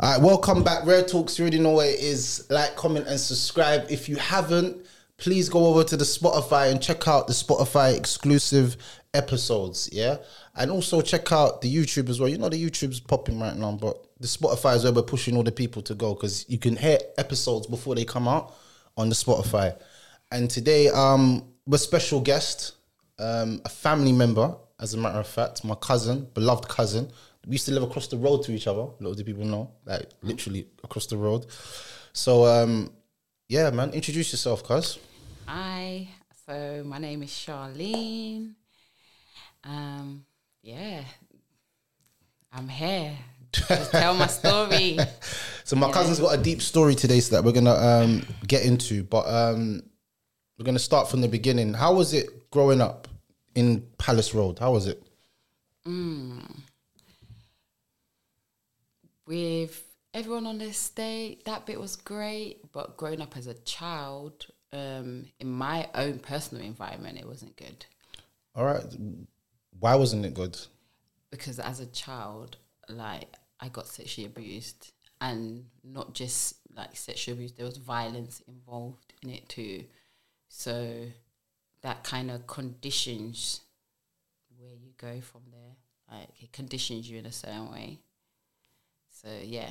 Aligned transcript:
All 0.00 0.10
right, 0.10 0.20
welcome 0.20 0.64
back. 0.64 0.84
Rare 0.84 1.04
Talks, 1.04 1.38
you 1.38 1.44
already 1.44 1.60
know 1.60 1.70
what 1.70 1.86
it 1.86 2.00
is. 2.00 2.46
Like, 2.50 2.74
comment, 2.74 3.06
and 3.06 3.18
subscribe. 3.18 3.86
If 3.88 4.08
you 4.08 4.16
haven't, 4.16 4.84
please 5.18 5.48
go 5.48 5.66
over 5.66 5.84
to 5.84 5.96
the 5.96 6.04
Spotify 6.04 6.72
and 6.72 6.82
check 6.82 7.06
out 7.06 7.28
the 7.28 7.32
Spotify 7.32 7.96
exclusive 7.96 8.76
episodes. 9.14 9.88
Yeah. 9.92 10.16
And 10.56 10.72
also 10.72 11.00
check 11.00 11.30
out 11.30 11.60
the 11.60 11.72
YouTube 11.72 12.08
as 12.08 12.18
well. 12.18 12.28
You 12.28 12.38
know, 12.38 12.48
the 12.48 12.60
YouTube's 12.60 12.98
popping 12.98 13.38
right 13.38 13.56
now, 13.56 13.70
but 13.70 13.96
the 14.18 14.26
Spotify 14.26 14.74
is 14.74 14.82
where 14.82 14.92
we're 14.92 15.02
pushing 15.02 15.36
all 15.36 15.44
the 15.44 15.52
people 15.52 15.80
to 15.82 15.94
go 15.94 16.14
because 16.14 16.44
you 16.48 16.58
can 16.58 16.74
hear 16.74 16.98
episodes 17.16 17.68
before 17.68 17.94
they 17.94 18.04
come 18.04 18.26
out 18.26 18.52
on 18.96 19.08
the 19.08 19.14
Spotify. 19.14 19.78
And 20.32 20.50
today, 20.50 20.88
um, 20.88 21.44
we're 21.66 21.78
special 21.78 22.20
guest, 22.20 22.74
um, 23.20 23.60
a 23.64 23.68
family 23.68 24.12
member, 24.12 24.56
as 24.80 24.94
a 24.94 24.98
matter 24.98 25.20
of 25.20 25.28
fact, 25.28 25.64
my 25.64 25.76
cousin, 25.76 26.26
beloved 26.34 26.68
cousin. 26.68 27.12
We 27.46 27.52
used 27.52 27.66
to 27.66 27.72
live 27.72 27.82
across 27.82 28.06
the 28.08 28.16
road 28.16 28.42
to 28.44 28.52
each 28.52 28.66
other. 28.66 28.80
A 28.80 28.94
lot 29.00 29.18
of 29.18 29.26
people 29.26 29.44
know, 29.44 29.70
like 29.84 30.08
literally 30.22 30.66
across 30.82 31.06
the 31.06 31.16
road. 31.16 31.46
So, 32.12 32.46
um, 32.46 32.90
yeah, 33.48 33.70
man, 33.70 33.90
introduce 33.90 34.32
yourself, 34.32 34.64
cuz. 34.64 34.98
Hi, 35.46 36.08
so 36.46 36.82
my 36.86 36.98
name 36.98 37.22
is 37.22 37.30
Charlene. 37.30 38.54
Um, 39.62 40.24
yeah, 40.62 41.02
I'm 42.52 42.68
here. 42.68 43.12
Just 43.52 43.90
tell 43.92 44.14
my 44.14 44.26
story. 44.26 44.98
So 45.66 45.76
my 45.76 45.90
cousin's 45.90 46.20
got 46.20 46.38
a 46.38 46.42
deep 46.42 46.60
story 46.60 46.94
today, 46.94 47.20
so 47.20 47.36
that 47.36 47.42
we're 47.42 47.52
gonna 47.52 47.72
um, 47.74 48.22
get 48.46 48.66
into. 48.66 49.02
But 49.02 49.26
um, 49.26 49.82
we're 50.58 50.66
gonna 50.66 50.78
start 50.78 51.08
from 51.08 51.22
the 51.22 51.28
beginning. 51.28 51.72
How 51.72 51.94
was 51.94 52.12
it 52.12 52.50
growing 52.50 52.82
up 52.82 53.08
in 53.54 53.82
Palace 53.96 54.34
Road? 54.34 54.58
How 54.58 54.72
was 54.72 54.86
it? 54.86 55.02
With 59.26 59.82
everyone 60.12 60.46
on 60.46 60.58
this 60.58 60.76
estate, 60.76 61.44
that 61.44 61.66
bit 61.66 61.80
was 61.80 61.96
great. 61.96 62.72
But 62.72 62.96
growing 62.96 63.20
up 63.20 63.36
as 63.36 63.46
a 63.46 63.54
child, 63.54 64.46
um, 64.72 65.26
in 65.40 65.50
my 65.50 65.88
own 65.94 66.18
personal 66.18 66.64
environment, 66.64 67.18
it 67.18 67.26
wasn't 67.26 67.56
good 67.56 67.86
All 68.54 68.64
right. 68.64 68.84
Why 69.78 69.94
wasn't 69.96 70.24
it 70.26 70.34
good? 70.34 70.58
because 71.34 71.58
as 71.58 71.80
a 71.80 71.86
child, 71.86 72.58
like 72.88 73.28
I 73.58 73.68
got 73.68 73.88
sexually 73.88 74.26
abused, 74.26 74.92
and 75.20 75.64
not 75.82 76.14
just 76.14 76.54
like 76.76 76.96
sexual 76.96 77.34
abuse. 77.34 77.52
There 77.52 77.66
was 77.66 77.76
violence 77.76 78.40
involved 78.46 79.12
in 79.22 79.30
it 79.30 79.48
too. 79.48 79.84
So 80.48 81.06
that 81.82 82.04
kind 82.04 82.30
of 82.30 82.46
conditions 82.46 83.62
where 84.56 84.70
you 84.74 84.92
go 84.96 85.20
from 85.20 85.42
there. 85.50 85.76
Like 86.18 86.28
it 86.40 86.52
conditions 86.52 87.10
you 87.10 87.18
in 87.18 87.26
a 87.26 87.32
certain 87.32 87.70
way. 87.72 87.98
So 89.24 89.30
yeah, 89.42 89.70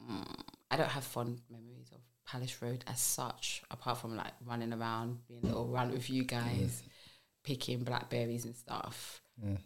mm, 0.00 0.40
I 0.70 0.76
don't 0.76 0.88
have 0.88 1.04
fond 1.04 1.40
memories 1.50 1.90
of 1.92 2.00
Palace 2.24 2.62
Road 2.62 2.84
as 2.86 3.00
such, 3.00 3.62
apart 3.70 3.98
from 3.98 4.16
like 4.16 4.32
running 4.46 4.72
around, 4.72 5.18
being 5.26 5.40
a 5.42 5.46
little 5.46 5.66
run 5.66 5.90
with 5.90 6.08
you 6.08 6.22
guys, 6.24 6.82
picking 7.42 7.82
blackberries 7.82 8.44
and 8.44 8.54
stuff. 8.54 9.20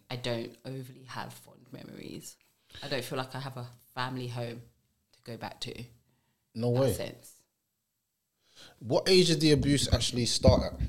I 0.09 0.15
don't 0.15 0.55
overly 0.65 1.03
have 1.07 1.31
fond 1.33 1.67
memories. 1.71 2.35
I 2.83 2.87
don't 2.87 3.03
feel 3.03 3.17
like 3.17 3.35
I 3.35 3.39
have 3.39 3.57
a 3.57 3.67
family 3.93 4.27
home 4.27 4.61
to 5.13 5.31
go 5.31 5.37
back 5.37 5.59
to. 5.61 5.83
No 6.55 6.69
way. 6.69 6.93
sense. 6.93 7.33
What 8.79 9.07
age 9.07 9.27
did 9.27 9.39
the 9.39 9.51
abuse 9.51 9.91
actually 9.93 10.25
start 10.25 10.73
at? 10.73 10.79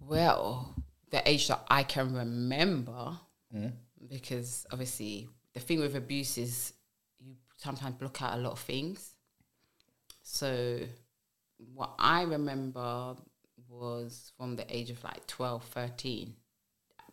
Well, 0.00 0.74
the 1.10 1.28
age 1.28 1.48
that 1.48 1.64
I 1.68 1.82
can 1.82 2.14
remember, 2.14 3.18
because 4.08 4.64
obviously 4.70 5.28
the 5.54 5.60
thing 5.60 5.80
with 5.80 5.96
abuse 5.96 6.38
is 6.38 6.73
sometimes 7.64 7.96
block 7.96 8.20
out 8.22 8.34
a 8.38 8.40
lot 8.40 8.52
of 8.52 8.60
things. 8.60 9.10
So, 10.22 10.80
what 11.74 11.90
I 11.98 12.22
remember 12.22 13.16
was 13.68 14.32
from 14.36 14.56
the 14.56 14.66
age 14.74 14.90
of 14.90 15.02
like 15.02 15.26
12, 15.26 15.64
13, 15.64 16.34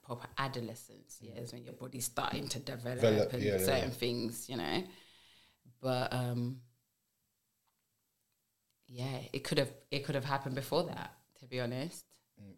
proper 0.04 0.28
adolescence 0.38 1.20
years 1.22 1.54
when 1.54 1.64
your 1.64 1.74
body's 1.74 2.06
starting 2.06 2.48
to 2.50 2.60
develop, 2.60 3.00
Develop, 3.02 3.34
and 3.34 3.44
yeah, 3.44 3.58
certain 3.58 3.90
yeah. 3.90 3.90
things, 3.90 4.50
you 4.50 4.58
know. 4.58 4.84
But 5.82 6.14
um, 6.14 6.58
yeah, 8.88 9.20
it 9.34 9.44
could 9.44 9.58
have 9.58 9.72
it 9.90 10.04
could 10.06 10.16
have 10.16 10.26
happened 10.26 10.56
before 10.56 10.84
that, 10.84 11.14
to 11.40 11.46
be 11.46 11.60
honest. 11.60 12.06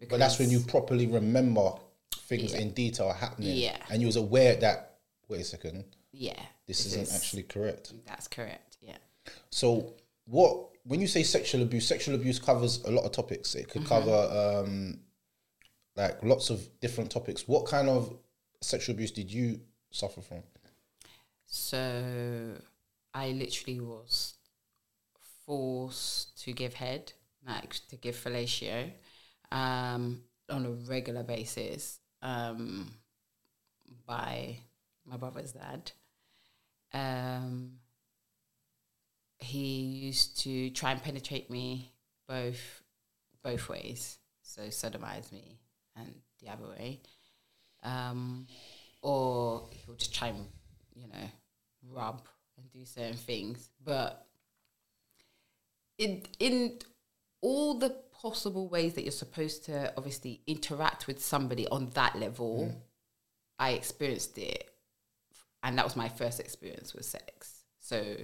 But 0.09 0.19
that's 0.19 0.39
when 0.39 0.49
you 0.49 0.61
properly 0.61 1.07
remember 1.07 1.73
things 2.15 2.53
Yeah. 2.53 2.59
in 2.61 2.71
detail 2.71 3.11
happening. 3.11 3.55
Yeah. 3.55 3.77
And 3.89 4.01
you 4.01 4.07
was 4.07 4.15
aware 4.15 4.55
that 4.57 4.97
wait 5.27 5.41
a 5.41 5.43
second, 5.43 5.85
yeah, 6.13 6.39
this 6.67 6.77
this 6.77 6.85
isn't 6.93 7.01
is- 7.01 7.15
actually 7.15 7.43
correct. 7.43 7.91
That's 8.05 8.27
correct. 8.29 8.77
Yeah. 8.81 8.97
So 9.49 9.95
what 10.25 10.69
when 10.85 11.01
you 11.01 11.07
say 11.07 11.23
sexual 11.23 11.61
abuse, 11.63 11.85
sexual 11.87 12.15
abuse 12.15 12.39
covers 12.39 12.81
a 12.85 12.91
lot 12.91 13.03
of 13.05 13.11
topics. 13.11 13.55
It 13.55 13.67
could 13.69 13.81
Mm-hmm. 13.83 13.89
cover 13.89 14.61
um 14.63 14.99
like 15.95 16.23
lots 16.23 16.49
of 16.49 16.67
different 16.79 17.11
topics. 17.11 17.47
What 17.47 17.65
kind 17.65 17.89
of 17.89 18.13
sexual 18.61 18.95
abuse 18.95 19.11
did 19.11 19.31
you 19.31 19.59
suffer 19.91 20.21
from? 20.21 20.43
So 21.45 22.55
I 23.13 23.29
literally 23.29 23.79
was 23.79 24.35
forced 25.45 26.41
to 26.43 26.51
give 26.53 26.73
head, 26.73 27.13
like 27.47 27.75
to 27.89 27.95
give 27.95 28.15
fellatio, 28.15 28.91
um, 29.51 30.23
on 30.49 30.65
a 30.65 30.71
regular 30.89 31.23
basis, 31.23 31.99
um, 32.21 32.91
by 34.07 34.57
my 35.05 35.17
brother's 35.17 35.51
dad. 35.51 35.91
Um, 36.93 37.73
he 39.39 39.81
used 40.07 40.39
to 40.41 40.69
try 40.69 40.91
and 40.91 41.01
penetrate 41.01 41.49
me 41.49 41.91
both 42.27 42.81
both 43.43 43.67
ways, 43.67 44.17
so 44.41 44.61
sodomize 44.63 45.31
me 45.31 45.59
and 45.97 46.13
the 46.41 46.49
other 46.49 46.67
way, 46.67 47.01
um, 47.83 48.47
or 49.01 49.67
he'll 49.71 49.95
just 49.95 50.15
try 50.15 50.29
and 50.29 50.47
you 50.95 51.07
know 51.07 51.29
rub 51.91 52.21
and 52.57 52.71
do 52.71 52.85
certain 52.85 53.17
things, 53.17 53.69
but 53.83 54.25
in 55.97 56.23
in 56.39 56.79
all 57.41 57.73
the 57.77 57.89
possible 58.21 58.69
ways 58.69 58.93
that 58.93 59.03
you're 59.03 59.11
supposed 59.11 59.65
to 59.65 59.93
obviously 59.97 60.41
interact 60.47 61.07
with 61.07 61.23
somebody 61.23 61.67
on 61.67 61.89
that 61.93 62.15
level, 62.15 62.73
I 63.59 63.71
experienced 63.71 64.37
it, 64.37 64.72
and 65.63 65.77
that 65.77 65.85
was 65.85 65.95
my 65.95 66.09
first 66.09 66.39
experience 66.39 66.93
with 66.93 67.05
sex. 67.05 67.63
So 67.79 68.15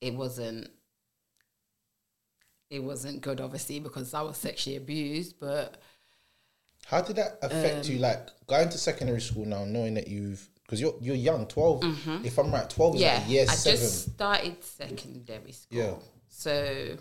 it 0.00 0.14
wasn't 0.14 0.68
it 2.70 2.80
wasn't 2.82 3.22
good, 3.22 3.40
obviously, 3.40 3.80
because 3.80 4.12
I 4.14 4.20
was 4.22 4.36
sexually 4.36 4.76
abused. 4.76 5.36
But 5.40 5.80
How 6.86 7.00
did 7.00 7.16
that 7.16 7.38
affect 7.42 7.88
you? 7.88 7.98
Like 7.98 8.28
going 8.46 8.68
to 8.68 8.78
secondary 8.78 9.20
school 9.20 9.46
now, 9.46 9.64
knowing 9.64 9.94
that 9.94 10.08
you've 10.08 10.48
because 10.62 10.80
you're 10.80 10.94
you're 11.00 11.16
young, 11.16 11.46
12 11.46 11.82
If 12.24 12.38
I'm 12.38 12.52
right, 12.52 12.68
twelve 12.68 12.96
is 12.96 13.00
Mm-hmm. 13.00 13.10
yeah, 13.10 13.18
like 13.20 13.28
year 13.30 13.46
I 13.48 13.54
seven. 13.54 13.80
just 13.80 14.12
started 14.12 14.64
secondary 14.64 15.52
school. 15.52 15.78
Yeah. 15.78 15.94
So, 16.28 16.96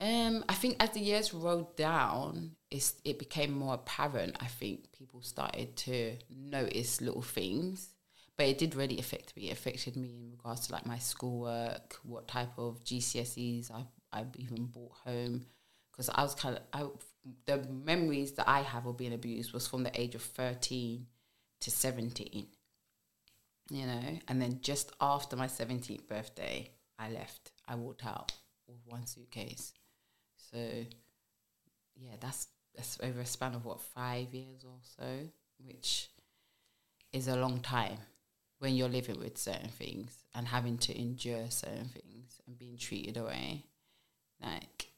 um, 0.00 0.44
I 0.48 0.54
think 0.54 0.76
as 0.80 0.90
the 0.90 1.00
years 1.00 1.34
rolled 1.34 1.76
down, 1.76 2.52
it's 2.70 2.94
it 3.04 3.18
became 3.18 3.52
more 3.52 3.74
apparent. 3.74 4.36
I 4.40 4.46
think 4.46 4.92
people 4.92 5.22
started 5.22 5.76
to 5.76 6.16
notice 6.30 7.00
little 7.00 7.22
things, 7.22 7.92
but 8.36 8.46
it 8.46 8.58
did 8.58 8.74
really 8.74 8.98
affect 8.98 9.36
me. 9.36 9.50
It 9.50 9.52
affected 9.52 9.96
me 9.96 10.16
in 10.16 10.30
regards 10.30 10.66
to 10.66 10.72
like 10.72 10.86
my 10.86 10.98
schoolwork, 10.98 11.98
what 12.02 12.28
type 12.28 12.58
of 12.58 12.82
GCSEs 12.84 13.70
I 13.70 13.84
I 14.12 14.24
even 14.36 14.66
brought 14.66 14.96
home, 15.04 15.46
because 15.92 16.08
I 16.08 16.22
was 16.22 16.34
kind 16.34 16.58
of 16.72 17.04
the 17.46 17.58
memories 17.68 18.32
that 18.32 18.48
I 18.48 18.62
have 18.62 18.86
of 18.86 18.96
being 18.96 19.12
abused 19.12 19.52
was 19.52 19.66
from 19.68 19.82
the 19.82 20.00
age 20.00 20.14
of 20.14 20.22
thirteen 20.22 21.06
to 21.60 21.70
seventeen 21.70 22.46
you 23.70 23.86
know. 23.86 24.18
And 24.28 24.42
then 24.42 24.58
just 24.60 24.92
after 25.00 25.36
my 25.36 25.46
17th 25.46 26.06
birthday, 26.08 26.70
I 26.98 27.10
left. 27.10 27.52
I 27.66 27.76
walked 27.76 28.04
out 28.04 28.32
with 28.66 28.78
one 28.84 29.06
suitcase. 29.06 29.72
So, 30.52 30.58
yeah, 31.96 32.14
that's 32.20 32.48
that's 32.74 32.98
over 33.02 33.20
a 33.20 33.26
span 33.26 33.54
of 33.54 33.64
what 33.64 33.80
five 33.80 34.32
years 34.32 34.64
or 34.64 34.78
so, 34.82 35.28
which 35.64 36.08
is 37.12 37.28
a 37.28 37.36
long 37.36 37.60
time 37.60 37.98
when 38.58 38.74
you're 38.74 38.88
living 38.88 39.18
with 39.18 39.38
certain 39.38 39.68
things 39.70 40.24
and 40.34 40.46
having 40.46 40.78
to 40.78 40.98
endure 40.98 41.50
certain 41.50 41.88
things 41.88 42.40
and 42.46 42.58
being 42.58 42.76
treated 42.76 43.16
away. 43.16 43.64
Like, 44.42 44.90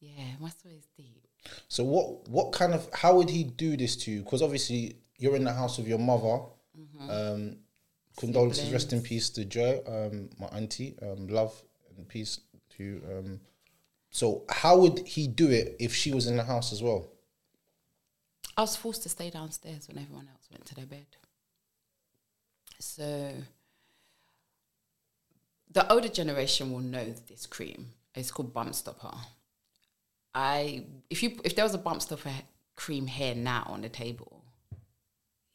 yeah, 0.00 0.34
my 0.40 0.48
story 0.48 0.74
is 0.74 0.86
deep. 0.96 1.26
So 1.68 1.84
what 1.84 2.28
what 2.28 2.52
kind 2.52 2.74
of 2.74 2.88
how 2.92 3.16
would 3.16 3.30
he 3.30 3.44
do 3.44 3.76
this 3.76 3.96
to 3.96 4.10
you? 4.10 4.22
Because 4.22 4.42
obviously 4.42 4.96
you're 5.16 5.36
in 5.36 5.44
the 5.44 5.52
house 5.52 5.78
of 5.78 5.88
your 5.88 5.98
mother. 5.98 6.40
Um, 7.10 7.56
condolences, 8.16 8.72
rest 8.72 8.92
in 8.92 9.02
peace 9.02 9.30
to 9.30 9.44
Joy, 9.44 9.80
um, 9.86 10.30
my 10.38 10.46
auntie. 10.48 10.94
Um, 11.02 11.28
love 11.28 11.54
and 11.96 12.08
peace 12.08 12.40
to. 12.76 12.82
you. 12.82 13.02
Um, 13.10 13.40
so 14.10 14.44
how 14.48 14.78
would 14.78 15.06
he 15.06 15.26
do 15.26 15.48
it 15.50 15.76
if 15.78 15.94
she 15.94 16.12
was 16.12 16.26
in 16.26 16.36
the 16.36 16.44
house 16.44 16.72
as 16.72 16.82
well? 16.82 17.08
I 18.56 18.62
was 18.62 18.76
forced 18.76 19.02
to 19.04 19.08
stay 19.08 19.30
downstairs 19.30 19.88
when 19.88 19.98
everyone 19.98 20.28
else 20.28 20.48
went 20.50 20.66
to 20.66 20.74
their 20.74 20.86
bed. 20.86 21.06
So 22.78 23.32
the 25.70 25.90
older 25.92 26.08
generation 26.08 26.72
will 26.72 26.80
know 26.80 27.14
this 27.28 27.46
cream. 27.46 27.90
It's 28.14 28.30
called 28.30 28.52
Bump 28.52 28.74
Stopper. 28.74 29.14
I 30.34 30.84
if 31.08 31.22
you 31.22 31.40
if 31.44 31.54
there 31.54 31.64
was 31.64 31.74
a 31.74 31.78
Bump 31.78 32.02
Stopper 32.02 32.32
cream 32.76 33.06
here 33.06 33.34
now 33.34 33.64
on 33.66 33.82
the 33.82 33.88
table, 33.88 34.44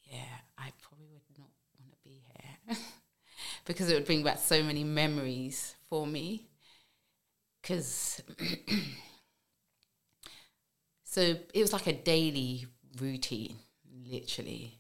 yeah, 0.04 0.19
I 0.57 0.72
probably 0.81 1.07
would 1.12 1.38
not 1.38 1.50
want 1.80 1.92
to 1.92 1.98
be 2.04 2.22
here 2.34 2.78
because 3.66 3.90
it 3.90 3.96
would 3.96 4.06
bring 4.06 4.24
back 4.24 4.40
so 4.40 4.63
many 4.63 4.84
memories 4.84 5.75
for 5.90 6.07
me. 6.07 6.48
Because 7.66 8.22
so 11.04 11.22
it 11.22 11.62
was 11.62 11.74
like 11.74 11.88
a 11.88 11.94
daily 11.94 12.68
routine, 13.02 13.56
literally, 14.08 14.78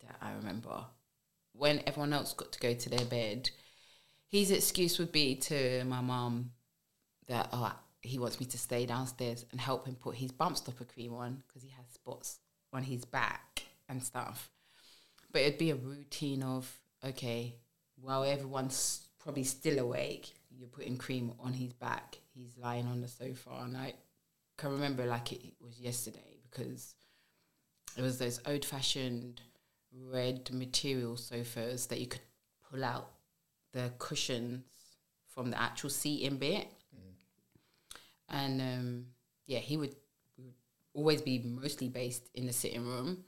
that 0.00 0.16
I 0.22 0.32
remember. 0.32 0.86
When 1.52 1.82
everyone 1.86 2.14
else 2.14 2.32
got 2.32 2.50
to 2.52 2.58
go 2.58 2.72
to 2.72 2.88
their 2.88 3.04
bed, 3.04 3.50
his 4.28 4.50
excuse 4.50 4.98
would 4.98 5.12
be 5.12 5.34
to 5.36 5.84
my 5.84 6.00
mum 6.00 6.52
that 7.28 7.50
oh, 7.52 7.70
he 8.00 8.18
wants 8.18 8.40
me 8.40 8.46
to 8.46 8.58
stay 8.58 8.86
downstairs 8.86 9.44
and 9.52 9.60
help 9.60 9.86
him 9.86 9.96
put 9.96 10.16
his 10.16 10.32
bump 10.32 10.56
stopper 10.56 10.86
cream 10.86 11.12
on 11.12 11.42
because 11.46 11.62
he 11.62 11.68
has 11.76 11.84
spots 11.92 12.38
on 12.72 12.82
his 12.82 13.04
back 13.04 13.64
and 13.90 14.02
stuff. 14.02 14.48
But 15.30 15.42
it'd 15.42 15.58
be 15.58 15.70
a 15.70 15.76
routine 15.76 16.42
of 16.42 16.80
okay, 17.06 17.56
while 18.00 18.24
everyone's 18.24 19.06
probably 19.18 19.44
still 19.44 19.78
awake, 19.78 20.32
you're 20.56 20.68
putting 20.68 20.96
cream 20.96 21.32
on 21.40 21.52
his 21.52 21.72
back. 21.72 22.18
He's 22.34 22.56
lying 22.56 22.86
on 22.86 23.00
the 23.00 23.08
sofa, 23.08 23.50
and 23.62 23.76
I 23.76 23.94
can 24.56 24.70
remember 24.72 25.04
like 25.06 25.32
it 25.32 25.40
was 25.60 25.80
yesterday 25.80 26.38
because 26.50 26.94
it 27.96 28.02
was 28.02 28.18
those 28.18 28.40
old 28.46 28.64
fashioned 28.64 29.40
red 30.10 30.50
material 30.52 31.16
sofas 31.16 31.86
that 31.86 32.00
you 32.00 32.06
could 32.06 32.22
pull 32.70 32.84
out 32.84 33.10
the 33.72 33.92
cushions 33.98 34.64
from 35.34 35.50
the 35.50 35.60
actual 35.60 35.90
seating 35.90 36.36
bit. 36.36 36.68
And 38.28 38.60
um, 38.60 39.06
yeah, 39.46 39.58
he 39.58 39.76
would, 39.76 39.94
would 40.38 40.54
always 40.94 41.20
be 41.20 41.38
mostly 41.38 41.88
based 41.88 42.30
in 42.34 42.46
the 42.46 42.52
sitting 42.52 42.86
room. 42.86 43.24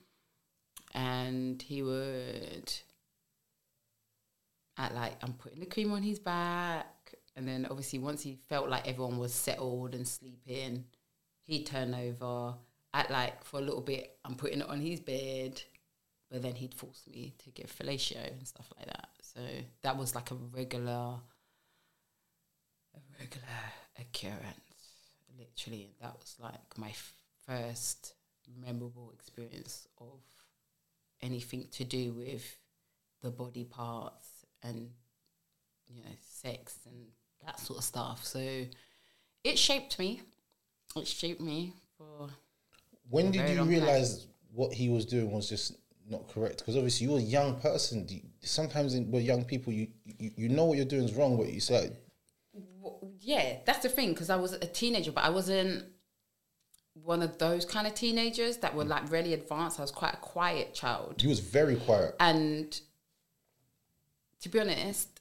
And 0.95 1.61
he 1.61 1.83
would 1.83 2.73
act 4.79 4.95
like 4.95 5.13
I'm 5.23 5.35
putting 5.35 5.61
the 5.61 5.67
cream 5.67 5.93
on 5.93 6.03
his 6.03 6.19
back. 6.19 6.87
And 7.37 7.49
then 7.49 7.67
obviously 7.69 7.99
once 7.99 8.23
he 8.23 8.39
felt 8.49 8.69
like 8.69 8.87
everyone 8.87 9.19
was 9.19 9.35
settled 9.35 9.95
and 9.95 10.07
sleeping, 10.07 10.85
he'd 11.43 11.67
turn 11.67 11.95
over, 11.95 12.55
act 12.93 13.11
like 13.11 13.45
for 13.45 13.59
a 13.59 13.63
little 13.63 13.81
bit 13.81 14.19
I'm 14.25 14.37
putting 14.37 14.61
it 14.61 14.69
on 14.69 14.81
his 14.81 15.01
bed, 15.01 15.61
but 16.31 16.43
then 16.43 16.55
he'd 16.55 16.75
force 16.75 17.03
me 17.11 17.35
to 17.45 17.51
give 17.51 17.67
fellatio 17.67 18.33
and 18.33 18.47
stuff 18.47 18.73
like 18.77 18.87
that. 18.87 19.09
So 19.23 19.41
that 19.83 19.97
was 19.97 20.15
like 20.15 20.31
a 20.31 20.35
regular, 20.35 21.17
a 22.95 23.01
regular 23.19 23.47
occurrence, 23.99 25.09
literally. 25.37 25.95
That 26.01 26.15
was 26.15 26.37
like 26.41 26.79
my 26.79 26.91
f- 26.91 27.15
first 27.47 28.15
memorable 28.65 29.11
experience 29.13 29.89
of 29.99 30.21
anything 31.21 31.67
to 31.73 31.85
do 31.85 32.13
with 32.13 32.59
the 33.23 33.31
body 33.31 33.65
parts 33.65 34.29
and 34.63 34.91
you 35.89 36.03
know 36.03 36.11
sex 36.21 36.79
and 36.87 37.07
that 37.47 37.61
sort 37.61 37.79
of 37.79 37.85
stuff. 37.85 38.25
So 38.25 38.65
it 39.43 39.59
shaped 39.59 39.99
me. 39.99 40.23
It 40.97 41.07
shaped 41.07 41.41
me 41.41 41.73
for 41.97 42.29
When 43.11 43.31
did 43.31 43.49
you 43.49 43.57
long 43.57 43.57
time. 43.57 43.69
realize 43.69 44.27
what 44.53 44.73
he 44.73 44.89
was 44.89 45.05
doing 45.05 45.31
was 45.33 45.49
just 45.49 45.77
not 46.09 46.29
correct? 46.29 46.59
Because 46.59 46.77
obviously 46.77 47.07
you're 47.07 47.19
a 47.19 47.23
young 47.23 47.57
person. 47.61 48.07
Sometimes 48.41 48.95
in, 48.95 49.11
with 49.11 49.23
young 49.23 49.45
people, 49.45 49.73
you, 49.73 49.89
you 50.05 50.31
you 50.37 50.49
know 50.49 50.65
what 50.65 50.77
you're 50.77 50.87
doing 50.87 51.05
is 51.05 51.15
wrong, 51.15 51.37
but 51.37 51.53
you 51.53 51.61
say 51.61 51.91
yeah, 53.21 53.57
that's 53.65 53.81
the 53.81 53.89
thing 53.89 54.11
because 54.11 54.31
I 54.31 54.37
was 54.37 54.53
a 54.53 54.67
teenager, 54.67 55.11
but 55.13 55.25
I 55.25 55.31
wasn't 55.31 55.85
one 56.93 57.23
of 57.23 57.39
those 57.39 57.65
kind 57.65 57.87
of 57.87 57.95
teenagers 57.95 58.59
that 58.59 58.75
were 58.75 58.85
like 58.85 59.11
really 59.11 59.33
advanced. 59.35 59.79
I 59.79 59.83
was 59.83 59.91
quite 59.91 60.15
a 60.15 60.19
quiet 60.19 60.75
child, 60.75 61.23
you 61.23 61.29
was 61.29 61.41
very 61.41 61.77
quiet. 61.77 62.15
and 62.21 62.79
to 64.41 64.49
be 64.49 64.61
honest, 64.61 65.14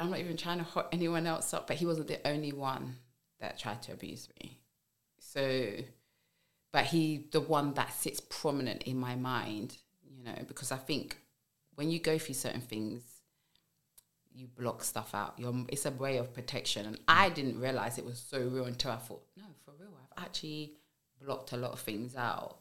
I'm 0.00 0.10
not 0.10 0.18
even 0.18 0.36
trying 0.36 0.58
to 0.58 0.64
hot 0.64 0.88
anyone 0.92 1.26
else 1.26 1.52
up, 1.52 1.66
but 1.66 1.76
he 1.76 1.86
wasn't 1.86 2.08
the 2.08 2.26
only 2.26 2.52
one 2.52 2.96
that 3.38 3.58
tried 3.58 3.82
to 3.82 3.92
abuse 3.92 4.28
me. 4.42 4.58
So, 5.18 5.72
but 6.72 6.86
he 6.86 7.28
the 7.30 7.40
one 7.40 7.74
that 7.74 7.92
sits 7.92 8.20
prominent 8.20 8.84
in 8.84 8.98
my 8.98 9.14
mind, 9.14 9.76
you 10.02 10.24
know, 10.24 10.42
because 10.48 10.72
I 10.72 10.76
think 10.78 11.18
when 11.74 11.90
you 11.90 11.98
go 11.98 12.18
through 12.18 12.34
certain 12.34 12.62
things, 12.62 13.02
you 14.32 14.46
block 14.46 14.82
stuff 14.84 15.14
out. 15.14 15.38
It's 15.68 15.86
a 15.86 15.90
way 15.90 16.16
of 16.16 16.32
protection, 16.32 16.86
and 16.86 16.98
I 17.06 17.28
didn't 17.28 17.60
realize 17.60 17.98
it 17.98 18.04
was 18.04 18.18
so 18.18 18.38
real 18.40 18.64
until 18.64 18.92
I 18.92 18.96
thought, 18.96 19.22
no, 19.36 19.44
for 19.64 19.72
real, 19.78 19.90
I've 20.00 20.24
actually 20.24 20.74
blocked 21.22 21.52
a 21.52 21.56
lot 21.56 21.72
of 21.72 21.80
things 21.80 22.16
out. 22.16 22.58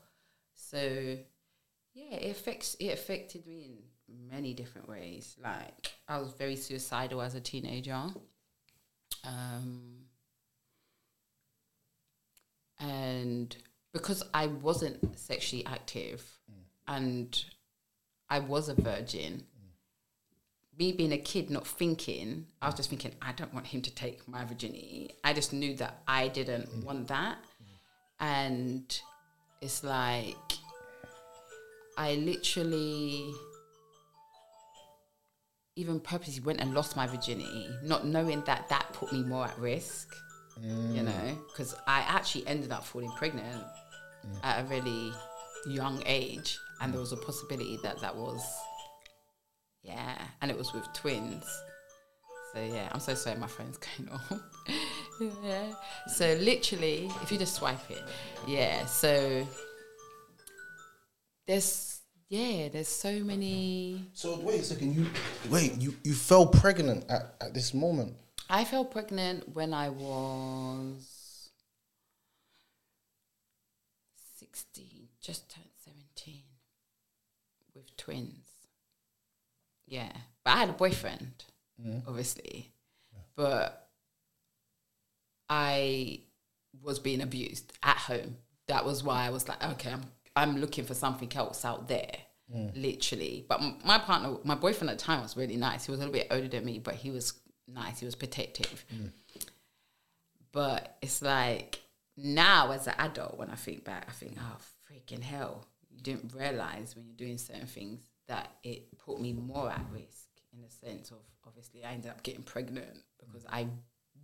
So, 0.55 1.17
yeah, 1.93 2.15
it 2.15 2.31
affects. 2.31 2.75
It 2.79 2.89
affected 2.89 3.47
me 3.47 3.65
in 3.65 3.77
many 4.29 4.53
different 4.53 4.87
ways. 4.87 5.35
Like 5.41 5.91
I 6.07 6.19
was 6.19 6.33
very 6.33 6.55
suicidal 6.55 7.21
as 7.21 7.35
a 7.35 7.41
teenager. 7.41 8.03
Um, 9.23 10.05
and 12.79 13.55
because 13.93 14.23
I 14.33 14.47
wasn't 14.47 15.19
sexually 15.19 15.65
active 15.65 16.23
and 16.87 17.43
I 18.29 18.39
was 18.39 18.69
a 18.69 18.75
virgin, 18.75 19.43
me 20.77 20.93
being 20.93 21.11
a 21.11 21.17
kid 21.17 21.49
not 21.49 21.67
thinking, 21.67 22.45
I 22.61 22.67
was 22.67 22.75
just 22.75 22.89
thinking, 22.89 23.11
I 23.21 23.33
don't 23.33 23.53
want 23.53 23.67
him 23.67 23.81
to 23.81 23.93
take 23.93 24.25
my 24.27 24.45
virginity. 24.45 25.11
I 25.23 25.33
just 25.33 25.51
knew 25.51 25.75
that 25.75 26.01
I 26.07 26.29
didn't 26.29 26.85
want 26.85 27.09
that. 27.09 27.37
And 28.19 29.01
it's 29.61 29.83
like, 29.83 30.35
I 31.97 32.15
literally 32.15 33.33
even 35.79 35.99
purposely 35.99 36.41
went 36.43 36.59
and 36.59 36.73
lost 36.73 36.97
my 36.97 37.07
virginity, 37.07 37.69
not 37.83 38.05
knowing 38.05 38.43
that 38.45 38.67
that 38.67 38.91
put 38.91 39.13
me 39.13 39.23
more 39.23 39.45
at 39.45 39.57
risk, 39.57 40.13
you 40.61 40.69
mm. 40.69 41.05
know, 41.05 41.37
because 41.47 41.73
I 41.87 42.01
actually 42.01 42.45
ended 42.47 42.71
up 42.71 42.83
falling 42.83 43.11
pregnant 43.11 43.63
mm. 44.25 44.39
at 44.43 44.61
a 44.61 44.67
really 44.67 45.13
young 45.67 46.03
age, 46.05 46.59
and 46.81 46.91
there 46.91 46.97
mm. 46.97 47.03
was 47.03 47.13
a 47.13 47.17
possibility 47.17 47.79
that 47.81 48.01
that 48.01 48.13
was, 48.13 48.41
yeah, 49.83 50.17
and 50.41 50.51
it 50.51 50.57
was 50.57 50.73
with 50.73 50.83
twins. 50.93 51.45
So 52.53 52.61
yeah, 52.61 52.89
I'm 52.91 52.99
so 52.99 53.13
sorry, 53.13 53.37
my 53.37 53.47
phone's 53.47 53.77
going 53.97 54.09
off. 54.09 54.33
yeah. 55.43 55.71
So 56.07 56.33
literally, 56.41 57.09
if 57.21 57.31
you 57.31 57.37
just 57.37 57.55
swipe 57.55 57.89
it, 57.89 58.03
yeah. 58.45 58.85
So 58.85 59.47
there's 61.47 61.88
yeah, 62.29 62.69
there's 62.69 62.87
so 62.87 63.19
many. 63.19 64.05
So 64.13 64.39
wait 64.39 64.61
a 64.61 64.63
second. 64.63 64.95
You 64.95 65.07
wait. 65.49 65.75
You 65.79 65.95
you 66.03 66.13
fell 66.13 66.45
pregnant 66.47 67.09
at, 67.09 67.35
at 67.41 67.53
this 67.53 67.73
moment. 67.73 68.13
I 68.49 68.65
fell 68.65 68.85
pregnant 68.85 69.55
when 69.55 69.73
I 69.73 69.89
was 69.89 71.49
sixteen, 74.39 75.09
just 75.21 75.49
turned 75.49 75.65
seventeen, 75.83 76.43
with 77.75 77.95
twins. 77.97 78.47
Yeah, 79.87 80.11
but 80.43 80.51
I 80.51 80.57
had 80.57 80.69
a 80.69 80.73
boyfriend, 80.73 81.45
mm-hmm. 81.81 82.07
obviously, 82.07 82.71
but 83.35 83.89
I 85.49 86.19
was 86.83 86.99
being 86.99 87.21
abused 87.21 87.73
at 87.81 87.97
home. 87.97 88.37
That 88.67 88.85
was 88.85 89.03
why 89.03 89.25
I 89.25 89.31
was 89.31 89.47
like, 89.49 89.63
okay, 89.63 89.91
I'm 89.91 90.05
I'm 90.39 90.57
looking 90.57 90.85
for 90.85 90.93
something 90.93 91.31
else 91.35 91.65
out 91.65 91.87
there, 91.87 92.11
literally. 92.75 93.45
But 93.47 93.61
my 93.85 93.99
partner, 93.99 94.37
my 94.43 94.55
boyfriend 94.55 94.89
at 94.89 94.97
the 94.97 95.03
time 95.03 95.21
was 95.21 95.37
really 95.37 95.57
nice. 95.57 95.85
He 95.85 95.91
was 95.91 95.99
a 95.99 96.03
little 96.05 96.13
bit 96.13 96.27
older 96.31 96.47
than 96.47 96.65
me, 96.65 96.79
but 96.79 96.95
he 96.95 97.11
was 97.11 97.33
nice. 97.67 97.99
He 97.99 98.05
was 98.05 98.15
protective. 98.15 98.85
But 100.51 100.97
it's 101.01 101.21
like 101.21 101.79
now 102.17 102.71
as 102.71 102.87
an 102.87 102.95
adult, 102.97 103.37
when 103.37 103.49
I 103.49 103.55
think 103.55 103.83
back, 103.83 104.05
I 104.09 104.11
think, 104.11 104.37
oh 104.39 104.57
freaking 104.91 105.21
hell! 105.21 105.65
You 105.89 106.01
didn't 106.01 106.33
realize 106.33 106.95
when 106.95 107.05
you're 107.05 107.15
doing 107.15 107.37
certain 107.37 107.67
things 107.67 107.99
that 108.27 108.49
it 108.63 108.97
put 108.97 109.19
me 109.19 109.33
more 109.33 109.69
at 109.69 109.85
risk 109.91 110.27
in 110.53 110.61
the 110.61 110.69
sense 110.69 111.11
of 111.11 111.17
obviously 111.45 111.83
I 111.83 111.91
ended 111.91 112.11
up 112.11 112.23
getting 112.23 112.43
pregnant 112.43 112.97
because 113.19 113.45
I 113.49 113.67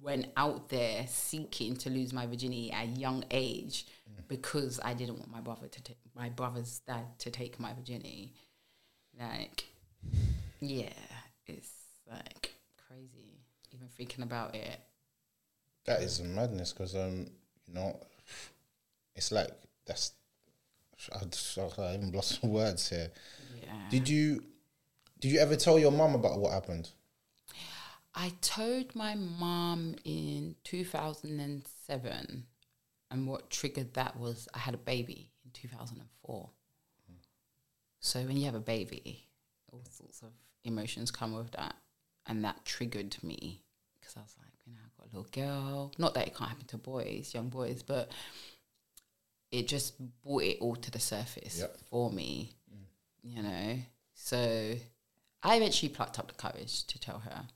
went 0.01 0.27
out 0.37 0.69
there 0.69 1.05
seeking 1.07 1.75
to 1.77 1.89
lose 1.89 2.13
my 2.13 2.25
virginity 2.25 2.71
at 2.71 2.85
a 2.85 2.89
young 2.89 3.23
age 3.31 3.85
because 4.27 4.79
I 4.83 4.93
didn't 4.93 5.17
want 5.17 5.31
my 5.31 5.41
brother 5.41 5.67
to 5.67 5.83
take 5.83 5.97
my 6.15 6.29
brother's 6.29 6.79
dad 6.79 7.19
to 7.19 7.31
take 7.31 7.59
my 7.59 7.73
virginity. 7.73 8.33
Like, 9.19 9.65
yeah, 10.59 10.89
it's 11.47 11.71
like 12.09 12.53
crazy 12.87 13.39
even 13.73 13.87
thinking 13.87 14.23
about 14.23 14.55
it. 14.55 14.79
That 15.85 16.01
is 16.01 16.21
madness 16.21 16.73
because 16.73 16.95
um 16.95 17.27
you 17.67 17.73
know 17.73 17.99
it's 19.15 19.31
like 19.31 19.51
that's 19.85 20.13
I, 21.13 21.25
just, 21.25 21.57
I 21.57 21.93
even 21.93 22.11
lost 22.11 22.41
some 22.41 22.51
words 22.53 22.89
here. 22.89 23.11
Yeah. 23.61 23.73
Did 23.89 24.09
you 24.09 24.43
did 25.19 25.31
you 25.31 25.39
ever 25.39 25.55
tell 25.55 25.79
your 25.79 25.91
mum 25.91 26.15
about 26.15 26.39
what 26.39 26.51
happened? 26.53 26.89
I 28.15 28.31
told 28.41 28.95
my 28.95 29.15
mom 29.15 29.95
in 30.05 30.55
2007, 30.63 32.45
and 33.11 33.27
what 33.27 33.49
triggered 33.49 33.93
that 33.95 34.17
was 34.17 34.47
I 34.53 34.59
had 34.59 34.73
a 34.73 34.77
baby 34.77 35.31
in 35.43 35.51
2004. 35.51 36.49
So 37.99 38.21
when 38.21 38.37
you 38.37 38.45
have 38.45 38.55
a 38.55 38.59
baby, 38.59 39.27
all 39.71 39.83
sorts 39.89 40.21
of 40.21 40.29
emotions 40.63 41.11
come 41.11 41.33
with 41.35 41.51
that, 41.51 41.75
and 42.27 42.43
that 42.45 42.63
triggered 42.65 43.17
me 43.23 43.63
because 43.99 44.15
I 44.15 44.21
was 44.21 44.35
like, 44.39 44.51
you 44.65 44.73
know, 44.73 44.79
I've 44.85 44.95
got 44.97 45.07
a 45.07 45.15
little 45.17 45.31
girl. 45.31 45.91
Not 45.97 46.13
that 46.13 46.27
it 46.27 46.35
can't 46.35 46.49
happen 46.49 46.67
to 46.67 46.77
boys, 46.77 47.33
young 47.33 47.49
boys, 47.49 47.81
but 47.83 48.11
it 49.51 49.67
just 49.67 49.95
brought 50.23 50.43
it 50.43 50.57
all 50.61 50.75
to 50.75 50.91
the 50.91 50.99
surface 50.99 51.59
Yep. 51.59 51.77
for 51.89 52.11
me, 52.11 52.53
you 53.23 53.41
know. 53.41 53.79
So 54.13 54.75
I 55.43 55.55
eventually 55.57 55.89
plucked 55.89 56.19
up 56.19 56.27
the 56.27 56.33
courage 56.35 56.83
to 56.85 56.99
tell 56.99 57.19
her, 57.19 57.47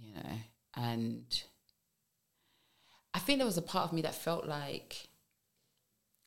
you 0.00 0.14
know, 0.14 0.38
and 0.74 1.42
I 3.14 3.18
think 3.18 3.38
there 3.38 3.46
was 3.46 3.58
a 3.58 3.62
part 3.62 3.84
of 3.84 3.92
me 3.92 4.02
that 4.02 4.14
felt 4.14 4.46
like 4.46 5.08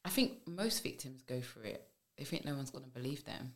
I 0.04 0.10
think 0.10 0.48
most 0.48 0.84
victims 0.84 1.22
go 1.22 1.42
through 1.42 1.64
it. 1.64 1.88
They 2.18 2.24
think 2.24 2.46
no 2.46 2.56
one's 2.56 2.72
going 2.72 2.84
to 2.84 2.90
believe 2.90 3.24
them. 3.26 3.54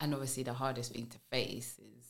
And 0.00 0.14
obviously, 0.14 0.42
the 0.42 0.54
hardest 0.54 0.92
thing 0.92 1.06
to 1.06 1.18
face 1.30 1.78
is 1.78 2.04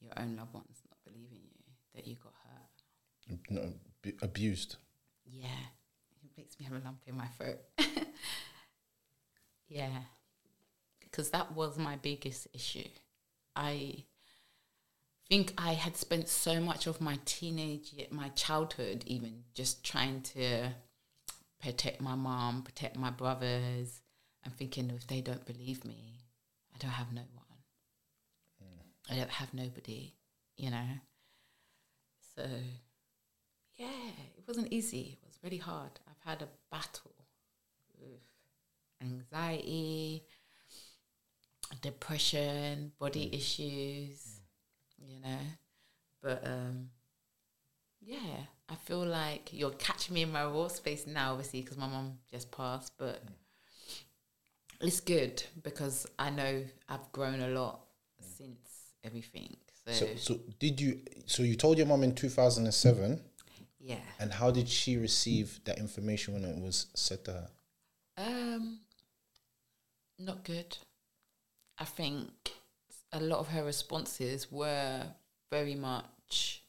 your 0.00 0.12
own 0.16 0.36
loved 0.36 0.52
ones 0.52 0.82
not 0.88 0.98
believing 1.04 1.40
you 1.56 1.64
that 1.94 2.06
you 2.06 2.16
got 2.16 2.32
hurt. 2.44 3.42
No, 3.50 3.72
ab- 4.06 4.18
abused. 4.22 4.76
Yeah, 5.24 5.48
it 6.22 6.30
makes 6.36 6.58
me 6.58 6.66
have 6.66 6.74
a 6.74 6.84
lump 6.84 7.02
in 7.06 7.16
my 7.16 7.26
throat. 7.38 7.58
yeah, 9.68 10.02
because 11.00 11.30
that 11.30 11.54
was 11.54 11.78
my 11.78 11.96
biggest 11.96 12.48
issue. 12.52 12.88
I 13.56 14.04
think 15.28 15.54
I 15.58 15.72
had 15.72 15.96
spent 15.96 16.28
so 16.28 16.60
much 16.60 16.86
of 16.86 17.00
my 17.00 17.18
teenage, 17.24 17.94
my 18.10 18.28
childhood, 18.30 19.04
even 19.06 19.44
just 19.54 19.84
trying 19.84 20.22
to 20.22 20.70
protect 21.60 22.00
my 22.00 22.14
mom, 22.14 22.62
protect 22.62 22.96
my 22.96 23.10
brothers, 23.10 24.00
and 24.44 24.52
thinking 24.54 24.90
if 24.90 25.06
they 25.06 25.20
don't 25.20 25.46
believe 25.46 25.84
me, 25.84 26.24
I 26.74 26.78
don't 26.78 26.90
have 26.90 27.12
no 27.12 27.22
one. 27.34 27.58
Mm. 28.62 29.12
I 29.12 29.16
don't 29.16 29.30
have 29.30 29.54
nobody, 29.54 30.14
you 30.56 30.70
know. 30.70 30.88
So 32.36 32.46
yeah, 33.76 33.86
it 34.36 34.44
wasn't 34.46 34.72
easy. 34.72 35.18
It 35.22 35.26
was 35.26 35.38
really 35.42 35.58
hard. 35.58 35.92
I've 36.08 36.30
had 36.30 36.42
a 36.42 36.48
battle 36.70 37.12
with 37.98 38.20
anxiety, 39.02 40.24
depression, 41.80 42.92
body 42.98 43.26
mm. 43.26 43.34
issues, 43.36 44.31
you 45.06 45.20
know. 45.20 45.38
But 46.22 46.46
um, 46.46 46.90
yeah, 48.00 48.46
I 48.68 48.74
feel 48.74 49.04
like 49.04 49.50
you're 49.52 49.70
catching 49.72 50.14
me 50.14 50.22
in 50.22 50.32
my 50.32 50.44
raw 50.44 50.68
space 50.68 51.06
now, 51.06 51.32
obviously, 51.32 51.62
because 51.62 51.76
my 51.76 51.86
mom 51.88 52.18
just 52.30 52.50
passed. 52.50 52.92
But 52.98 53.22
it's 54.80 55.00
good 55.00 55.42
because 55.62 56.06
I 56.18 56.30
know 56.30 56.64
I've 56.88 57.10
grown 57.12 57.40
a 57.40 57.48
lot 57.48 57.80
since 58.20 58.58
everything. 59.04 59.56
So, 59.86 59.92
So 59.92 60.06
so 60.16 60.40
did 60.60 60.80
you 60.80 61.00
so 61.26 61.42
you 61.42 61.56
told 61.56 61.76
your 61.76 61.86
mom 61.86 62.02
in 62.04 62.14
two 62.14 62.28
thousand 62.28 62.64
and 62.64 62.74
seven 62.74 63.20
yeah. 63.82 63.96
and 64.20 64.32
how 64.32 64.50
did 64.50 64.68
she 64.68 64.96
receive 64.96 65.60
that 65.64 65.78
information 65.78 66.34
when 66.34 66.44
it 66.44 66.56
was 66.56 66.86
said 66.94 67.24
to 67.24 67.32
her? 67.32 67.48
Um, 68.16 68.80
not 70.18 70.44
good. 70.44 70.78
I 71.78 71.84
think 71.84 72.30
a 73.12 73.20
lot 73.20 73.38
of 73.38 73.48
her 73.48 73.64
responses 73.64 74.50
were 74.50 75.02
very 75.50 75.74
much 75.74 76.62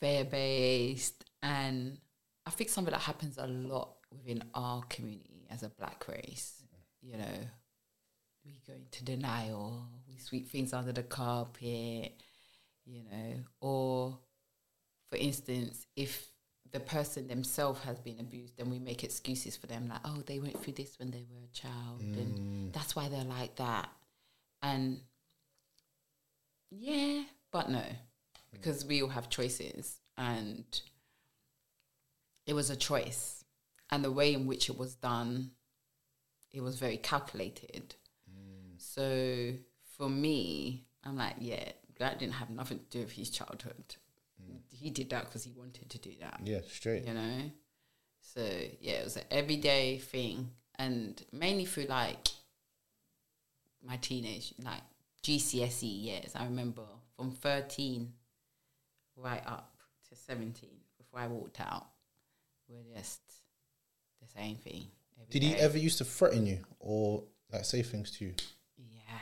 fear 0.00 0.24
based, 0.24 1.24
and 1.42 1.98
I 2.44 2.50
think 2.50 2.70
something 2.70 2.92
that 2.92 3.00
happens 3.00 3.38
a 3.38 3.46
lot 3.46 3.96
within 4.12 4.42
our 4.54 4.82
community 4.88 5.46
as 5.50 5.62
a 5.62 5.68
black 5.68 6.06
race. 6.08 6.62
You 7.00 7.18
know, 7.18 7.38
we 8.44 8.60
go 8.66 8.74
into 8.74 9.04
denial, 9.04 9.86
we 10.08 10.18
sweep 10.18 10.48
things 10.48 10.72
under 10.72 10.92
the 10.92 11.02
carpet, 11.04 12.20
you 12.84 13.02
know, 13.04 13.34
or 13.60 14.18
for 15.10 15.16
instance, 15.16 15.86
if 15.94 16.26
the 16.72 16.80
person 16.80 17.28
themselves 17.28 17.80
has 17.84 18.00
been 18.00 18.18
abused, 18.18 18.56
then 18.58 18.70
we 18.70 18.78
make 18.78 19.04
excuses 19.04 19.56
for 19.56 19.68
them, 19.68 19.88
like, 19.88 20.00
oh, 20.04 20.22
they 20.26 20.40
went 20.40 20.60
through 20.62 20.72
this 20.74 20.98
when 20.98 21.10
they 21.10 21.24
were 21.30 21.44
a 21.44 21.54
child, 21.54 22.00
and 22.00 22.38
mm. 22.38 22.72
that's 22.72 22.96
why 22.96 23.08
they're 23.08 23.24
like 23.24 23.54
that. 23.56 23.88
And 24.66 25.00
yeah, 26.70 27.22
but 27.52 27.70
no, 27.70 27.84
because 28.50 28.84
we 28.84 29.00
all 29.02 29.08
have 29.10 29.28
choices, 29.30 30.00
and 30.18 30.64
it 32.46 32.54
was 32.54 32.68
a 32.70 32.76
choice, 32.76 33.44
and 33.90 34.04
the 34.04 34.10
way 34.10 34.34
in 34.34 34.46
which 34.46 34.68
it 34.68 34.76
was 34.76 34.96
done, 34.96 35.52
it 36.52 36.60
was 36.62 36.76
very 36.78 36.96
calculated. 36.96 37.94
Mm. 38.28 38.74
So 38.78 39.52
for 39.96 40.08
me, 40.10 40.86
I'm 41.04 41.16
like, 41.16 41.36
yeah, 41.38 41.68
that 42.00 42.18
didn't 42.18 42.34
have 42.34 42.50
nothing 42.50 42.80
to 42.80 42.98
do 42.98 43.04
with 43.04 43.12
his 43.12 43.30
childhood. 43.30 43.94
Mm. 44.42 44.58
He 44.68 44.90
did 44.90 45.10
that 45.10 45.26
because 45.26 45.44
he 45.44 45.52
wanted 45.52 45.88
to 45.90 45.98
do 45.98 46.12
that 46.20 46.40
Yeah, 46.44 46.60
straight. 46.68 47.06
you 47.06 47.14
know. 47.14 47.50
So 48.20 48.40
yeah, 48.80 48.94
it 48.94 49.04
was 49.04 49.16
an 49.16 49.24
everyday 49.30 49.98
thing, 49.98 50.50
and 50.76 51.22
mainly 51.32 51.66
through 51.66 51.84
like 51.84 52.28
my 53.82 53.96
teenage, 53.96 54.54
like 54.62 54.82
GCSE 55.22 56.04
years. 56.04 56.32
I 56.34 56.44
remember 56.44 56.82
from 57.16 57.30
thirteen 57.30 58.12
right 59.16 59.42
up 59.46 59.74
to 60.08 60.16
seventeen 60.16 60.80
before 60.98 61.20
I 61.20 61.26
walked 61.26 61.60
out, 61.60 61.86
we're 62.68 62.96
just 62.96 63.20
the 64.20 64.28
same 64.28 64.56
thing. 64.56 64.86
Did 65.30 65.42
he 65.42 65.54
ever 65.54 65.78
used 65.78 65.98
to 65.98 66.04
threaten 66.04 66.46
you 66.46 66.60
or 66.78 67.24
like 67.52 67.64
say 67.64 67.82
things 67.82 68.10
to 68.18 68.26
you? 68.26 68.34
Yeah, 68.76 69.18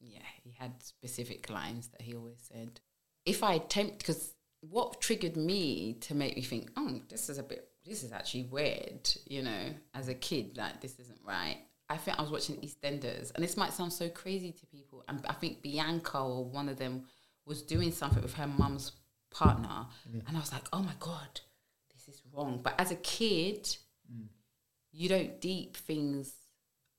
yeah. 0.00 0.22
He 0.42 0.54
had 0.58 0.82
specific 0.82 1.50
lines 1.50 1.88
that 1.88 2.02
he 2.02 2.14
always 2.14 2.40
said. 2.52 2.80
If 3.24 3.42
I 3.42 3.54
attempt, 3.54 3.98
because 3.98 4.34
what 4.60 5.00
triggered 5.00 5.36
me 5.36 5.94
to 6.02 6.14
make 6.14 6.36
me 6.36 6.42
think, 6.42 6.70
oh, 6.76 7.00
this 7.08 7.28
is 7.28 7.38
a 7.38 7.42
bit, 7.42 7.68
this 7.84 8.02
is 8.02 8.12
actually 8.12 8.44
weird, 8.44 9.08
you 9.26 9.42
know, 9.42 9.74
as 9.94 10.08
a 10.08 10.14
kid, 10.14 10.56
like 10.56 10.80
this 10.80 10.98
isn't 10.98 11.20
right. 11.24 11.58
I 11.88 11.96
think 11.96 12.18
I 12.18 12.22
was 12.22 12.30
watching 12.30 12.56
EastEnders, 12.56 13.32
and 13.34 13.44
this 13.44 13.56
might 13.56 13.72
sound 13.72 13.92
so 13.92 14.08
crazy 14.08 14.52
to 14.52 14.66
people. 14.66 15.04
And 15.08 15.24
I 15.28 15.34
think 15.34 15.62
Bianca 15.62 16.18
or 16.18 16.44
one 16.44 16.68
of 16.68 16.78
them 16.78 17.04
was 17.44 17.62
doing 17.62 17.92
something 17.92 18.22
with 18.22 18.34
her 18.34 18.46
mum's 18.46 18.92
partner, 19.30 19.86
and 20.26 20.36
I 20.36 20.40
was 20.40 20.52
like, 20.52 20.66
oh 20.72 20.82
my 20.82 20.94
god, 20.98 21.40
this 21.94 22.08
is 22.14 22.22
wrong. 22.32 22.60
But 22.62 22.74
as 22.80 22.90
a 22.90 22.96
kid, 22.96 23.64
mm. 24.12 24.26
you 24.92 25.08
don't 25.08 25.40
deep 25.40 25.76
things 25.76 26.32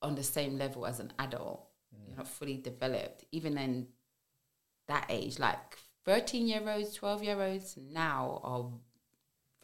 on 0.01 0.15
the 0.15 0.23
same 0.23 0.57
level 0.57 0.85
as 0.85 0.99
an 0.99 1.11
adult. 1.19 1.67
You're 2.07 2.17
not 2.17 2.27
fully 2.27 2.57
developed, 2.57 3.25
even 3.31 3.57
in 3.57 3.87
that 4.87 5.07
age. 5.09 5.39
Like 5.39 5.77
13 6.05 6.47
year 6.47 6.61
olds, 6.65 6.93
12 6.95 7.23
year 7.23 7.41
olds 7.41 7.77
now 7.77 8.39
are 8.43 8.65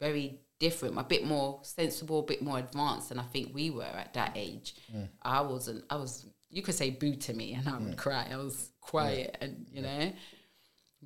very 0.00 0.40
different, 0.64 0.98
a 0.98 1.04
bit 1.04 1.24
more 1.26 1.60
sensible, 1.62 2.20
a 2.20 2.22
bit 2.22 2.40
more 2.40 2.58
advanced 2.58 3.10
than 3.10 3.18
I 3.18 3.24
think 3.24 3.54
we 3.54 3.68
were 3.68 3.84
at 4.04 4.14
that 4.14 4.32
age. 4.34 4.74
I 5.20 5.42
wasn't, 5.42 5.84
I 5.90 5.96
was, 5.96 6.26
you 6.48 6.62
could 6.62 6.74
say 6.74 6.88
boo 6.88 7.16
to 7.16 7.34
me 7.34 7.52
and 7.52 7.68
I 7.68 7.76
would 7.76 7.98
cry. 7.98 8.26
I 8.32 8.36
was 8.36 8.70
quiet 8.80 9.36
and, 9.42 9.66
you 9.70 9.82
know, 9.82 10.12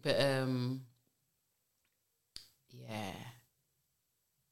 but 0.00 0.20
um, 0.20 0.82
yeah, 2.70 3.18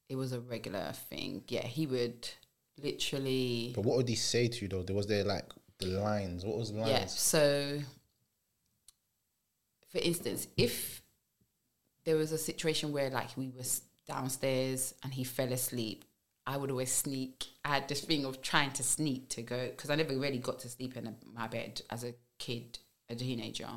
it 0.08 0.16
was 0.16 0.32
a 0.32 0.40
regular 0.40 0.92
thing. 1.08 1.44
Yeah, 1.46 1.66
he 1.66 1.86
would 1.86 2.28
literally. 2.82 3.72
But 3.76 3.84
what 3.84 3.96
would 3.98 4.08
he 4.08 4.16
say 4.16 4.48
to 4.48 4.62
you 4.62 4.68
though? 4.68 4.82
There 4.82 4.96
was 4.96 5.06
there 5.06 5.22
like 5.22 5.48
the 5.78 5.86
lines. 5.86 6.44
What 6.44 6.58
was 6.58 6.72
the 6.72 6.78
lines? 6.80 6.90
Yeah. 6.90 7.06
So, 7.06 7.78
for 9.92 9.98
instance, 9.98 10.48
if 10.56 11.00
there 12.04 12.16
was 12.16 12.32
a 12.32 12.38
situation 12.38 12.92
where 12.92 13.10
like 13.10 13.36
we 13.36 13.50
were 13.50 13.62
downstairs 14.06 14.94
and 15.02 15.12
he 15.12 15.24
fell 15.24 15.52
asleep, 15.52 16.04
I 16.46 16.56
would 16.56 16.70
always 16.70 16.92
sneak. 16.92 17.44
I 17.64 17.68
had 17.68 17.88
this 17.88 18.02
thing 18.02 18.24
of 18.24 18.40
trying 18.40 18.70
to 18.72 18.82
sneak 18.82 19.28
to 19.30 19.42
go 19.42 19.68
because 19.68 19.90
I 19.90 19.96
never 19.96 20.16
really 20.16 20.38
got 20.38 20.60
to 20.60 20.68
sleep 20.68 20.96
in 20.96 21.14
my 21.34 21.48
bed 21.48 21.82
as 21.90 22.04
a 22.04 22.14
kid, 22.38 22.78
a 23.08 23.14
teenager. 23.14 23.68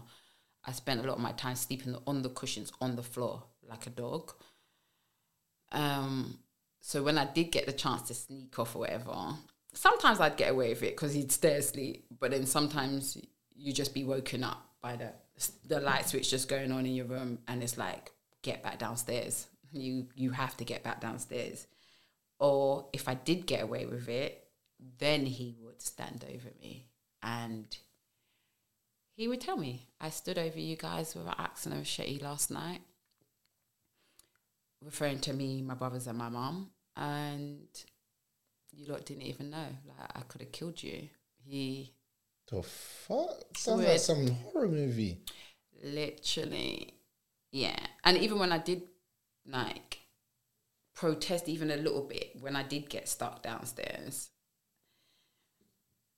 I 0.65 0.71
spent 0.71 1.00
a 1.00 1.07
lot 1.07 1.15
of 1.15 1.21
my 1.21 1.31
time 1.31 1.55
sleeping 1.55 1.95
on 2.05 2.21
the 2.21 2.29
cushions 2.29 2.71
on 2.79 2.95
the 2.95 3.03
floor 3.03 3.43
like 3.67 3.88
a 3.88 3.91
dog. 3.91 4.33
Um, 5.71 6.39
so 6.81 7.03
when 7.03 7.17
I 7.17 7.25
did 7.25 7.51
get 7.51 7.65
the 7.65 7.74
chance 7.74 8.03
to 8.03 8.13
sneak 8.13 8.57
off 8.57 8.75
or 8.75 8.79
whatever, 8.79 9.13
sometimes 9.74 10.19
I'd 10.19 10.38
get 10.38 10.51
away 10.51 10.69
with 10.69 10.83
it 10.83 10.95
because 10.95 11.13
he'd 11.13 11.31
stay 11.31 11.55
asleep. 11.55 12.05
But 12.19 12.31
then 12.31 12.45
sometimes 12.45 13.17
you 13.55 13.74
just 13.74 13.93
be 13.93 14.03
woken 14.03 14.43
up 14.43 14.65
by 14.81 14.95
the 14.95 15.12
the 15.65 15.79
light 15.79 16.07
switch 16.07 16.29
just 16.29 16.50
going 16.50 16.71
on 16.71 16.86
in 16.86 16.93
your 16.93 17.05
room, 17.05 17.39
and 17.48 17.63
it's 17.63 17.77
like 17.77 18.12
get 18.41 18.62
back 18.62 18.79
downstairs. 18.79 19.48
You 19.71 20.07
you 20.15 20.31
have 20.31 20.57
to 20.57 20.65
get 20.65 20.83
back 20.83 21.01
downstairs. 21.01 21.67
Or 22.39 22.88
if 22.93 23.07
I 23.09 23.15
did 23.15 23.45
get 23.45 23.63
away 23.63 23.85
with 23.85 24.07
it, 24.07 24.47
then 24.97 25.25
he 25.25 25.57
would 25.61 25.81
stand 25.81 26.23
over 26.23 26.49
me 26.61 26.88
and 27.21 27.77
he 29.13 29.27
would 29.27 29.41
tell 29.41 29.57
me, 29.57 29.89
I 29.99 30.09
stood 30.09 30.38
over 30.38 30.57
you 30.57 30.77
guys 30.77 31.13
with 31.13 31.27
an 31.27 31.33
axe 31.38 31.65
and 31.65 31.75
a 31.75 31.77
machete 31.79 32.19
last 32.19 32.49
night 32.49 32.79
referring 34.83 35.19
to 35.19 35.33
me, 35.33 35.61
my 35.61 35.73
brothers, 35.73 36.07
and 36.07 36.17
my 36.17 36.29
mum, 36.29 36.69
and 36.95 37.67
you 38.71 38.85
lot 38.88 39.05
didn't 39.05 39.23
even 39.23 39.49
know. 39.49 39.67
Like 39.85 40.09
I 40.15 40.21
could 40.21 40.41
have 40.41 40.51
killed 40.51 40.81
you. 40.81 41.09
He 41.45 41.93
The 42.49 42.63
fuck? 42.63 43.57
Sounds 43.57 43.83
like 43.83 43.99
some 43.99 44.27
horror 44.27 44.67
movie. 44.67 45.19
literally, 45.83 46.93
yeah. 47.51 47.79
And 48.03 48.17
even 48.17 48.39
when 48.39 48.51
I 48.51 48.57
did 48.57 48.83
like 49.46 50.00
protest 50.96 51.48
even 51.48 51.72
a 51.72 51.77
little 51.77 52.03
bit, 52.03 52.36
when 52.39 52.55
I 52.55 52.63
did 52.63 52.89
get 52.89 53.08
stuck 53.08 53.41
downstairs, 53.41 54.29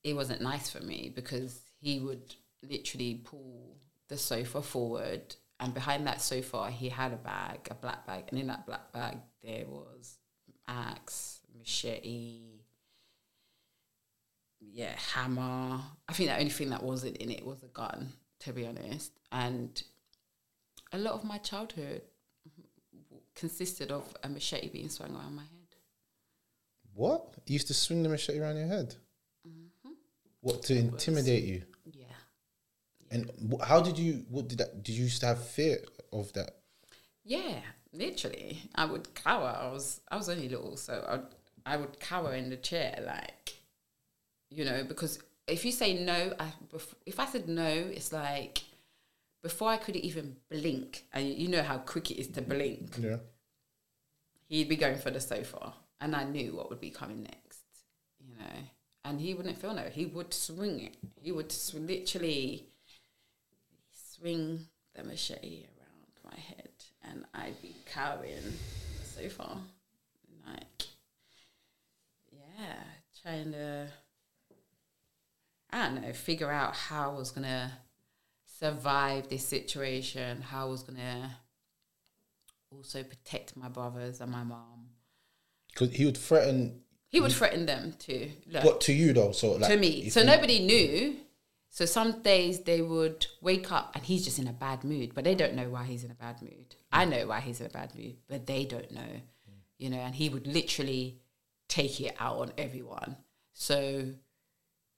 it 0.04 0.16
wasn't 0.16 0.42
nice 0.42 0.70
for 0.70 0.84
me 0.84 1.12
because 1.13 1.62
he 1.80 2.00
would 2.00 2.36
literally 2.63 3.22
pull 3.24 3.78
the 4.10 4.18
sofa 4.18 4.62
forward 4.62 5.36
and 5.60 5.74
behind 5.74 6.08
that 6.08 6.22
sofa 6.22 6.72
he 6.72 6.90
had 6.90 7.13
a 7.13 7.18
bag, 7.18 7.68
a 7.70 7.75
black 7.75 8.06
bag, 8.08 8.25
and 8.30 8.40
in 8.40 8.48
that 8.48 8.66
black 8.66 8.92
bag 8.92 9.18
there 9.44 9.65
was 9.67 10.17
axe, 10.67 11.39
machete, 11.58 12.62
yeah, 14.60 14.95
hammer. 15.13 15.80
I 16.08 16.13
think 16.13 16.30
the 16.30 16.38
only 16.38 16.50
thing 16.50 16.69
that 16.69 16.84
wasn't 16.84 17.17
in 17.17 17.32
it 17.32 17.45
was 17.45 17.63
a 17.63 17.67
gun, 17.67 18.13
to 18.41 18.54
be 18.54 18.65
honest. 18.65 19.12
And 19.32 19.82
a 20.91 20.98
lot 20.98 21.13
of 21.13 21.24
my 21.24 21.38
childhood 21.38 22.02
consisted 23.36 23.91
of 23.91 24.04
a 24.24 24.30
machete 24.30 24.70
being 24.70 24.89
swung 24.89 25.15
around 25.15 25.36
my 25.36 25.44
head. 25.44 25.50
What? 26.94 27.34
You 27.46 27.54
used 27.54 27.67
to 27.67 27.74
swing 27.74 28.04
the 28.04 28.10
machete 28.10 28.39
around 28.39 28.58
your 28.58 28.67
head? 28.67 28.96
Mm-hmm. 29.48 29.91
What 30.41 30.63
to 30.63 30.76
intimidate 30.78 31.44
you? 31.44 31.63
Yeah. 31.86 32.06
And 33.12 33.32
how 33.63 33.82
did 33.82 33.98
you? 33.98 34.26
What 34.30 34.48
did 34.48 34.60
that? 34.60 34.84
Did 34.84 34.96
you 34.96 35.04
used 35.04 35.22
to 35.22 35.28
have 35.28 35.46
fear 35.46 35.80
of 36.12 36.32
that? 36.34 36.56
Yeah, 37.24 37.60
literally. 37.94 38.62
I 38.76 38.86
would 38.86 39.13
cower. 39.13 39.58
I 39.62 39.72
was 39.72 40.02
I 40.10 40.15
was 40.15 40.30
only 40.30 40.50
little, 40.50 40.78
so 40.78 41.06
I 41.08 41.74
I 41.74 41.78
would 41.78 42.00
cower 42.00 42.34
in 42.34 42.50
the 42.50 42.58
chair, 42.58 43.04
like, 43.06 43.56
you 44.50 44.65
know, 44.65 44.84
because 44.84 45.20
if 45.48 45.65
you 45.65 45.72
say 45.72 45.94
no, 45.94 46.34
I, 46.39 46.52
if 47.06 47.20
I 47.20 47.26
said 47.26 47.48
no, 47.48 47.67
it's 47.67 48.12
like 48.12 48.63
before 49.41 49.69
I 49.69 49.77
could 49.77 49.95
even 49.95 50.38
blink, 50.49 51.06
and 51.13 51.27
you 51.27 51.47
know 51.47 51.63
how 51.63 51.77
quick 51.77 52.12
it 52.12 52.19
is 52.19 52.27
to 52.30 52.41
blink. 52.41 52.97
Yeah. 52.99 53.17
He'd 54.47 54.69
be 54.69 54.75
going 54.75 54.97
for 54.97 55.12
the 55.12 55.19
sofa, 55.19 55.73
and 55.99 56.15
I 56.15 56.23
knew 56.25 56.56
what 56.56 56.69
would 56.69 56.82
be 56.82 56.89
coming 56.91 57.23
next, 57.23 57.63
you 58.19 58.36
know. 58.38 58.60
And 59.04 59.19
he 59.19 59.34
wouldn't 59.34 59.58
feel 59.58 59.73
no. 59.73 59.84
He 59.84 60.06
would 60.06 60.34
swing 60.34 60.82
it. 60.82 60.97
He 61.21 61.32
would 61.32 61.51
sw- 61.51 61.75
literally 61.75 62.67
swing 63.91 64.67
the 64.93 65.04
machete 65.04 65.65
around 65.65 66.34
my 66.34 66.39
head, 66.39 66.69
and 67.04 67.25
I'd 67.34 67.62
be 67.62 67.75
cowering 67.91 68.36
on 68.36 68.54
the 68.99 69.06
sofa, 69.06 69.58
like, 70.45 70.84
yeah, 72.32 72.84
trying 73.23 73.54
to, 73.54 73.88
I 75.71 75.86
don't 75.88 76.01
know, 76.01 76.13
figure 76.13 76.51
out 76.51 76.75
how 76.75 77.12
I 77.12 77.17
was 77.17 77.32
gonna 77.32 77.71
survive 78.62 79.28
this 79.28 79.45
situation, 79.45 80.41
how 80.41 80.67
I 80.67 80.69
was 80.69 80.84
gonna 80.84 81.38
also 82.71 83.04
protect 83.04 83.58
my 83.58 83.69
brothers 83.69 84.21
and 84.21 84.32
my 84.32 84.43
mom. 84.43 84.89
Because 85.74 85.95
he 85.95 86.06
would 86.06 86.17
threaten. 86.17 86.82
He 87.08 87.19
would 87.19 87.34
threaten 87.34 87.65
them 87.65 87.93
too. 87.97 88.32
Look, 88.47 88.63
What 88.63 88.82
to 88.82 88.93
you 88.93 89.13
though? 89.13 89.32
So 89.32 89.54
like 89.54 89.71
to 89.71 89.78
me. 89.78 90.10
So 90.10 90.24
nobody 90.24 90.60
knew. 90.65 91.17
So 91.69 91.86
some 91.86 92.21
days 92.21 92.62
they 92.62 92.82
would 92.82 93.26
wake 93.41 93.71
up 93.71 93.91
and 93.95 94.04
he's 94.04 94.26
just 94.26 94.39
in 94.39 94.47
a 94.47 94.54
bad 94.54 94.84
mood, 94.84 95.13
but 95.15 95.24
they 95.24 95.36
don't 95.36 95.56
know 95.56 95.69
why 95.69 95.86
he's 95.86 96.04
in 96.04 96.12
a 96.12 96.15
bad 96.15 96.41
mood. 96.41 96.76
I 96.91 97.06
know 97.06 97.28
why 97.28 97.39
he's 97.39 97.62
in 97.62 97.67
a 97.67 97.69
bad 97.69 97.95
mood, 97.95 98.17
but 98.28 98.45
they 98.45 98.65
don't 98.65 98.91
know. 98.91 99.21
You 99.78 99.89
know, 99.89 99.97
and 99.97 100.13
he 100.13 100.30
would 100.30 100.45
literally 100.45 101.21
take 101.67 102.00
it 102.02 102.15
out 102.19 102.38
on 102.38 102.52
everyone. 102.58 103.15
So, 103.54 104.13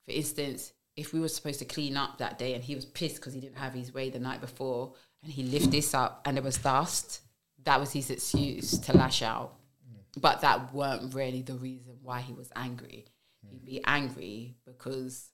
for 0.04 0.10
instance, 0.10 0.72
if 0.96 1.12
we 1.12 1.20
were 1.20 1.28
supposed 1.28 1.58
to 1.58 1.64
clean 1.64 1.96
up 1.96 2.18
that 2.18 2.38
day 2.38 2.54
and 2.54 2.62
he 2.62 2.74
was 2.74 2.84
pissed 2.84 3.16
because 3.16 3.34
he 3.34 3.40
didn't 3.40 3.58
have 3.58 3.74
his 3.74 3.92
way 3.92 4.10
the 4.10 4.18
night 4.18 4.40
before 4.40 4.94
and 5.22 5.32
he 5.32 5.42
lifted 5.42 5.72
this 5.72 5.94
up 5.94 6.22
and 6.24 6.36
there 6.36 6.44
was 6.44 6.58
dust, 6.58 7.20
that 7.64 7.80
was 7.80 7.92
his 7.92 8.10
excuse 8.10 8.78
to 8.78 8.96
lash 8.96 9.22
out. 9.22 9.54
Mm. 9.88 10.20
But 10.20 10.40
that 10.42 10.72
weren't 10.72 11.14
really 11.14 11.42
the 11.42 11.54
reason 11.54 11.96
why 12.02 12.20
he 12.20 12.32
was 12.32 12.50
angry. 12.54 13.06
He'd 13.50 13.64
be 13.64 13.80
angry 13.84 14.54
because 14.64 15.30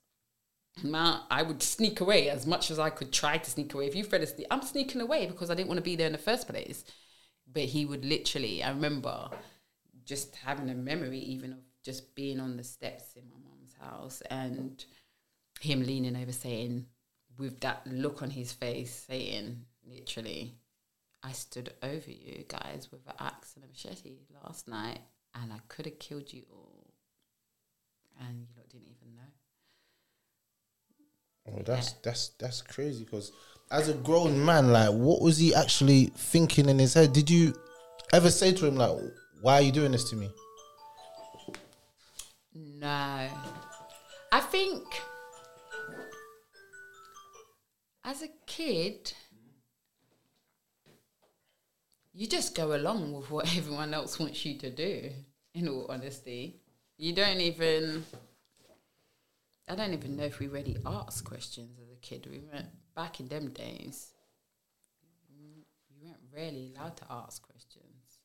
man, 0.83 1.19
I 1.29 1.43
would 1.43 1.61
sneak 1.61 2.01
away 2.01 2.29
as 2.29 2.47
much 2.47 2.71
as 2.71 2.79
I 2.79 2.89
could 2.89 3.11
try 3.11 3.37
to 3.37 3.49
sneak 3.49 3.73
away. 3.73 3.87
If 3.87 3.95
you 3.95 4.03
fell 4.03 4.21
asleep, 4.21 4.47
I'm 4.49 4.61
sneaking 4.61 5.01
away 5.01 5.25
because 5.27 5.51
I 5.51 5.55
didn't 5.55 5.69
want 5.69 5.79
to 5.79 5.83
be 5.83 5.95
there 5.95 6.07
in 6.07 6.13
the 6.13 6.17
first 6.17 6.47
place. 6.47 6.83
But 7.51 7.63
he 7.63 7.85
would 7.85 8.05
literally, 8.05 8.63
I 8.63 8.69
remember 8.69 9.29
just 10.05 10.35
having 10.37 10.69
a 10.69 10.75
memory 10.75 11.19
even 11.19 11.53
of 11.53 11.59
just 11.83 12.15
being 12.15 12.39
on 12.39 12.57
the 12.57 12.63
steps 12.63 13.13
in 13.15 13.23
my 13.29 13.35
mom's 13.43 13.73
house 13.79 14.21
and 14.29 14.83
him 15.61 15.83
leaning 15.83 16.15
over 16.15 16.31
saying, 16.31 16.85
with 17.37 17.59
that 17.61 17.85
look 17.87 18.21
on 18.21 18.29
his 18.29 18.51
face, 18.51 19.05
saying, 19.07 19.65
literally, 19.87 20.55
I 21.23 21.31
stood 21.31 21.73
over 21.81 22.11
you 22.11 22.45
guys 22.47 22.89
with 22.91 23.05
an 23.07 23.13
axe 23.19 23.53
and 23.55 23.63
a 23.63 23.67
machete 23.67 24.19
last 24.43 24.67
night 24.67 24.99
and 25.35 25.53
I 25.53 25.57
could 25.67 25.85
have 25.85 25.99
killed 25.99 26.31
you 26.31 26.43
all. 26.51 26.93
And 28.19 28.39
you 28.39 28.47
lot 28.57 28.69
didn't 28.69 28.87
even 28.89 29.15
know. 29.15 29.21
Oh, 31.47 31.63
that's 31.65 31.93
that's 32.03 32.29
that's 32.39 32.61
crazy. 32.61 33.03
Because 33.03 33.31
as 33.71 33.89
a 33.89 33.93
grown 33.93 34.43
man, 34.43 34.71
like, 34.71 34.91
what 34.91 35.21
was 35.21 35.37
he 35.37 35.55
actually 35.55 36.11
thinking 36.15 36.69
in 36.69 36.77
his 36.77 36.93
head? 36.93 37.13
Did 37.13 37.29
you 37.29 37.53
ever 38.13 38.29
say 38.29 38.51
to 38.53 38.65
him 38.67 38.75
like, 38.75 38.95
"Why 39.41 39.55
are 39.55 39.61
you 39.61 39.71
doing 39.71 39.91
this 39.91 40.09
to 40.11 40.15
me?" 40.15 40.29
No. 42.53 43.27
I 44.33 44.39
think 44.39 44.83
as 48.03 48.21
a 48.21 48.29
kid, 48.45 49.13
you 52.13 52.27
just 52.27 52.55
go 52.55 52.75
along 52.75 53.13
with 53.13 53.29
what 53.29 53.55
everyone 53.57 53.93
else 53.93 54.19
wants 54.19 54.45
you 54.45 54.57
to 54.59 54.69
do, 54.69 55.11
in 55.53 55.67
all 55.67 55.85
honesty. 55.89 56.61
You 56.97 57.13
don't 57.13 57.41
even, 57.41 58.05
I 59.67 59.75
don't 59.75 59.93
even 59.93 60.17
know 60.17 60.25
if 60.25 60.39
we 60.39 60.47
really 60.47 60.77
asked 60.85 61.25
questions 61.25 61.77
as 61.79 61.91
a 61.91 61.99
kid. 61.99 62.27
We 62.29 62.39
went 62.51 62.67
back 62.95 63.19
in 63.19 63.27
them 63.27 63.49
days. 63.49 64.11
You 65.29 65.63
weren't 66.01 66.17
really 66.33 66.73
allowed 66.75 66.97
to 66.97 67.05
ask 67.09 67.41
questions, 67.41 68.19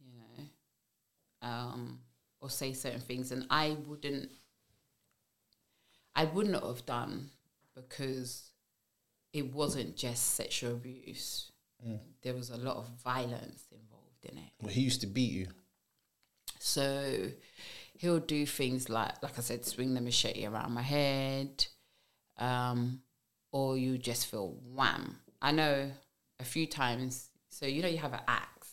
you 0.00 0.12
know, 0.14 1.48
um, 1.48 2.00
or 2.40 2.50
say 2.50 2.72
certain 2.72 3.00
things, 3.00 3.32
and 3.32 3.46
I 3.50 3.76
wouldn't, 3.86 4.30
I 6.14 6.24
wouldn't 6.24 6.62
have 6.62 6.86
done 6.86 7.30
because 7.74 8.51
it 9.32 9.52
wasn't 9.52 9.96
just 9.96 10.34
sexual 10.34 10.72
abuse. 10.72 11.50
There 12.22 12.34
was 12.34 12.50
a 12.50 12.56
lot 12.56 12.76
of 12.76 12.88
violence 13.02 13.64
involved 13.72 14.24
in 14.24 14.38
it. 14.38 14.50
Well, 14.60 14.72
he 14.72 14.82
used 14.82 15.00
to 15.00 15.06
beat 15.08 15.32
you. 15.32 15.48
So 16.60 17.28
he'll 17.94 18.20
do 18.20 18.46
things 18.46 18.88
like, 18.88 19.20
like 19.22 19.36
I 19.38 19.42
said, 19.42 19.64
swing 19.64 19.94
the 19.94 20.00
machete 20.00 20.46
around 20.46 20.72
my 20.72 20.82
head, 20.82 21.66
um, 22.38 23.00
or 23.50 23.76
you 23.76 23.98
just 23.98 24.26
feel 24.26 24.56
wham. 24.64 25.18
I 25.40 25.50
know 25.50 25.90
a 26.38 26.44
few 26.44 26.66
times. 26.66 27.30
So 27.48 27.66
you 27.66 27.82
know 27.82 27.88
you 27.88 27.98
have 27.98 28.12
an 28.12 28.20
axe. 28.28 28.72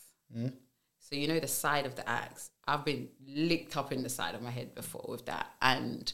So 0.99 1.15
you 1.15 1.27
know 1.27 1.39
the 1.39 1.47
side 1.47 1.87
of 1.87 1.95
the 1.95 2.07
axe. 2.07 2.51
I've 2.67 2.85
been 2.85 3.09
licked 3.27 3.75
up 3.75 3.91
in 3.91 4.03
the 4.03 4.09
side 4.09 4.35
of 4.35 4.43
my 4.43 4.51
head 4.51 4.75
before 4.75 5.05
with 5.07 5.25
that, 5.25 5.47
and 5.61 6.13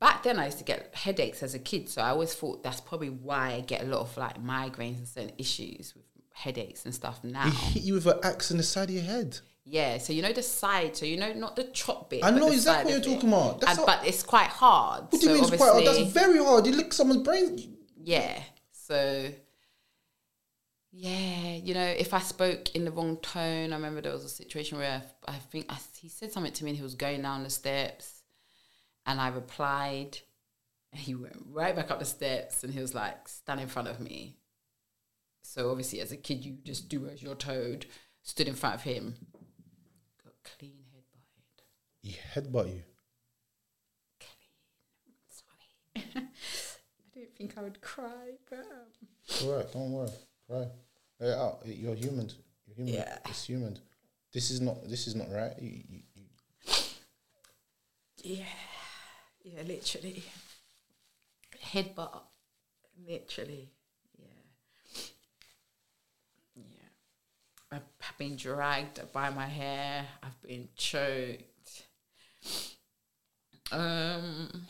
back 0.00 0.22
then 0.22 0.38
I 0.38 0.46
used 0.46 0.58
to 0.58 0.64
get 0.64 0.94
headaches 0.94 1.42
as 1.42 1.54
a 1.54 1.58
kid. 1.58 1.88
So 1.88 2.02
I 2.02 2.08
always 2.08 2.34
thought 2.34 2.62
that's 2.62 2.80
probably 2.80 3.10
why 3.10 3.52
I 3.52 3.60
get 3.60 3.82
a 3.82 3.86
lot 3.86 4.00
of 4.00 4.16
like 4.16 4.42
migraines 4.42 4.98
and 4.98 5.08
certain 5.08 5.32
issues 5.38 5.94
with 5.94 6.04
headaches 6.32 6.84
and 6.84 6.94
stuff 6.94 7.22
now. 7.22 7.48
He 7.48 7.72
hit 7.72 7.82
you 7.84 7.94
with 7.94 8.06
an 8.06 8.18
axe 8.22 8.50
in 8.50 8.56
the 8.56 8.62
side 8.62 8.88
of 8.88 8.94
your 8.94 9.04
head. 9.04 9.38
Yeah, 9.64 9.98
so 9.98 10.12
you 10.12 10.22
know 10.22 10.32
the 10.32 10.42
side, 10.42 10.96
so 10.96 11.06
you 11.06 11.16
know 11.16 11.32
not 11.32 11.54
the 11.54 11.64
chop 11.64 12.10
bit. 12.10 12.24
I 12.24 12.30
know 12.30 12.48
exactly 12.48 12.94
what 12.94 13.04
you're 13.04 13.14
talking 13.14 13.28
about. 13.28 13.60
That's 13.60 13.78
And, 13.78 13.86
but 13.86 14.06
it's 14.06 14.22
quite 14.22 14.48
hard. 14.48 15.04
What 15.10 15.12
do 15.12 15.16
you 15.18 15.22
so 15.22 15.34
mean 15.34 15.44
it's 15.44 15.56
quite 15.56 15.72
hard? 15.72 15.86
That's 15.86 16.12
very 16.12 16.38
hard. 16.38 16.66
You 16.66 16.72
lick 16.72 16.92
someone's 16.92 17.22
brain. 17.22 17.76
yeah. 18.02 18.42
So 18.72 19.30
yeah, 20.92 21.54
you 21.54 21.74
know, 21.74 21.84
if 21.84 22.12
I 22.12 22.18
spoke 22.18 22.74
in 22.74 22.84
the 22.84 22.90
wrong 22.90 23.16
tone, 23.18 23.72
I 23.72 23.76
remember 23.76 24.00
there 24.00 24.12
was 24.12 24.24
a 24.24 24.28
situation 24.28 24.78
where 24.78 25.02
I, 25.28 25.32
I 25.32 25.36
think 25.36 25.66
I, 25.68 25.78
he 26.00 26.08
said 26.08 26.32
something 26.32 26.52
to 26.52 26.64
me 26.64 26.70
and 26.70 26.76
he 26.76 26.82
was 26.82 26.96
going 26.96 27.22
down 27.22 27.44
the 27.44 27.50
steps, 27.50 28.19
and 29.06 29.20
I 29.20 29.28
replied, 29.28 30.18
and 30.92 31.00
he 31.00 31.14
went 31.14 31.36
right 31.50 31.74
back 31.74 31.90
up 31.90 31.98
the 31.98 32.04
steps 32.04 32.64
and 32.64 32.72
he 32.72 32.80
was 32.80 32.94
like, 32.94 33.28
stand 33.28 33.60
in 33.60 33.68
front 33.68 33.88
of 33.88 34.00
me. 34.00 34.36
So 35.42 35.70
obviously, 35.70 36.00
as 36.00 36.12
a 36.12 36.16
kid, 36.16 36.44
you 36.44 36.58
just 36.64 36.88
do 36.88 37.06
as 37.06 37.22
you're 37.22 37.34
told. 37.34 37.86
Stood 38.22 38.48
in 38.48 38.54
front 38.54 38.74
of 38.74 38.82
him, 38.82 39.14
got 40.22 40.34
clean 40.58 40.84
head 40.92 41.04
butted. 41.12 41.62
He 42.02 42.18
headbutt 42.34 42.74
you. 42.74 42.82
Clean. 44.20 45.16
Sorry. 45.30 46.16
I 46.26 47.18
didn't 47.18 47.34
think 47.36 47.54
I 47.56 47.62
would 47.62 47.80
cry, 47.80 48.34
but 48.48 48.58
um, 48.58 49.44
all 49.48 49.56
right. 49.56 49.72
Don't 49.72 49.90
worry. 49.90 50.10
Cry. 50.48 50.66
It 51.20 51.34
out. 51.34 51.60
You're 51.64 51.94
human. 51.94 52.30
You're 52.66 52.76
human. 52.76 52.94
Yeah. 52.94 53.18
It's 53.26 53.44
human. 53.44 53.78
This 54.32 54.50
is 54.50 54.60
not. 54.60 54.88
This 54.88 55.06
is 55.06 55.14
not 55.14 55.30
right. 55.32 55.54
You, 55.58 55.82
you, 55.88 56.00
you, 56.14 56.24
yeah, 58.22 58.44
yeah, 59.42 59.62
literally. 59.62 60.22
Headbutt, 61.72 62.20
literally. 63.06 63.70
Yeah. 64.18 65.02
Yeah. 66.56 66.62
I've 67.72 68.18
been 68.18 68.36
dragged 68.36 69.00
by 69.12 69.30
my 69.30 69.46
hair. 69.46 70.06
I've 70.22 70.40
been 70.42 70.68
choked. 70.76 71.86
Um. 73.72 74.66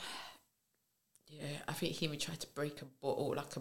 Yeah, 1.28 1.59
I 1.68 1.72
think 1.72 1.94
he 1.94 2.06
even 2.06 2.18
tried 2.18 2.40
to 2.40 2.46
break 2.48 2.83
a 2.83 2.87
bottle, 3.00 3.35
like 3.37 3.56
a 3.56 3.61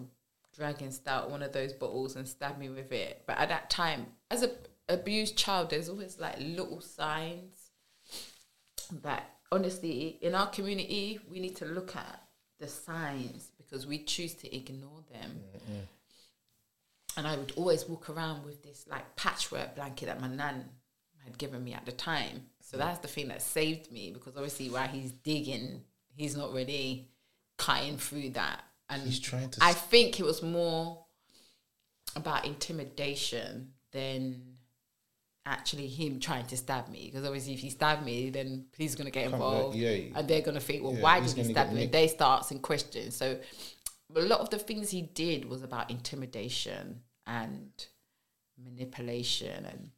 dragon 0.56 0.90
stout, 0.90 1.30
one 1.30 1.42
of 1.42 1.52
those 1.52 1.72
bottles, 1.72 2.16
and 2.16 2.26
stab 2.26 2.58
me 2.58 2.68
with 2.68 2.92
it. 2.92 3.22
But 3.26 3.38
at 3.38 3.48
that 3.48 3.70
time, 3.70 4.06
as 4.30 4.42
a 4.42 4.50
abused 4.88 5.36
child, 5.36 5.70
there's 5.70 5.88
always 5.88 6.18
like 6.18 6.36
little 6.40 6.80
signs 6.80 7.70
that 9.02 9.30
honestly, 9.52 10.18
in 10.20 10.34
our 10.34 10.48
community, 10.48 11.20
we 11.30 11.40
need 11.40 11.56
to 11.56 11.64
look 11.64 11.96
at 11.96 12.22
the 12.58 12.68
signs 12.68 13.50
because 13.56 13.86
we 13.86 13.98
choose 14.04 14.34
to 14.34 14.56
ignore 14.56 15.02
them. 15.12 15.40
And 17.16 17.26
I 17.26 17.36
would 17.36 17.52
always 17.56 17.88
walk 17.88 18.08
around 18.08 18.44
with 18.44 18.62
this 18.62 18.86
like 18.88 19.16
patchwork 19.16 19.74
blanket 19.74 20.06
that 20.06 20.20
my 20.20 20.28
nan 20.28 20.64
had 21.24 21.36
given 21.38 21.62
me 21.64 21.74
at 21.74 21.84
the 21.84 21.92
time. 21.92 22.46
So 22.60 22.76
mm. 22.76 22.80
that's 22.80 22.98
the 23.00 23.08
thing 23.08 23.28
that 23.28 23.42
saved 23.42 23.90
me 23.90 24.10
because 24.12 24.36
obviously 24.36 24.70
while 24.70 24.88
he's 24.88 25.10
digging, 25.10 25.82
he's 26.14 26.36
not 26.36 26.52
really 26.52 27.08
cutting 27.56 27.96
through 27.96 28.30
that. 28.30 28.62
And 28.88 29.02
He's 29.02 29.20
trying 29.20 29.50
to 29.50 29.58
I 29.62 29.72
think 29.72 30.18
it 30.18 30.24
was 30.24 30.42
more 30.42 31.04
about 32.16 32.44
intimidation 32.44 33.72
than 33.92 34.56
actually 35.46 35.86
him 35.86 36.20
trying 36.20 36.46
to 36.46 36.56
stab 36.56 36.88
me. 36.88 37.06
Because 37.10 37.24
obviously, 37.26 37.54
if 37.54 37.60
he 37.60 37.70
stabbed 37.70 38.04
me, 38.04 38.30
then 38.30 38.66
he's 38.76 38.94
gonna 38.94 39.10
get 39.10 39.26
involved, 39.32 39.76
yeah, 39.76 39.90
yeah. 39.90 40.18
and 40.18 40.28
they're 40.28 40.42
gonna 40.42 40.60
think, 40.60 40.82
well, 40.82 40.94
Yeah, 40.94 41.02
why 41.02 41.20
did 41.20 41.36
he 41.36 41.44
stab 41.44 41.72
me? 41.72 41.86
They 41.86 42.08
start 42.08 42.40
asking 42.40 42.60
questions. 42.60 43.16
So, 43.16 43.38
a 44.14 44.20
lot 44.20 44.40
of 44.40 44.50
the 44.50 44.58
things 44.58 44.90
he 44.90 45.02
did 45.02 45.44
was 45.44 45.62
about 45.62 45.90
intimidation 45.90 47.02
and 47.26 47.70
manipulation, 48.62 49.64
and 49.64 49.90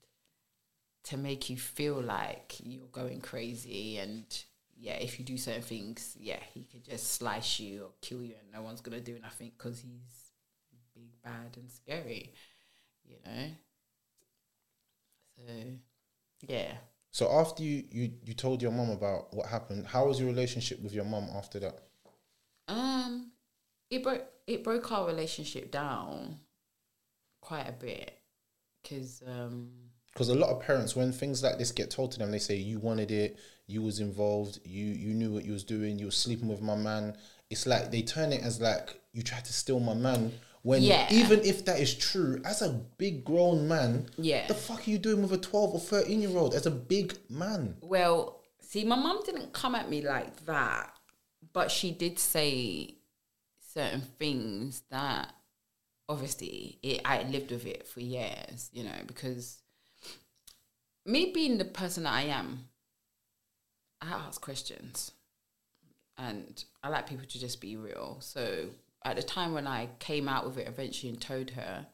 to 1.05 1.17
make 1.17 1.51
you 1.51 1.57
feel 1.57 2.01
like 2.01 2.57
you're 2.63 2.87
going 2.93 3.21
crazy 3.21 3.99
and. 3.99 4.25
Yeah, 4.75 4.95
if 4.95 5.21
you 5.21 5.25
do 5.25 5.39
certain 5.39 5.63
things, 5.63 6.17
yeah, 6.19 6.41
he 6.55 6.65
could 6.65 6.83
just 6.83 7.13
slice 7.13 7.61
you 7.61 7.85
or 7.85 7.91
kill 8.01 8.21
you, 8.21 8.35
and 8.41 8.51
no 8.53 8.63
one's 8.63 8.81
gonna 8.81 9.01
do 9.01 9.17
nothing 9.23 9.53
because 9.57 9.79
he's 9.79 10.33
big, 10.93 11.23
bad, 11.23 11.57
and 11.57 11.71
scary. 11.71 12.33
You 13.05 13.15
know. 13.25 13.51
So, 15.47 15.53
yeah. 16.49 16.73
so 17.11 17.31
after 17.33 17.63
you, 17.63 17.85
you 17.91 18.13
you 18.25 18.35
told 18.35 18.63
your 18.63 18.73
mom 18.73 18.91
about 18.91 19.33
what 19.35 19.47
happened, 19.49 19.87
how 19.87 20.07
was 20.07 20.19
your 20.21 20.29
relationship 20.29 20.81
with 20.83 20.93
your 20.93 21.05
mom 21.05 21.29
after 21.37 21.59
that? 21.61 21.79
Um, 22.69 23.33
it 23.91 24.03
broke 24.03 24.25
it 24.47 24.65
broke 24.65 24.91
our 24.93 25.07
relationship 25.07 25.71
down 25.71 26.41
quite 27.41 27.69
a 27.69 27.73
bit 27.73 28.19
because 28.83 29.23
um 29.27 29.71
Because 30.13 30.29
a 30.29 30.35
lot 30.35 30.51
of 30.51 30.61
parents, 30.61 30.95
when 30.97 31.13
things 31.13 31.43
like 31.43 31.59
this 31.59 31.73
get 31.73 31.91
told 31.91 32.13
to 32.13 32.19
them, 32.19 32.31
they 32.31 32.39
say 32.39 32.57
you 32.57 32.79
wanted 32.79 33.11
it, 33.11 33.39
you 33.67 33.83
was 33.83 34.01
involved, 34.01 34.61
you 34.65 34.87
you 34.87 35.15
knew 35.15 35.33
what 35.33 35.45
you 35.45 35.53
was 35.53 35.65
doing, 35.65 35.99
you 35.99 36.07
were 36.07 36.11
sleeping 36.13 36.49
with 36.49 36.61
my 36.63 36.77
man. 36.77 37.17
It's 37.51 37.67
like 37.67 37.91
they 37.91 38.03
turn 38.03 38.33
it 38.33 38.43
as 38.43 38.61
like 38.61 39.01
you 39.13 39.23
tried 39.23 39.45
to 39.45 39.53
steal 39.53 39.81
my 39.81 39.95
man. 39.95 40.33
When 40.63 40.83
Yeah. 40.83 41.13
even 41.13 41.41
if 41.41 41.65
that 41.65 41.81
is 41.81 41.93
true, 41.95 42.41
as 42.45 42.63
a 42.63 42.71
big 42.71 43.25
grown 43.25 43.67
man, 43.67 44.09
Yeah. 44.17 44.47
the 44.47 44.55
fuck 44.55 44.87
are 44.87 44.91
you 44.91 44.99
doing 44.99 45.21
with 45.23 45.33
a 45.33 45.39
twelve 45.39 45.75
or 45.75 45.81
thirteen 45.81 46.21
year 46.23 46.37
old 46.37 46.55
as 46.55 46.67
a 46.67 46.71
big 46.71 47.19
man? 47.29 47.77
well 47.81 48.41
see 48.61 48.85
my 48.85 48.97
mum 48.97 49.21
didn't 49.27 49.53
come 49.53 49.75
at 49.75 49.91
me 49.91 50.01
like 50.01 50.47
that 50.47 50.97
but 51.53 51.71
she 51.71 51.91
did 51.91 52.19
say 52.19 52.95
certain 53.75 54.01
things 54.19 54.83
that 54.89 55.35
obviously 56.09 56.79
it, 56.83 57.03
I 57.05 57.23
lived 57.25 57.51
with 57.51 57.67
it 57.67 57.87
for 57.87 58.01
years 58.01 58.71
you 58.73 58.83
know 58.85 58.99
because 59.07 59.59
me 61.05 61.33
being 61.33 61.59
the 61.59 61.65
person 61.67 62.05
that 62.05 62.13
I 62.15 62.23
am 62.23 62.69
I 64.01 64.11
ask 64.13 64.41
questions 64.41 65.11
and 66.17 66.65
I 66.83 66.89
like 66.89 67.09
people 67.09 67.27
to 67.27 67.39
just 67.39 67.61
be 67.61 67.77
real. 67.77 68.19
So 68.21 68.71
at 69.05 69.17
the 69.17 69.23
time 69.23 69.53
when 69.53 69.67
I 69.67 69.89
came 69.99 70.29
out 70.29 70.47
with 70.47 70.59
it 70.59 70.69
eventually 70.69 71.11
and 71.11 71.21
told 71.21 71.51
her, 71.51 71.87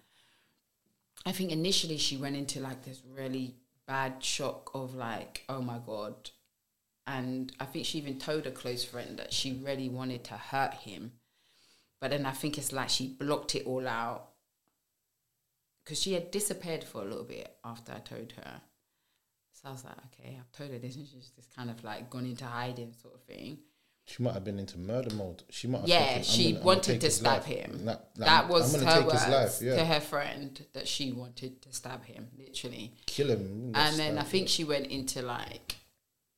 I 1.27 1.33
think 1.33 1.51
initially 1.51 1.99
she 1.99 2.17
went 2.17 2.37
into 2.37 2.61
like 2.61 2.85
this 2.85 3.03
really 3.17 3.57
bad 3.87 4.23
shock 4.23 4.71
of 4.75 4.95
like, 4.95 5.45
oh 5.49 5.61
my 5.61 5.79
God. 5.85 6.31
And 7.07 7.53
I 7.59 7.65
think 7.65 7.87
she 7.87 7.99
even 7.99 8.19
told 8.19 8.47
a 8.47 8.51
close 8.51 8.85
friend 8.85 9.19
that 9.19 9.33
she 9.33 9.61
really 9.65 9.89
wanted 9.89 10.25
to 10.25 10.35
hurt 10.35 10.75
him. 10.75 11.13
But 12.01 12.11
then 12.11 12.27
I 12.27 12.33
think 12.33 12.59
it's 12.59 12.73
like 12.73 12.91
she 12.91 13.09
blocked 13.09 13.55
it 13.55 13.67
all 13.67 13.89
out 13.89 14.29
because 15.83 16.01
she 16.01 16.13
had 16.13 16.31
disappeared 16.31 16.85
for 16.85 17.01
a 17.01 17.07
little 17.07 17.25
bit 17.25 17.57
after 17.65 17.93
I 17.93 18.01
told 18.01 18.33
her. 18.33 18.61
So 19.55 19.69
I 19.71 19.73
was 19.73 19.85
like, 19.85 19.97
okay, 20.13 20.39
I've 20.39 20.53
told 20.53 20.71
her 20.71 20.79
this, 20.79 20.97
and 20.97 21.07
she's 21.07 21.31
just 21.35 21.57
kind 21.57 21.71
of 21.71 21.83
like 21.83 22.11
gone 22.11 22.27
into 22.27 22.45
hiding, 22.45 22.93
sort 22.93 23.15
of 23.15 23.23
thing. 23.23 23.59
She 24.11 24.23
might 24.23 24.33
have 24.33 24.45
been 24.45 24.59
into 24.59 24.79
murder 24.79 25.15
mode. 25.15 25.43
She 25.51 25.69
might. 25.69 25.81
Have 25.81 25.89
Yeah, 25.89 26.23
she 26.23 26.53
gonna- 26.53 26.65
wanted 26.65 27.01
to 27.03 27.11
stab 27.11 27.43
life. 27.43 27.45
him. 27.45 27.85
Like- 27.85 27.99
like, 28.17 28.27
that 28.27 28.49
was 28.49 28.75
her 28.75 29.03
words 29.07 29.29
life. 29.29 29.59
to 29.59 29.85
her 29.85 30.01
friend 30.01 30.67
that 30.73 30.89
she 30.89 31.13
wanted 31.13 31.61
to 31.63 31.73
stab 31.75 32.05
him, 32.07 32.31
literally. 32.39 32.95
kill 33.07 33.29
him. 33.31 33.73
and 33.75 33.99
then 33.99 34.17
I 34.17 34.23
think 34.25 34.49
she 34.49 34.65
went 34.65 34.87
into 34.87 35.21
like 35.21 35.77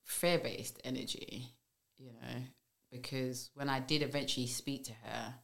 fear 0.02 0.40
based 0.40 0.80
energy, 0.82 1.46
you 1.96 2.12
know, 2.12 2.42
because 2.90 3.50
when 3.54 3.68
I 3.68 3.78
did 3.78 4.02
eventually 4.02 4.48
speak 4.48 4.84
to 4.86 4.92
her, 4.94 5.36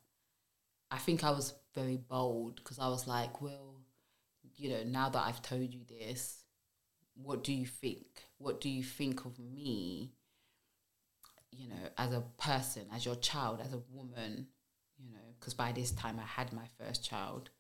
I 0.90 0.98
think 0.98 1.22
I 1.22 1.30
was 1.30 1.54
very 1.76 1.96
bold 1.96 2.56
because 2.56 2.80
I 2.80 2.88
was 2.88 3.06
like, 3.06 3.40
well, 3.40 3.84
you 4.56 4.70
know, 4.70 4.82
now 4.82 5.10
that 5.10 5.24
I've 5.24 5.42
told 5.42 5.72
you 5.72 5.84
this, 5.84 6.42
what 7.14 7.44
do 7.44 7.52
you 7.52 7.66
think? 7.66 8.06
What 8.38 8.60
do 8.60 8.68
you 8.68 8.82
think 8.82 9.24
of 9.26 9.38
me? 9.38 10.15
You 11.56 11.68
know, 11.68 11.88
as 11.96 12.12
a 12.12 12.22
person, 12.38 12.86
as 12.94 13.04
your 13.04 13.16
child, 13.16 13.60
as 13.64 13.72
a 13.72 13.80
woman, 13.90 14.46
you 14.98 15.10
know, 15.10 15.18
because 15.38 15.54
by 15.54 15.72
this 15.72 15.90
time 15.92 16.18
I 16.20 16.26
had 16.26 16.52
my 16.52 16.66
first 16.78 17.04
child. 17.04 17.50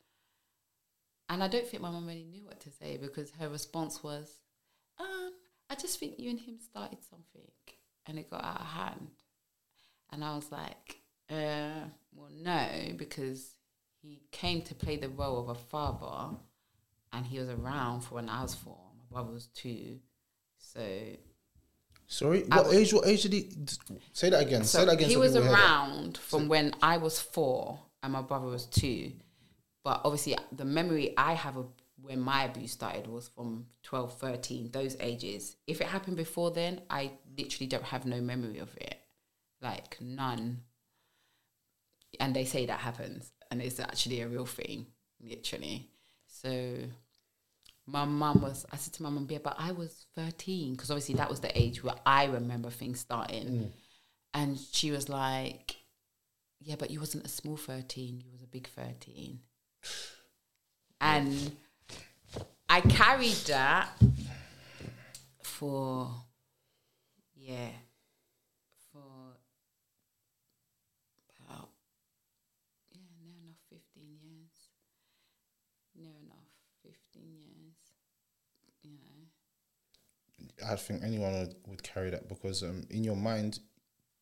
and 1.28 1.42
I 1.42 1.48
don't 1.48 1.66
think 1.66 1.82
my 1.82 1.90
mum 1.90 2.06
really 2.06 2.24
knew 2.24 2.44
what 2.44 2.60
to 2.60 2.70
say 2.70 2.96
because 2.98 3.30
her 3.40 3.48
response 3.48 4.02
was, 4.02 4.40
um, 5.00 5.32
I 5.68 5.74
just 5.74 5.98
think 5.98 6.18
you 6.18 6.30
and 6.30 6.38
him 6.38 6.58
started 6.58 6.98
something 7.02 7.50
and 8.06 8.18
it 8.18 8.30
got 8.30 8.44
out 8.44 8.60
of 8.60 8.66
hand. 8.66 9.10
And 10.12 10.24
I 10.24 10.36
was 10.36 10.50
like, 10.52 11.00
uh, 11.30 11.88
well, 12.14 12.30
no, 12.32 12.68
because 12.96 13.56
he 14.00 14.22
came 14.30 14.62
to 14.62 14.74
play 14.74 14.96
the 14.96 15.08
role 15.08 15.40
of 15.40 15.48
a 15.48 15.54
father 15.54 16.36
and 17.12 17.26
he 17.26 17.38
was 17.38 17.48
around 17.48 18.02
for 18.02 18.16
when 18.16 18.28
I 18.28 18.42
was 18.42 18.54
four. 18.54 18.78
My 18.98 19.04
brother 19.10 19.32
was 19.32 19.46
two. 19.48 19.98
So, 20.58 20.80
Sorry, 22.08 22.42
what 22.44 22.66
was- 22.66 22.74
age? 22.74 22.92
What 22.94 23.06
age 23.06 23.22
did 23.22 23.32
he? 23.32 23.50
Say 24.12 24.30
that 24.30 24.42
again. 24.42 24.64
so 24.64 24.78
Say 24.80 24.84
that 24.86 24.92
again. 24.92 25.08
he 25.08 25.14
so 25.14 25.20
was 25.20 25.32
people 25.32 25.42
hear 25.48 25.52
that. 25.56 25.60
around 25.64 26.18
from 26.18 26.48
when 26.48 26.74
I 26.82 26.98
was 26.98 27.20
four 27.20 27.80
and 28.02 28.12
my 28.12 28.22
brother 28.22 28.46
was 28.46 28.66
two. 28.66 29.12
But 29.82 30.00
obviously, 30.04 30.36
the 30.52 30.64
memory 30.64 31.14
I 31.16 31.34
have 31.34 31.56
of 31.56 31.66
when 32.00 32.20
my 32.20 32.44
abuse 32.44 32.72
started 32.72 33.06
was 33.08 33.28
from 33.28 33.66
12, 33.82 34.18
13, 34.18 34.70
those 34.70 34.96
ages. 35.00 35.56
If 35.66 35.80
it 35.80 35.86
happened 35.88 36.16
before 36.16 36.50
then, 36.52 36.82
I 36.90 37.12
literally 37.36 37.66
don't 37.66 37.84
have 37.84 38.04
no 38.06 38.20
memory 38.20 38.58
of 38.58 38.76
it. 38.76 38.96
Like, 39.60 39.96
none. 40.00 40.62
And 42.20 42.34
they 42.34 42.44
say 42.44 42.66
that 42.66 42.80
happens. 42.80 43.32
And 43.50 43.60
it's 43.62 43.80
actually 43.80 44.20
a 44.20 44.28
real 44.28 44.46
thing, 44.46 44.86
literally. 45.20 45.88
So 46.26 46.78
my 47.86 48.04
mum 48.04 48.42
was, 48.42 48.66
I 48.72 48.76
said 48.76 48.94
to 48.94 49.02
my 49.02 49.10
mum, 49.10 49.26
yeah, 49.30 49.38
but 49.42 49.56
I 49.58 49.72
was 49.72 50.06
13, 50.16 50.72
because 50.72 50.90
obviously 50.90 51.14
that 51.16 51.30
was 51.30 51.40
the 51.40 51.56
age 51.58 51.84
where 51.84 51.94
I 52.04 52.24
remember 52.24 52.70
things 52.70 53.00
starting. 53.00 53.48
Mm. 53.48 53.70
And 54.34 54.58
she 54.72 54.90
was 54.90 55.08
like, 55.08 55.76
yeah, 56.60 56.74
but 56.78 56.90
you 56.90 57.00
wasn't 57.00 57.24
a 57.24 57.28
small 57.28 57.56
13, 57.56 58.20
you 58.24 58.32
was 58.32 58.42
a 58.42 58.46
big 58.46 58.68
13. 58.68 59.40
And 60.98 61.52
I 62.70 62.80
carried 62.80 63.36
that 63.48 63.90
for, 65.42 66.10
yeah, 67.34 67.68
for 68.90 69.36
about, 71.38 71.68
yeah, 72.92 73.02
near 73.22 73.36
enough 73.42 73.58
15 73.68 74.18
years. 74.22 74.70
Near 75.94 76.12
enough 76.24 76.48
15 76.82 77.22
years, 77.38 77.76
you 78.82 78.90
know. 78.90 79.28
I 80.64 80.76
think 80.76 81.02
anyone 81.02 81.32
would, 81.38 81.54
would 81.66 81.82
carry 81.82 82.10
that 82.10 82.28
because 82.28 82.62
um, 82.62 82.84
in 82.90 83.04
your 83.04 83.16
mind, 83.16 83.60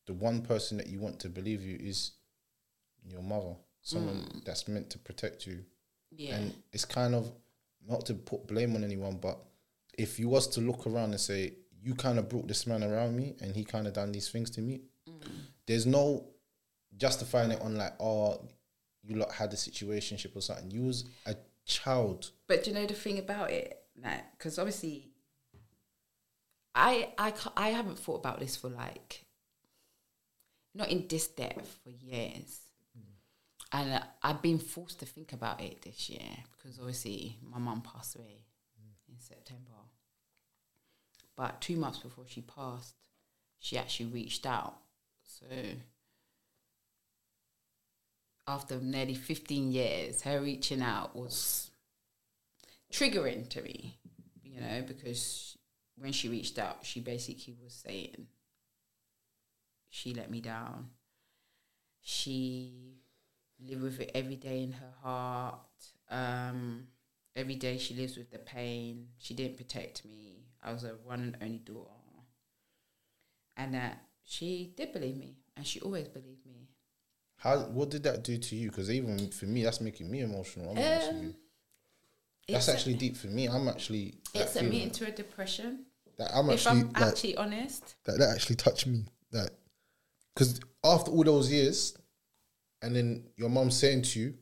the 0.05 0.13
one 0.13 0.41
person 0.41 0.77
that 0.77 0.87
you 0.87 0.99
want 0.99 1.19
to 1.21 1.29
believe 1.29 1.63
you 1.63 1.77
is 1.79 2.11
your 3.07 3.21
mother, 3.21 3.55
someone 3.81 4.41
that's 4.45 4.67
meant 4.67 4.89
to 4.91 4.99
protect 4.99 5.45
you. 5.47 5.63
Yeah. 6.11 6.35
And 6.35 6.53
it's 6.71 6.85
kind 6.85 7.15
of 7.15 7.31
not 7.87 8.05
to 8.07 8.13
put 8.13 8.47
blame 8.47 8.75
on 8.75 8.83
anyone, 8.83 9.17
but 9.17 9.37
if 9.97 10.19
you 10.19 10.29
was 10.29 10.47
to 10.49 10.61
look 10.61 10.87
around 10.87 11.11
and 11.11 11.19
say, 11.19 11.53
you 11.81 11.93
kind 11.93 12.17
of 12.17 12.29
brought 12.29 12.47
this 12.47 12.65
man 12.65 12.83
around 12.83 13.15
me 13.15 13.35
and 13.41 13.55
he 13.55 13.63
kind 13.63 13.85
of 13.87 13.93
done 13.93 14.11
these 14.11 14.29
things 14.29 14.49
to 14.51 14.61
me, 14.61 14.81
there's 15.67 15.85
no 15.85 16.25
justifying 16.97 17.51
it 17.51 17.61
on 17.61 17.75
like, 17.75 17.93
oh, 17.99 18.41
you 19.03 19.15
lot 19.15 19.31
had 19.31 19.53
a 19.53 19.55
situationship 19.55 20.35
or 20.35 20.41
something. 20.41 20.71
You 20.71 20.83
was 20.83 21.05
a 21.25 21.35
child. 21.65 22.31
But 22.47 22.63
do 22.63 22.71
you 22.71 22.75
know 22.75 22.85
the 22.85 22.93
thing 22.93 23.19
about 23.19 23.51
it, 23.51 23.77
Matt? 23.95 24.31
because 24.37 24.57
obviously, 24.57 25.09
I 26.75 27.09
I 27.17 27.33
I 27.55 27.69
haven't 27.69 27.97
thought 27.97 28.19
about 28.19 28.39
this 28.39 28.55
for 28.57 28.69
like, 28.69 29.23
not 30.73 30.89
in 30.89 31.07
this 31.07 31.27
depth 31.27 31.79
for 31.83 31.89
years, 31.89 32.59
and 33.71 33.93
uh, 33.93 34.01
I've 34.21 34.41
been 34.41 34.59
forced 34.59 34.99
to 34.99 35.05
think 35.05 35.33
about 35.33 35.61
it 35.61 35.81
this 35.81 36.09
year 36.09 36.43
because 36.51 36.77
obviously 36.79 37.37
my 37.41 37.57
mum 37.57 37.81
passed 37.81 38.15
away 38.15 38.45
in 39.09 39.19
September. 39.19 39.71
But 41.35 41.59
two 41.61 41.75
months 41.75 41.99
before 41.99 42.25
she 42.27 42.41
passed, 42.41 42.95
she 43.59 43.77
actually 43.77 44.07
reached 44.07 44.45
out. 44.45 44.75
So 45.23 45.45
after 48.47 48.79
nearly 48.79 49.15
15 49.15 49.71
years, 49.71 50.21
her 50.21 50.39
reaching 50.41 50.81
out 50.81 51.15
was 51.15 51.71
triggering 52.91 53.49
to 53.49 53.61
me, 53.61 53.97
you 54.43 54.61
know, 54.61 54.83
because 54.87 55.54
when 55.97 56.11
she 56.11 56.29
reached 56.29 56.59
out, 56.59 56.79
she 56.83 56.99
basically 56.99 57.55
was 57.63 57.73
saying, 57.73 58.27
she 59.89 60.13
let 60.13 60.29
me 60.29 60.41
down. 60.41 60.89
She 62.01 62.97
lived 63.59 63.81
with 63.81 63.99
it 64.01 64.11
every 64.13 64.35
day 64.35 64.63
in 64.63 64.73
her 64.73 64.93
heart. 65.01 65.59
Um, 66.09 66.87
every 67.35 67.55
day 67.55 67.77
she 67.77 67.93
lives 67.93 68.17
with 68.17 68.29
the 68.31 68.39
pain. 68.39 69.07
She 69.17 69.33
didn't 69.33 69.57
protect 69.57 70.05
me. 70.05 70.43
I 70.61 70.73
was 70.73 70.83
a 70.83 70.89
one 71.03 71.21
and 71.21 71.37
only 71.41 71.59
daughter. 71.59 71.91
And 73.57 73.73
that 73.73 74.01
she 74.25 74.73
did 74.75 74.91
believe 74.91 75.15
me, 75.15 75.37
and 75.55 75.65
she 75.65 75.79
always 75.79 76.07
believed 76.09 76.45
me. 76.45 76.67
How? 77.37 77.59
What 77.59 77.89
did 77.89 78.03
that 78.03 78.23
do 78.23 78.37
to 78.37 78.55
you? 78.55 78.69
Because 78.69 78.91
even 78.91 79.29
for 79.29 79.45
me, 79.45 79.63
that's 79.63 79.79
making 79.79 80.11
me 80.11 80.21
emotional. 80.21 80.71
I'm 80.71 80.77
honest 80.77 81.13
with. 81.13 81.23
Um, 81.23 81.35
That's 82.47 82.67
it's 82.67 82.77
actually 82.77 82.95
deep 82.95 83.17
for 83.17 83.27
me. 83.27 83.47
I'm 83.47 83.67
actually. 83.67 84.15
a, 84.33 84.39
like, 84.39 84.47
it 84.47 84.49
sent 84.51 84.69
me 84.69 84.83
into 84.83 85.07
a 85.07 85.11
depression. 85.11 85.85
that 86.17 86.31
I'm 86.33 86.49
if 86.49 86.67
actually 86.67 86.81
I'm 86.81 86.91
like, 86.93 87.01
actually 87.01 87.37
honest, 87.37 87.95
that 88.05 88.19
that 88.19 88.29
actually 88.35 88.57
touched 88.57 88.87
me. 88.87 89.05
That 89.31 89.51
because 90.33 90.59
after 90.83 91.11
all 91.11 91.23
those 91.23 91.51
years, 91.51 91.97
and 92.81 92.95
then 92.95 93.23
your 93.35 93.49
mom 93.49 93.71
saying 93.71 94.03
to 94.03 94.19
you, 94.19 94.33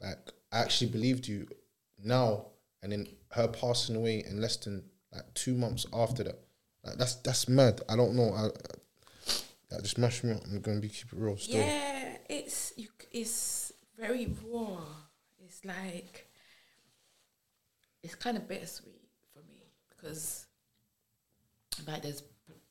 like, 0.00 0.18
I 0.52 0.60
actually 0.60 0.90
believed 0.90 1.28
you 1.28 1.46
now, 2.02 2.46
and 2.82 2.92
then 2.92 3.06
her 3.32 3.48
passing 3.48 3.96
away 3.96 4.24
in 4.26 4.40
less 4.40 4.56
than 4.56 4.84
like 5.12 5.32
two 5.34 5.54
months 5.54 5.86
after 5.92 6.24
that. 6.24 6.40
Like, 6.82 6.96
that's 6.96 7.16
that's 7.16 7.48
mad. 7.48 7.82
I 7.88 7.96
don't 7.96 8.14
know. 8.14 8.32
I, 8.32 8.46
I, 8.46 8.50
that 9.70 9.82
just 9.82 9.98
mashed 9.98 10.24
me 10.24 10.32
up. 10.32 10.42
I'm 10.50 10.60
gonna 10.60 10.80
be 10.80 10.88
keep 10.88 11.12
it 11.12 11.18
real 11.18 11.36
still. 11.36 11.58
yeah, 11.58 12.16
it's 12.28 12.72
you, 12.76 12.88
it's 13.12 13.72
very 13.98 14.34
raw. 14.50 14.78
It's 15.44 15.64
like 15.64 16.29
it's 18.02 18.14
kind 18.14 18.36
of 18.36 18.48
bittersweet 18.48 19.02
for 19.32 19.40
me 19.48 19.62
because 19.88 20.46
like 21.86 22.02
there's 22.02 22.22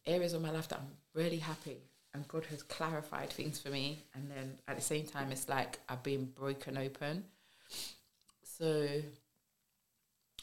areas 0.06 0.34
of 0.34 0.42
my 0.42 0.52
life 0.52 0.68
that 0.70 0.80
I'm 0.80 0.88
really 1.14 1.38
happy 1.38 1.78
and 2.14 2.28
God 2.28 2.46
has 2.48 2.64
clarified 2.64 3.30
things 3.30 3.60
for 3.60 3.70
me, 3.70 4.00
and 4.16 4.30
then 4.32 4.58
at 4.68 4.76
the 4.76 4.82
same 4.82 5.06
time, 5.06 5.32
it's 5.32 5.48
like 5.48 5.80
I've 5.88 6.02
been 6.04 6.26
broken 6.26 6.78
open. 6.78 7.24
So 8.44 8.88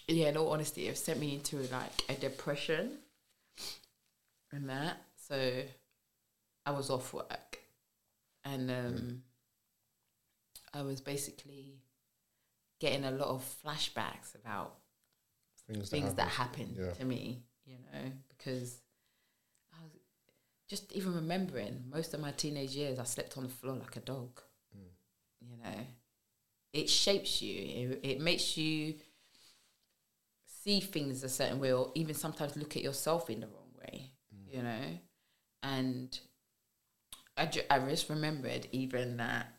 yeah, 0.09 0.29
in 0.29 0.37
all 0.37 0.53
honesty, 0.53 0.87
it 0.87 0.97
sent 0.97 1.19
me 1.19 1.35
into 1.35 1.57
like 1.73 1.91
a 2.09 2.15
depression 2.15 2.93
and 4.53 4.69
that. 4.69 5.03
So 5.29 5.63
I 6.65 6.71
was 6.71 6.89
off 6.89 7.13
work 7.13 7.59
and 8.45 8.71
um, 8.71 9.23
I 10.73 10.83
was 10.83 11.01
basically 11.01 11.81
getting 12.81 13.05
a 13.05 13.11
lot 13.11 13.29
of 13.29 13.45
flashbacks 13.65 14.35
about 14.35 14.77
Things, 15.67 15.89
things 15.91 16.15
that 16.15 16.29
happen. 16.29 16.67
happened 16.67 16.77
Yeah. 16.79 16.93
to 16.93 17.05
me, 17.05 17.43
you 17.65 17.79
know, 17.79 18.13
because 18.29 18.81
I 19.73 19.83
was 19.83 19.93
just 20.69 20.93
even 20.93 21.15
remembering 21.15 21.85
most 21.93 22.15
of 22.15 22.21
my 22.21 22.33
teenage 22.33 22.77
years, 22.77 22.99
I 22.99 23.05
slept 23.05 23.37
on 23.37 23.45
the 23.45 23.49
floor 23.49 23.77
like 23.77 23.97
a 23.97 24.01
dog, 24.01 24.41
mm. 24.77 24.89
you 25.41 25.57
know. 25.57 25.87
It 26.73 26.89
shapes 26.91 27.41
you, 27.43 27.63
it, 27.63 28.01
it 28.03 28.21
makes 28.21 28.57
you 28.57 28.95
see 30.47 30.81
things 30.81 31.23
a 31.25 31.29
certain 31.29 31.59
way, 31.61 31.73
or 31.73 31.91
even 31.95 32.15
sometimes 32.15 32.57
look 32.57 32.77
at 32.77 32.83
yourself 32.83 33.31
in 33.31 33.41
the 33.41 33.47
wrong 33.47 33.73
way, 33.81 34.13
mm. 34.35 34.55
you 34.55 34.63
know. 34.63 34.99
And 35.63 36.19
I, 37.37 37.47
ju- 37.47 37.63
I 37.71 37.79
just 37.81 38.09
remembered 38.09 38.69
even 38.73 39.17
that 39.17 39.53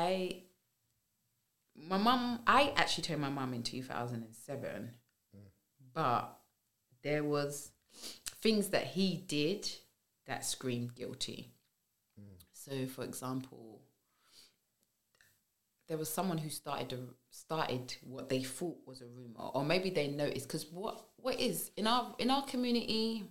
I 0.00 0.42
my 1.76 1.98
mum 1.98 2.40
I 2.46 2.72
actually 2.76 3.04
told 3.04 3.20
my 3.20 3.28
mum 3.28 3.54
in 3.54 3.62
2007 3.62 4.90
but 5.94 6.38
there 7.02 7.24
was 7.24 7.72
things 8.42 8.68
that 8.68 8.84
he 8.84 9.16
did 9.26 9.68
that 10.26 10.44
screamed 10.44 10.94
guilty. 10.94 11.52
So 12.52 12.86
for 12.86 13.04
example 13.04 13.80
there 15.88 15.98
was 15.98 16.08
someone 16.08 16.38
who 16.38 16.50
started 16.50 16.92
a, 16.92 16.98
started 17.30 17.96
what 18.02 18.28
they 18.28 18.42
thought 18.42 18.78
was 18.86 19.00
a 19.00 19.06
rumor 19.06 19.50
or 19.54 19.64
maybe 19.64 19.90
they 19.90 20.06
noticed 20.06 20.46
because 20.46 20.66
what 20.66 21.04
what 21.16 21.40
is 21.40 21.72
in 21.76 21.86
our 21.86 22.14
in 22.18 22.30
our 22.30 22.44
community 22.44 23.24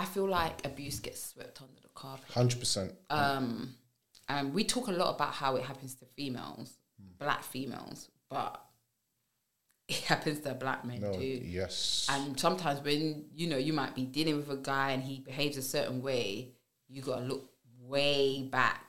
I 0.00 0.04
feel 0.04 0.28
like 0.28 0.64
abuse 0.66 0.98
gets 1.00 1.22
swept 1.22 1.60
under 1.60 1.80
the 1.82 1.88
carpet 1.94 2.30
Hundred 2.30 2.58
percent. 2.60 2.92
um, 3.10 3.74
and 4.28 4.54
we 4.54 4.62
talk 4.64 4.86
a 4.88 4.92
lot 4.92 5.14
about 5.16 5.32
how 5.34 5.56
it 5.56 5.64
happens 5.64 5.94
to 5.96 6.04
females, 6.16 6.68
black 7.18 7.42
females, 7.42 8.08
but 8.28 8.62
it 9.88 9.96
happens 10.12 10.40
to 10.40 10.54
black 10.54 10.84
men 10.84 11.00
No. 11.00 11.12
too. 11.12 11.42
Yes. 11.44 12.06
And 12.10 12.38
sometimes 12.38 12.80
when 12.80 13.26
you 13.34 13.46
know 13.48 13.58
you 13.58 13.72
might 13.72 13.94
be 13.94 14.04
dealing 14.04 14.36
with 14.36 14.50
a 14.50 14.56
guy 14.56 14.92
and 14.92 15.02
he 15.02 15.18
behaves 15.20 15.56
a 15.56 15.62
certain 15.62 16.00
way, 16.02 16.52
you 16.88 17.02
gotta 17.02 17.24
look 17.24 17.50
way 17.82 18.42
back 18.44 18.86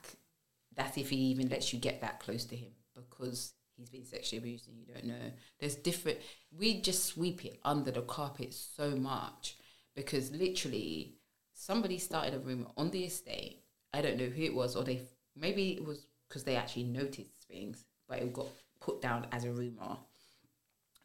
that's 0.76 0.97
if 0.97 1.10
he 1.10 1.17
even 1.32 1.50
lets 1.50 1.74
you 1.74 1.80
get 1.80 2.02
that 2.02 2.19
close 2.19 2.45
to 2.45 2.56
him 2.56 2.69
because 2.95 3.54
he's 3.76 3.89
been 3.89 4.06
sexually 4.06 4.38
abused 4.38 4.67
and 4.69 4.78
you 4.80 4.86
don't 4.93 5.06
know. 5.06 5.32
There's 5.60 5.76
different. 5.76 6.19
We 6.58 6.80
just 6.82 7.04
sweep 7.06 7.43
it 7.45 7.60
under 7.65 7.91
the 7.91 8.02
carpet 8.04 8.54
so 8.54 8.91
much 8.91 9.58
because 9.95 10.32
literally 10.32 11.15
somebody 11.54 11.97
started 11.97 12.34
a 12.34 12.39
rumor 12.39 12.67
on 12.77 12.91
the 12.91 13.04
estate. 13.04 13.63
I 13.93 14.01
don't 14.01 14.17
know 14.17 14.25
who 14.25 14.43
it 14.43 14.54
was, 14.54 14.75
or 14.75 14.84
they 14.84 15.01
maybe 15.36 15.73
it 15.73 15.86
was 15.86 16.06
because 16.27 16.43
they 16.43 16.56
actually 16.56 16.84
noticed 16.84 17.47
things, 17.49 17.86
but 18.08 18.19
it 18.19 18.34
got 18.34 18.47
put 18.80 19.01
down 19.01 19.27
as 19.32 19.43
a 19.43 19.51
rumor 19.51 19.97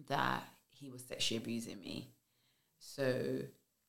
that 0.08 0.42
he 0.70 0.88
was 0.88 1.02
sexually 1.02 1.38
abusing 1.38 1.80
me. 1.80 2.08
So 2.78 3.40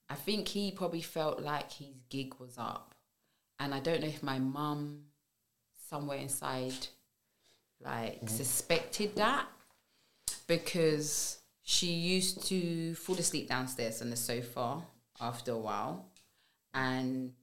I 0.10 0.16
think 0.16 0.48
he 0.48 0.72
probably 0.72 1.02
felt 1.02 1.42
like 1.42 1.72
his 1.72 1.96
gig 2.10 2.36
was 2.40 2.58
up. 2.58 2.96
And 3.60 3.74
I 3.74 3.80
don't 3.80 4.02
know 4.02 4.08
if 4.08 4.24
my 4.24 4.40
mum 4.40 5.04
somewhere 5.90 6.18
inside 6.18 6.88
like 7.84 8.16
mm-hmm. 8.16 8.28
suspected 8.28 9.16
that 9.16 9.48
because 10.48 11.40
she 11.70 11.88
used 11.88 12.48
to 12.48 12.96
fall 12.96 13.18
asleep 13.18 13.50
downstairs 13.50 14.02
on 14.02 14.10
the 14.10 14.16
sofa 14.16 14.82
after 15.20 15.52
a 15.52 15.58
while 15.58 16.06
and 16.74 17.34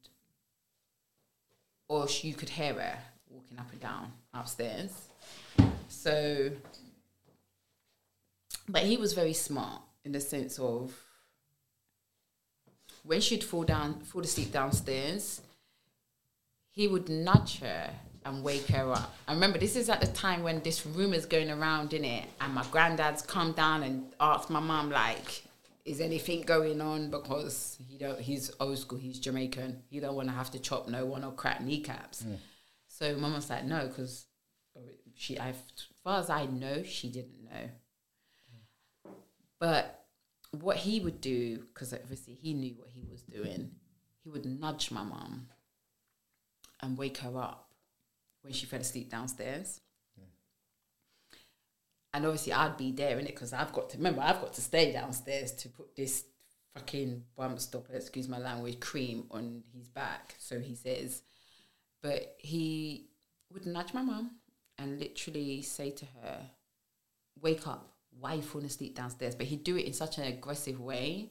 or 1.89 2.09
she, 2.09 2.29
you 2.29 2.35
could 2.35 2.49
hear 2.49 2.73
her 2.73 2.99
walking 3.29 3.59
up 3.59 3.71
and 3.71 3.81
down 3.83 4.11
upstairs. 4.33 4.93
So 5.89 6.53
but 8.67 8.85
he 8.85 8.97
was 8.97 9.13
very 9.13 9.35
smart 9.35 9.83
in 10.07 10.13
the 10.13 10.21
sense 10.21 10.59
of 10.59 10.99
when 13.03 13.21
she'd 13.21 13.45
fall 13.45 13.65
down 13.65 14.01
fall 14.01 14.23
asleep 14.23 14.51
downstairs 14.51 15.43
he 16.71 16.89
would 16.89 17.11
nudge 17.11 17.61
her 17.61 17.91
and 18.25 18.43
wake 18.43 18.67
her 18.69 18.93
up. 18.93 19.15
I 19.29 19.35
remember 19.35 19.59
this 19.59 19.77
is 19.77 19.89
at 19.89 20.01
the 20.01 20.07
time 20.07 20.43
when 20.43 20.63
this 20.63 20.87
rumor's 20.87 21.27
going 21.27 21.51
around 21.51 21.93
in 21.93 22.05
it, 22.05 22.25
and 22.41 22.55
my 22.55 22.65
granddad's 22.71 23.23
come 23.23 23.53
down 23.53 23.83
and 23.83 24.13
asked 24.21 24.51
my 24.51 24.61
mum 24.61 24.91
like, 24.91 25.45
"Is 25.85 26.01
anything 26.01 26.43
going 26.43 26.81
on?" 26.81 27.11
Because 27.11 27.77
he 27.89 27.99
don't. 27.99 28.21
He's 28.21 28.51
old 28.61 28.79
school. 28.79 28.99
He's 28.99 29.19
Jamaican. 29.19 29.83
He 29.91 30.01
don't 30.01 30.17
want 30.17 30.29
to 30.29 30.35
have 30.35 30.51
to 30.53 30.59
chop 30.59 30.89
no 30.89 31.05
one 31.05 31.25
or 31.25 31.33
crack 31.33 31.61
kneecaps. 31.61 32.23
Mm. 32.23 32.39
So 32.89 33.17
mum 33.17 33.35
was 33.35 33.51
like, 33.51 33.65
"No," 33.65 33.89
because 33.89 34.27
she, 35.15 35.39
I, 35.39 35.51
as 35.51 35.57
far 36.03 36.21
as 36.21 36.31
I 36.31 36.47
know, 36.47 36.83
she 36.83 37.11
didn't 37.11 37.45
know. 37.45 39.13
But 39.61 40.07
what 40.51 40.77
he 40.77 41.01
would 41.01 41.21
do, 41.21 41.59
because 41.59 41.93
obviously 41.93 42.35
he 42.35 42.55
knew 42.55 42.75
what 42.77 42.89
he 42.91 43.05
was 43.11 43.23
doing, 43.23 43.71
he 44.23 44.31
would 44.31 44.45
nudge 44.45 44.91
my 44.91 45.03
mum 45.03 45.49
and 46.81 46.99
wake 46.99 47.19
her 47.19 47.41
up 47.41 47.74
when 48.45 48.53
she 48.53 48.67
fell 48.67 48.81
asleep 48.81 49.11
downstairs. 49.11 49.81
And 52.13 52.27
obviously, 52.27 52.53
I'd 52.53 52.77
be 52.77 52.93
there 52.93 53.19
in 53.19 53.27
it 53.27 53.35
because 53.35 53.53
I've 53.53 53.73
got 53.73 53.91
to 53.91 53.97
remember 53.97 54.21
I've 54.21 54.41
got 54.41 54.53
to 54.53 54.61
stay 54.61 54.93
downstairs 54.93 55.51
to 55.53 55.69
put 55.69 55.97
this 55.97 56.25
fucking 56.75 57.25
bum 57.37 57.59
stopper, 57.59 57.95
excuse 57.95 58.29
my 58.29 58.39
language, 58.39 58.79
cream 58.79 59.25
on 59.31 59.65
his 59.77 59.89
back. 59.89 60.37
So 60.39 60.61
he 60.61 60.77
says, 60.77 61.23
but 62.03 62.37
he 62.39 63.09
would 63.53 63.67
nudge 63.67 63.95
my 63.95 64.03
mum 64.03 64.33
and 64.79 65.01
literally 65.01 65.63
say 65.63 65.91
to 65.91 66.05
her, 66.21 66.51
"Wake 67.41 67.67
up! 67.67 67.97
Why 68.21 68.35
are 68.35 68.37
you 68.37 68.43
falling 68.43 68.67
asleep 68.67 68.95
downstairs?" 68.95 69.35
But 69.35 69.47
he'd 69.47 69.65
do 69.65 69.77
it 69.77 69.87
in 69.87 69.93
such 69.93 70.19
an 70.19 70.25
aggressive 70.25 70.81
way, 70.81 71.31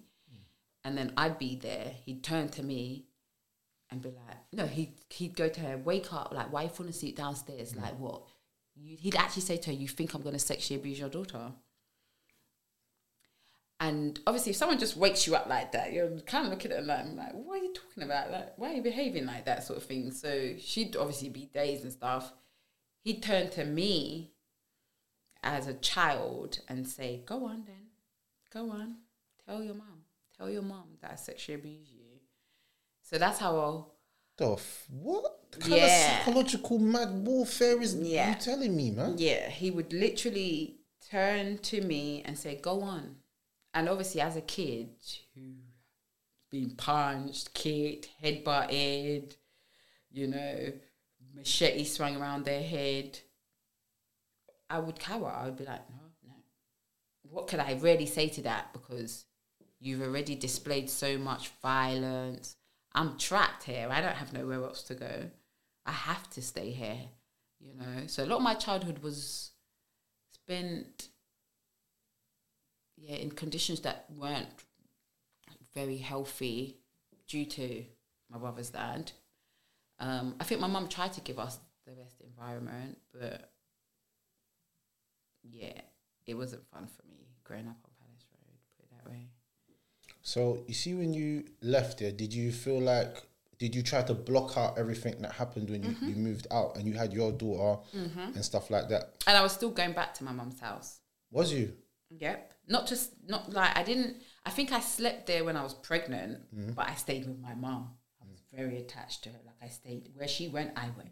and 0.83 0.97
then 0.97 1.13
I'd 1.15 1.37
be 1.37 1.55
there. 1.55 1.93
He'd 2.05 2.23
turn 2.23 2.49
to 2.49 2.63
me 2.63 3.05
and 3.93 4.01
be 4.01 4.09
like, 4.09 4.37
no, 4.51 4.65
he'd, 4.65 4.93
he'd 5.09 5.35
go 5.35 5.47
to 5.47 5.61
her, 5.61 5.77
wake 5.77 6.11
up, 6.11 6.33
like, 6.33 6.51
why 6.51 6.61
are 6.61 6.63
you 6.63 6.69
falling 6.69 6.89
asleep 6.89 7.15
downstairs? 7.15 7.73
Mm. 7.73 7.81
Like, 7.83 7.99
what? 7.99 8.23
You, 8.75 8.97
he'd 8.97 9.15
actually 9.15 9.43
say 9.43 9.57
to 9.57 9.69
her, 9.69 9.75
you 9.75 9.87
think 9.87 10.13
I'm 10.13 10.21
going 10.21 10.33
to 10.33 10.39
sexually 10.39 10.79
abuse 10.79 10.99
your 10.99 11.09
daughter? 11.09 11.51
And 13.79 14.19
obviously, 14.25 14.51
if 14.51 14.55
someone 14.55 14.79
just 14.79 14.97
wakes 14.97 15.27
you 15.27 15.35
up 15.35 15.47
like 15.47 15.73
that, 15.73 15.93
you're 15.93 16.09
kind 16.21 16.45
of 16.45 16.51
looking 16.51 16.71
at 16.71 16.77
them 16.77 16.87
like, 16.87 16.99
I'm 16.99 17.15
like, 17.15 17.33
what 17.33 17.59
are 17.59 17.63
you 17.63 17.73
talking 17.73 18.03
about? 18.03 18.31
Like, 18.31 18.57
why 18.57 18.71
are 18.71 18.73
you 18.75 18.81
behaving 18.81 19.25
like 19.25 19.45
that 19.45 19.63
sort 19.63 19.77
of 19.77 19.85
thing? 19.85 20.09
So 20.11 20.53
she'd 20.57 20.95
obviously 20.95 21.29
be 21.29 21.49
dazed 21.53 21.83
and 21.83 21.91
stuff. 21.91 22.33
He'd 23.03 23.21
turn 23.21 23.49
to 23.51 23.65
me 23.65 24.31
as 25.43 25.67
a 25.67 25.73
child 25.73 26.59
and 26.67 26.87
say, 26.87 27.21
go 27.25 27.45
on 27.45 27.65
then, 27.67 27.87
go 28.51 28.71
on, 28.71 28.95
tell 29.45 29.61
your 29.61 29.75
mom, 29.75 30.05
tell 30.37 30.49
your 30.49 30.61
mom 30.61 30.97
that 31.01 31.11
I 31.11 31.15
sexually 31.15 31.59
abused 31.59 31.91
you. 31.91 31.92
So 33.13 33.19
that's 33.19 33.37
how 33.37 33.55
I'll 33.59 33.93
The 34.37 34.53
f- 34.53 34.87
what 34.89 35.45
kind 35.59 35.75
Yeah. 35.75 35.85
of 35.85 36.25
psychological 36.25 36.79
mad 36.79 37.27
warfare 37.27 37.79
is 37.79 37.93
Yeah. 37.93 38.29
you 38.29 38.41
telling 38.41 38.75
me, 38.75 38.89
man? 38.89 39.19
Yeah, 39.19 39.51
he 39.51 39.69
would 39.69 39.93
literally 39.93 40.79
turn 41.11 41.59
to 41.59 41.81
me 41.81 42.23
and 42.23 42.39
say, 42.39 42.55
"Go 42.55 42.81
on." 42.81 43.21
And 43.71 43.87
obviously, 43.87 44.19
as 44.19 44.35
a 44.35 44.41
kid 44.41 44.95
who's 45.35 45.75
been 46.49 46.75
punched, 46.75 47.53
kicked, 47.53 48.05
head 48.19 48.43
headbutted, 48.43 49.37
you 50.09 50.25
know, 50.25 50.73
machete 51.35 51.83
swung 51.83 52.15
around 52.15 52.45
their 52.45 52.63
head, 52.63 53.19
I 54.71 54.79
would 54.79 54.97
cower. 54.99 55.29
I 55.29 55.45
would 55.45 55.57
be 55.57 55.65
like, 55.65 55.87
"No, 55.91 56.01
no." 56.23 56.33
What 57.29 57.45
could 57.45 57.59
I 57.59 57.73
really 57.73 58.07
say 58.07 58.27
to 58.29 58.41
that? 58.41 58.73
Because 58.73 59.25
you've 59.79 60.01
already 60.01 60.33
displayed 60.33 60.89
so 60.89 61.19
much 61.19 61.49
violence. 61.61 62.55
I'm 62.95 63.17
trapped 63.17 63.63
here. 63.63 63.87
I 63.89 64.01
don't 64.01 64.15
have 64.15 64.33
nowhere 64.33 64.63
else 64.63 64.83
to 64.83 64.95
go. 64.95 65.29
I 65.85 65.91
have 65.91 66.29
to 66.31 66.41
stay 66.41 66.71
here, 66.71 66.99
you 67.59 67.73
know. 67.73 68.07
So 68.07 68.23
a 68.23 68.27
lot 68.27 68.37
of 68.37 68.43
my 68.43 68.53
childhood 68.53 68.99
was 68.99 69.51
spent, 70.31 71.09
yeah, 72.97 73.15
in 73.15 73.31
conditions 73.31 73.81
that 73.81 74.05
weren't 74.15 74.47
very 75.73 75.97
healthy 75.97 76.77
due 77.27 77.45
to 77.45 77.83
my 78.29 78.37
brother's 78.37 78.69
dad. 78.69 79.11
Um, 79.99 80.35
I 80.39 80.43
think 80.43 80.61
my 80.61 80.67
mum 80.67 80.87
tried 80.87 81.13
to 81.13 81.21
give 81.21 81.39
us 81.39 81.57
the 81.85 81.93
best 81.93 82.21
environment, 82.21 82.99
but 83.11 83.51
yeah, 85.43 85.81
it 86.25 86.35
wasn't 86.35 86.65
fun 86.67 86.87
for 86.87 87.07
me 87.07 87.27
growing 87.43 87.67
up 87.67 87.77
on 87.83 87.91
Palace 87.99 88.25
Road. 88.31 88.57
Put 88.77 88.85
it 88.85 88.91
that 88.97 89.09
way. 89.09 89.27
So 90.23 90.63
you 90.67 90.73
see, 90.73 90.93
when 90.93 91.13
you 91.13 91.43
left 91.61 91.99
there, 91.99 92.11
did 92.11 92.33
you 92.33 92.51
feel 92.51 92.79
like 92.81 93.17
did 93.59 93.75
you 93.75 93.83
try 93.83 94.01
to 94.03 94.13
block 94.13 94.57
out 94.57 94.77
everything 94.77 95.21
that 95.21 95.33
happened 95.33 95.69
when 95.69 95.83
you, 95.83 95.89
Mm-hmm. 95.91 96.09
you 96.09 96.15
moved 96.15 96.47
out 96.51 96.75
and 96.75 96.85
you 96.87 96.93
had 96.93 97.13
your 97.13 97.31
daughter 97.31 97.81
and 97.93 98.43
stuff 98.43 98.69
like 98.71 98.89
that? 98.89 99.13
And 99.27 99.37
I 99.37 99.41
was 99.41 99.51
still 99.51 99.69
going 99.69 99.93
back 99.93 100.13
to 100.15 100.23
my 100.23 100.31
mum's 100.31 100.59
house. 100.59 100.99
Was 101.31 101.53
you? 101.53 101.73
Yep. 102.09 102.51
Not 102.67 102.87
just 102.87 103.11
not 103.27 103.51
like 103.53 103.77
I 103.77 103.83
didn't. 103.83 104.17
I 104.45 104.49
think 104.49 104.71
I 104.71 104.79
slept 104.79 105.27
there 105.27 105.43
when 105.43 105.55
I 105.57 105.63
was 105.63 105.73
pregnant, 105.73 106.39
but 106.75 106.87
I 106.87 106.95
stayed 106.95 107.27
with 107.27 107.39
my 107.39 107.53
mom. 107.55 107.91
I 108.21 108.25
was 108.29 108.41
very 108.53 108.77
attached 108.77 109.23
to 109.23 109.29
her. 109.29 109.39
Like 109.45 109.55
I 109.61 109.67
stayed 109.67 110.09
where 110.15 110.27
she 110.27 110.47
went, 110.47 110.71
I 110.77 110.87
went. 110.97 111.11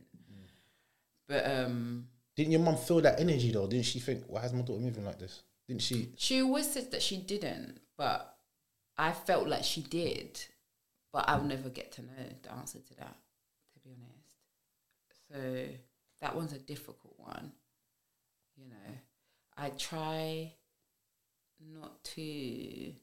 But 1.27 1.45
um, 1.49 2.07
Didn't 2.35 2.51
your 2.51 2.61
mum 2.61 2.77
feel 2.77 3.01
that 3.01 3.19
energy 3.19 3.51
though? 3.51 3.67
Didn't 3.67 3.85
she 3.85 3.99
think, 3.99 4.23
"Why 4.27 4.43
is 4.45 4.53
my 4.53 4.61
daughter 4.61 4.81
moving 4.81 5.05
like 5.05 5.19
this?" 5.19 5.43
Didn't 5.67 5.81
she? 5.81 6.09
she 6.17 6.41
always 6.41 6.69
said 6.69 6.91
that 6.91 7.01
she 7.01 7.17
didn't, 7.17 7.79
but 7.97 8.35
I 9.01 9.11
felt 9.11 9.47
like 9.47 9.63
she 9.63 9.81
did. 9.81 10.39
But 11.13 11.27
I'll 11.27 11.43
never 11.43 11.67
get 11.67 11.91
to 11.93 12.01
know 12.01 12.23
the 12.41 12.53
answer 12.53 12.79
to 12.79 12.95
that, 12.95 13.17
to 13.73 13.79
be 13.83 13.89
honest. 13.99 15.27
So 15.29 15.67
that 16.21 16.35
one's 16.35 16.53
a 16.53 16.59
difficult 16.59 17.15
one. 17.17 17.51
You 18.55 18.69
know, 18.69 18.95
I 19.57 19.69
try 19.71 20.53
not 21.73 22.01
to 22.03 22.93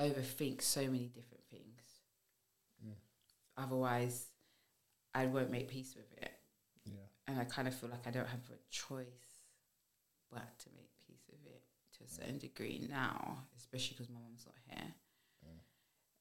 overthink 0.00 0.62
so 0.62 0.80
many 0.80 1.08
different 1.08 1.44
things. 1.50 1.64
Otherwise, 3.58 4.26
I 5.14 5.26
won't 5.26 5.50
make 5.50 5.68
peace 5.68 5.94
with 5.96 6.22
it. 6.22 6.32
Yeah. 6.86 6.94
And 7.26 7.40
I 7.40 7.44
kind 7.44 7.66
of 7.66 7.74
feel 7.74 7.90
like 7.90 8.06
I 8.06 8.10
don't 8.10 8.28
have 8.28 8.48
a 8.50 8.58
choice 8.70 9.44
but 10.30 10.58
to 10.60 10.68
make 10.76 10.90
peace 11.06 11.26
with 11.28 11.44
it 11.44 11.62
to 11.98 12.04
a 12.04 12.08
certain 12.08 12.38
degree 12.38 12.86
now, 12.88 13.38
especially 13.68 13.96
because 13.96 14.08
my 14.08 14.20
mum's 14.20 14.46
not 14.46 14.54
here. 14.66 14.94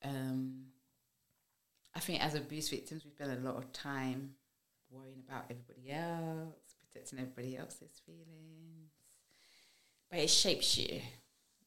Um, 0.03 0.65
I 1.95 1.99
think 1.99 2.23
as 2.23 2.35
abuse 2.35 2.69
victims, 2.69 3.03
we 3.05 3.11
spend 3.11 3.31
a 3.31 3.49
lot 3.49 3.57
of 3.57 3.71
time 3.71 4.35
worrying 4.91 5.23
about 5.27 5.45
everybody 5.49 5.91
else, 5.91 6.75
protecting 6.81 7.19
everybody 7.19 7.57
else's 7.57 8.01
feelings, 8.05 8.91
but 10.09 10.19
it 10.19 10.29
shapes 10.29 10.77
you. 10.77 11.01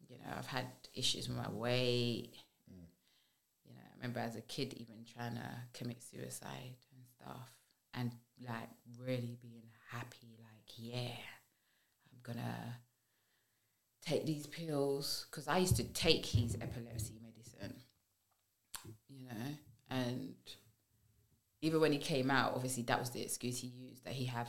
You 0.09 0.19
know, 0.19 0.33
I've 0.39 0.47
had 0.47 0.67
issues 0.95 1.29
with 1.29 1.37
my 1.37 1.51
weight. 1.51 2.31
You 2.69 3.75
know, 3.75 3.81
I 3.83 3.97
remember 3.97 4.21
as 4.21 4.37
a 4.37 4.41
kid 4.43 4.75
even 4.75 5.05
trying 5.13 5.35
to 5.35 5.51
commit 5.75 6.03
suicide 6.03 6.77
and 6.95 7.05
stuff, 7.07 7.53
and 7.95 8.13
like 8.47 8.69
really 8.99 9.37
being 9.43 9.71
happy, 9.91 10.39
like 10.39 10.73
yeah, 10.77 11.17
I'm 12.13 12.21
gonna 12.23 12.77
take 14.05 14.27
these 14.27 14.47
pills 14.47 15.27
because 15.31 15.49
I 15.49 15.59
used 15.59 15.77
to 15.77 15.85
take 15.85 16.25
his 16.27 16.57
epilepsy 16.61 17.15
medicine, 17.23 17.77
you 19.09 19.21
know, 19.29 19.55
and 19.91 20.35
even 21.63 21.81
when 21.81 21.93
he 21.93 21.99
came 21.99 22.31
out, 22.31 22.55
obviously 22.55 22.83
that 22.85 22.99
was 22.99 23.11
the 23.11 23.23
excuse 23.23 23.59
he 23.61 23.69
used 23.69 24.05
that 24.05 24.15
he 24.15 24.25
has 24.27 24.49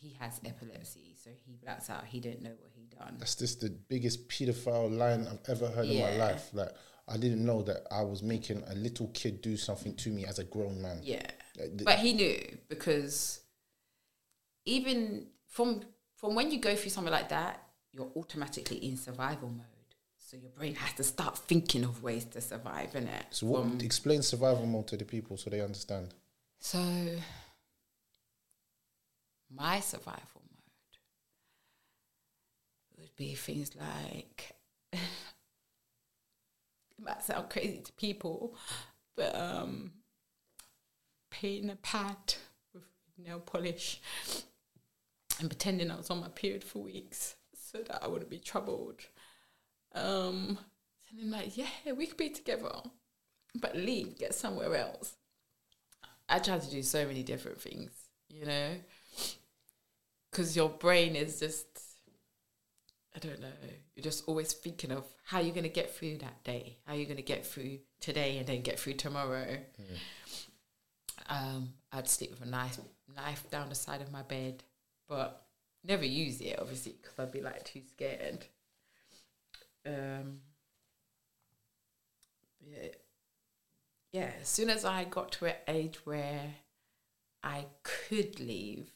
he 0.00 0.16
has 0.20 0.40
epilepsy, 0.44 1.16
so 1.22 1.30
he 1.44 1.56
blacks 1.56 1.90
out. 1.90 2.04
He 2.04 2.20
didn't 2.20 2.42
know 2.42 2.54
what 2.60 2.70
he 2.72 2.84
done. 2.96 3.16
That's 3.18 3.34
just 3.34 3.60
the 3.60 3.70
biggest 3.70 4.28
pedophile 4.28 4.96
line 4.96 5.26
I've 5.26 5.48
ever 5.48 5.68
heard 5.68 5.86
in 5.86 6.00
my 6.00 6.16
life. 6.16 6.50
Like 6.52 6.70
I 7.08 7.16
didn't 7.16 7.44
know 7.44 7.62
that 7.62 7.86
I 7.90 8.02
was 8.02 8.22
making 8.22 8.62
a 8.68 8.74
little 8.74 9.08
kid 9.08 9.40
do 9.42 9.56
something 9.56 9.94
to 9.96 10.10
me 10.10 10.24
as 10.26 10.38
a 10.38 10.44
grown 10.44 10.80
man. 10.80 11.00
Yeah, 11.02 11.26
Like, 11.58 11.70
th- 11.70 11.84
but 11.84 11.98
he 11.98 12.12
knew 12.12 12.58
because 12.68 13.40
even 14.64 15.26
from 15.48 15.82
from 16.16 16.34
when 16.34 16.50
you 16.50 16.60
go 16.60 16.76
through 16.76 16.90
something 16.90 17.12
like 17.12 17.30
that, 17.30 17.62
you're 17.92 18.10
automatically 18.16 18.76
in 18.78 18.96
survival 18.96 19.48
mode. 19.48 19.66
So 20.18 20.36
your 20.36 20.50
brain 20.50 20.74
has 20.74 20.92
to 20.94 21.02
start 21.02 21.38
thinking 21.38 21.84
of 21.84 22.02
ways 22.02 22.24
to 22.26 22.40
survive, 22.40 22.90
innit? 22.92 23.24
So 23.30 23.46
what? 23.46 23.82
Explain 23.82 24.22
survival 24.22 24.66
mode 24.66 24.86
to 24.88 24.96
the 24.96 25.04
people 25.04 25.36
so 25.38 25.48
they 25.48 25.60
understand. 25.62 26.12
So, 26.60 26.78
my 29.50 29.80
survival 29.80 30.42
mode 30.50 30.98
would 32.98 33.16
be 33.16 33.34
things 33.34 33.70
like 33.74 34.52
it 34.92 35.00
might 36.98 37.22
sound 37.22 37.48
crazy 37.48 37.78
to 37.78 37.92
people, 37.92 38.54
but 39.16 39.34
um, 39.34 39.92
painting 41.30 41.70
a 41.70 41.76
pad 41.76 42.16
with 42.74 42.84
nail 43.16 43.38
polish 43.40 44.00
and 45.40 45.48
pretending 45.48 45.90
I 45.90 45.96
was 45.96 46.10
on 46.10 46.20
my 46.20 46.28
period 46.28 46.64
for 46.64 46.80
weeks 46.80 47.36
so 47.70 47.78
that 47.78 48.02
I 48.02 48.08
wouldn't 48.08 48.30
be 48.30 48.38
troubled. 48.38 49.00
Um, 49.94 50.58
and 51.10 51.20
I'm 51.22 51.30
like, 51.30 51.56
yeah, 51.56 51.92
we 51.96 52.06
could 52.06 52.16
be 52.16 52.30
together, 52.30 52.72
but 53.54 53.76
leave, 53.76 54.18
get 54.18 54.34
somewhere 54.34 54.74
else. 54.76 55.14
I 56.28 56.38
tried 56.38 56.62
to 56.62 56.70
do 56.70 56.82
so 56.82 57.06
many 57.06 57.22
different 57.22 57.60
things, 57.60 57.90
you 58.28 58.44
know, 58.44 58.74
because 60.30 60.54
your 60.56 60.68
brain 60.68 61.16
is 61.16 61.40
just, 61.40 61.66
I 63.16 63.18
don't 63.18 63.40
know, 63.40 63.48
you're 63.94 64.02
just 64.02 64.24
always 64.26 64.52
thinking 64.52 64.92
of 64.92 65.04
how 65.24 65.40
you're 65.40 65.54
going 65.54 65.62
to 65.62 65.70
get 65.70 65.94
through 65.94 66.18
that 66.18 66.44
day, 66.44 66.78
how 66.86 66.94
you're 66.94 67.06
going 67.06 67.16
to 67.16 67.22
get 67.22 67.46
through 67.46 67.78
today 68.00 68.38
and 68.38 68.46
then 68.46 68.60
get 68.62 68.78
through 68.78 68.94
tomorrow. 68.94 69.58
Um, 71.28 71.70
I'd 71.92 72.08
sleep 72.08 72.30
with 72.30 72.42
a 72.42 72.50
knife, 72.50 72.78
knife 73.14 73.50
down 73.50 73.68
the 73.68 73.74
side 73.74 74.00
of 74.02 74.12
my 74.12 74.22
bed, 74.22 74.62
but 75.08 75.47
never 75.84 76.04
use 76.04 76.40
it, 76.40 76.58
obviously, 76.58 76.96
because 77.00 77.18
I'd 77.18 77.32
be 77.32 77.40
like 77.40 77.64
too 77.64 77.82
scared. 77.88 78.46
Um, 79.86 80.40
yeah, 82.60 82.88
yeah, 84.12 84.30
as 84.40 84.48
soon 84.48 84.70
as 84.70 84.84
I 84.84 85.04
got 85.04 85.32
to 85.32 85.46
an 85.46 85.54
age 85.66 85.98
where 86.04 86.54
I 87.42 87.66
could 87.82 88.40
leave, 88.40 88.90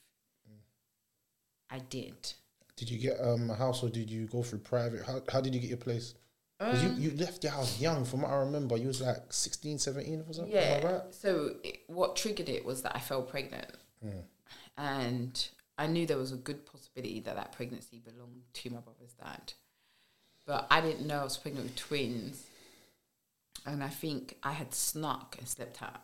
I 1.71 1.79
did. 1.79 2.35
Did 2.77 2.91
you 2.91 2.99
get 2.99 3.19
um, 3.21 3.51
a 3.51 3.55
house 3.55 3.83
or 3.83 3.89
did 3.89 4.11
you 4.11 4.27
go 4.27 4.43
through 4.43 4.59
private? 4.61 5.05
How, 5.07 5.23
how 5.31 5.41
did 5.41 5.55
you 5.55 5.61
get 5.61 5.71
your 5.71 5.79
place? 5.79 6.15
Because 6.59 6.85
Um, 6.85 6.97
you, 7.01 7.11
you 7.11 7.17
left 7.17 7.43
your 7.45 7.53
house 7.53 7.81
young, 7.81 8.05
from 8.05 8.23
what 8.23 8.31
I 8.31 8.37
remember. 8.37 8.77
You 8.77 8.89
was 8.89 9.01
like 9.01 9.33
16, 9.33 9.79
17 9.79 10.25
or 10.29 10.33
something. 10.33 10.53
Yeah. 10.53 10.85
Right? 10.85 11.15
So 11.15 11.57
it, 11.65 11.81
what 11.87 12.17
triggered 12.17 12.49
it 12.49 12.65
was 12.65 12.83
that 12.83 12.95
I 12.95 13.01
fell 13.01 13.23
pregnant, 13.23 13.71
and 14.77 15.49
I 15.83 15.89
knew 15.89 16.07
there 16.07 16.17
was 16.17 16.31
a 16.31 16.37
good 16.37 16.65
possibility 16.65 17.19
that 17.19 17.35
that 17.35 17.51
pregnancy 17.51 17.99
belonged 17.99 18.43
to 18.53 18.71
my 18.71 18.79
brother's 18.79 19.15
dad, 19.15 19.53
but 20.47 20.69
I 20.71 20.81
didn't 20.81 21.09
know 21.09 21.19
I 21.19 21.25
was 21.25 21.37
pregnant 21.37 21.67
with 21.67 21.75
twins, 21.75 22.47
and 23.67 23.83
I 23.83 23.89
think 23.89 24.37
I 24.45 24.53
had 24.53 24.73
snuck 24.73 25.35
and 25.41 25.49
slept 25.49 25.83
at 25.83 26.01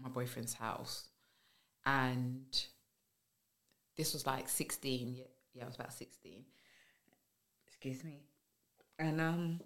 my 0.00 0.08
boyfriend's 0.08 0.54
house, 0.54 1.08
and 1.84 2.46
this 3.98 4.14
was 4.14 4.26
like 4.26 4.48
sixteen. 4.48 5.14
Yeah, 5.14 5.24
yeah, 5.52 5.64
I 5.64 5.66
was 5.66 5.74
about 5.74 5.92
sixteen. 5.92 6.46
Excuse 7.66 8.02
me, 8.02 8.22
and 8.98 9.20
um 9.20 9.60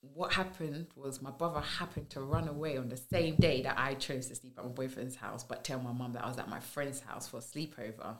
what 0.00 0.32
happened 0.32 0.86
was 0.94 1.20
my 1.20 1.30
brother 1.30 1.60
happened 1.60 2.08
to 2.10 2.20
run 2.20 2.48
away 2.48 2.76
on 2.76 2.88
the 2.88 2.96
same 2.96 3.34
day 3.36 3.62
that 3.62 3.78
I 3.78 3.94
chose 3.94 4.26
to 4.28 4.34
sleep 4.36 4.54
at 4.58 4.64
my 4.64 4.70
boyfriend's 4.70 5.16
house, 5.16 5.42
but 5.44 5.64
tell 5.64 5.80
my 5.80 5.92
mum 5.92 6.12
that 6.12 6.24
I 6.24 6.28
was 6.28 6.38
at 6.38 6.48
my 6.48 6.60
friend's 6.60 7.00
house 7.00 7.26
for 7.28 7.38
a 7.38 7.40
sleepover. 7.40 8.16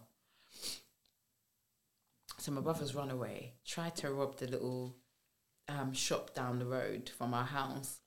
So 2.39 2.53
my 2.53 2.61
brother's 2.61 2.95
run 2.95 3.11
away, 3.11 3.55
tried 3.67 3.97
to 3.97 4.13
rob 4.13 4.37
the 4.39 4.47
little 4.47 4.97
um, 5.69 5.93
shop 5.93 6.35
down 6.35 6.59
the 6.59 6.67
road 6.67 7.11
from 7.17 7.35
our 7.35 7.45
house, 7.45 8.01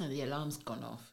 and 0.00 0.12
the 0.12 0.22
alarm's 0.22 0.56
gone 0.58 0.84
off. 0.84 1.12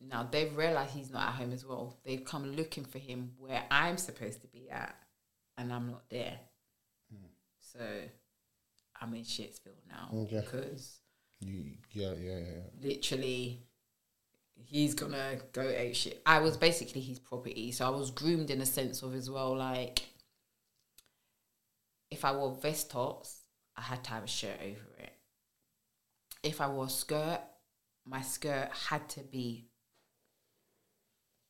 Now 0.00 0.22
they've 0.30 0.54
realised 0.56 0.92
he's 0.92 1.10
not 1.10 1.28
at 1.28 1.34
home 1.34 1.52
as 1.52 1.64
well. 1.64 1.98
They've 2.04 2.24
come 2.24 2.52
looking 2.52 2.84
for 2.84 2.98
him 2.98 3.32
where 3.38 3.64
I'm 3.70 3.96
supposed 3.96 4.42
to 4.42 4.46
be 4.48 4.70
at, 4.70 4.94
and 5.56 5.72
I'm 5.72 5.90
not 5.90 6.08
there. 6.08 6.38
So 7.60 7.80
I'm 9.00 9.14
in 9.14 9.22
Shittsville 9.24 9.86
now 9.88 10.08
Okay. 10.12 10.40
because 10.40 11.00
You, 11.40 11.64
yeah, 11.92 12.12
yeah, 12.20 12.38
yeah. 12.38 12.88
literally 12.88 13.62
he's 14.64 14.94
gonna 14.94 15.38
go 15.52 15.62
ape 15.62 15.94
shit. 15.94 16.20
I 16.26 16.40
was 16.40 16.56
basically 16.56 17.00
his 17.00 17.18
property, 17.18 17.72
so 17.72 17.86
I 17.86 17.90
was 17.90 18.10
groomed 18.10 18.50
in 18.50 18.60
a 18.60 18.66
sense 18.66 19.02
of 19.02 19.14
as 19.14 19.30
well. 19.30 19.56
Like, 19.56 20.02
if 22.10 22.24
I 22.24 22.32
wore 22.32 22.54
vest 22.60 22.90
tops, 22.90 23.42
I 23.76 23.82
had 23.82 24.04
to 24.04 24.10
have 24.10 24.24
a 24.24 24.28
shirt 24.28 24.58
over 24.60 24.96
it. 24.98 25.12
If 26.42 26.60
I 26.60 26.68
wore 26.68 26.86
a 26.86 26.90
skirt, 26.90 27.40
my 28.04 28.22
skirt 28.22 28.70
had 28.88 29.08
to 29.10 29.20
be 29.20 29.68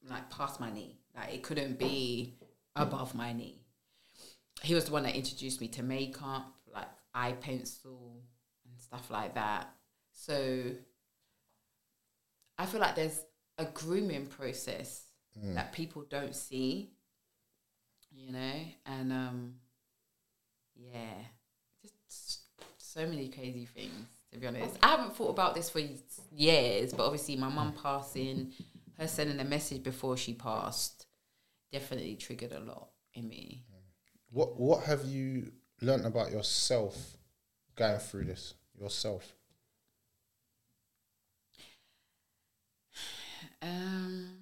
like 0.09 0.31
past 0.31 0.61
my 0.61 0.71
knee. 0.71 0.99
Like 1.15 1.35
it 1.35 1.43
couldn't 1.43 1.79
be 1.79 2.35
above 2.77 3.15
my 3.15 3.33
knee. 3.33 3.63
He 4.63 4.75
was 4.75 4.87
the 4.87 4.93
one 4.93 5.05
that 5.05 5.15
introduced 5.15 5.61
me 5.61 5.69
to 5.69 5.83
makeup, 5.83 6.53
like 6.73 6.89
eye 7.15 7.33
pencil 7.33 8.23
and 8.65 8.81
stuff 8.81 9.11
like 9.11 9.35
that. 9.35 9.73
So 10.21 10.73
I 12.59 12.67
feel 12.67 12.81
like 12.81 12.97
there's 12.97 13.21
a 13.57 13.67
grooming 13.67 14.27
process 14.27 15.05
that 15.55 15.73
people 15.73 16.05
don't 16.11 16.35
see, 16.35 16.91
you 18.11 18.33
know, 18.33 18.55
and 18.85 19.13
um, 19.13 19.55
yeah, 20.75 21.15
just 22.09 22.41
so 22.79 23.07
many 23.07 23.29
crazy 23.29 23.67
things. 23.67 24.09
To 24.33 24.41
be 24.41 24.47
honest, 24.49 24.77
I 24.83 24.89
haven't 24.89 25.15
thought 25.15 25.31
about 25.31 25.55
this 25.55 25.71
for 25.71 25.81
years, 26.33 26.93
but 26.93 27.05
obviously 27.05 27.37
my 27.37 27.49
mum 27.49 27.73
passing, 27.81 28.53
her 28.99 29.07
sending 29.07 29.39
a 29.39 29.45
message 29.45 29.85
before 29.85 30.17
she 30.17 30.35
passed, 30.35 31.07
definitely 31.73 32.17
triggered 32.17 32.53
a 32.53 32.61
lot 32.61 32.89
in 33.15 33.29
me. 33.29 33.65
What 34.31 34.59
What 34.59 34.83
have 34.83 35.05
you 35.05 35.53
learned 35.81 36.07
about 36.07 36.33
yourself 36.33 37.17
going 37.77 38.01
through 38.01 38.25
this? 38.25 38.55
Yourself. 38.75 39.38
Um, 43.63 44.39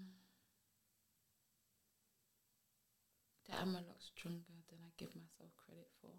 that 3.49 3.59
I'm 3.61 3.71
a 3.71 3.79
lot 3.79 4.01
stronger 4.01 4.41
than 4.69 4.79
I 4.85 4.91
give 4.99 5.15
myself 5.15 5.51
credit 5.57 5.89
for. 6.01 6.11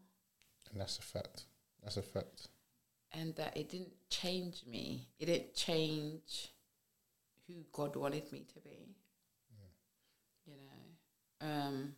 And 0.72 0.82
that's 0.82 0.98
a 1.00 1.02
fact. 1.02 1.44
That's 1.84 1.98
a 1.98 2.02
fact. 2.02 2.48
and 3.14 3.36
that 3.36 3.56
it 3.56 3.70
didn't 3.70 3.94
change 4.10 4.64
me. 4.70 5.08
It 5.20 5.28
didn't 5.28 5.54
change 5.56 6.50
who 7.48 7.54
God 7.72 7.96
wanted 7.96 8.32
me 8.34 8.46
to 8.54 8.60
be. 8.60 8.96
Yeah. 9.50 10.54
You 10.54 10.58
know, 10.58 11.48
um, 11.48 11.94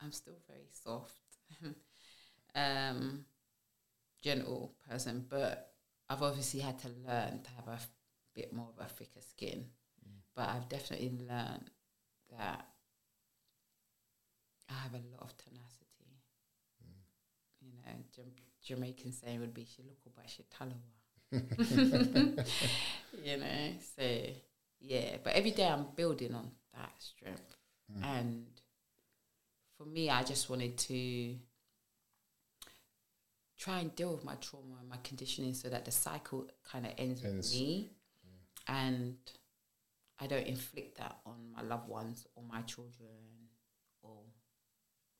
I'm 0.00 0.12
still 0.12 0.38
very 0.46 0.68
soft, 0.70 1.12
um, 2.54 3.24
gentle 4.22 4.74
person, 4.88 5.26
but 5.28 5.72
I've 6.08 6.22
obviously 6.22 6.60
had 6.60 6.78
to 6.80 6.88
learn 7.06 7.42
to 7.42 7.50
have 7.56 7.68
a 7.68 7.78
bit 8.34 8.52
more 8.52 8.68
of 8.78 8.84
a 8.84 8.88
thicker 8.88 9.20
skin. 9.28 9.66
But 10.36 10.50
I've 10.50 10.68
definitely 10.68 11.18
learned 11.28 11.70
that 12.38 12.66
I 14.68 14.74
have 14.74 14.92
a 14.92 15.02
lot 15.12 15.22
of 15.22 15.36
tenacity 15.38 15.86
you 17.66 17.72
know, 17.72 17.92
Jam- 18.14 18.32
Jamaican 18.62 19.12
saying 19.12 19.40
would 19.40 19.54
be 19.54 19.64
she 19.64 19.82
look 19.82 19.98
but 20.14 20.28
she 20.28 20.44
talawa. 20.44 20.74
you 23.24 23.36
know, 23.36 23.72
so 23.96 24.02
yeah, 24.80 25.16
but 25.22 25.32
every 25.34 25.50
day 25.50 25.66
I'm 25.66 25.86
building 25.96 26.34
on 26.34 26.50
that 26.74 26.92
strength. 26.98 27.56
Mm. 27.92 28.04
And 28.04 28.46
for 29.76 29.84
me, 29.84 30.08
I 30.10 30.22
just 30.22 30.48
wanted 30.48 30.78
to 30.78 31.34
try 33.58 33.80
and 33.80 33.94
deal 33.96 34.12
with 34.12 34.24
my 34.24 34.34
trauma 34.36 34.76
and 34.80 34.88
my 34.88 34.98
conditioning 35.02 35.54
so 35.54 35.68
that 35.68 35.84
the 35.84 35.90
cycle 35.90 36.46
kind 36.70 36.86
of 36.86 36.92
ends 36.98 37.24
Ends. 37.24 37.50
with 37.50 37.60
me 37.60 37.90
mm. 38.26 38.74
and 38.74 39.16
I 40.18 40.26
don't 40.26 40.46
inflict 40.46 40.98
that 40.98 41.18
on 41.26 41.52
my 41.54 41.62
loved 41.62 41.88
ones 41.88 42.26
or 42.34 42.42
my 42.48 42.62
children 42.62 43.50
or 44.02 44.16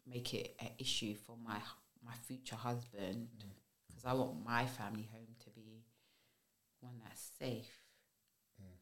make 0.07 0.33
it 0.33 0.57
an 0.61 0.71
issue 0.79 1.15
for 1.15 1.37
my 1.45 1.59
my 2.05 2.15
future 2.27 2.57
husband 2.57 3.29
mm. 3.37 3.51
because 3.89 4.05
I 4.05 4.15
want 4.15 4.45
my 4.45 4.65
family 4.65 5.09
home 5.13 5.35
to 5.45 5.51
be 5.51 5.85
one 6.81 6.95
that's 7.03 7.31
safe. 7.39 7.83
Mm. 8.63 8.79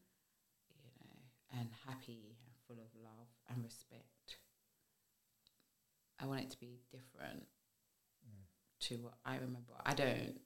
You 0.69 0.91
know, 0.99 1.59
and 1.59 1.69
happy 1.87 2.37
and 2.45 2.53
full 2.67 2.77
of 2.77 2.91
love 3.03 3.27
and 3.49 3.63
respect. 3.63 4.37
I 6.19 6.27
want 6.27 6.41
it 6.41 6.51
to 6.51 6.59
be 6.59 6.79
different 6.91 7.47
mm. 8.25 8.87
to 8.87 8.95
what 8.95 9.15
I 9.25 9.35
remember. 9.35 9.73
I 9.85 9.93
don't 9.93 10.39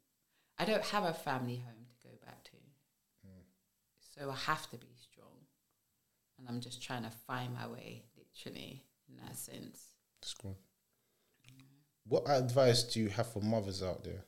I 0.57 0.65
don't 0.65 0.83
have 0.85 1.03
a 1.03 1.13
family 1.13 1.57
home 1.57 1.85
to 2.01 2.07
go 2.07 2.13
back 2.25 2.43
to. 2.45 2.51
So 4.19 4.29
I 4.29 4.35
have 4.35 4.69
to 4.71 4.77
be. 4.77 4.87
And 6.39 6.47
I'm 6.47 6.61
just 6.61 6.81
trying 6.81 7.03
to 7.03 7.11
find 7.27 7.53
my 7.53 7.67
way, 7.67 8.05
literally, 8.17 8.85
in 9.09 9.17
that 9.23 9.37
sense. 9.37 9.89
That's 10.21 10.33
cool. 10.33 10.57
What 12.07 12.23
advice 12.27 12.83
do 12.83 13.01
you 13.01 13.09
have 13.09 13.31
for 13.31 13.41
mothers 13.41 13.83
out 13.83 14.03
there? 14.03 14.23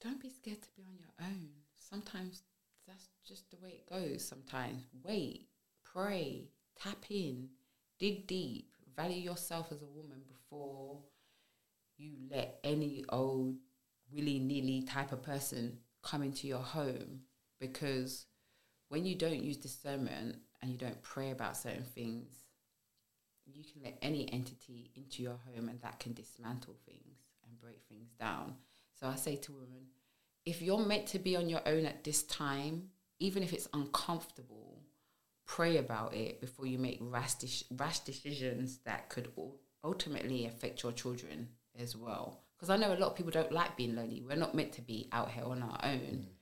Don't 0.00 0.20
be 0.20 0.30
scared 0.30 0.62
to 0.62 0.68
be 0.76 0.82
on 0.82 0.96
your 0.98 1.28
own. 1.28 1.48
Sometimes 1.76 2.42
that's 2.88 3.08
just 3.26 3.50
the 3.50 3.58
way 3.62 3.70
it 3.70 3.88
goes. 3.88 4.24
Sometimes 4.24 4.84
wait, 5.04 5.48
pray, 5.84 6.48
tap 6.80 7.04
in, 7.10 7.48
dig 7.98 8.26
deep, 8.26 8.72
value 8.96 9.20
yourself 9.20 9.68
as 9.70 9.82
a 9.82 9.86
woman 9.86 10.22
before 10.26 10.98
you 11.98 12.12
let 12.30 12.58
any 12.64 13.04
old 13.10 13.56
willy 14.10 14.38
nilly 14.38 14.82
type 14.82 15.12
of 15.12 15.22
person 15.22 15.78
come 16.02 16.22
into 16.22 16.48
your 16.48 16.58
home. 16.58 17.20
Because 17.62 18.26
when 18.88 19.06
you 19.06 19.14
don't 19.14 19.40
use 19.40 19.56
discernment 19.56 20.34
and 20.60 20.70
you 20.72 20.76
don't 20.76 21.00
pray 21.00 21.30
about 21.30 21.56
certain 21.56 21.84
things, 21.84 22.26
you 23.46 23.62
can 23.62 23.84
let 23.84 23.98
any 24.02 24.30
entity 24.32 24.90
into 24.96 25.22
your 25.22 25.38
home 25.46 25.68
and 25.68 25.80
that 25.80 26.00
can 26.00 26.12
dismantle 26.12 26.74
things 26.84 27.20
and 27.46 27.60
break 27.60 27.78
things 27.88 28.10
down. 28.18 28.56
So 28.98 29.06
I 29.06 29.14
say 29.14 29.36
to 29.36 29.52
women, 29.52 29.86
if 30.44 30.60
you're 30.60 30.84
meant 30.84 31.06
to 31.08 31.20
be 31.20 31.36
on 31.36 31.48
your 31.48 31.60
own 31.64 31.86
at 31.86 32.02
this 32.02 32.24
time, 32.24 32.88
even 33.20 33.44
if 33.44 33.52
it's 33.52 33.68
uncomfortable, 33.72 34.82
pray 35.46 35.76
about 35.76 36.14
it 36.14 36.40
before 36.40 36.66
you 36.66 36.80
make 36.80 36.98
rash, 37.00 37.36
dec- 37.36 37.64
rash 37.78 38.00
decisions 38.00 38.78
that 38.86 39.08
could 39.08 39.30
ultimately 39.84 40.46
affect 40.46 40.82
your 40.82 40.90
children 40.90 41.46
as 41.78 41.96
well. 41.96 42.40
Because 42.56 42.70
I 42.70 42.76
know 42.76 42.92
a 42.92 42.98
lot 42.98 43.10
of 43.10 43.16
people 43.16 43.30
don't 43.30 43.52
like 43.52 43.76
being 43.76 43.94
lonely. 43.94 44.20
We're 44.20 44.34
not 44.34 44.56
meant 44.56 44.72
to 44.72 44.82
be 44.82 45.08
out 45.12 45.30
here 45.30 45.44
on 45.44 45.62
our 45.62 45.78
own. 45.84 46.26
Mm. 46.26 46.41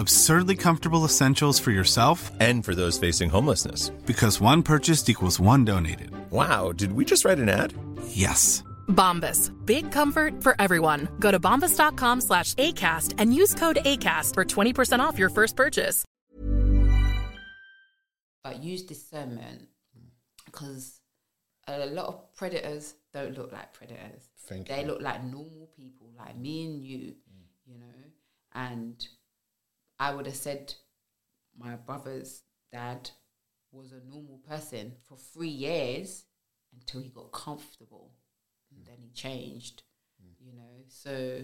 Absurdly 0.00 0.56
comfortable 0.56 1.04
essentials 1.04 1.60
for 1.60 1.72
yourself 1.72 2.30
And 2.40 2.64
for 2.64 2.74
those 2.74 2.98
facing 2.98 3.28
homelessness. 3.28 3.90
because 4.06 4.40
one 4.40 4.62
purchased 4.62 5.10
equals 5.10 5.38
one 5.38 5.62
donated. 5.66 6.10
Wow, 6.30 6.72
did 6.72 6.92
we 6.92 7.04
just 7.04 7.26
write 7.26 7.38
an 7.38 7.50
ad? 7.50 7.74
Yes. 8.08 8.64
Bombas. 8.88 9.52
Big 9.66 9.92
comfort 9.92 10.42
for 10.42 10.56
everyone. 10.58 11.06
Go 11.20 11.30
to 11.30 11.38
bombas.com 11.38 12.22
slash 12.22 12.54
ACAST 12.54 13.16
and 13.18 13.34
use 13.34 13.52
code 13.54 13.78
ACAST 13.84 14.32
for 14.32 14.44
20% 14.46 15.00
off 15.00 15.18
your 15.18 15.28
first 15.28 15.54
purchase. 15.54 16.02
But 18.42 18.62
use 18.64 18.82
discernment 18.84 19.68
because 20.46 20.98
a 21.68 21.84
lot 21.86 22.06
of 22.06 22.34
predators 22.34 22.94
don't 23.12 23.36
look 23.36 23.52
like 23.52 23.74
predators. 23.74 24.22
Thank 24.48 24.68
they 24.68 24.80
you. 24.80 24.86
look 24.86 25.02
like 25.02 25.22
normal 25.24 25.68
people, 25.76 26.06
like 26.18 26.38
me 26.38 26.64
and 26.64 26.82
you, 26.82 27.14
you 27.66 27.78
know. 27.78 28.00
And 28.54 28.96
I 30.00 30.14
would 30.14 30.26
have 30.26 30.34
said 30.34 30.74
my 31.56 31.76
brother's 31.76 32.42
dad 32.72 33.10
was 33.70 33.92
a 33.92 34.10
normal 34.10 34.40
person 34.48 34.94
for 35.06 35.18
three 35.18 35.48
years 35.48 36.24
until 36.72 37.02
he 37.02 37.10
got 37.10 37.30
comfortable. 37.32 38.10
And 38.74 38.86
then 38.86 38.96
he 38.98 39.10
changed, 39.10 39.82
mm. 40.22 40.32
you 40.40 40.54
know. 40.54 40.84
So 40.88 41.42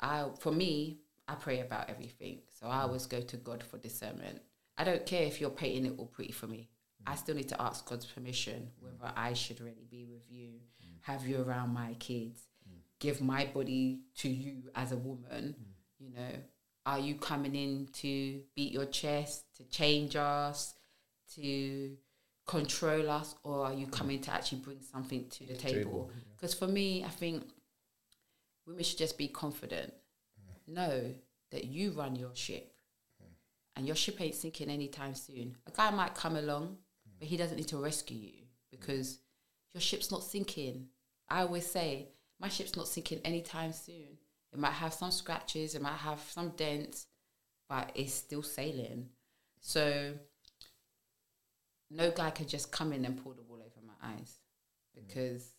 I 0.00 0.26
for 0.38 0.52
me, 0.52 1.00
I 1.26 1.34
pray 1.34 1.60
about 1.60 1.90
everything. 1.90 2.42
So 2.52 2.68
I 2.68 2.76
mm. 2.76 2.82
always 2.82 3.06
go 3.06 3.20
to 3.20 3.36
God 3.36 3.64
for 3.64 3.78
discernment. 3.78 4.40
I 4.78 4.84
don't 4.84 5.04
care 5.04 5.24
if 5.24 5.40
you're 5.40 5.50
painting 5.50 5.86
it 5.86 5.98
all 5.98 6.06
pretty 6.06 6.32
for 6.32 6.46
me. 6.46 6.68
I 7.04 7.14
mm. 7.14 7.18
still 7.18 7.34
need 7.34 7.48
to 7.48 7.60
ask 7.60 7.84
God's 7.88 8.06
permission 8.06 8.70
whether 8.78 9.12
I 9.16 9.32
should 9.32 9.60
really 9.60 9.86
be 9.90 10.04
with 10.04 10.30
you, 10.30 10.60
have 11.00 11.26
you 11.26 11.42
around 11.42 11.70
my 11.74 11.94
kids, 11.98 12.42
give 13.00 13.20
my 13.20 13.46
body 13.46 14.02
to 14.18 14.28
you 14.28 14.70
as 14.74 14.92
a 14.92 14.96
woman. 14.96 15.56
You 15.98 16.12
know, 16.12 16.32
are 16.86 17.00
you 17.00 17.16
coming 17.16 17.54
in 17.54 17.88
to 17.94 18.40
beat 18.54 18.72
your 18.72 18.86
chest, 18.86 19.44
to 19.56 19.64
change 19.64 20.16
us, 20.16 20.74
to 21.34 21.96
control 22.46 23.10
us, 23.10 23.34
or 23.42 23.66
are 23.66 23.74
you 23.74 23.88
coming 23.88 24.20
to 24.20 24.32
actually 24.32 24.58
bring 24.58 24.80
something 24.80 25.28
to 25.28 25.46
the 25.46 25.54
table? 25.54 26.10
Because 26.36 26.54
for 26.54 26.68
me, 26.68 27.04
I 27.04 27.08
think 27.08 27.42
women 28.66 28.84
should 28.84 28.98
just 28.98 29.18
be 29.18 29.26
confident. 29.28 29.92
Know 30.68 31.12
that 31.50 31.64
you 31.64 31.90
run 31.92 32.16
your 32.16 32.34
ship 32.34 32.72
and 33.74 33.86
your 33.86 33.96
ship 33.96 34.20
ain't 34.20 34.34
sinking 34.34 34.70
anytime 34.70 35.14
soon. 35.14 35.56
A 35.66 35.70
guy 35.72 35.90
might 35.90 36.14
come 36.14 36.36
along, 36.36 36.78
but 37.18 37.28
he 37.28 37.36
doesn't 37.36 37.56
need 37.56 37.68
to 37.68 37.78
rescue 37.78 38.16
you 38.16 38.46
because 38.70 39.18
your 39.74 39.80
ship's 39.80 40.10
not 40.10 40.22
sinking. 40.22 40.86
I 41.28 41.40
always 41.42 41.66
say, 41.66 42.08
my 42.40 42.48
ship's 42.48 42.76
not 42.76 42.88
sinking 42.88 43.20
anytime 43.24 43.72
soon. 43.72 44.18
It 44.56 44.60
might 44.60 44.72
have 44.72 44.94
some 44.94 45.10
scratches, 45.10 45.74
it 45.74 45.82
might 45.82 45.98
have 45.98 46.18
some 46.30 46.48
dents, 46.56 47.08
but 47.68 47.92
it's 47.94 48.14
still 48.14 48.42
sailing. 48.42 49.10
So 49.60 50.14
no 51.90 52.10
guy 52.10 52.30
can 52.30 52.48
just 52.48 52.72
come 52.72 52.94
in 52.94 53.04
and 53.04 53.22
pull 53.22 53.34
the 53.34 53.42
wool 53.42 53.58
over 53.58 53.86
my 53.86 54.14
eyes 54.14 54.38
because 54.94 55.52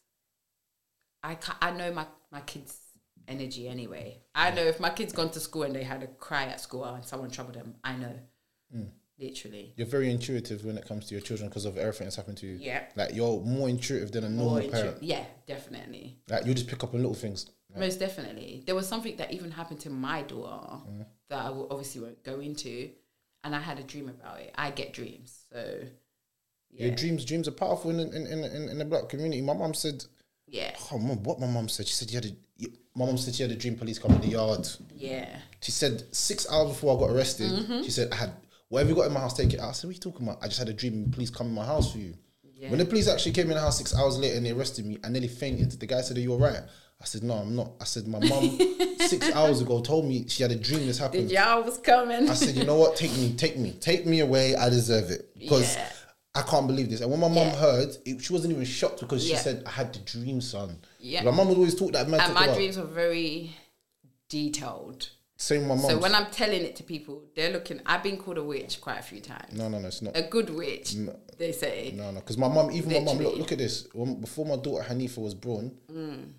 I 1.21 1.35
ca 1.35 1.55
I 1.61 1.69
know 1.69 1.93
my, 1.93 2.07
my 2.31 2.41
kids' 2.41 2.79
energy 3.27 3.67
anyway. 3.67 4.23
I 4.33 4.49
know 4.49 4.63
if 4.63 4.79
my 4.79 4.89
kids 4.89 5.13
gone 5.13 5.29
to 5.29 5.39
school 5.39 5.61
and 5.61 5.75
they 5.75 5.83
had 5.83 6.01
a 6.01 6.07
cry 6.07 6.45
at 6.45 6.59
school 6.59 6.83
and 6.85 7.05
someone 7.05 7.29
troubled 7.29 7.53
them, 7.53 7.75
I 7.83 7.97
know. 7.97 8.13
Mm. 8.75 8.89
literally. 9.19 9.73
You're 9.75 9.85
very 9.85 10.09
intuitive 10.09 10.65
when 10.65 10.75
it 10.75 10.87
comes 10.87 11.05
to 11.05 11.13
your 11.13 11.21
children 11.21 11.49
because 11.49 11.65
of 11.65 11.77
everything 11.77 12.05
that's 12.05 12.15
happened 12.15 12.37
to 12.37 12.47
you. 12.47 12.57
Yeah. 12.59 12.85
Like 12.95 13.13
you're 13.13 13.41
more 13.41 13.69
intuitive 13.69 14.11
than 14.11 14.23
a 14.23 14.29
normal 14.29 14.63
intru- 14.63 14.71
parent. 14.71 15.03
yeah, 15.03 15.25
definitely. 15.45 16.17
Like 16.27 16.47
you 16.47 16.55
just 16.55 16.67
pick 16.67 16.83
up 16.83 16.95
on 16.95 17.01
little 17.01 17.13
things. 17.13 17.45
Most 17.75 17.99
definitely. 17.99 18.63
There 18.65 18.75
was 18.75 18.87
something 18.87 19.17
that 19.17 19.31
even 19.33 19.51
happened 19.51 19.79
to 19.81 19.89
my 19.89 20.21
daughter 20.23 20.77
Mm. 20.89 21.05
that 21.29 21.45
I 21.45 21.49
will 21.49 21.67
obviously 21.69 22.01
won't 22.01 22.23
go 22.23 22.39
into, 22.39 22.89
and 23.43 23.55
I 23.55 23.59
had 23.59 23.77
a 23.79 23.83
dream 23.83 24.09
about 24.09 24.39
it. 24.39 24.51
I 24.55 24.71
get 24.71 24.93
dreams, 24.93 25.45
so 25.51 25.81
Your 26.71 26.91
dreams, 26.91 27.25
dreams 27.25 27.47
are 27.47 27.51
powerful 27.51 27.91
in 27.91 27.99
in, 27.99 28.13
in, 28.27 28.43
in, 28.43 28.69
in 28.69 28.77
the 28.77 28.85
black 28.85 29.09
community. 29.09 29.41
My 29.41 29.53
mom 29.53 29.73
said, 29.73 30.03
yeah, 30.47 30.75
"Oh, 30.91 30.97
mom, 30.97 31.23
what 31.23 31.39
my 31.39 31.47
mom 31.47 31.67
said? 31.69 31.87
She 31.87 31.93
said 31.93 32.09
you 32.11 32.15
had 32.17 32.25
a." 32.25 32.31
you- 32.57 32.73
My 32.95 33.05
mom 33.05 33.17
said 33.17 33.35
she 33.35 33.43
had 33.43 33.51
a 33.51 33.55
dream 33.55 33.75
police 33.77 33.99
come 33.99 34.11
in 34.13 34.21
the 34.21 34.27
yard. 34.29 34.67
yeah, 34.95 35.39
She 35.61 35.71
said 35.71 36.03
six 36.15 36.49
hours 36.49 36.69
before 36.69 36.95
I 36.97 36.99
got 37.01 37.11
arrested. 37.15 37.51
Mhm. 37.51 37.83
She 37.83 37.91
said 37.91 38.11
I 38.11 38.15
had 38.15 38.31
whatever 38.69 38.89
you 38.89 38.95
got 38.95 39.07
in 39.07 39.13
my 39.13 39.19
house, 39.19 39.35
take 39.37 39.53
it 39.53 39.59
out. 39.59 39.69
I 39.69 39.71
said, 39.73 39.87
"What 39.87 39.91
are 39.91 39.93
you 39.93 39.99
talking 39.99 40.27
about? 40.27 40.43
I 40.43 40.47
just 40.47 40.59
had 40.59 40.69
a 40.69 40.73
dream. 40.73 41.09
Police 41.11 41.29
come 41.29 41.47
in 41.47 41.53
my 41.53 41.65
house 41.65 41.91
for 41.91 41.99
you." 41.99 42.13
Yeah. 42.55 42.69
When 42.71 42.79
the 42.79 42.85
police 42.85 43.07
actually 43.07 43.33
came 43.33 43.47
in 43.51 43.53
the 43.55 43.61
house 43.61 43.77
six 43.77 43.93
hours 43.95 44.17
later 44.17 44.35
and 44.37 44.45
they 44.45 44.51
arrested 44.51 44.85
me, 44.85 44.97
I 45.03 45.09
nearly 45.09 45.27
fainted. 45.27 45.71
The 45.79 45.85
guy 45.85 46.01
said, 46.01 46.17
Are 46.17 46.21
you 46.21 46.33
alright? 46.33 46.63
I 47.01 47.05
said, 47.05 47.23
No, 47.23 47.35
I'm 47.35 47.55
not. 47.55 47.71
I 47.79 47.83
said, 47.83 48.07
My 48.07 48.19
mum 48.19 48.59
six 48.99 49.31
hours 49.33 49.61
ago 49.61 49.81
told 49.81 50.05
me 50.05 50.27
she 50.27 50.43
had 50.43 50.51
a 50.51 50.55
dream 50.55 50.85
this 50.87 50.97
happened. 50.97 51.29
y'all 51.31 51.63
was 51.63 51.77
coming. 51.77 52.29
I 52.29 52.33
said, 52.33 52.55
You 52.55 52.63
know 52.65 52.75
what? 52.77 52.95
Take 52.95 53.15
me, 53.17 53.33
take 53.35 53.57
me, 53.57 53.71
take 53.79 54.05
me 54.05 54.19
away. 54.21 54.55
I 54.55 54.69
deserve 54.69 55.11
it. 55.11 55.29
Because 55.37 55.75
Yeah. 55.75 55.89
I 56.35 56.41
can't 56.43 56.67
believe 56.67 56.89
this. 56.89 57.01
And 57.01 57.09
when 57.09 57.19
my 57.19 57.27
mum 57.29 57.49
heard, 57.49 57.89
it, 58.05 58.21
she 58.21 58.31
wasn't 58.33 58.53
even 58.53 58.65
shocked 58.65 58.99
because 58.99 59.23
she 59.23 59.31
Yeah. 59.31 59.39
said, 59.39 59.63
I 59.65 59.71
had 59.71 59.93
the 59.93 59.99
dream, 59.99 60.39
son. 60.41 60.77
Yeah. 60.99 61.23
My 61.23 61.31
mum 61.31 61.47
would 61.49 61.57
always 61.57 61.75
talk 61.75 61.93
that 61.93 62.07
and 62.07 62.33
my 62.33 62.53
dreams 62.53 62.77
were 62.77 62.83
very 62.85 63.55
detailed. 64.29 65.09
Same 65.39 65.61
with 65.61 65.69
my 65.69 65.75
mum. 65.75 65.91
So 65.91 65.97
when 65.99 66.15
I'm 66.15 66.27
telling 66.31 66.63
it 66.63 66.75
to 66.77 66.83
people, 66.83 67.23
they're 67.35 67.51
looking. 67.51 67.79
I've 67.85 68.01
been 68.01 68.17
called 68.17 68.39
a 68.39 68.43
witch 68.43 68.81
quite 68.81 68.99
a 68.99 69.03
few 69.03 69.21
times. 69.21 69.53
No, 69.53 69.69
no, 69.69 69.79
no, 69.79 69.87
it's 69.87 70.01
not. 70.01 70.17
A 70.17 70.23
good 70.23 70.49
witch, 70.49 70.95
No. 70.95 71.15
they 71.37 71.51
say. 71.51 71.93
No, 71.95 72.09
no, 72.11 72.19
because 72.19 72.37
my 72.39 72.47
mum, 72.47 72.71
even 72.71 72.91
my 72.91 72.99
mum, 73.01 73.19
look, 73.19 73.37
look 73.37 73.51
at 73.51 73.59
this. 73.59 73.87
When, 73.93 74.19
before 74.19 74.45
my 74.47 74.55
daughter 74.55 74.83
Hanifa 74.83 75.19
was 75.19 75.35
born, 75.35 75.77
Mm. 75.91 76.31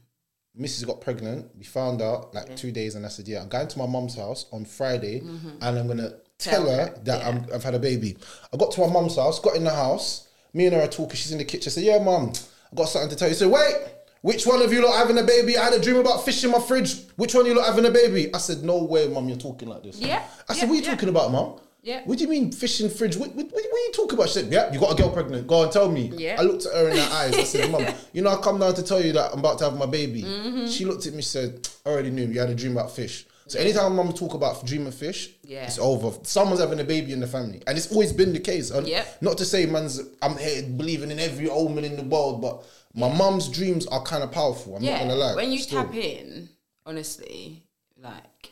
Mrs. 0.58 0.86
got 0.86 1.00
pregnant. 1.00 1.46
We 1.56 1.64
found 1.64 2.02
out 2.02 2.34
like 2.34 2.48
Yeah. 2.48 2.56
two 2.56 2.72
days, 2.72 2.94
and 2.94 3.06
I 3.06 3.08
said, 3.08 3.28
"Yeah, 3.28 3.42
I'm 3.42 3.48
going 3.48 3.68
to 3.68 3.78
my 3.78 3.86
mum's 3.86 4.16
house 4.16 4.46
on 4.52 4.64
Friday, 4.64 5.20
Mhm. 5.20 5.52
and 5.60 5.78
I'm 5.78 5.86
gonna 5.86 6.14
tell, 6.38 6.64
Tell 6.64 6.70
her 6.70 6.84
her, 6.86 6.94
that 7.04 7.24
I'm, 7.24 7.46
I've 7.54 7.62
had 7.64 7.74
a 7.74 7.78
baby." 7.78 8.16
I 8.52 8.56
got 8.56 8.72
to 8.72 8.80
my 8.80 8.88
mum's 8.92 9.16
house, 9.16 9.38
got 9.40 9.56
in 9.56 9.64
the 9.64 9.70
house. 9.70 10.24
Me 10.52 10.66
and 10.66 10.74
her 10.74 10.82
are 10.82 10.88
talking. 10.88 11.16
She's 11.16 11.32
in 11.32 11.38
the 11.38 11.44
kitchen. 11.44 11.70
I 11.70 11.72
said, 11.74 11.84
"Yeah, 11.84 11.98
mum, 11.98 12.32
I 12.72 12.76
got 12.76 12.88
something 12.88 13.10
to 13.10 13.16
tell 13.16 13.28
you." 13.28 13.34
Said, 13.34 13.48
"Wait, 13.50 13.74
which 14.22 14.46
one 14.46 14.60
of 14.62 14.72
you 14.72 14.82
lot 14.84 14.96
having 14.96 15.18
a 15.18 15.22
baby? 15.22 15.56
I 15.56 15.64
had 15.64 15.74
a 15.74 15.78
dream 15.80 15.96
about 15.98 16.24
fish 16.24 16.42
in 16.42 16.50
my 16.50 16.58
fridge. 16.60 16.96
Which 17.16 17.34
one 17.34 17.42
of 17.42 17.48
you 17.48 17.54
lot 17.54 17.66
having 17.66 17.84
a 17.86 17.90
baby?" 17.90 18.34
I 18.34 18.38
said, 18.38 18.64
"No 18.64 18.82
way, 18.82 19.06
mum, 19.08 19.28
you're 19.28 19.38
talking 19.38 19.68
like 19.68 19.82
this." 19.84 19.96
Yeah. 19.98 20.22
I 20.48 20.54
said, 20.54 20.68
"What 20.68 20.74
are 20.76 20.80
you 20.80 20.84
talking 20.90 21.08
about, 21.08 21.30
mum?" 21.30 21.60
Yeah. 21.82 22.02
What 22.04 22.18
do 22.18 22.24
you 22.24 22.30
mean 22.30 22.50
fish 22.52 22.80
in 22.80 22.90
fridge? 22.90 23.16
What, 23.16 23.34
what, 23.34 23.46
what, 23.52 23.62
you 23.64 23.92
talking 23.94 24.14
about? 24.18 24.28
She 24.28 24.40
said, 24.40 24.52
Yeah, 24.52 24.72
you 24.72 24.80
got 24.80 24.92
a 24.98 25.02
girl 25.02 25.10
pregnant. 25.10 25.46
Go 25.46 25.62
and 25.62 25.72
tell 25.72 25.90
me. 25.90 26.12
Yeah. 26.16 26.36
I 26.38 26.42
looked 26.42 26.66
at 26.66 26.74
her 26.74 26.88
in 26.88 26.96
her 26.96 27.08
eyes. 27.12 27.34
I 27.34 27.44
said, 27.44 27.70
Mum, 27.70 27.86
you 28.12 28.20
know, 28.22 28.30
I 28.30 28.36
come 28.36 28.58
down 28.58 28.74
to 28.74 28.82
tell 28.82 29.02
you 29.02 29.12
that 29.12 29.32
I'm 29.32 29.38
about 29.38 29.58
to 29.58 29.64
have 29.64 29.76
my 29.78 29.86
baby. 29.86 30.22
Mhm. 30.22 30.70
She 30.76 30.84
looked 30.84 31.06
at 31.06 31.14
me 31.14 31.22
said, 31.22 31.68
I 31.86 31.90
already 31.90 32.10
knew 32.10 32.26
you 32.26 32.40
had 32.40 32.50
a 32.50 32.54
dream 32.54 32.72
about 32.72 32.90
fish. 32.94 33.26
So 33.46 33.58
anytime 33.58 33.96
mum 33.96 34.12
talk 34.12 34.34
about 34.34 34.66
dreaming 34.66 34.92
fish, 34.92 35.30
Yeah. 35.42 35.64
it's 35.64 35.78
over. 35.78 36.18
Someone's 36.24 36.60
having 36.60 36.80
a 36.80 36.84
baby 36.84 37.12
in 37.12 37.20
the 37.20 37.26
family. 37.26 37.62
And 37.66 37.78
it's 37.78 37.90
always 37.90 38.12
been 38.12 38.34
the 38.34 38.40
case. 38.40 38.70
And 38.70 38.86
Yeah. 38.86 39.04
Not 39.22 39.38
to 39.38 39.44
say 39.46 39.64
man's 39.64 40.00
I'm 40.20 40.36
here 40.36 40.62
believing 40.64 41.10
in 41.10 41.18
every 41.18 41.48
omen 41.48 41.84
in 41.84 41.96
the 41.96 42.02
world, 42.02 42.42
but 42.42 42.62
my 42.94 43.10
mum's 43.10 43.48
dreams 43.48 43.86
are 43.86 44.02
kind 44.02 44.22
of 44.22 44.32
powerful. 44.32 44.76
I'm 44.76 44.82
not 44.82 44.88
yeah, 44.90 44.98
gonna 44.98 45.14
lie. 45.14 45.34
when 45.36 45.52
you 45.52 45.58
Still. 45.60 45.84
tap 45.84 45.94
in, 45.94 46.50
honestly, 46.84 47.62
like 47.96 48.50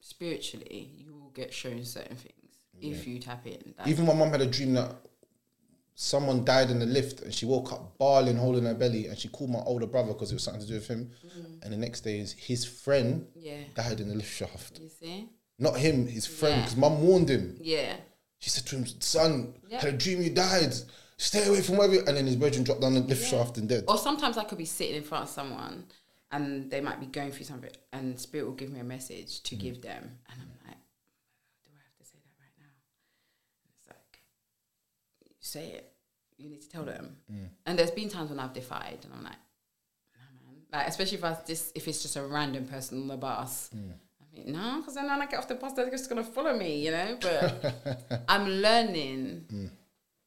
spiritually, 0.00 0.90
you 0.96 1.14
will 1.14 1.30
get 1.30 1.52
shown 1.52 1.84
certain 1.84 2.16
things 2.16 2.41
if 2.82 3.06
you 3.06 3.18
tap 3.18 3.46
in. 3.46 3.74
Like, 3.78 3.88
Even 3.88 4.06
my 4.06 4.14
mum 4.14 4.30
had 4.30 4.40
a 4.40 4.46
dream 4.46 4.74
that 4.74 4.94
someone 5.94 6.44
died 6.44 6.70
in 6.70 6.78
the 6.78 6.86
lift 6.86 7.20
and 7.22 7.32
she 7.32 7.46
woke 7.46 7.72
up 7.72 7.96
bawling, 7.98 8.36
holding 8.36 8.64
her 8.64 8.74
belly, 8.74 9.06
and 9.06 9.16
she 9.18 9.28
called 9.28 9.50
my 9.50 9.60
older 9.60 9.86
brother 9.86 10.12
because 10.12 10.30
it 10.32 10.34
was 10.34 10.42
something 10.42 10.62
to 10.62 10.68
do 10.68 10.74
with 10.74 10.88
him. 10.88 11.10
And 11.62 11.72
the 11.72 11.76
next 11.76 12.00
day, 12.00 12.18
is 12.18 12.32
his 12.32 12.64
friend 12.64 13.22
Mm. 13.22 13.26
Yeah. 13.36 13.64
died 13.74 14.00
in 14.00 14.08
the 14.08 14.14
lift 14.14 14.32
shaft. 14.32 14.80
you 14.80 14.88
see, 14.88 15.28
Not 15.58 15.76
him, 15.78 16.06
his 16.08 16.26
friend, 16.26 16.56
Yeah. 16.56 16.62
because 16.62 16.76
mum 16.76 17.02
warned 17.06 17.28
him. 17.28 17.56
yeah, 17.60 17.96
She 18.38 18.50
said 18.50 18.66
to 18.66 18.76
him, 18.76 18.86
"Son, 19.00 19.54
Yeah. 19.68 19.80
had 19.80 19.94
a 19.94 19.96
dream 19.96 20.20
you 20.22 20.30
died. 20.30 20.74
Stay 21.16 21.46
away 21.46 21.60
from 21.62 21.76
wherever." 21.76 21.98
And 22.08 22.16
then 22.16 22.26
his 22.26 22.34
brethren 22.34 22.64
dropped 22.64 22.80
down 22.80 22.94
the 22.94 23.00
lift 23.00 23.24
shaft 23.30 23.56
and 23.58 23.68
dead. 23.68 23.84
Or 23.86 23.96
sometimes 23.98 24.36
I 24.36 24.42
could 24.44 24.58
be 24.58 24.64
sitting 24.64 24.96
in 24.96 25.04
front 25.04 25.24
of 25.24 25.30
someone 25.30 25.86
and 26.32 26.68
they 26.70 26.80
might 26.80 26.98
be 26.98 27.06
going 27.06 27.30
through 27.30 27.44
something, 27.44 27.70
and 27.92 28.18
Spirit 28.18 28.46
will 28.46 28.54
give 28.54 28.70
me 28.70 28.80
a 28.80 28.84
message 28.84 29.38
Mm. 29.40 29.42
to 29.44 29.54
give 29.56 29.82
them, 29.82 30.18
and 30.28 30.40
I'm 30.40 30.48
like, 30.66 30.78
do 31.62 31.70
I 31.76 31.82
have 31.84 31.96
to 31.98 32.04
say 32.04 32.18
that 32.24 32.34
right 32.40 32.56
now? 32.58 32.72
It's 33.78 33.86
like, 33.86 34.18
say 35.52 35.66
it. 35.72 35.92
You 36.38 36.48
need 36.50 36.62
to 36.62 36.68
tell 36.68 36.84
them. 36.84 37.16
Mm. 37.32 37.48
And 37.66 37.78
there's 37.78 37.90
been 37.90 38.08
times 38.08 38.30
when 38.30 38.40
I've 38.40 38.52
defied, 38.52 38.98
and 39.04 39.12
I'm 39.14 39.22
like, 39.22 39.40
no, 40.14 40.20
man. 40.50 40.56
Like 40.72 40.88
especially 40.88 41.18
if 41.18 41.24
I 41.24 41.36
just 41.46 41.76
if 41.76 41.86
it's 41.88 42.02
just 42.02 42.16
a 42.16 42.22
random 42.22 42.64
person 42.66 43.02
on 43.02 43.08
the 43.08 43.16
bus. 43.16 43.70
Mm. 43.76 43.92
I 44.20 44.36
mean, 44.36 44.52
no, 44.52 44.76
because 44.78 44.94
then 44.94 45.06
when 45.06 45.20
I 45.22 45.26
get 45.26 45.38
off 45.38 45.48
the 45.48 45.54
bus, 45.54 45.72
they're 45.74 45.90
just 45.90 46.08
gonna 46.08 46.24
follow 46.24 46.56
me, 46.56 46.84
you 46.84 46.90
know. 46.90 47.18
But 47.20 48.24
I'm 48.28 48.46
learning 48.48 49.44
Mm. 49.52 49.70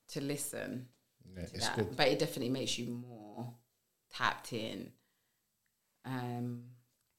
to 0.10 0.22
listen 0.22 0.88
Yeah, 1.36 1.46
to 1.46 1.56
it's 1.56 1.68
that. 1.68 1.76
good. 1.78 1.98
But 1.98 2.08
it 2.10 2.20
definitely 2.20 2.50
makes 2.52 2.78
you 2.80 2.86
more 2.88 3.54
tapped 4.14 4.54
in 4.54 4.92
um, 6.06 6.64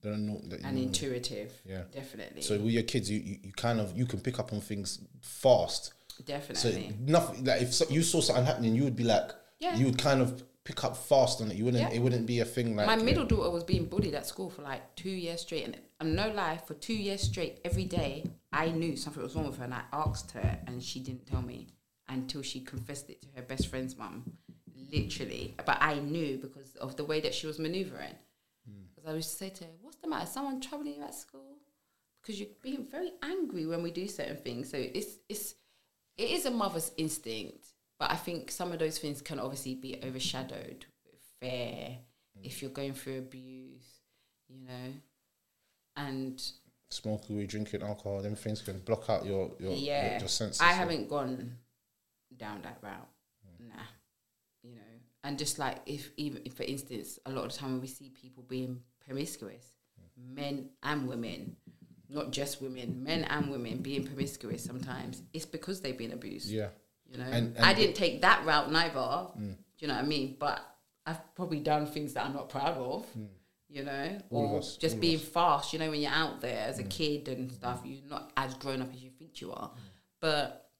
They 0.00 0.10
don't 0.10 0.48
that 0.50 0.60
and 0.62 0.78
intuitive. 0.78 1.52
Yeah. 1.64 1.82
Definitely. 1.92 2.42
So 2.42 2.56
with 2.58 2.72
your 2.72 2.84
kids, 2.84 3.10
you, 3.10 3.18
you, 3.18 3.36
you 3.42 3.52
kind 3.52 3.80
of 3.80 3.96
you 3.98 4.06
can 4.06 4.20
pick 4.20 4.38
up 4.38 4.52
on 4.52 4.60
things 4.60 5.00
fast. 5.20 5.92
Definitely. 6.24 6.88
So 6.90 6.94
nothing 7.00 7.44
like 7.44 7.62
if 7.62 7.74
so, 7.74 7.84
you 7.90 8.02
saw 8.02 8.20
something 8.20 8.44
happening, 8.44 8.74
you 8.74 8.84
would 8.84 8.96
be 8.96 9.04
like, 9.04 9.30
Yeah. 9.60 9.76
you 9.76 9.86
would 9.86 9.98
kind 9.98 10.20
of 10.20 10.42
pick 10.64 10.82
up 10.84 10.96
fast 10.96 11.40
on 11.40 11.50
it. 11.50 11.56
You 11.56 11.64
wouldn't. 11.64 11.82
Yeah. 11.82 11.96
It 11.96 12.00
wouldn't 12.02 12.26
be 12.26 12.40
a 12.40 12.44
thing 12.44 12.76
like 12.76 12.86
My 12.86 12.96
middle 12.96 13.24
daughter 13.24 13.50
was 13.50 13.64
being 13.64 13.86
bullied 13.86 14.14
at 14.14 14.26
school 14.26 14.50
for 14.50 14.62
like 14.62 14.94
two 14.96 15.10
years 15.10 15.40
straight, 15.42 15.64
and, 15.64 15.78
and 16.00 16.16
no 16.16 16.30
lie, 16.30 16.58
for 16.66 16.74
two 16.74 16.94
years 16.94 17.22
straight, 17.22 17.60
every 17.64 17.84
day 17.84 18.24
I 18.52 18.70
knew 18.70 18.96
something 18.96 19.22
was 19.22 19.34
wrong 19.36 19.46
with 19.46 19.58
her, 19.58 19.64
and 19.64 19.74
I 19.74 19.82
asked 19.92 20.32
her, 20.32 20.58
and 20.66 20.82
she 20.82 21.00
didn't 21.00 21.26
tell 21.26 21.42
me 21.42 21.68
until 22.08 22.42
she 22.42 22.60
confessed 22.60 23.10
it 23.10 23.22
to 23.22 23.28
her 23.36 23.42
best 23.42 23.68
friend's 23.68 23.96
mum, 23.96 24.24
literally. 24.92 25.54
But 25.64 25.78
I 25.80 25.98
knew 26.00 26.38
because 26.38 26.74
of 26.76 26.96
the 26.96 27.04
way 27.04 27.20
that 27.20 27.34
she 27.34 27.46
was 27.46 27.58
maneuvering. 27.58 28.14
Hmm. 28.68 28.82
Because 28.94 29.10
I 29.10 29.14
used 29.14 29.30
to 29.30 29.36
say 29.36 29.50
to 29.50 29.64
her, 29.64 29.70
"What's 29.82 29.96
the 29.98 30.08
matter? 30.08 30.26
Someone 30.26 30.60
troubling 30.60 30.94
you 30.96 31.02
at 31.02 31.14
school?" 31.14 31.58
Because 32.20 32.40
you're 32.40 32.48
being 32.62 32.84
very 32.90 33.12
angry 33.22 33.66
when 33.66 33.82
we 33.82 33.92
do 33.92 34.08
certain 34.08 34.36
things. 34.36 34.70
So 34.70 34.76
it's 34.78 35.18
it's 35.28 35.54
it 36.18 36.30
is 36.30 36.46
a 36.46 36.50
mother's 36.50 36.92
instinct, 36.96 37.66
but 37.98 38.10
I 38.10 38.16
think 38.16 38.50
some 38.50 38.72
of 38.72 38.78
those 38.78 38.98
things 38.98 39.22
can 39.22 39.38
obviously 39.38 39.74
be 39.74 40.00
overshadowed 40.04 40.86
with 41.04 41.20
fear 41.40 41.98
if 42.42 42.62
you're 42.62 42.70
going 42.70 42.94
through 42.94 43.18
abuse, 43.18 44.00
you 44.48 44.60
know, 44.66 44.92
and 45.96 46.42
smoking, 46.90 47.36
weed, 47.36 47.48
drinking 47.48 47.82
alcohol, 47.82 48.22
them 48.22 48.36
things 48.36 48.62
can 48.62 48.78
block 48.80 49.08
out 49.08 49.24
your 49.24 49.50
your 49.58 49.72
yeah, 49.72 50.10
your, 50.12 50.20
your 50.20 50.28
senses. 50.28 50.60
I 50.60 50.72
haven't 50.72 51.08
gone 51.08 51.56
down 52.36 52.62
that 52.62 52.78
route, 52.82 53.08
nah, 53.60 53.82
you 54.62 54.74
know, 54.74 54.80
and 55.24 55.38
just 55.38 55.58
like 55.58 55.78
if 55.86 56.10
even 56.16 56.42
if, 56.44 56.54
for 56.54 56.64
instance, 56.64 57.18
a 57.26 57.30
lot 57.30 57.44
of 57.46 57.52
the 57.52 57.58
time 57.58 57.72
when 57.72 57.80
we 57.80 57.86
see 57.86 58.10
people 58.10 58.44
being 58.46 58.80
promiscuous, 59.04 59.64
men 60.16 60.70
and 60.82 61.08
women. 61.08 61.56
Not 62.08 62.30
just 62.30 62.62
women, 62.62 63.02
men 63.02 63.24
and 63.24 63.50
women 63.50 63.78
being 63.78 64.06
promiscuous 64.06 64.62
sometimes. 64.62 65.22
It's 65.32 65.46
because 65.46 65.80
they've 65.80 65.96
been 65.96 66.12
abused. 66.12 66.48
Yeah. 66.50 66.68
You 67.10 67.18
know, 67.18 67.24
And- 67.24 67.56
I 67.58 67.74
didn't 67.74 67.96
take 67.96 68.22
that 68.22 68.44
route 68.44 68.70
neither. 68.70 68.98
Mm. 69.00 69.56
Do 69.56 69.56
you 69.78 69.88
know 69.88 69.94
what 69.94 70.04
I 70.04 70.06
mean? 70.06 70.36
But 70.38 70.60
I've 71.04 71.34
probably 71.34 71.60
done 71.60 71.86
things 71.86 72.14
that 72.14 72.24
I'm 72.24 72.32
not 72.32 72.48
proud 72.48 72.76
of. 72.76 73.06
Mm. 73.16 73.28
You 73.68 73.82
know, 73.82 74.18
All 74.30 74.46
or 74.46 74.58
us, 74.58 74.76
just 74.76 75.00
being 75.00 75.16
us. 75.16 75.24
fast. 75.24 75.72
You 75.72 75.80
know, 75.80 75.90
when 75.90 76.00
you're 76.00 76.12
out 76.12 76.40
there 76.40 76.66
as 76.68 76.78
a 76.78 76.84
mm. 76.84 76.90
kid 76.90 77.28
and 77.28 77.50
stuff, 77.50 77.80
you're 77.84 78.08
not 78.08 78.32
as 78.36 78.54
grown 78.54 78.80
up 78.80 78.92
as 78.92 79.02
you 79.02 79.10
think 79.10 79.40
you 79.40 79.52
are. 79.52 79.70
Mm. 79.70 79.78
But 80.20 80.70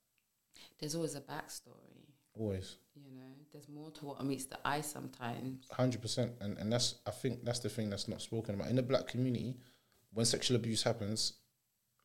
there's 0.79 0.95
always 0.95 1.17
a 1.17 1.21
backstory. 1.21 2.15
Always. 2.35 2.77
You 2.95 3.11
know, 3.13 3.27
there's 3.53 3.69
more 3.69 3.91
to 3.91 4.05
what 4.07 4.25
meets 4.25 4.45
the 4.47 4.59
eye 4.65 4.83
sometimes. 4.83 5.69
Hundred 5.71 6.01
percent, 6.01 6.33
and 6.41 6.57
and 6.59 6.73
that's 6.73 6.97
I 7.07 7.11
think 7.11 7.45
that's 7.45 7.59
the 7.59 7.69
thing 7.69 7.91
that's 7.91 8.09
not 8.09 8.23
spoken 8.23 8.55
about 8.55 8.69
in 8.69 8.77
the 8.77 8.83
black 8.83 9.07
community. 9.09 9.57
When 10.17 10.25
sexual 10.25 10.57
abuse 10.57 10.83
happens, 10.83 11.35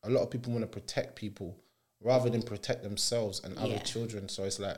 a 0.03 0.09
lot 0.09 0.21
of 0.23 0.29
people 0.29 0.51
want 0.51 0.63
to 0.63 0.67
protect 0.67 1.15
people 1.15 1.57
rather 2.01 2.29
than 2.29 2.41
protect 2.43 2.83
themselves 2.83 3.39
and 3.41 3.57
other 3.57 3.75
Yeah. 3.75 3.83
children. 3.83 4.27
So 4.27 4.43
it's 4.43 4.59
like 4.59 4.75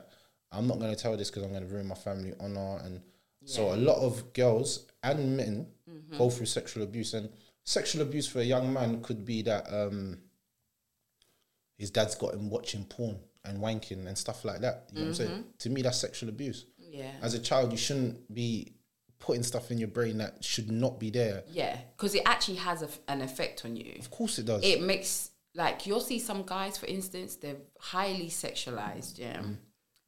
I'm 0.52 0.68
not 0.68 0.78
going 0.78 0.94
to 0.94 1.02
tell 1.02 1.16
this 1.16 1.30
because 1.30 1.42
I'm 1.42 1.50
going 1.50 1.66
to 1.66 1.74
ruin 1.74 1.88
my 1.88 1.96
family 1.96 2.32
honor, 2.38 2.76
and 2.84 3.02
so 3.44 3.74
a 3.74 3.76
lot 3.88 3.96
of 3.96 4.32
girls 4.34 4.86
and 5.02 5.36
men 5.36 5.66
Mhm. 5.90 6.16
go 6.16 6.30
through 6.30 6.46
sexual 6.46 6.84
abuse, 6.84 7.12
and 7.12 7.28
sexual 7.64 8.02
abuse 8.02 8.28
for 8.28 8.38
a 8.38 8.44
young 8.44 8.72
man 8.72 9.02
could 9.02 9.24
be 9.24 9.42
that 9.42 9.66
um, 9.72 10.22
his 11.76 11.90
dad's 11.90 12.14
got 12.14 12.34
him 12.34 12.50
watching 12.50 12.84
porn 12.84 13.18
and 13.44 13.58
wanking 13.58 14.06
and 14.06 14.16
stuff 14.16 14.44
like 14.44 14.60
that. 14.60 14.88
You 14.92 14.98
know 15.00 15.00
what 15.06 15.08
I'm 15.08 15.14
saying? 15.16 15.42
Mhm. 15.42 15.58
To 15.58 15.70
me, 15.70 15.82
that's 15.82 15.98
sexual 15.98 16.28
abuse 16.28 16.66
Yeah. 16.78 17.18
as 17.20 17.34
a 17.34 17.40
child, 17.40 17.72
you 17.72 17.78
shouldn't 17.78 18.32
be 18.32 18.76
putting 19.24 19.42
stuff 19.42 19.70
in 19.70 19.78
your 19.78 19.88
brain 19.88 20.18
that 20.18 20.44
should 20.44 20.70
not 20.70 21.00
be 21.00 21.08
there. 21.08 21.44
Yeah, 21.50 21.78
because 21.96 22.14
it 22.14 22.22
actually 22.26 22.58
has 22.58 22.82
a, 22.82 22.88
an 23.08 23.22
effect 23.22 23.64
on 23.64 23.74
you. 23.74 23.94
Of 23.98 24.10
course, 24.10 24.38
it 24.38 24.44
does. 24.44 24.62
It 24.62 24.82
makes 24.82 25.30
like 25.54 25.86
you'll 25.86 26.00
see 26.00 26.18
some 26.18 26.42
guys, 26.42 26.76
for 26.76 26.84
instance, 26.86 27.36
they're 27.36 27.56
highly 27.78 28.28
sexualized, 28.28 29.18
yeah, 29.18 29.38
mm. 29.38 29.56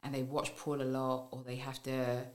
and 0.03 0.13
they 0.13 0.21
watch 0.21 0.55
porn 0.55 0.81
a 0.81 0.85
lot, 0.85 1.29
or 1.31 1.41
they 1.43 1.55
have 1.55 1.81
to 1.83 2.25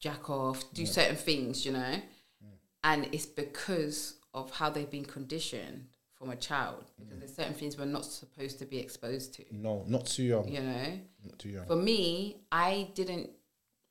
jack 0.00 0.28
off, 0.28 0.64
do 0.74 0.84
certain 0.84 1.14
things, 1.14 1.64
you 1.64 1.70
know, 1.70 1.78
mm. 1.78 2.56
and 2.82 3.08
it's 3.12 3.26
because 3.26 4.16
of 4.34 4.50
how 4.50 4.68
they've 4.70 4.90
been 4.90 5.04
conditioned 5.04 5.86
from 6.16 6.30
a 6.30 6.36
child. 6.36 6.90
Because 6.98 7.16
mm. 7.16 7.20
there's 7.20 7.36
certain 7.36 7.54
things 7.54 7.78
we're 7.78 7.84
not 7.84 8.04
supposed 8.04 8.58
to 8.58 8.64
be 8.64 8.78
exposed 8.78 9.34
to, 9.34 9.44
No, 9.52 9.84
not 9.86 10.06
too 10.06 10.24
young. 10.24 10.48
you 10.48 10.60
know. 10.60 10.98
Not 11.24 11.38
too 11.38 11.50
young. 11.50 11.66
For 11.66 11.76
me, 11.76 12.38
I 12.50 12.88
didn't, 12.94 13.30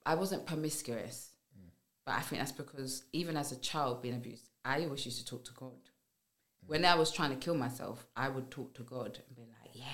I 0.06 0.16
wasn't 0.16 0.46
promiscuous, 0.46 1.31
but 2.06 2.16
I 2.16 2.22
think 2.22 2.42
that's 2.42 2.52
because 2.52 3.04
even 3.14 3.38
as 3.38 3.52
a 3.52 3.60
child 3.60 4.02
being 4.02 4.16
abused, 4.16 4.50
I 4.66 4.84
always 4.84 5.06
used 5.06 5.20
to 5.20 5.26
talk 5.26 5.44
to 5.46 5.54
God. 5.54 5.90
When 6.68 6.86
I 6.86 6.96
was 6.96 7.12
trying 7.12 7.32
to 7.32 7.36
kill 7.36 7.56
myself, 7.56 8.06
I 8.16 8.30
would 8.30 8.52
talk 8.52 8.74
to 8.76 8.84
God 8.84 9.20
and 9.28 9.36
be 9.36 9.42
like, 9.44 9.72
"Yeah, 9.74 9.86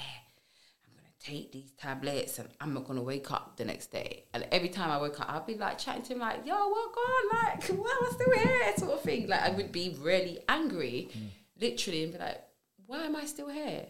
I'm 0.85 0.93
gonna 0.95 1.13
take 1.19 1.51
these 1.51 1.71
tablets, 1.71 2.39
and 2.39 2.49
I'm 2.59 2.73
not 2.73 2.85
gonna 2.85 3.01
wake 3.01 3.31
up 3.31 3.55
the 3.57 3.65
next 3.65 3.87
day." 3.87 4.25
And 4.33 4.47
every 4.51 4.69
time 4.69 4.91
I 4.91 4.97
woke 4.97 5.19
up, 5.19 5.29
I'd 5.29 5.45
be 5.45 5.55
like 5.55 5.77
chatting 5.77 6.03
to 6.03 6.13
him, 6.13 6.19
like, 6.19 6.45
"Yo, 6.45 6.67
what 6.67 6.93
God? 6.93 7.43
Like, 7.43 7.63
why 7.67 7.89
am 7.89 8.05
I 8.05 8.11
still 8.11 8.33
here?" 8.33 8.77
Sort 8.77 8.91
of 8.91 9.01
thing. 9.01 9.27
Like, 9.27 9.41
I 9.41 9.49
would 9.49 9.71
be 9.71 9.97
really 9.99 10.39
angry, 10.49 11.09
literally, 11.59 12.03
and 12.03 12.13
be 12.13 12.19
like, 12.19 12.43
"Why 12.85 13.05
am 13.05 13.15
I 13.15 13.25
still 13.25 13.49
here?" 13.49 13.87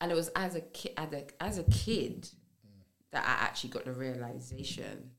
And 0.00 0.12
it 0.12 0.14
was 0.14 0.28
as 0.36 0.54
a 0.54 0.60
kid, 0.60 0.92
as 0.98 1.12
a, 1.12 1.42
as 1.42 1.58
a 1.58 1.64
kid, 1.64 2.28
that 3.12 3.24
I 3.24 3.44
actually 3.44 3.70
got 3.70 3.86
the 3.86 3.92
realization 3.92 5.12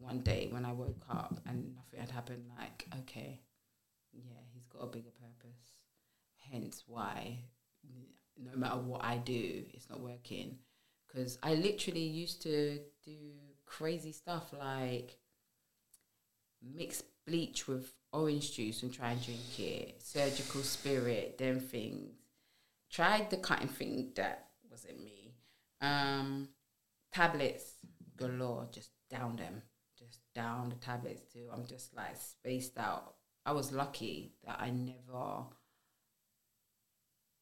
one 0.00 0.20
day 0.20 0.48
when 0.50 0.64
I 0.64 0.72
woke 0.72 1.04
up 1.10 1.40
and 1.46 1.74
nothing 1.74 2.00
had 2.00 2.10
happened, 2.10 2.44
like, 2.58 2.86
okay, 3.00 3.40
yeah, 4.12 4.40
he's 4.52 4.66
got 4.66 4.84
a 4.84 4.86
bigger 4.86 5.10
purpose. 5.10 5.60
Hence 6.50 6.84
why, 6.86 7.44
no 8.36 8.56
matter 8.56 8.78
what 8.78 9.04
I 9.04 9.18
do, 9.18 9.64
it's 9.72 9.88
not 9.88 10.00
working. 10.00 10.58
Because 11.06 11.38
I 11.42 11.54
literally 11.54 12.00
used 12.00 12.42
to 12.42 12.78
do 13.04 13.32
crazy 13.66 14.12
stuff 14.12 14.52
like 14.58 15.16
mix 16.62 17.02
bleach 17.26 17.68
with 17.68 17.92
orange 18.12 18.52
juice 18.52 18.82
and 18.82 18.92
try 18.92 19.12
and 19.12 19.24
drink 19.24 19.58
it, 19.58 20.02
surgical 20.02 20.62
spirit, 20.62 21.38
them 21.38 21.60
things. 21.60 22.14
Tried 22.90 23.30
the 23.30 23.36
cutting 23.36 23.68
thing 23.68 24.12
that 24.16 24.48
wasn't 24.68 25.02
me. 25.04 25.34
Um, 25.80 26.48
tablets 27.12 27.74
galore, 28.16 28.68
just 28.72 28.90
down 29.08 29.36
them, 29.36 29.62
down 30.34 30.68
the 30.68 30.76
tablets 30.76 31.22
too. 31.32 31.48
I'm 31.52 31.66
just 31.66 31.94
like 31.96 32.16
spaced 32.16 32.78
out. 32.78 33.14
I 33.44 33.52
was 33.52 33.72
lucky 33.72 34.32
that 34.46 34.60
I 34.60 34.70
never 34.70 35.44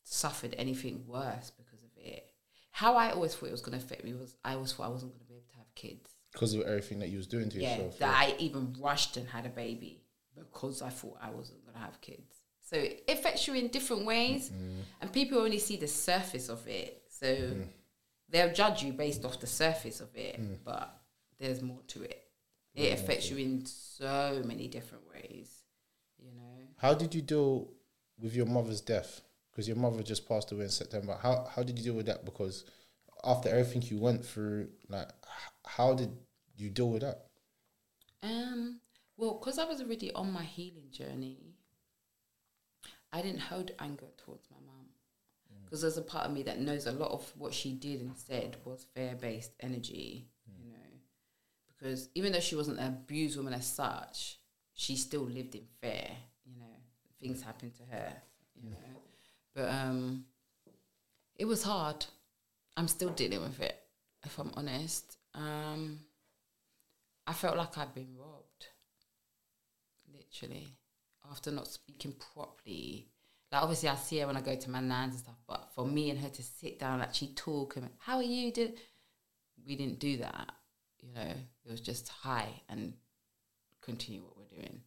suffered 0.04 0.54
anything 0.56 1.04
worse 1.06 1.50
because 1.50 1.82
of 1.82 1.90
it. 1.96 2.30
How 2.70 2.94
I 2.96 3.10
always 3.10 3.34
thought 3.34 3.46
it 3.46 3.52
was 3.52 3.60
going 3.60 3.78
to 3.78 3.84
affect 3.84 4.04
me 4.04 4.14
was 4.14 4.36
I 4.44 4.54
always 4.54 4.72
thought 4.72 4.86
I 4.86 4.90
wasn't 4.90 5.12
going 5.12 5.20
to 5.20 5.26
be 5.26 5.34
able 5.34 5.48
to 5.50 5.58
have 5.58 5.74
kids. 5.74 6.10
Because 6.32 6.54
of 6.54 6.62
everything 6.62 7.00
that 7.00 7.08
you 7.08 7.16
was 7.16 7.26
doing 7.26 7.48
to 7.50 7.60
Yeah, 7.60 7.72
yourself. 7.72 7.98
that 7.98 8.14
I 8.16 8.34
even 8.38 8.76
rushed 8.78 9.16
and 9.16 9.28
had 9.28 9.46
a 9.46 9.50
baby 9.50 10.02
because 10.36 10.82
I 10.82 10.90
thought 10.90 11.18
I 11.20 11.30
wasn't 11.30 11.64
going 11.64 11.74
to 11.74 11.80
have 11.80 12.00
kids. 12.00 12.36
So 12.60 12.76
it 12.76 13.04
affects 13.08 13.48
you 13.48 13.54
in 13.54 13.68
different 13.68 14.04
ways, 14.04 14.50
mm-hmm. 14.50 14.80
and 15.00 15.10
people 15.10 15.38
only 15.38 15.58
see 15.58 15.76
the 15.76 15.88
surface 15.88 16.50
of 16.50 16.66
it. 16.68 17.02
So 17.08 17.26
mm-hmm. 17.26 17.62
they'll 18.28 18.52
judge 18.52 18.82
you 18.82 18.92
based 18.92 19.24
off 19.24 19.40
the 19.40 19.46
surface 19.46 20.00
of 20.00 20.14
it, 20.14 20.38
mm. 20.40 20.58
but 20.64 20.94
there's 21.40 21.62
more 21.62 21.80
to 21.88 22.02
it. 22.02 22.27
It 22.78 22.92
affects 22.92 23.28
you 23.28 23.36
in 23.38 23.66
so 23.66 24.42
many 24.44 24.68
different 24.68 25.04
ways, 25.12 25.64
you 26.18 26.30
know. 26.32 26.68
How 26.76 26.94
did 26.94 27.14
you 27.14 27.22
deal 27.22 27.72
with 28.20 28.34
your 28.34 28.46
mother's 28.46 28.80
death? 28.80 29.20
Because 29.50 29.66
your 29.66 29.76
mother 29.76 30.02
just 30.02 30.28
passed 30.28 30.52
away 30.52 30.64
in 30.64 30.70
September. 30.70 31.18
How 31.20 31.48
how 31.54 31.64
did 31.64 31.76
you 31.76 31.84
deal 31.84 31.94
with 31.94 32.06
that? 32.06 32.24
Because 32.24 32.64
after 33.24 33.48
everything 33.48 33.82
you 33.82 33.98
went 33.98 34.24
through, 34.24 34.68
like, 34.88 35.08
how 35.66 35.94
did 35.94 36.16
you 36.56 36.70
deal 36.70 36.90
with 36.90 37.02
that? 37.02 37.26
Um, 38.22 38.80
well, 39.16 39.38
because 39.38 39.58
I 39.58 39.64
was 39.64 39.80
already 39.80 40.12
on 40.12 40.30
my 40.30 40.44
healing 40.44 40.90
journey, 40.92 41.56
I 43.12 43.22
didn't 43.22 43.40
hold 43.40 43.72
anger 43.80 44.06
towards 44.16 44.46
my 44.50 44.58
mum. 44.64 44.86
Because 45.64 45.82
there's 45.82 45.98
a 45.98 46.02
part 46.02 46.26
of 46.26 46.32
me 46.32 46.42
that 46.44 46.60
knows 46.60 46.86
a 46.86 46.92
lot 46.92 47.10
of 47.10 47.30
what 47.36 47.52
she 47.52 47.72
did 47.72 48.00
and 48.00 48.16
said 48.16 48.56
was 48.64 48.86
fear 48.94 49.14
based 49.20 49.52
energy. 49.60 50.28
Because 51.78 52.08
even 52.14 52.32
though 52.32 52.40
she 52.40 52.56
wasn't 52.56 52.78
an 52.78 52.86
abused 52.86 53.36
woman 53.36 53.54
as 53.54 53.66
such, 53.66 54.38
she 54.74 54.96
still 54.96 55.22
lived 55.22 55.54
in 55.54 55.64
fear, 55.80 56.08
you 56.44 56.58
know. 56.58 56.66
Things 57.20 57.42
happened 57.42 57.74
to 57.76 57.82
her, 57.94 58.12
you 58.54 58.70
know. 58.70 58.76
But 59.54 59.68
um, 59.70 60.24
it 61.36 61.44
was 61.44 61.62
hard. 61.62 62.04
I'm 62.76 62.88
still 62.88 63.10
dealing 63.10 63.42
with 63.42 63.60
it, 63.60 63.76
if 64.24 64.38
I'm 64.38 64.52
honest. 64.56 65.16
Um, 65.34 66.00
I 67.26 67.32
felt 67.32 67.56
like 67.56 67.76
I'd 67.76 67.94
been 67.94 68.16
robbed. 68.16 68.66
Literally. 70.12 70.68
After 71.30 71.50
not 71.50 71.68
speaking 71.68 72.14
properly. 72.32 73.08
Like 73.50 73.62
obviously 73.62 73.88
I 73.88 73.94
see 73.96 74.18
her 74.18 74.26
when 74.26 74.36
I 74.36 74.40
go 74.40 74.56
to 74.56 74.70
my 74.70 74.80
nans 74.80 75.14
and 75.14 75.20
stuff, 75.20 75.38
but 75.46 75.70
for 75.74 75.86
me 75.86 76.10
and 76.10 76.18
her 76.20 76.28
to 76.28 76.42
sit 76.42 76.78
down, 76.78 76.94
and 76.94 77.02
actually 77.02 77.28
talk 77.28 77.76
and 77.76 77.88
how 77.98 78.16
are 78.16 78.22
you? 78.22 78.52
Did 78.52 78.78
we 79.66 79.76
didn't 79.76 79.98
do 79.98 80.18
that. 80.18 80.52
You 81.02 81.14
know, 81.14 81.32
it 81.68 81.70
was 81.70 81.80
just 81.82 82.08
hi 82.08 82.48
and 82.68 82.94
continue 83.82 84.22
what 84.22 84.36
we're 84.36 84.56
doing. 84.56 84.80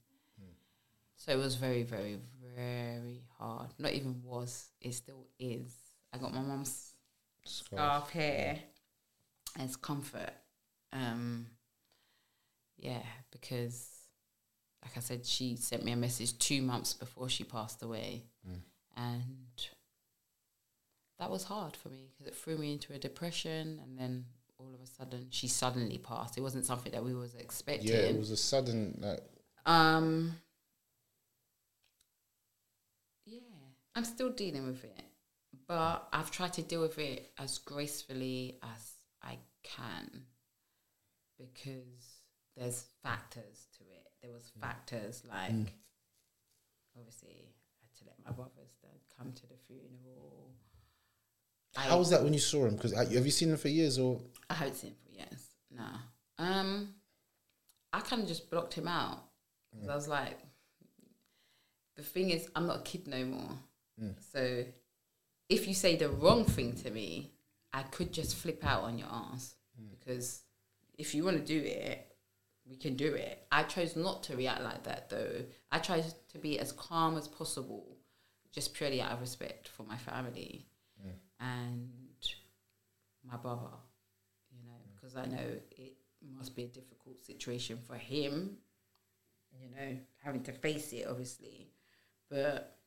So 1.16 1.32
it 1.32 1.38
was 1.38 1.54
very, 1.54 1.84
very, 1.84 2.18
very 2.56 3.22
hard. 3.38 3.70
Not 3.78 3.92
even 3.92 4.24
was, 4.24 4.72
it 4.82 4.96
still 4.96 5.28
is. 5.38 5.72
I 6.12 6.18
got 6.18 6.34
my 6.34 6.42
mom's 6.42 6.94
scarf 7.46 8.10
here 8.10 8.58
as 9.60 9.76
comfort. 9.76 10.34
Um, 10.92 11.46
yeah, 12.76 13.04
because 13.32 13.88
like 14.84 14.98
I 14.98 15.00
said, 15.00 15.28
she 15.28 15.56
sent 15.58 15.86
me 15.86 15.92
a 15.92 15.96
message 15.96 16.40
two 16.40 16.64
months 16.64 16.96
before 16.96 17.30
she 17.30 17.44
passed 17.44 17.84
away, 17.84 18.24
and 18.98 19.62
that 21.20 21.30
was 21.30 21.44
hard 21.44 21.76
for 21.76 21.90
me 21.90 22.08
because 22.10 22.26
it 22.26 22.36
threw 22.36 22.58
me 22.58 22.72
into 22.74 22.94
a 22.94 22.98
depression, 22.98 23.80
and 23.84 24.00
then 24.00 24.26
all 24.62 24.74
of 24.74 24.82
a 24.82 24.86
sudden 24.86 25.28
she 25.30 25.47
suddenly 25.47 25.97
passed. 25.97 26.38
It 26.38 26.41
wasn't 26.41 26.66
something 26.66 26.91
that 26.91 27.03
we 27.03 27.14
was 27.14 27.36
expecting. 27.36 27.89
Yeah, 27.91 27.97
it 27.97 28.18
was 28.18 28.32
a 28.32 28.38
sudden 28.38 28.97
like 29.01 29.22
Um. 29.66 30.36
Yeah, 33.26 33.39
I'm 33.95 34.05
still 34.05 34.32
dealing 34.32 34.66
with 34.66 34.84
it, 34.84 35.03
but 35.68 36.07
I've 36.12 36.32
tried 36.32 36.53
to 36.53 36.62
deal 36.62 36.82
with 36.82 36.97
it 36.99 37.32
as 37.38 37.57
gracefully 37.59 38.57
as 38.64 38.93
I 39.22 39.38
can 39.64 40.24
because 41.38 42.22
there's 42.57 42.86
factors 43.03 43.68
to 43.78 43.84
it. 43.84 44.07
There 44.22 44.32
was 44.32 44.51
factors 44.59 45.24
like 45.30 45.74
obviously 46.97 47.53
I 47.80 47.86
had 47.86 47.95
to 47.99 48.05
let 48.05 48.18
my 48.26 48.32
brothers 48.32 48.74
then 48.84 48.91
come 49.18 49.32
to 49.34 49.47
the 49.47 49.55
funeral. 49.68 50.51
How 51.76 51.98
was 51.98 52.10
that 52.10 52.24
when 52.24 52.34
you 52.34 52.40
saw 52.40 52.66
him? 52.66 52.76
Because 52.76 52.94
uh, 52.94 53.06
have 53.06 53.26
you 53.26 53.32
seen 53.32 53.50
him 53.50 53.58
for 53.58 53.70
years 53.70 53.98
or? 53.98 54.20
I 54.50 54.56
haven't 54.56 54.76
seen 54.76 54.92
him 54.92 54.96
for 55.06 55.18
years. 55.18 55.48
No. 55.72 56.44
Um, 56.44 56.90
I 57.94 58.02
kind 58.02 58.22
of 58.22 58.28
just 58.28 58.50
blocked 58.50 58.74
him 58.74 58.88
out 58.88 59.24
mm. 59.76 59.82
'Cause 59.82 59.90
I 59.90 59.96
was 59.96 60.08
like, 60.08 60.40
the 61.96 62.04
thing 62.04 62.30
is, 62.32 62.50
I'm 62.56 62.68
not 62.68 62.78
a 62.80 62.84
kid 62.84 63.08
no 63.08 63.24
more. 63.26 63.52
Mm. 64.02 64.16
So, 64.32 64.66
if 65.50 65.68
you 65.68 65.74
say 65.74 65.96
the 65.96 66.10
wrong 66.10 66.46
thing 66.46 66.74
to 66.78 66.90
me, 66.90 67.32
I 67.74 67.84
could 67.84 68.12
just 68.12 68.36
flip 68.36 68.66
out 68.66 68.84
on 68.84 68.98
your 68.98 69.10
ass 69.10 69.56
mm. 69.80 69.90
because 69.92 70.44
if 70.98 71.14
you 71.14 71.24
want 71.24 71.38
to 71.38 71.44
do 71.46 71.66
it, 71.66 72.08
we 72.70 72.76
can 72.76 72.96
do 72.96 73.14
it. 73.14 73.46
I 73.52 73.64
chose 73.64 73.96
not 73.96 74.24
to 74.24 74.38
react 74.38 74.62
like 74.62 74.84
that 74.84 75.10
though. 75.10 75.44
I 75.72 75.80
tried 75.80 76.06
to 76.30 76.38
be 76.38 76.60
as 76.60 76.72
calm 76.72 77.18
as 77.18 77.28
possible, 77.28 77.98
just 78.52 78.74
purely 78.74 79.02
out 79.02 79.12
of 79.12 79.22
respect 79.22 79.68
for 79.68 79.84
my 79.84 79.98
family 79.98 80.68
and 81.42 81.89
my 83.30 83.38
brother, 83.38 83.72
you 84.52 84.64
know, 84.64 84.78
because 84.96 85.16
I 85.16 85.26
know 85.26 85.58
it 85.72 85.94
must 86.38 86.56
be 86.56 86.64
a 86.64 86.68
difficult 86.68 87.24
situation 87.26 87.80
for 87.86 87.96
him, 87.96 88.58
you 89.60 89.70
know, 89.76 89.98
having 90.24 90.44
to 90.44 90.52
face 90.52 90.94
it, 90.94 91.08
obviously. 91.10 91.72
But 92.30 92.78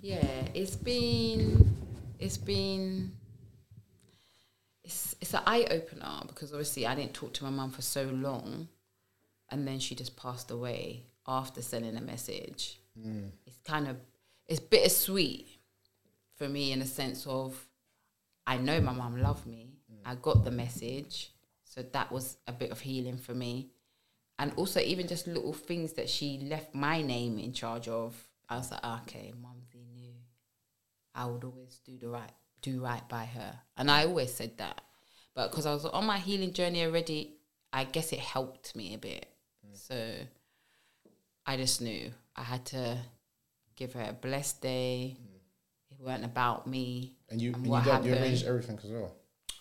yeah, 0.00 0.46
it's 0.54 0.76
been, 0.76 1.76
it's 2.18 2.38
been, 2.38 3.12
it's 4.84 5.16
it's 5.20 5.34
an 5.34 5.42
eye 5.46 5.66
opener 5.70 6.22
because 6.26 6.52
obviously 6.52 6.86
I 6.86 6.94
didn't 6.94 7.14
talk 7.14 7.34
to 7.34 7.44
my 7.44 7.50
mum 7.50 7.70
for 7.70 7.82
so 7.82 8.04
long, 8.04 8.68
and 9.50 9.66
then 9.66 9.78
she 9.78 9.94
just 9.94 10.16
passed 10.16 10.50
away 10.50 11.04
after 11.26 11.62
sending 11.62 11.96
a 11.96 12.00
message. 12.00 12.80
Mm. 12.98 13.30
It's 13.46 13.58
kind 13.64 13.88
of 13.88 13.96
it's 14.46 14.60
bittersweet 14.60 15.49
for 16.40 16.48
me 16.48 16.72
in 16.72 16.80
a 16.80 16.86
sense 16.86 17.26
of 17.26 17.68
I 18.46 18.56
know 18.56 18.80
my 18.80 18.92
mum 18.92 19.20
loved 19.20 19.46
me. 19.46 19.74
Mm. 19.92 20.10
I 20.10 20.14
got 20.14 20.42
the 20.42 20.50
message, 20.50 21.34
so 21.64 21.82
that 21.82 22.10
was 22.10 22.38
a 22.46 22.52
bit 22.52 22.70
of 22.70 22.80
healing 22.80 23.18
for 23.18 23.34
me. 23.34 23.68
And 24.38 24.50
also 24.56 24.80
even 24.80 25.06
just 25.06 25.26
little 25.26 25.52
things 25.52 25.92
that 25.92 26.08
she 26.08 26.38
left 26.38 26.74
my 26.74 27.02
name 27.02 27.38
in 27.38 27.52
charge 27.52 27.88
of. 27.88 28.16
I 28.48 28.56
was 28.56 28.70
like, 28.70 28.80
"Ah, 28.82 29.02
okay, 29.02 29.34
mumsy 29.38 29.84
knew, 29.94 30.14
I 31.14 31.26
would 31.26 31.44
always 31.44 31.78
do 31.84 31.98
the 31.98 32.08
right, 32.08 32.32
do 32.62 32.80
right 32.80 33.06
by 33.06 33.26
her, 33.26 33.60
and 33.76 33.90
I 33.90 34.06
always 34.06 34.32
said 34.32 34.56
that. 34.56 34.80
But 35.34 35.50
because 35.50 35.66
I 35.66 35.74
was 35.74 35.84
on 35.84 36.06
my 36.06 36.18
healing 36.18 36.54
journey 36.54 36.82
already, 36.86 37.36
I 37.70 37.84
guess 37.84 38.14
it 38.14 38.18
helped 38.18 38.74
me 38.74 38.94
a 38.94 38.98
bit. 38.98 39.26
Mm. 39.66 39.76
So 39.76 40.14
I 41.44 41.58
just 41.58 41.82
knew 41.82 42.10
I 42.34 42.42
had 42.44 42.64
to 42.66 42.96
give 43.76 43.92
her 43.92 44.06
a 44.08 44.14
blessed 44.14 44.62
day. 44.62 45.18
It 45.18 45.29
weren't 46.00 46.24
about 46.24 46.66
me. 46.66 47.14
And 47.28 47.40
you, 47.40 47.52
and 47.54 47.64
you, 47.66 47.72
done, 47.72 48.04
you 48.04 48.14
arranged 48.14 48.46
everything 48.46 48.78
as 48.82 48.90
well. 48.90 49.14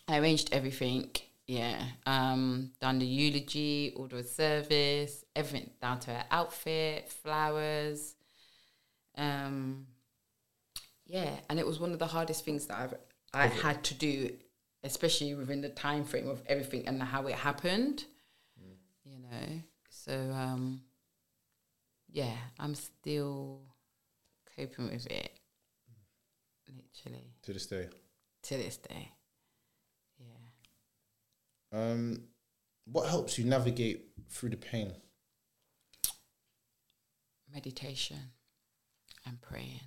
I 0.07 0.19
arranged 0.19 0.49
everything. 0.51 1.11
Yeah. 1.47 1.81
Um, 2.05 2.71
done 2.79 2.99
the 2.99 3.05
eulogy, 3.05 3.93
order 3.95 4.19
of 4.19 4.27
service, 4.27 5.25
everything 5.35 5.71
down 5.81 5.99
to 6.01 6.11
her 6.11 6.25
outfit, 6.31 7.09
flowers. 7.09 8.15
Um, 9.17 9.87
yeah, 11.05 11.31
and 11.49 11.59
it 11.59 11.65
was 11.65 11.79
one 11.79 11.91
of 11.91 11.99
the 11.99 12.07
hardest 12.07 12.45
things 12.45 12.67
that 12.67 12.77
I've 12.77 12.93
I 13.33 13.47
had 13.47 13.83
to 13.85 13.93
do, 13.93 14.31
especially 14.83 15.33
within 15.33 15.61
the 15.61 15.69
time 15.69 16.03
frame 16.03 16.29
of 16.29 16.41
everything 16.47 16.87
and 16.87 17.01
how 17.01 17.27
it 17.27 17.35
happened. 17.35 18.05
You 19.03 19.19
know, 19.19 19.61
so 19.89 20.13
um, 20.13 20.81
yeah, 22.11 22.35
I'm 22.59 22.75
still 22.75 23.61
coping 24.55 24.89
with 24.91 25.07
it. 25.07 25.38
Literally 27.05 27.33
To 27.43 27.53
this 27.53 27.65
day. 27.67 27.87
to 28.43 28.57
this 28.57 28.77
day. 28.77 29.11
Yeah. 30.19 31.79
Um, 31.79 32.23
what 32.85 33.07
helps 33.09 33.37
you 33.37 33.45
navigate 33.45 34.07
through 34.29 34.49
the 34.49 34.57
pain? 34.57 34.93
meditation 37.51 38.17
and 39.25 39.41
praying 39.41 39.79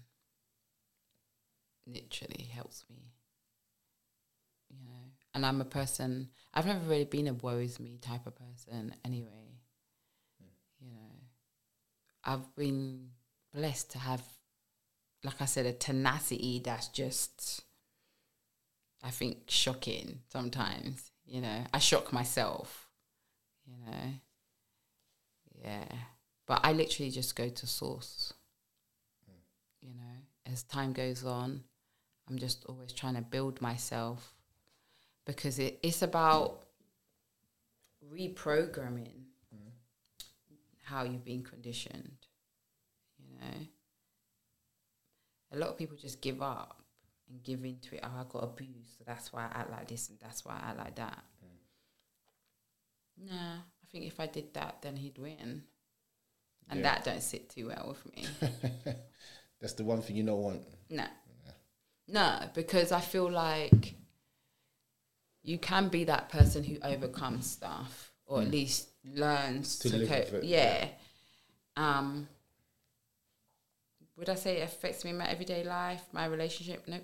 literally 1.87 2.49
helps 2.53 2.85
me 2.91 3.13
you 4.69 4.85
know 4.85 5.13
and 5.35 5.47
i'm 5.47 5.61
a 5.61 5.65
person 5.65 6.29
i've 6.55 6.67
never 6.67 6.81
really 6.89 7.05
been 7.05 7.29
a 7.29 7.33
worries 7.35 7.79
me 7.79 7.99
type 8.03 8.27
of 8.27 8.35
person 8.35 8.93
anyway 9.05 9.61
you 10.81 10.91
know 10.91 11.21
i've 12.25 12.53
been 12.57 13.11
blessed 13.55 13.93
to 13.93 13.99
have 13.99 14.23
like 15.25 15.41
i 15.41 15.45
said 15.45 15.67
a 15.67 15.73
tenacity 15.73 16.61
that's 16.65 16.89
just 16.89 17.63
i 19.03 19.11
think 19.11 19.39
shocking 19.49 20.21
sometimes 20.29 21.11
you 21.25 21.41
know? 21.41 21.65
I 21.73 21.79
shock 21.79 22.13
myself 22.13 22.89
you 23.65 23.75
know? 23.87 24.11
Yeah. 25.65 25.97
But 26.47 26.61
i 26.65 26.73
literally 26.73 27.11
just 27.11 27.37
go 27.37 27.49
to 27.49 27.67
source 27.67 28.33
you 29.81 29.95
know? 29.95 30.53
As 30.53 30.63
time 30.65 30.93
goes 30.93 31.25
on 31.25 31.63
i'm 32.29 32.39
just 32.39 32.65
always 32.67 32.93
trying 32.93 33.15
to 33.15 33.23
build 33.23 33.61
myself 33.61 34.35
because 35.25 35.59
it, 35.59 35.79
it's 35.83 36.03
about 36.03 36.65
reprogramming 38.13 39.25
mm. 39.55 39.73
how 40.85 41.05
you've 41.05 41.25
been 41.25 41.43
conditioned 41.43 42.27
you 43.19 43.35
know 43.41 43.67
a 45.53 45.57
lot 45.57 45.69
of 45.71 45.77
people 45.79 45.97
just 45.97 46.21
give 46.21 46.41
up 46.43 46.83
and 47.29 47.43
give 47.43 47.65
into 47.65 47.95
it 47.97 48.01
oh 48.05 48.21
i 48.21 48.25
got 48.29 48.45
abused 48.45 48.99
so 48.99 49.05
that's 49.07 49.33
why 49.33 49.43
i 49.43 49.61
act 49.61 49.71
like 49.71 49.87
this 49.89 50.09
and 50.09 50.19
that's 50.21 50.45
why 50.45 50.53
i 50.55 50.71
act 50.71 50.79
like 50.79 50.95
that 50.97 51.23
nah 53.19 53.55
i 53.57 53.87
think 53.91 54.05
if 54.07 54.19
i 54.21 54.27
did 54.27 54.53
that 54.55 54.77
then 54.83 54.97
he'd 54.97 55.19
win 55.19 55.63
and 56.71 56.81
Yeah. 56.81 56.83
that 56.95 57.05
don't 57.05 57.23
sit 57.23 57.51
too 57.51 57.69
well 57.69 57.89
with 57.89 58.17
me 58.17 58.27
That's 59.61 59.75
the 59.75 59.85
one 59.85 60.03
thing 60.03 60.17
you 60.17 60.25
don't 60.25 60.43
want. 60.43 60.61
no. 60.91 61.07
No, 62.09 62.41
because 62.53 62.91
I 62.91 63.01
feel 63.01 63.31
like 63.31 63.95
you 65.45 65.57
can 65.59 65.89
be 65.89 66.03
that 66.05 66.31
person 66.31 66.65
who 66.65 66.79
overcomes 66.83 67.49
stuff 67.49 68.11
or 68.27 68.41
at 68.43 68.49
Mm. 68.49 68.53
least 68.53 68.89
learns 69.05 69.79
To 69.79 69.91
to, 69.91 70.07
cope. 70.07 70.33
it, 70.35 70.45
Yeah. 70.45 70.89
Um 71.77 72.27
would 74.17 74.29
I 74.29 74.35
say 74.35 74.59
it 74.59 74.65
affects 74.65 75.05
me 75.05 75.11
in 75.11 75.19
my 75.19 75.29
everyday 75.29 75.65
life, 75.65 76.03
my 76.13 76.27
relationship? 76.27 76.85
Nope. 76.87 77.03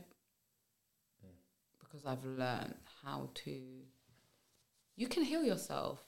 Because 1.81 2.05
I've 2.07 2.25
learned 2.25 2.75
how 3.03 3.31
to 3.45 3.61
you 4.97 5.07
can 5.07 5.23
heal 5.23 5.45
yourself. 5.45 6.03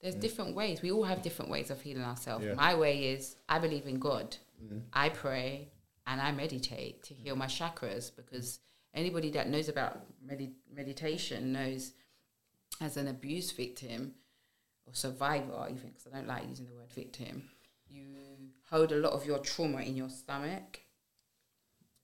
There's 0.00 0.16
Mm. 0.16 0.20
different 0.20 0.56
ways. 0.56 0.82
We 0.82 0.90
all 0.90 1.04
have 1.04 1.22
different 1.22 1.48
ways 1.50 1.70
of 1.70 1.80
healing 1.80 2.02
ourselves. 2.02 2.44
Yeah. 2.44 2.54
My 2.54 2.74
way 2.74 3.12
is 3.12 3.36
I 3.48 3.58
believe 3.60 3.86
in 3.86 3.98
God. 4.00 4.36
Mhm. 4.60 4.82
I 4.92 5.08
pray 5.10 5.70
and 6.06 6.20
I 6.20 6.32
meditate 6.32 7.04
to 7.04 7.14
heal 7.14 7.36
my 7.36 7.46
chakras 7.46 8.14
because 8.14 8.58
anybody 8.94 9.30
that 9.30 9.48
knows 9.48 9.68
about 9.68 10.04
medi- 10.20 10.56
meditation 10.68 11.52
knows 11.52 11.92
as 12.80 12.96
an 12.96 13.06
abuse 13.06 13.52
victim 13.52 14.16
or 14.86 14.94
survivor, 14.94 15.68
even 15.70 15.90
because 15.90 16.08
I 16.08 16.10
don't 16.10 16.26
like 16.26 16.48
using 16.48 16.66
the 16.66 16.74
word 16.74 16.90
victim, 16.92 17.48
you 17.88 18.04
hold 18.72 18.90
a 18.90 18.96
lot 18.96 19.12
of 19.12 19.26
your 19.26 19.38
trauma 19.38 19.82
in 19.82 19.94
your 19.94 20.08
stomach, 20.08 20.80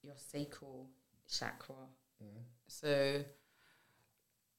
your 0.02 0.14
sacral 0.18 0.86
chakra. 1.26 1.74
Mm. 2.22 2.42
So 2.66 3.24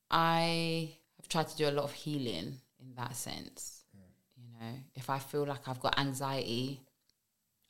I 0.10 0.96
have 1.18 1.30
tried 1.30 1.50
to 1.50 1.56
do 1.56 1.70
a 1.70 1.72
lot 1.72 1.84
of 1.84 1.94
healing 1.94 2.58
in 2.80 2.96
that 2.98 3.16
sense. 3.16 3.84
Mm. 3.96 4.02
You 4.38 4.60
know, 4.60 4.76
if 4.96 5.10
I 5.12 5.20
feel 5.20 5.46
like 5.46 5.68
I've 5.68 5.80
got 5.80 6.00
anxiety, 6.00 6.82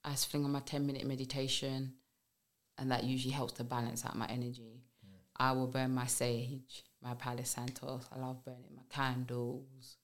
I 0.06 0.12
just 0.12 0.32
fling 0.32 0.46
on 0.46 0.52
my 0.52 0.62
10 0.62 0.88
minute 0.88 1.06
meditation, 1.06 1.96
and 2.78 2.90
that 2.92 3.04
usually 3.04 3.34
helps 3.34 3.54
to 3.54 3.66
balance 3.66 4.06
out 4.06 4.16
my 4.16 4.28
energy. 4.28 4.84
Mm. 5.06 5.18
I 5.36 5.52
will 5.52 5.68
burn 5.68 5.94
my 5.94 6.08
sage, 6.08 6.86
my 7.04 7.14
Palo 7.14 7.44
Santos. 7.44 8.06
I 8.16 8.20
love 8.20 8.46
burning 8.46 8.74
my 8.74 8.84
candles, 8.90 9.98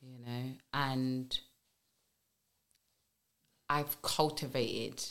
you 0.00 0.24
know, 0.24 0.52
and 0.72 1.36
I've 3.70 4.00
cultivated 4.02 5.04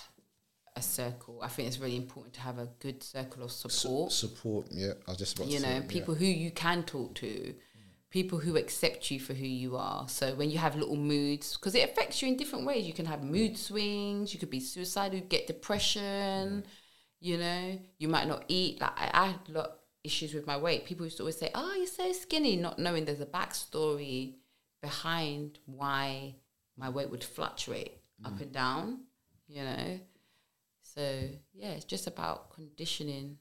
a 0.76 0.82
circle. 0.82 1.40
I 1.42 1.48
think 1.48 1.68
it's 1.68 1.80
really 1.80 1.98
important 1.98 2.36
to 2.36 2.42
have 2.42 2.60
a 2.60 2.70
good 2.80 3.04
circle 3.04 3.44
of 3.44 3.52
support 3.52 4.12
Support, 4.12 4.68
yeah. 4.72 4.94
I 5.08 5.12
was 5.12 5.18
just 5.18 5.40
you 5.40 5.46
to 5.46 5.52
say, 5.52 5.60
know, 5.60 5.76
yeah. 5.76 5.88
people 5.88 6.16
who 6.16 6.26
you 6.26 6.52
can 6.52 6.84
talk 6.84 7.16
to, 7.16 7.54
people 8.10 8.40
who 8.40 8.56
accept 8.58 9.12
you 9.12 9.20
for 9.20 9.34
who 9.34 9.46
you 9.46 9.76
are. 9.76 10.08
So 10.08 10.34
when 10.36 10.50
you 10.50 10.60
have 10.60 10.76
little 10.76 10.96
moods, 10.96 11.58
because 11.58 11.76
it 11.76 11.90
affects 11.90 12.22
you 12.22 12.28
in 12.28 12.38
different 12.38 12.66
ways. 12.66 12.86
You 12.86 12.94
can 12.94 13.06
have 13.06 13.24
mood 13.24 13.58
swings. 13.58 14.34
You 14.34 14.40
could 14.40 14.50
be 14.50 14.60
suicidal, 14.60 15.20
get 15.22 15.48
depression. 15.48 16.64
You 17.20 17.38
know, 17.38 17.80
you 17.98 18.08
might 18.08 18.28
not 18.28 18.46
eat. 18.48 18.80
Like 18.80 18.94
I, 18.96 19.10
I 19.14 19.26
had 19.28 19.40
a 19.50 19.52
lot 19.52 19.72
issues 20.04 20.34
with 20.34 20.46
my 20.48 20.58
weight. 20.58 20.86
People 20.86 21.06
used 21.06 21.18
to 21.18 21.24
always 21.24 21.38
say, 21.38 21.50
"Oh, 21.56 21.74
you're 21.76 21.88
so 21.88 22.12
skinny," 22.14 22.56
not 22.56 22.78
knowing 22.78 23.06
there's 23.06 23.22
a 23.22 23.26
backstory 23.26 24.36
behind 24.82 25.58
why 25.66 26.36
my 26.78 26.90
weight 26.90 27.10
would 27.10 27.24
fluctuate 27.24 27.98
up 28.26 28.38
mm. 28.38 28.42
and 28.42 28.52
down. 28.52 29.00
You 29.48 29.64
know, 29.64 30.00
so 30.82 31.02
yeah, 31.54 31.70
it's 31.70 31.86
just 31.86 32.08
about 32.08 32.54
conditioning, 32.54 33.38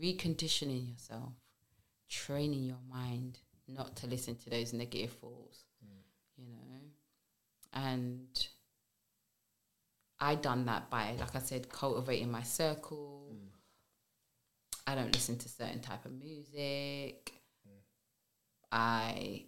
reconditioning 0.00 0.90
yourself, 0.90 1.32
training 2.08 2.64
your 2.64 2.82
mind 2.90 3.38
not 3.68 3.96
to 3.96 4.06
listen 4.06 4.36
to 4.36 4.50
those 4.50 4.72
negative 4.72 5.12
thoughts. 5.12 5.64
Mm. 5.84 6.02
You 6.36 6.46
know, 6.48 7.82
and 7.88 8.46
I 10.20 10.34
done 10.34 10.66
that 10.66 10.90
by, 10.90 11.14
like 11.18 11.36
I 11.36 11.40
said, 11.40 11.68
cultivating 11.68 12.30
my 12.30 12.42
circle. 12.42 13.32
Mm. 13.32 13.48
I 14.86 14.94
don't 14.94 15.14
listen 15.14 15.38
to 15.38 15.48
certain 15.48 15.80
type 15.80 16.04
of 16.04 16.12
music. 16.12 17.32
I 18.70 19.44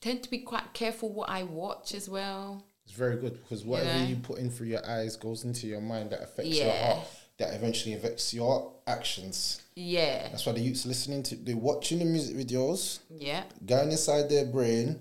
tend 0.00 0.22
to 0.22 0.30
be 0.30 0.38
quite 0.38 0.72
careful 0.72 1.12
what 1.12 1.28
I 1.28 1.42
watch 1.42 1.94
as 1.94 2.08
well. 2.08 2.64
It's 2.92 2.98
very 2.98 3.16
good 3.16 3.42
because 3.42 3.64
whatever 3.64 4.00
know? 4.00 4.04
you 4.04 4.16
put 4.16 4.38
in 4.38 4.50
through 4.50 4.66
your 4.66 4.86
eyes 4.86 5.16
goes 5.16 5.44
into 5.44 5.66
your 5.66 5.80
mind 5.80 6.10
that 6.10 6.20
affects 6.22 6.58
your 6.58 6.70
heart, 6.70 7.06
that 7.38 7.54
eventually 7.54 7.94
affects 7.94 8.34
your 8.34 8.70
actions. 8.86 9.62
Yeah. 9.74 10.28
That's 10.28 10.44
why 10.44 10.52
the 10.52 10.60
youths 10.60 10.84
listening 10.84 11.22
to, 11.22 11.36
they're 11.36 11.56
watching 11.56 12.00
the 12.00 12.04
music 12.04 12.36
videos, 12.36 12.98
Yeah. 13.08 13.44
going 13.64 13.90
inside 13.92 14.28
their 14.28 14.44
brain, 14.44 15.00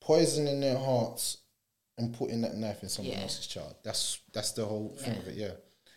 poisoning 0.00 0.58
their 0.58 0.78
hearts, 0.78 1.36
and 1.96 2.12
putting 2.12 2.40
that 2.40 2.56
knife 2.56 2.82
in 2.82 2.88
someone 2.88 3.14
Yeah. 3.14 3.22
else's 3.22 3.46
child. 3.46 3.76
That's 3.84 4.18
that's 4.32 4.50
the 4.52 4.64
whole 4.66 4.96
thing 4.98 5.14
Yeah. 5.14 5.20
of 5.20 5.28
it. 5.28 5.34
Yeah, 5.36 5.52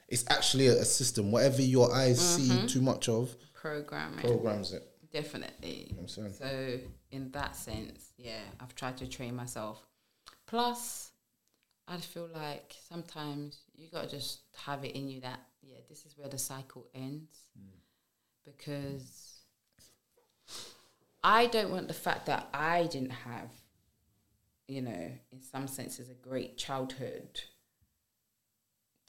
it's 0.10 0.26
actually 0.30 0.68
a, 0.68 0.82
a 0.82 0.86
system. 0.86 1.32
Whatever 1.32 1.64
your 1.64 1.92
eyes 1.92 2.20
see 2.20 2.50
Mhm. 2.50 2.70
too 2.70 2.82
much 2.82 3.10
of, 3.10 3.36
Programming. 3.54 4.20
programs 4.20 4.74
it. 4.74 4.88
Definitely. 5.12 5.96
So 6.06 6.80
in 7.10 7.32
that 7.32 7.56
sense, 7.56 8.14
yeah, 8.18 8.42
I've 8.60 8.76
tried 8.76 8.98
to 8.98 9.08
train 9.08 9.36
myself. 9.36 9.84
Plus, 10.46 11.11
I 11.92 11.98
feel 11.98 12.30
like 12.34 12.74
sometimes 12.88 13.64
you 13.76 13.90
gotta 13.92 14.10
just 14.10 14.40
have 14.66 14.86
it 14.86 14.96
in 14.96 15.10
you 15.10 15.20
that 15.22 15.42
yeah, 15.62 15.80
this 15.90 16.06
is 16.06 16.18
where 16.18 16.30
the 16.30 16.38
cycle 16.38 16.88
ends. 16.96 17.38
Because 18.46 19.42
I 21.24 21.48
don't 21.48 21.72
want 21.72 21.90
the 21.90 21.94
fact 21.94 22.26
that 22.28 22.48
I 22.54 22.88
didn't 22.88 23.12
have, 23.12 23.52
you 24.68 24.82
know, 24.82 25.12
in 25.32 25.42
some 25.42 25.68
senses 25.68 26.10
a 26.10 26.14
great 26.14 26.58
childhood 26.58 27.42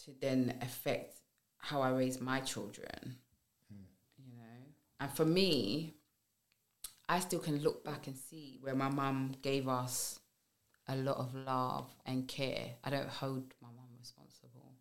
to 0.05 0.11
then 0.21 0.59
affect 0.61 1.15
how 1.59 1.81
I 1.83 1.91
raise 1.91 2.21
my 2.21 2.41
children. 2.41 3.17
You 4.19 4.37
know, 4.37 4.67
and 5.01 5.11
for 5.13 5.25
me, 5.25 5.95
I 7.09 7.21
still 7.21 7.39
can 7.39 7.63
look 7.63 7.85
back 7.85 8.09
and 8.09 8.17
see 8.17 8.59
where 8.61 8.75
my 8.75 8.89
mum 8.89 9.37
gave 9.41 9.69
us 9.69 10.19
a 10.93 10.97
lot 10.97 11.17
of 11.17 11.35
love 11.35 11.91
and 12.05 12.29
care. 12.29 12.75
I 12.85 12.91
don't 12.91 13.09
hold 13.09 13.55
my 13.61 13.69
mum 13.69 13.89
responsible 13.99 14.75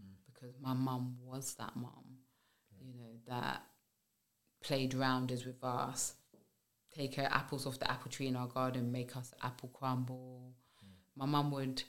mm. 0.00 0.12
because 0.26 0.54
my 0.60 0.72
mum 0.72 1.16
was 1.24 1.54
that 1.54 1.74
mum, 1.74 2.18
you 2.80 2.94
know, 2.94 3.18
that 3.28 3.62
played 4.62 4.94
rounders 4.94 5.44
with 5.44 5.62
us, 5.64 6.14
take 6.94 7.16
her 7.16 7.28
apples 7.30 7.66
off 7.66 7.78
the 7.78 7.90
apple 7.90 8.10
tree 8.10 8.28
in 8.28 8.36
our 8.36 8.46
garden, 8.46 8.92
make 8.92 9.16
us 9.16 9.34
apple 9.42 9.70
crumble. 9.70 10.54
Mm. 10.84 10.88
My 11.16 11.26
mum 11.26 11.50
would 11.50 11.82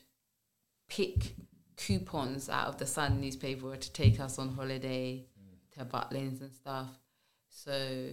pick 0.90 1.36
coupons 1.78 2.50
out 2.50 2.68
of 2.68 2.78
the 2.78 2.86
Sun 2.86 3.22
newspaper 3.22 3.76
to 3.76 3.94
take 3.94 4.20
us 4.20 4.40
on 4.40 4.56
holiday 4.56 5.26
mm. 5.40 5.78
to 5.78 5.86
Butlins 5.86 6.42
and 6.42 6.52
stuff. 6.52 6.90
So, 7.50 8.10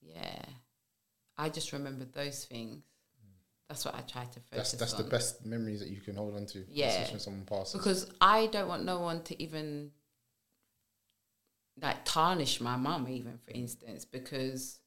yeah, 0.00 0.42
I 1.38 1.48
just 1.48 1.72
remember 1.72 2.04
those 2.04 2.44
things. 2.44 2.82
That's 3.72 3.86
what 3.86 3.94
I 3.94 4.00
try 4.02 4.24
to 4.24 4.40
focus 4.40 4.72
That's 4.72 4.72
that's 4.72 4.92
on. 4.92 5.02
the 5.02 5.08
best 5.08 5.46
memories 5.46 5.80
that 5.80 5.88
you 5.88 6.02
can 6.02 6.14
hold 6.14 6.36
on 6.36 6.44
to. 6.44 6.62
Yeah. 6.68 7.08
when 7.10 7.18
someone 7.18 7.46
passes. 7.46 7.72
Because 7.72 8.10
I 8.20 8.46
don't 8.48 8.68
want 8.68 8.84
no 8.84 9.00
one 9.00 9.22
to 9.22 9.42
even 9.42 9.92
like 11.80 12.04
tarnish 12.04 12.60
my 12.60 12.76
mum, 12.76 13.08
even 13.08 13.38
for 13.38 13.50
instance, 13.52 14.04
because 14.04 14.78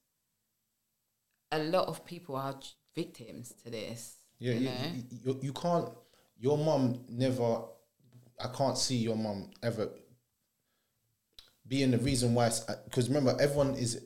a 1.52 1.58
lot 1.58 1.88
of 1.88 2.06
people 2.06 2.36
are 2.36 2.60
victims 2.94 3.56
to 3.64 3.72
this. 3.72 4.18
Yeah, 4.38 4.54
you 4.54 4.60
you, 4.60 4.66
know? 4.66 4.76
you, 4.94 5.04
you, 5.24 5.40
you 5.46 5.54
can't. 5.54 5.90
Your 6.38 6.60
mum 6.60 7.06
never. 7.10 7.64
I 8.40 8.50
can't 8.56 8.78
see 8.78 8.98
your 8.98 9.16
mum 9.16 9.50
ever 9.64 9.90
being 11.68 11.90
the 11.90 11.98
reason 11.98 12.36
why. 12.36 12.52
Because 12.86 13.10
uh, 13.10 13.14
remember, 13.16 13.36
everyone 13.42 13.74
is 13.78 14.06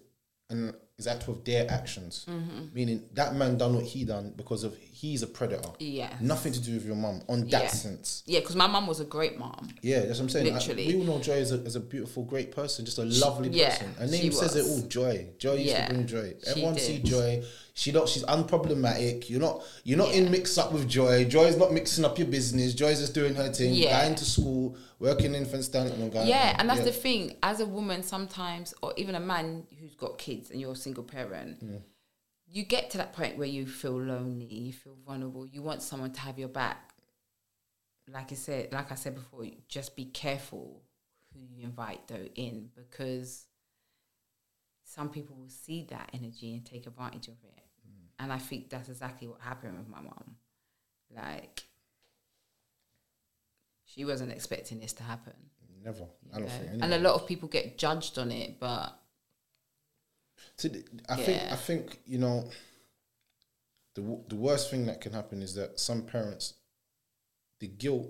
an 0.49 0.73
is 1.00 1.08
active 1.08 1.30
of 1.30 1.43
their 1.45 1.70
actions. 1.72 2.26
Mhm. 2.28 2.74
Meaning 2.74 3.04
that 3.14 3.34
man 3.36 3.58
done 3.58 3.74
what 3.76 3.86
he 3.86 4.04
done 4.04 4.34
because 4.36 4.64
of 4.64 4.76
he's 5.00 5.24
a 5.24 5.28
predator. 5.28 5.70
Yeah. 5.80 6.14
Nothing 6.20 6.52
to 6.52 6.60
do 6.60 6.74
with 6.74 6.86
your 6.86 6.95
mum 6.95 7.22
on 7.30 7.41
that 7.47 7.64
Yeah. 7.64 7.68
sense. 7.70 8.24
Yeah, 8.26 8.39
because 8.41 8.56
my 8.58 8.68
mum 8.68 8.86
was 8.86 9.00
a 9.00 9.06
great 9.06 9.38
mom. 9.39 9.70
Yeah, 9.82 10.00
that's 10.02 10.20
what 10.20 10.26
I'm 10.26 10.30
saying. 10.30 10.52
I- 10.52 10.58
Literally. 10.58 10.88
we 10.88 11.00
all 11.00 11.06
know 11.06 11.20
Joy 11.22 11.34
is 11.38 11.52
a, 11.54 11.56
is 11.64 11.76
a 11.78 11.80
beautiful, 11.80 12.24
great 12.24 12.52
person, 12.52 12.84
just 12.84 13.00
a 13.00 13.10
She- 13.10 13.22
lovely 13.22 13.50
yeah, 13.50 13.70
person. 13.70 13.93
Her 13.97 14.08
name 14.08 14.32
says 14.34 14.56
it 14.58 14.64
was. 14.64 14.82
all. 14.84 14.88
Joy. 14.89 15.28
Joy 15.38 15.54
used 15.54 15.66
Yeah, 15.68 15.88
to 15.88 15.93
bring 15.93 16.08
joy. 16.08 16.34
Everyone 16.47 16.78
see. 16.78 17.00
Joy. 17.00 17.43
She 17.74 17.93
not. 17.93 18.10
She's 18.10 18.24
unproblematic. 18.24 19.30
You're 19.30 19.39
not. 19.39 19.64
You're 19.86 19.97
not 19.97 20.12
in 20.14 20.30
mix 20.30 20.58
up 20.58 20.74
with 20.74 20.88
Joy. 20.88 21.24
Joy's 21.26 21.56
not 21.56 21.72
mixing 21.72 22.04
up 22.04 22.18
your 22.20 22.28
business. 22.28 22.74
Joy's 22.74 23.00
just 23.00 23.14
doing 23.14 23.36
her 23.36 23.50
thing. 23.54 23.74
Yeah. 23.74 24.04
Going 24.04 24.16
to 24.16 24.26
school, 24.26 24.76
working 25.00 25.34
infant 25.34 25.64
stand 25.64 25.91
and 25.93 26.12
going. 26.12 26.28
Yeah, 26.28 26.56
and 26.60 26.70
that's 26.70 26.84
the 26.84 26.91
thing. 26.91 27.38
As 27.41 27.62
a 27.62 27.66
woman, 27.66 28.04
sometimes, 28.04 28.74
or 28.84 28.93
even 28.97 29.16
a 29.16 29.20
man 29.22 29.66
who's 29.80 29.95
got 29.95 30.18
kids 30.18 30.52
and 30.52 30.60
you're 30.60 30.74
a 30.74 30.76
single 30.76 31.04
parent, 31.06 31.64
Mm. 31.66 31.80
You 32.52 32.64
get 32.64 32.89
to 32.91 32.97
that 32.97 33.14
point 33.14 33.38
where 33.38 33.47
you 33.47 33.66
feel 33.66 34.00
lonely, 34.00 34.45
you 34.45 34.74
feel 34.74 34.97
vulnerable, 35.06 35.45
you 35.45 35.62
want 35.62 35.82
someone 35.82 36.12
to 36.12 36.20
have 36.22 36.39
your 36.39 36.47
back. 36.47 36.93
Like 38.12 38.32
I 38.32 38.36
said, 38.36 38.74
like 38.74 38.91
I 38.91 38.95
said 38.95 39.16
before, 39.16 39.45
just 39.68 39.95
be 39.95 40.06
careful 40.06 40.82
who 41.34 41.41
you 41.41 41.64
invite 41.64 42.08
though 42.08 42.28
in 42.36 42.70
because 42.76 43.45
some 44.84 45.10
people 45.10 45.36
will 45.36 45.50
see 45.50 45.86
that 45.91 46.10
energy 46.14 46.56
and 46.56 46.66
take 46.66 46.88
advantage 46.88 47.28
of 47.28 47.36
it. 47.43 47.64
Mm. 47.88 48.08
And 48.20 48.34
I 48.34 48.39
think 48.39 48.70
that's 48.70 48.89
exactly 48.89 49.28
what 49.28 49.39
happened 49.41 49.78
with 49.78 49.88
my 49.88 50.02
mom. 50.02 50.36
Like 51.16 51.64
she 53.86 54.06
wasn't 54.06 54.32
expecting 54.32 54.80
this 54.80 54.93
to 54.93 55.04
happen. 55.04 55.34
Never. 55.84 56.08
I 56.34 56.39
don't 56.39 56.50
think. 56.50 56.84
And 56.84 56.93
a 56.93 57.00
lot 57.00 57.14
of 57.14 57.28
people 57.28 57.47
get 57.47 57.78
judged 57.78 58.18
on 58.18 58.32
it, 58.32 58.60
but 58.60 59.00
The- 60.58 60.84
I 61.08 61.16
think 61.16 61.42
I 61.52 61.56
think 61.56 62.00
you 62.06 62.18
know 62.18 62.50
the 63.96 64.02
w- 64.02 64.24
the 64.28 64.36
worst 64.36 64.70
thing 64.70 64.86
that 64.88 65.02
can 65.02 65.14
happen 65.14 65.42
is 65.42 65.56
that 65.56 65.80
some 65.80 66.04
parents 66.04 66.54
the 67.60 67.68
guilt 67.68 68.08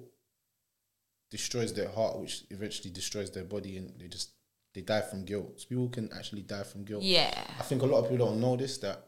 destroys 1.31 1.73
their 1.73 1.89
heart 1.89 2.17
which 2.19 2.43
eventually 2.49 2.89
destroys 2.91 3.31
their 3.31 3.43
body 3.45 3.77
and 3.77 3.93
they 3.99 4.07
just 4.07 4.31
they 4.73 4.81
die 4.81 5.01
from 5.01 5.25
guilt. 5.25 5.59
So 5.61 5.67
people 5.67 5.89
can 5.89 6.11
actually 6.13 6.43
die 6.43 6.63
from 6.63 6.85
guilt. 6.85 7.03
Yeah. 7.03 7.33
I 7.59 7.63
think 7.63 7.81
a 7.81 7.85
lot 7.85 7.99
of 8.03 8.09
people 8.09 8.27
don't 8.27 8.39
know 8.39 8.55
this 8.55 8.77
that 8.79 9.05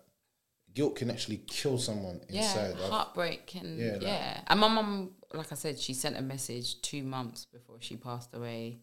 guilt 0.73 0.95
can 0.95 1.11
actually 1.11 1.37
kill 1.47 1.77
someone 1.77 2.21
yeah, 2.29 2.41
inside. 2.41 2.71
I've- 2.75 2.89
heartbreak 2.89 3.55
and 3.55 3.77
Yeah, 3.77 3.97
yeah. 4.01 4.33
like- 4.37 4.43
And 4.47 4.59
my 4.59 4.67
mum, 4.69 5.15
like 5.33 5.51
I 5.51 5.55
said, 5.55 5.77
she 5.79 5.93
sent 5.93 6.17
a 6.17 6.21
message 6.21 6.81
two 6.81 7.03
months 7.03 7.45
before 7.45 7.77
she 7.81 7.95
passed 7.97 8.33
away. 8.33 8.79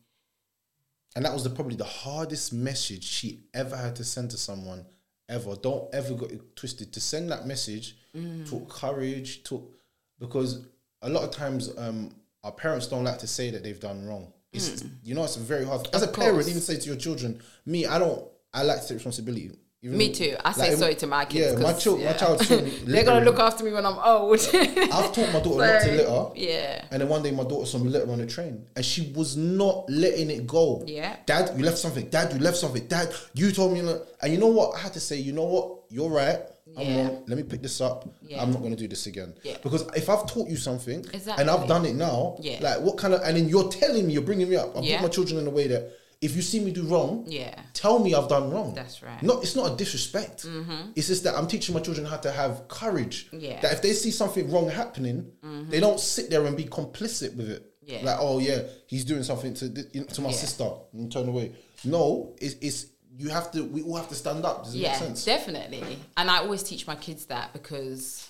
And 1.16 1.24
that 1.24 1.32
was 1.32 1.42
the, 1.44 1.50
probably 1.50 1.76
the 1.76 1.84
hardest 1.84 2.52
message 2.52 3.02
she 3.04 3.44
ever 3.54 3.76
had 3.76 3.96
to 3.96 4.04
send 4.04 4.30
to 4.30 4.36
someone 4.36 4.84
ever. 5.28 5.56
Don't 5.56 5.92
ever 5.94 6.14
get 6.14 6.32
it 6.32 6.56
twisted. 6.56 6.92
To 6.92 7.00
send 7.00 7.30
that 7.30 7.46
message 7.46 7.96
Mm. 8.16 8.48
took 8.48 8.68
courage, 8.70 9.42
took 9.42 9.70
because 10.18 10.64
a 11.02 11.09
lot 11.11 11.24
of 11.24 11.30
times 11.30 11.70
um, 11.76 12.11
our 12.42 12.50
parents 12.52 12.86
don't 12.86 13.04
like 13.04 13.18
to 13.18 13.26
say 13.26 13.50
that 13.50 13.62
they've 13.62 13.78
done 13.78 14.06
wrong. 14.06 14.32
It's 14.52 14.82
you 15.04 15.14
know 15.14 15.24
it's 15.24 15.36
very 15.36 15.64
hard 15.66 15.86
as 15.92 16.02
a 16.02 16.09
Mm. 16.09 16.14
Parent. 16.14 16.34
course. 16.36 16.48
Even 16.48 16.62
say 16.62 16.78
to 16.78 16.86
your 16.86 16.96
children, 16.96 17.40
me, 17.66 17.84
I 17.86 17.98
don't. 17.98 18.26
I 18.54 18.62
like 18.62 18.80
to 18.80 18.88
take 18.88 18.94
responsibility. 18.96 19.50
Even 19.80 19.96
Me 19.96 20.12
too. 20.12 20.34
I 20.44 20.50
say 20.52 20.70
like, 20.70 20.78
sorry 20.78 20.94
to 20.96 21.06
my 21.06 21.24
kids. 21.24 21.52
Yeah, 21.60 21.62
my 21.64 21.72
child, 21.72 21.98
my 21.98 22.04
yeah. 22.06 22.12
child. 22.14 22.40
told 22.40 22.64
me, 22.64 22.70
They're 22.84 23.04
gonna 23.04 23.24
look 23.24 23.38
after 23.38 23.62
me 23.62 23.70
when 23.72 23.86
I'm 23.86 23.96
old. 23.98 24.40
I've 24.52 25.12
taught 25.12 25.32
my 25.32 25.38
daughter 25.40 25.58
not 25.58 25.80
to 25.82 25.84
So, 25.84 25.92
litter. 26.32 26.40
Yeah. 26.40 26.84
And 26.90 27.00
then 27.00 27.08
one 27.08 27.22
day 27.22 27.30
my 27.30 27.44
daughter 27.44 27.64
saw 27.64 27.78
me 27.78 27.88
litter 27.88 28.10
on 28.10 28.18
the 28.18 28.26
train 28.26 28.66
and 28.74 28.84
she 28.84 29.12
was 29.14 29.36
not 29.36 29.88
letting 29.88 30.30
it 30.30 30.48
go. 30.48 30.82
Yeah. 30.84 31.14
Dad, 31.26 31.56
you 31.56 31.64
left 31.64 31.78
something. 31.78 32.08
Dad, 32.08 32.32
you 32.32 32.40
left 32.40 32.56
something. 32.56 32.88
Dad, 32.88 33.14
you 33.34 33.52
told 33.52 33.72
me. 33.72 33.82
not-" 33.82 34.02
And 34.20 34.32
you 34.32 34.38
know 34.40 34.48
what? 34.48 34.74
I 34.74 34.80
had 34.80 34.94
to 34.94 35.00
say, 35.00 35.16
you 35.16 35.32
know 35.32 35.44
what? 35.44 35.78
You're 35.90 36.10
right. 36.10 36.40
I'm 36.76 36.84
Yeah. 36.86 36.96
wrong. 37.06 37.24
Let 37.28 37.36
me 37.36 37.44
pick 37.44 37.62
this 37.62 37.80
up. 37.80 38.08
Yeah. 38.20 38.42
I'm 38.42 38.50
not 38.52 38.58
going 38.60 38.72
to 38.74 38.76
do 38.76 38.88
this 38.88 39.06
again. 39.06 39.32
Yeah. 39.44 39.58
Because 39.62 39.86
if 39.96 40.10
I've 40.10 40.26
taught 40.26 40.48
you 40.48 40.56
something 40.56 41.04
exactly. 41.14 41.40
and 41.40 41.48
I've 41.48 41.68
done 41.68 41.86
it 41.86 41.94
now, 41.94 42.36
Yeah. 42.40 42.58
like 42.60 42.80
what 42.80 42.98
kind 42.98 43.14
of, 43.14 43.22
and 43.22 43.36
then 43.36 43.48
you're 43.48 43.68
telling 43.68 44.08
me, 44.08 44.12
you're 44.14 44.22
bringing 44.22 44.50
me 44.50 44.56
up. 44.56 44.76
I 44.76 44.80
Yeah. 44.80 44.96
put 44.98 45.02
my 45.04 45.08
children 45.08 45.38
in 45.38 45.46
a 45.46 45.50
way 45.50 45.68
that 45.68 45.92
if 46.20 46.34
you 46.34 46.42
see 46.42 46.60
me 46.60 46.70
do 46.72 46.82
wrong, 46.84 47.24
Yeah. 47.28 47.54
tell 47.74 47.98
me 48.00 48.14
I've 48.14 48.28
done 48.28 48.50
wrong. 48.50 48.74
That's 48.74 49.02
right. 49.02 49.22
Not, 49.22 49.42
it's 49.42 49.54
not 49.54 49.72
a 49.72 49.76
disrespect. 49.76 50.44
Mhm. 50.44 50.92
It's 50.96 51.06
just 51.06 51.22
that 51.24 51.34
I'm 51.36 51.46
teaching 51.46 51.74
my 51.74 51.80
children 51.80 52.06
how 52.06 52.16
to 52.18 52.32
have 52.32 52.66
courage. 52.68 53.28
Yeah. 53.32 53.60
That 53.60 53.72
if 53.74 53.82
they 53.82 53.92
see 53.92 54.10
something 54.10 54.50
wrong 54.50 54.68
happening, 54.68 55.30
Mhm. 55.44 55.70
they 55.70 55.80
don't 55.80 56.00
sit 56.00 56.28
there 56.30 56.44
and 56.46 56.56
be 56.56 56.64
complicit 56.64 57.36
with 57.36 57.48
it. 57.50 57.64
Yeah. 57.82 58.00
Like, 58.04 58.18
oh 58.20 58.38
yeah, 58.40 58.62
he's 58.86 59.04
doing 59.04 59.22
something 59.22 59.54
to 59.54 59.68
thi- 59.68 59.88
you 59.92 60.00
know, 60.00 60.06
to 60.08 60.20
my 60.20 60.30
Yeah. 60.30 60.36
sister 60.36 60.68
and 60.92 61.10
turn 61.10 61.28
away. 61.28 61.52
No, 61.84 62.34
it's, 62.38 62.56
it's 62.60 62.86
you 63.16 63.30
have 63.30 63.50
to. 63.52 63.64
We 63.64 63.82
all 63.82 63.96
have 63.96 64.08
to 64.10 64.14
stand 64.14 64.44
up. 64.44 64.64
Does 64.64 64.74
it 64.74 64.78
yeah, 64.78 64.90
make 64.90 64.98
sense? 64.98 65.24
definitely. 65.24 65.98
And 66.16 66.30
I 66.30 66.38
always 66.38 66.62
teach 66.62 66.86
my 66.86 66.94
kids 66.96 67.26
that 67.26 67.52
because 67.52 68.28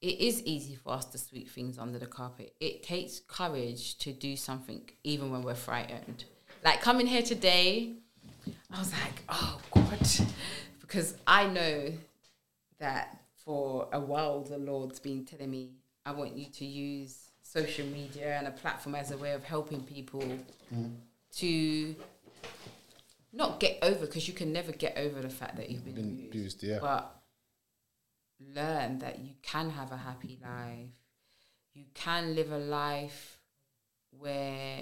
it 0.00 0.18
is 0.18 0.42
easy 0.42 0.74
for 0.74 0.90
us 0.94 1.04
to 1.06 1.18
sweep 1.18 1.48
things 1.50 1.78
under 1.78 1.98
the 1.98 2.06
carpet. 2.06 2.54
It 2.60 2.82
takes 2.82 3.20
courage 3.20 3.96
to 3.98 4.12
do 4.12 4.36
something 4.36 4.82
even 5.04 5.30
when 5.30 5.42
we're 5.42 5.54
frightened. 5.54 6.24
Like 6.62 6.80
coming 6.80 7.06
here 7.06 7.22
today, 7.22 7.94
I 8.70 8.78
was 8.78 8.92
like, 8.92 9.22
oh 9.28 9.58
God. 9.74 9.98
Because 10.80 11.14
I 11.26 11.46
know 11.46 11.92
that 12.78 13.18
for 13.44 13.88
a 13.92 14.00
while 14.00 14.42
the 14.42 14.58
Lord's 14.58 15.00
been 15.00 15.24
telling 15.24 15.50
me, 15.50 15.70
I 16.04 16.12
want 16.12 16.36
you 16.36 16.46
to 16.46 16.64
use 16.64 17.30
social 17.42 17.86
media 17.86 18.36
and 18.38 18.46
a 18.46 18.50
platform 18.50 18.94
as 18.94 19.10
a 19.10 19.16
way 19.16 19.32
of 19.32 19.44
helping 19.44 19.82
people 19.82 20.22
mm. 20.74 20.94
to 21.36 21.94
not 23.32 23.60
get 23.60 23.78
over 23.82 24.06
because 24.06 24.28
you 24.28 24.34
can 24.34 24.52
never 24.52 24.72
get 24.72 24.96
over 24.96 25.20
the 25.20 25.28
fact 25.28 25.56
that 25.56 25.70
you've 25.70 25.84
been, 25.84 25.94
Been 25.94 26.04
abused, 26.04 26.28
abused, 26.30 26.62
yeah. 26.62 26.78
but 26.80 27.22
learn 28.54 28.98
that 28.98 29.20
you 29.20 29.32
can 29.42 29.70
have 29.70 29.92
a 29.92 29.96
happy 29.96 30.38
life 30.42 30.90
you 31.74 31.84
can 31.94 32.34
live 32.34 32.52
a 32.52 32.58
life 32.58 33.38
where 34.18 34.80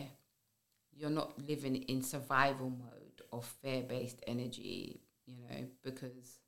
you're 1.00 1.10
not 1.10 1.32
living 1.48 1.76
in 1.76 2.02
survival 2.02 2.70
mode 2.70 3.22
or 3.32 3.42
fear-based 3.42 4.20
energy 4.26 5.00
you 5.26 5.34
know 5.48 5.64
because 5.82 6.38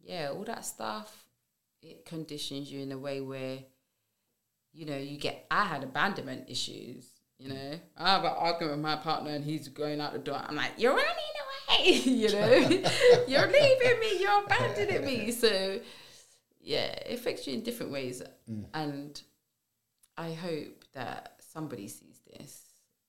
yeah 0.00 0.28
all 0.28 0.44
that 0.44 0.64
stuff 0.64 1.24
it 1.82 2.04
conditions 2.04 2.70
you 2.70 2.80
in 2.80 2.92
a 2.92 2.98
way 2.98 3.20
where 3.20 3.58
you 4.72 4.84
know 4.84 4.96
you 4.96 5.16
get 5.16 5.46
i 5.50 5.64
had 5.64 5.82
abandonment 5.82 6.44
issues 6.48 7.06
you 7.38 7.48
know. 7.48 7.80
I 7.98 8.10
have 8.10 8.24
an 8.24 8.32
argument 8.36 8.76
with 8.76 8.84
my 8.84 8.94
partner 8.94 9.32
and 9.32 9.44
he's 9.44 9.66
going 9.66 10.00
out 10.00 10.12
the 10.12 10.20
door. 10.20 10.40
I'm 10.46 10.54
like 10.54 10.70
you're 10.78 10.94
running 10.94 11.08
away 11.08 11.92
you 11.92 12.28
know. 12.32 12.46
You're 13.26 13.48
leaving 13.48 14.00
me. 14.00 14.20
You're 14.20 14.44
abandoning 14.44 15.04
me. 15.04 15.32
So 15.32 15.80
yeah 16.60 16.86
it 16.86 17.18
affects 17.18 17.46
you 17.46 17.54
in 17.54 17.62
different 17.62 17.92
ways. 17.92 18.22
Mm. 18.50 18.64
and 18.74 19.22
i 20.16 20.32
hope 20.32 20.84
that 20.92 21.36
somebody 21.40 21.88
sees 21.88 22.20
this 22.32 22.63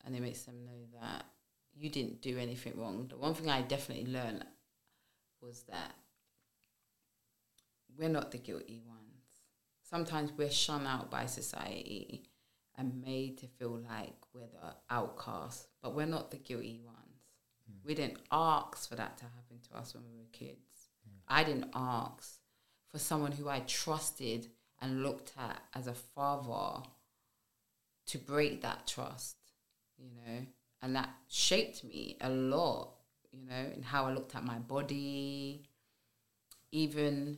and 0.06 0.16
it 0.16 0.22
makes 0.22 0.44
them 0.44 0.64
know 0.64 1.00
that 1.02 1.26
you 1.74 1.90
didn't 1.90 2.22
do 2.22 2.38
anything 2.38 2.74
wrong. 2.78 3.08
The 3.10 3.18
one 3.18 3.34
thing 3.34 3.50
i 3.50 3.62
definitely 3.62 4.12
learned 4.12 4.46
was 5.42 5.64
that 5.64 5.94
we're 7.98 8.10
not 8.10 8.32
the 8.32 8.38
guilty 8.38 8.82
ones. 8.86 9.02
Sometimes 9.84 10.32
we're 10.38 10.50
shun 10.50 10.88
out 10.88 11.12
by 11.12 11.26
society 11.26 12.24
and 12.78 13.02
made 13.02 13.38
to 13.38 13.48
feel 13.48 13.82
like 13.90 14.16
we're 14.34 14.48
the 14.48 14.76
outcasts, 14.90 15.68
but 15.82 15.96
we're 15.96 16.06
not 16.06 16.32
the 16.32 16.38
guilty 16.38 16.82
ones. 16.84 16.98
Mm. 17.70 17.86
We 17.86 17.96
didn't 17.96 18.20
ask 18.32 18.90
for 18.90 18.96
that 18.96 19.18
to 19.18 19.24
happen 19.26 19.60
to 19.70 19.78
us 19.78 19.94
when 19.94 20.04
we 20.04 20.18
were 20.18 20.30
kids. 20.32 20.90
Mm. 21.08 21.20
I 21.28 21.44
didn't 21.44 21.72
ask 21.74 22.40
for 22.90 23.00
someone 23.00 23.32
who 23.32 23.48
I 23.48 23.60
trusted 23.62 24.48
and 24.82 25.04
looked 25.04 25.32
at 25.38 25.62
as 25.74 25.88
a 25.88 25.94
father 25.94 26.84
to 28.08 28.18
break 28.18 28.62
that 28.62 28.88
trust, 28.88 29.38
you 29.98 30.10
know, 30.16 30.46
and 30.82 30.96
that 30.96 31.10
shaped 31.28 31.84
me 31.84 32.18
a 32.22 32.30
lot, 32.30 32.92
you 33.32 33.48
know, 33.48 33.72
in 33.76 33.84
how 33.84 34.06
I 34.06 34.14
looked 34.14 34.36
at 34.36 34.44
my 34.44 34.60
body, 34.60 35.64
even 36.72 37.38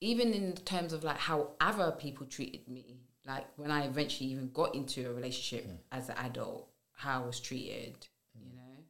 even 0.00 0.32
in 0.32 0.52
terms 0.52 0.92
of 0.92 1.02
like 1.02 1.18
how 1.18 1.50
other 1.60 1.90
people 1.92 2.26
treated 2.26 2.68
me, 2.68 3.00
like 3.26 3.46
when 3.56 3.70
I 3.70 3.84
eventually 3.84 4.30
even 4.30 4.50
got 4.52 4.74
into 4.74 5.08
a 5.08 5.12
relationship 5.12 5.66
hmm. 5.66 5.76
as 5.90 6.08
an 6.08 6.16
adult, 6.18 6.68
how 6.92 7.22
I 7.22 7.26
was 7.26 7.40
treated, 7.40 8.06
hmm. 8.36 8.48
you 8.48 8.56
know, 8.56 8.84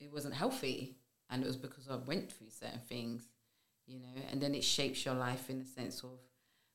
it 0.00 0.12
wasn't 0.12 0.34
healthy, 0.34 0.96
and 1.30 1.42
it 1.42 1.46
was 1.46 1.56
because 1.56 1.88
I 1.88 1.96
went 1.96 2.32
through 2.32 2.50
certain 2.50 2.80
things, 2.88 3.28
you 3.86 4.00
know, 4.00 4.22
and 4.30 4.40
then 4.40 4.54
it 4.54 4.64
shapes 4.64 5.04
your 5.04 5.14
life 5.14 5.48
in 5.48 5.60
the 5.60 5.64
sense 5.64 6.02
of 6.02 6.18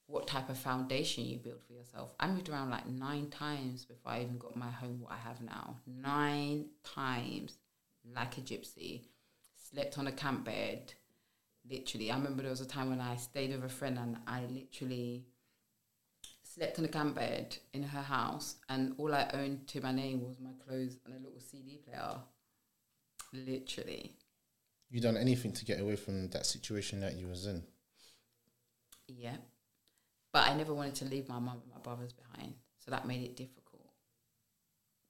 what 0.08 0.28
type 0.28 0.50
of 0.50 0.58
foundation 0.58 1.26
you 1.26 1.38
build 1.38 1.62
for 1.68 1.74
yourself. 1.74 2.14
I 2.20 2.28
moved 2.28 2.50
around 2.50 2.70
like 2.70 2.88
nine 2.88 3.30
times 3.30 3.86
before 3.86 4.14
I 4.14 4.22
even 4.22 4.38
got 4.38 4.56
my 4.56 4.72
home 4.72 5.00
what 5.02 5.12
I 5.12 5.18
have 5.18 5.42
now. 5.42 5.76
Nine 5.86 6.68
times, 6.84 7.58
like 8.16 8.38
a 8.38 8.42
gypsy. 8.42 9.02
Slept 9.70 9.98
on 9.98 10.08
a 10.08 10.12
camp 10.14 10.46
bed. 10.46 10.94
Literally, 11.70 12.10
I 12.10 12.16
remember 12.16 12.42
there 12.42 12.52
was 12.52 12.62
a 12.62 12.66
time 12.66 12.90
when 12.90 13.02
I 13.02 13.18
stayed 13.18 13.52
with 13.52 13.66
a 13.66 13.70
friend 13.70 13.98
and 14.00 14.18
I 14.26 14.44
literally 14.46 15.26
slept 16.42 16.80
on 16.80 16.86
a 16.86 16.88
camp 16.88 17.16
bed 17.16 17.58
in 17.74 17.84
her 17.84 18.02
house, 18.02 18.56
and 18.70 18.96
all 18.98 19.14
I 19.14 19.30
owned 19.34 19.68
to 19.68 19.82
my 19.82 19.92
name 19.92 20.24
was 20.26 20.40
my 20.40 20.52
clothes 20.66 20.98
and 21.06 21.14
a 21.14 21.18
little 21.18 21.40
CD 21.42 21.78
player. 21.86 22.16
Literally, 23.34 24.16
You 24.90 25.02
done 25.02 25.18
anything 25.18 25.52
to 25.52 25.66
get 25.66 25.82
away 25.82 25.98
from 25.98 26.30
that 26.30 26.46
situation 26.46 27.02
that 27.02 27.16
you 27.16 27.28
was 27.28 27.46
in? 27.46 27.64
yeah. 29.08 29.38
But 30.38 30.50
I 30.50 30.54
never 30.54 30.72
wanted 30.72 30.94
to 30.96 31.06
leave 31.06 31.28
my 31.28 31.40
mum 31.40 31.64
and 31.64 31.74
my 31.74 31.80
brothers 31.80 32.14
behind, 32.14 32.54
so 32.78 32.92
that 32.92 33.08
made 33.08 33.24
it 33.24 33.36
difficult. 33.36 33.90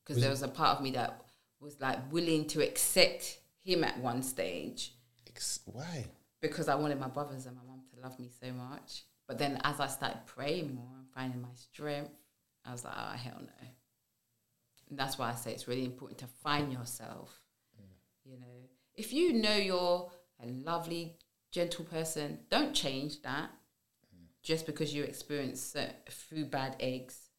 Because 0.01 0.21
there 0.21 0.29
was 0.29 0.41
a 0.41 0.47
part 0.47 0.77
of 0.77 0.81
me 0.81 0.91
that 0.91 1.21
was 1.59 1.81
like 1.81 1.99
willing 2.13 2.45
to 2.47 2.63
accept 2.63 3.39
him 3.61 3.83
at 3.83 3.99
one 3.99 4.23
stage 4.23 4.93
Ex- 5.27 5.59
Why? 5.65 6.05
because 6.39 6.69
I 6.69 6.75
wanted 6.75 6.97
my 6.97 7.09
brothers 7.09 7.45
and 7.45 7.57
my 7.57 7.61
mum 7.67 7.81
to 7.93 8.01
love 8.01 8.17
me 8.17 8.29
so 8.41 8.53
much. 8.53 9.03
But 9.27 9.37
then 9.37 9.59
as 9.65 9.81
I 9.81 9.87
started 9.87 10.19
praying 10.27 10.73
more 10.73 10.95
and 10.97 11.09
finding 11.13 11.41
my 11.41 11.53
strength, 11.55 12.11
I 12.63 12.71
was 12.71 12.85
like, 12.85 12.93
oh, 12.95 13.17
hell 13.17 13.41
no. 13.41 13.67
And 14.89 14.97
that's 14.97 15.17
why 15.17 15.29
I 15.29 15.35
say 15.35 15.51
it's 15.51 15.67
really 15.67 15.83
important 15.83 16.19
to 16.19 16.27
find 16.41 16.71
yourself. 16.71 17.37
You 18.23 18.39
know, 18.39 18.69
if 18.95 19.11
you 19.11 19.33
know 19.33 19.57
you're 19.57 20.09
a 20.41 20.47
lovely, 20.47 21.17
gentle 21.51 21.83
person, 21.83 22.39
don't 22.49 22.73
change 22.73 23.21
that 23.23 23.49
just 24.47 24.65
because 24.65 24.95
you 24.95 25.03
experience 25.03 25.75
through 26.09 26.45
bad 26.45 26.77
eggs. 26.79 27.31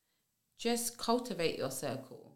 Just 0.58 0.98
cultivate 0.98 1.56
your 1.56 1.70
circle 1.70 2.34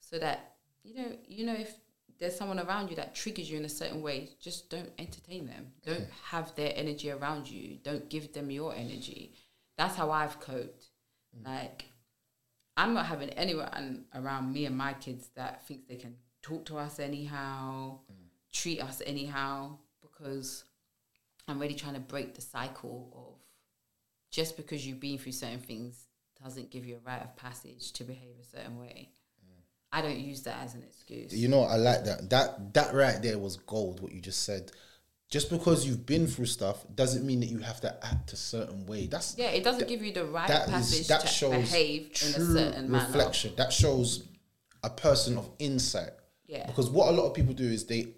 so 0.00 0.18
that 0.18 0.54
you 0.82 0.94
know 0.96 1.12
you 1.26 1.44
know 1.44 1.52
if 1.52 1.74
there's 2.18 2.34
someone 2.34 2.58
around 2.58 2.88
you 2.88 2.96
that 2.96 3.14
triggers 3.14 3.50
you 3.50 3.58
in 3.58 3.66
a 3.66 3.68
certain 3.68 4.00
way, 4.00 4.30
just 4.40 4.70
don't 4.70 4.90
entertain 4.98 5.46
them. 5.46 5.66
Don't 5.84 6.08
have 6.30 6.54
their 6.54 6.72
energy 6.74 7.10
around 7.10 7.50
you. 7.50 7.76
Don't 7.82 8.08
give 8.08 8.32
them 8.32 8.50
your 8.50 8.74
energy. 8.74 9.34
That's 9.76 9.94
how 9.94 10.10
I've 10.10 10.40
coped. 10.40 10.86
Mm. 11.38 11.46
Like 11.46 11.84
I'm 12.78 12.94
not 12.94 13.04
having 13.04 13.28
anyone 13.30 14.06
around 14.14 14.54
me 14.54 14.64
and 14.64 14.76
my 14.76 14.94
kids 14.94 15.28
that 15.36 15.66
thinks 15.66 15.86
they 15.86 15.96
can 15.96 16.14
talk 16.40 16.64
to 16.66 16.78
us 16.78 16.98
anyhow, 16.98 17.98
mm. 18.10 18.14
treat 18.54 18.80
us 18.80 19.02
anyhow, 19.04 19.76
because 20.00 20.64
I'm 21.46 21.58
really 21.58 21.74
trying 21.74 21.94
to 21.94 22.00
break 22.00 22.34
the 22.34 22.40
cycle 22.40 23.27
just 24.30 24.56
because 24.56 24.86
you've 24.86 25.00
been 25.00 25.18
through 25.18 25.32
certain 25.32 25.60
things 25.60 26.06
doesn't 26.42 26.70
give 26.70 26.86
you 26.86 26.96
a 26.96 27.08
rite 27.08 27.22
of 27.22 27.34
passage 27.36 27.92
to 27.92 28.04
behave 28.04 28.36
a 28.40 28.44
certain 28.44 28.78
way. 28.78 29.10
Mm. 29.44 29.60
I 29.92 30.02
don't 30.02 30.18
use 30.18 30.42
that 30.42 30.58
as 30.62 30.74
an 30.74 30.82
excuse. 30.82 31.34
You 31.34 31.48
know, 31.48 31.62
I 31.62 31.76
like 31.76 32.04
that. 32.04 32.30
That 32.30 32.74
that 32.74 32.94
right 32.94 33.20
there 33.20 33.38
was 33.38 33.56
gold. 33.56 34.00
What 34.00 34.12
you 34.12 34.20
just 34.20 34.42
said. 34.44 34.70
Just 35.30 35.50
because 35.50 35.86
you've 35.86 36.06
been 36.06 36.26
through 36.26 36.46
stuff 36.46 36.86
doesn't 36.94 37.26
mean 37.26 37.40
that 37.40 37.50
you 37.50 37.58
have 37.58 37.82
to 37.82 38.06
act 38.06 38.32
a 38.32 38.36
certain 38.36 38.86
way. 38.86 39.06
That's 39.06 39.36
yeah, 39.36 39.48
it 39.48 39.62
doesn't 39.62 39.86
give 39.86 40.02
you 40.02 40.12
the 40.12 40.24
right 40.24 40.48
that 40.48 40.68
of 40.68 40.74
is- 40.74 40.90
passage 40.90 41.08
that 41.08 41.20
to 41.22 41.26
shows 41.26 41.50
behave 41.70 42.00
in 42.02 42.08
a 42.08 42.34
true 42.34 42.54
certain 42.54 42.90
manner. 42.90 43.04
reflection. 43.06 43.52
That 43.56 43.72
shows 43.72 44.26
a 44.82 44.90
person 44.90 45.36
of 45.36 45.50
insight. 45.58 46.10
Yeah. 46.46 46.66
Because 46.66 46.88
what 46.88 47.08
a 47.08 47.12
lot 47.12 47.26
of 47.26 47.34
people 47.34 47.52
do 47.52 47.64
is 47.64 47.84
they, 47.84 48.08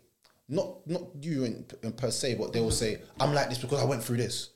not 0.48 0.86
not 0.86 1.02
you 1.20 1.44
in, 1.44 1.64
in 1.82 1.92
per 1.92 2.10
se, 2.12 2.34
but 2.36 2.52
they 2.52 2.60
will 2.60 2.70
say, 2.70 3.00
"I'm 3.18 3.34
like 3.34 3.48
this 3.48 3.58
because 3.58 3.80
I 3.80 3.84
went 3.84 4.04
through 4.04 4.18
this." 4.18 4.50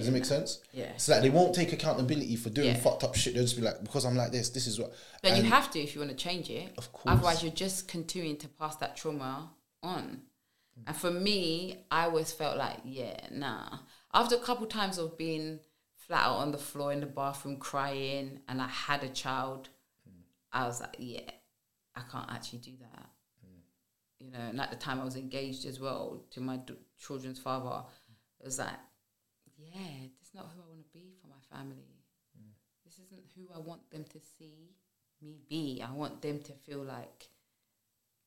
Does 0.00 0.08
it 0.08 0.12
make 0.12 0.24
sense? 0.24 0.60
Yeah. 0.72 0.96
So 0.96 1.12
like 1.12 1.22
they 1.22 1.30
won't 1.30 1.54
take 1.54 1.72
accountability 1.72 2.36
for 2.36 2.50
doing 2.50 2.68
Yeah. 2.68 2.76
fucked 2.80 3.04
up 3.04 3.14
shit. 3.14 3.34
They'll 3.34 3.44
just 3.44 3.56
be 3.56 3.62
like, 3.62 3.82
"Because 3.82 4.04
I'm 4.04 4.16
like 4.16 4.32
this, 4.32 4.50
this 4.50 4.66
is 4.66 4.78
what." 4.78 4.92
But 5.22 5.36
you 5.36 5.44
have 5.44 5.70
to 5.72 5.80
if 5.80 5.94
you 5.94 6.00
want 6.00 6.10
to 6.10 6.16
change 6.16 6.50
it. 6.50 6.72
Of 6.78 6.92
course. 6.92 7.12
Otherwise, 7.14 7.42
you're 7.42 7.52
just 7.52 7.86
continuing 7.88 8.36
to 8.38 8.48
pass 8.48 8.76
that 8.76 8.96
trauma 8.96 9.50
on. 9.82 10.22
And 10.86 10.96
for 10.96 11.10
me, 11.10 11.84
I 11.90 12.04
always 12.04 12.32
felt 12.32 12.56
like, 12.56 12.78
yeah, 12.84 13.26
nah. 13.30 13.78
After 14.14 14.34
a 14.36 14.40
couple 14.40 14.66
times 14.66 14.96
of 14.96 15.18
being 15.18 15.60
flat 15.94 16.24
out 16.24 16.36
on 16.36 16.52
the 16.52 16.58
floor 16.58 16.90
in 16.92 17.00
the 17.00 17.06
bathroom 17.06 17.58
crying, 17.58 18.40
and 18.48 18.62
I 18.62 18.68
had 18.68 19.04
a 19.04 19.08
child, 19.10 19.68
hmm. 20.08 20.22
I 20.52 20.66
was 20.66 20.80
like, 20.80 20.96
yeah, 20.98 21.30
I 21.94 22.00
can't 22.10 22.30
actually 22.32 22.60
do 22.60 22.72
that. 22.80 23.10
Hmm. 23.44 23.60
You 24.24 24.30
know, 24.30 24.38
and 24.38 24.58
at 24.60 24.70
the 24.70 24.76
time 24.76 25.00
I 25.00 25.04
was 25.04 25.16
engaged 25.16 25.66
as 25.66 25.78
well 25.80 26.24
to 26.30 26.40
my 26.40 26.56
d- 26.56 26.74
children's 26.98 27.38
father. 27.38 27.84
It 28.40 28.46
was 28.46 28.58
like, 28.58 28.78
yeah, 29.72 30.08
that's 30.18 30.34
not 30.34 30.50
who 30.54 30.62
I 30.62 30.68
want 30.68 30.84
to 30.84 30.92
be 30.92 31.14
for 31.20 31.28
my 31.28 31.56
family 31.56 32.00
this 32.90 33.06
isn't 33.06 33.22
who 33.36 33.46
I 33.54 33.58
want 33.58 33.88
them 33.90 34.04
to 34.04 34.18
see 34.38 34.70
me 35.22 35.36
be. 35.48 35.82
I 35.86 35.92
want 35.92 36.22
them 36.22 36.40
to 36.40 36.52
feel 36.52 36.78
like, 36.82 37.28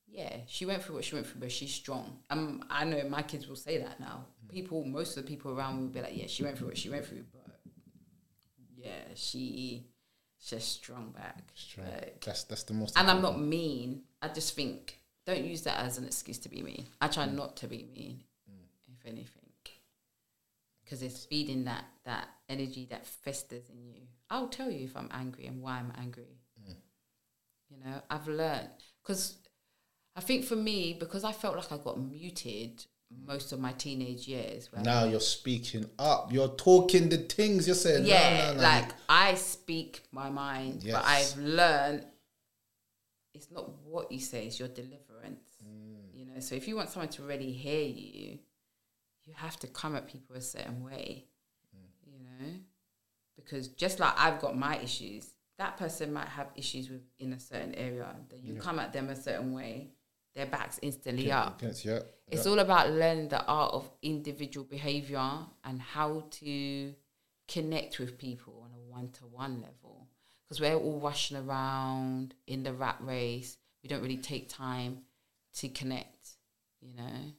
yeah, 0.08 0.38
she 0.48 0.66
went 0.66 0.84
through 0.84 0.96
what 0.96 1.04
she 1.04 1.16
went 1.16 1.28
through, 1.28 1.42
but 1.42 1.52
she's 1.52 1.74
strong. 1.74 2.20
Um, 2.30 2.64
I 2.70 2.86
know 2.86 3.04
my 3.10 3.24
kids 3.24 3.48
will 3.48 3.56
say 3.56 3.80
that 3.80 4.00
now. 4.00 4.26
Mm. 4.46 4.50
People, 4.50 4.86
most 4.86 5.18
of 5.18 5.24
the 5.24 5.30
people 5.30 5.52
around 5.52 5.78
me 5.78 5.84
will 5.84 5.90
be 5.94 6.02
like, 6.02 6.16
yeah, 6.16 6.28
she 6.28 6.44
went 6.44 6.58
through 6.58 6.68
what 6.68 6.78
she 6.78 6.90
went 6.90 7.06
through, 7.06 7.26
but 7.34 7.56
yeah, 8.78 9.02
she 9.16 9.86
she's 10.40 10.64
strong 10.64 11.12
back. 11.12 11.44
Strong. 11.56 11.88
Like, 11.88 12.24
That's 12.24 12.44
that's 12.44 12.64
the 12.64 12.74
most. 12.74 12.98
and 12.98 13.10
I'm 13.10 13.22
not 13.22 13.40
mean. 13.40 14.04
I 14.22 14.30
just 14.30 14.56
think 14.56 14.98
don't 15.26 15.44
use 15.44 15.64
that 15.64 15.80
as 15.80 15.98
an 15.98 16.06
excuse 16.06 16.38
to 16.40 16.50
be 16.50 16.62
mean. 16.62 16.86
I 17.02 17.08
try 17.08 17.26
mm. 17.26 17.34
not 17.34 17.58
to 17.58 17.68
be 17.68 17.88
mean, 17.94 18.24
mm. 18.50 18.94
if 18.94 19.06
anything, 19.06 19.43
because 20.94 21.02
it's 21.02 21.26
feeding 21.26 21.64
that 21.64 21.86
that 22.06 22.28
energy 22.48 22.86
that 22.92 23.04
festers 23.04 23.68
in 23.70 23.84
you. 23.84 24.02
I'll 24.30 24.48
tell 24.48 24.70
you 24.70 24.86
if 24.86 24.96
I'm 24.96 25.10
angry 25.12 25.48
and 25.48 25.60
why 25.60 25.80
I'm 25.80 25.92
angry. 25.98 26.38
You 27.70 27.84
know, 27.84 28.04
I've 28.12 28.28
learned 28.28 28.70
because 29.02 29.38
I 30.16 30.22
think 30.22 30.46
for 30.46 30.56
me 30.56 30.96
because 31.00 31.24
I 31.24 31.32
felt 31.32 31.56
like 31.56 31.72
I 31.72 31.78
got 31.78 32.00
muted 32.00 32.86
most 33.26 33.52
of 33.52 33.60
my 33.60 33.72
teenage 33.72 34.28
years. 34.28 34.72
where 34.72 34.84
Now 34.84 35.06
you're 35.06 35.20
speaking 35.20 35.90
up. 35.98 36.32
You're 36.32 36.50
talking 36.50 37.10
the 37.10 37.18
things 37.18 37.66
you're 37.66 37.76
saying. 37.76 38.06
Yeah, 38.06 38.52
no, 38.52 38.58
no. 38.58 38.62
like 38.62 38.90
I 39.10 39.34
speak 39.34 40.04
my 40.12 40.30
mind, 40.30 40.84
but 40.86 41.04
I've 41.04 41.36
learned 41.38 42.06
it's 43.34 43.50
not 43.50 43.68
what 43.84 44.12
you 44.12 44.20
say; 44.20 44.46
it's 44.46 44.60
your 44.60 44.68
deliverance. 44.68 45.42
Mm. 45.68 46.14
You 46.14 46.26
know, 46.28 46.40
so 46.40 46.54
if 46.54 46.68
you 46.68 46.76
want 46.76 46.90
someone 46.90 47.10
to 47.10 47.24
really 47.24 47.52
hear 47.52 47.88
you, 47.88 48.38
you 49.26 49.34
have 49.36 49.58
to 49.60 49.68
come 49.68 49.96
at 49.96 50.08
people 50.08 50.36
a 50.36 50.42
certain 50.42 50.84
way. 50.84 51.26
Mm. 51.76 52.12
You 52.14 52.20
know, 52.20 52.54
because 53.36 53.70
just 53.70 54.00
like 54.00 54.14
I've 54.18 54.40
got 54.40 54.58
my 54.58 54.78
issues, 54.80 55.28
that 55.58 55.78
person 55.78 56.12
might 56.14 56.28
have 56.28 56.48
issues 56.56 56.90
with 56.90 57.02
in 57.20 57.34
a 57.34 57.40
certain 57.40 57.74
area. 57.76 58.16
That 58.30 58.40
you 58.40 58.56
Yeah. 58.56 58.60
come 58.60 58.80
at 58.80 58.94
them 58.94 59.10
a 59.10 59.16
certain 59.16 59.54
way, 59.54 59.92
their 60.36 60.46
back's 60.48 60.80
instantly 60.82 61.28
Yeah, 61.28 61.44
up. 61.44 61.62
yeah, 61.62 61.70
It's 61.70 61.86
yeah. 61.86 62.48
all 62.48 62.60
about 62.60 62.90
learning 62.92 63.30
the 63.30 63.44
art 63.46 63.74
of 63.74 63.90
individual 64.02 64.66
behavior 64.66 65.46
and 65.64 65.82
how 65.82 66.22
to 66.32 66.96
connect 67.48 68.00
with 68.00 68.18
people 68.18 68.62
on 68.64 68.72
a 68.74 68.80
one 68.92 69.12
to 69.12 69.26
one 69.26 69.62
level. 69.62 70.08
Because 70.48 70.60
we're 70.62 70.76
all 70.76 71.00
rushing 71.00 71.38
around 71.38 72.36
in 72.48 72.64
the 72.64 72.74
rat 72.74 72.98
race. 73.00 73.58
We 73.82 73.90
don't 73.90 74.02
really 74.02 74.18
take 74.18 74.50
time 74.50 75.04
to 75.56 75.70
connect, 75.70 76.38
you 76.82 76.94
know, 76.96 77.34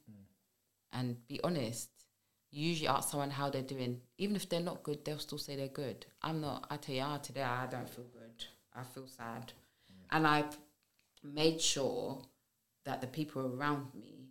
and 0.95 1.27
be 1.27 1.39
honest. 1.43 1.89
You 2.51 2.69
usually 2.69 2.87
ask 2.87 3.09
someone 3.09 3.31
how 3.31 3.49
they're 3.49 3.61
doing. 3.61 3.99
Even 4.17 4.35
if 4.35 4.47
they're 4.47 4.61
not 4.61 4.83
good, 4.83 5.03
they'll 5.03 5.19
still 5.19 5.37
say 5.37 5.55
they're 5.55 5.67
good. 5.67 6.05
I'm 6.21 6.39
not. 6.39 6.67
I 6.69 6.77
tell 6.77 6.95
you, 6.95 7.01
ah, 7.01 7.17
today 7.17 7.41
I 7.41 7.67
don't 7.67 7.89
feel 7.89 8.05
good. 8.05 8.45
I 8.73 8.83
feel 8.83 9.07
sad. 9.07 9.51
And 10.11 10.25
I've 10.25 10.57
made 11.23 11.59
sure 11.59 12.21
that 12.85 13.01
the 13.01 13.07
people 13.07 13.41
around 13.45 13.87
me 13.93 14.29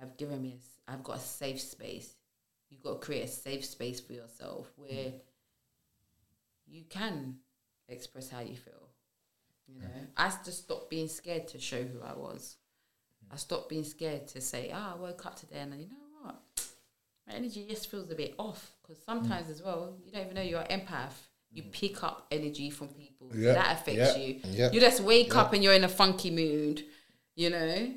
have 0.00 0.16
given 0.16 0.42
me, 0.42 0.58
I've 0.88 1.04
got 1.04 1.18
a 1.18 1.20
safe 1.20 1.60
space. 1.60 2.14
You've 2.70 2.82
got 2.82 3.00
to 3.00 3.06
create 3.06 3.24
a 3.24 3.28
safe 3.28 3.64
space 3.64 4.00
for 4.00 4.14
yourself 4.14 4.72
where 4.76 5.12
you 6.66 6.84
can 6.88 7.36
express 7.88 8.30
how 8.30 8.40
you 8.40 8.56
feel. 8.56 8.88
You 9.68 9.82
know, 9.82 9.88
I 10.16 10.32
just 10.44 10.64
stopped 10.64 10.90
being 10.90 11.08
scared 11.08 11.46
to 11.48 11.60
show 11.60 11.82
who 11.82 12.00
I 12.02 12.14
was. 12.14 12.56
I 13.32 13.36
stopped 13.36 13.68
being 13.68 13.84
scared 13.84 14.26
to 14.28 14.40
say, 14.40 14.70
"Ah, 14.72 14.94
I 14.94 14.96
woke 14.98 15.24
up 15.26 15.36
today 15.36 15.60
and 15.60 15.72
you 15.80 15.88
know 15.88 15.96
what, 16.22 16.42
my 17.26 17.34
energy 17.34 17.66
just 17.68 17.90
feels 17.90 18.10
a 18.10 18.14
bit 18.14 18.34
off." 18.38 18.72
Because 18.82 19.02
sometimes 19.04 19.48
as 19.48 19.62
well, 19.62 19.96
you 20.04 20.12
don't 20.12 20.22
even 20.22 20.34
know 20.34 20.42
you're 20.42 20.60
an 20.68 20.80
empath. 20.80 21.12
You 21.52 21.64
pick 21.64 22.02
up 22.04 22.26
energy 22.30 22.70
from 22.70 22.88
people 22.88 23.28
Yeah, 23.34 23.54
that 23.54 23.72
affects 23.80 24.16
yeah, 24.16 24.22
you. 24.22 24.40
yeah, 24.44 24.70
You 24.72 24.80
just 24.80 25.00
wake 25.00 25.34
up 25.36 25.52
and 25.52 25.62
you're 25.64 25.74
in 25.74 25.82
a 25.84 25.88
funky 25.88 26.30
mood, 26.30 26.84
you 27.34 27.50
know, 27.50 27.92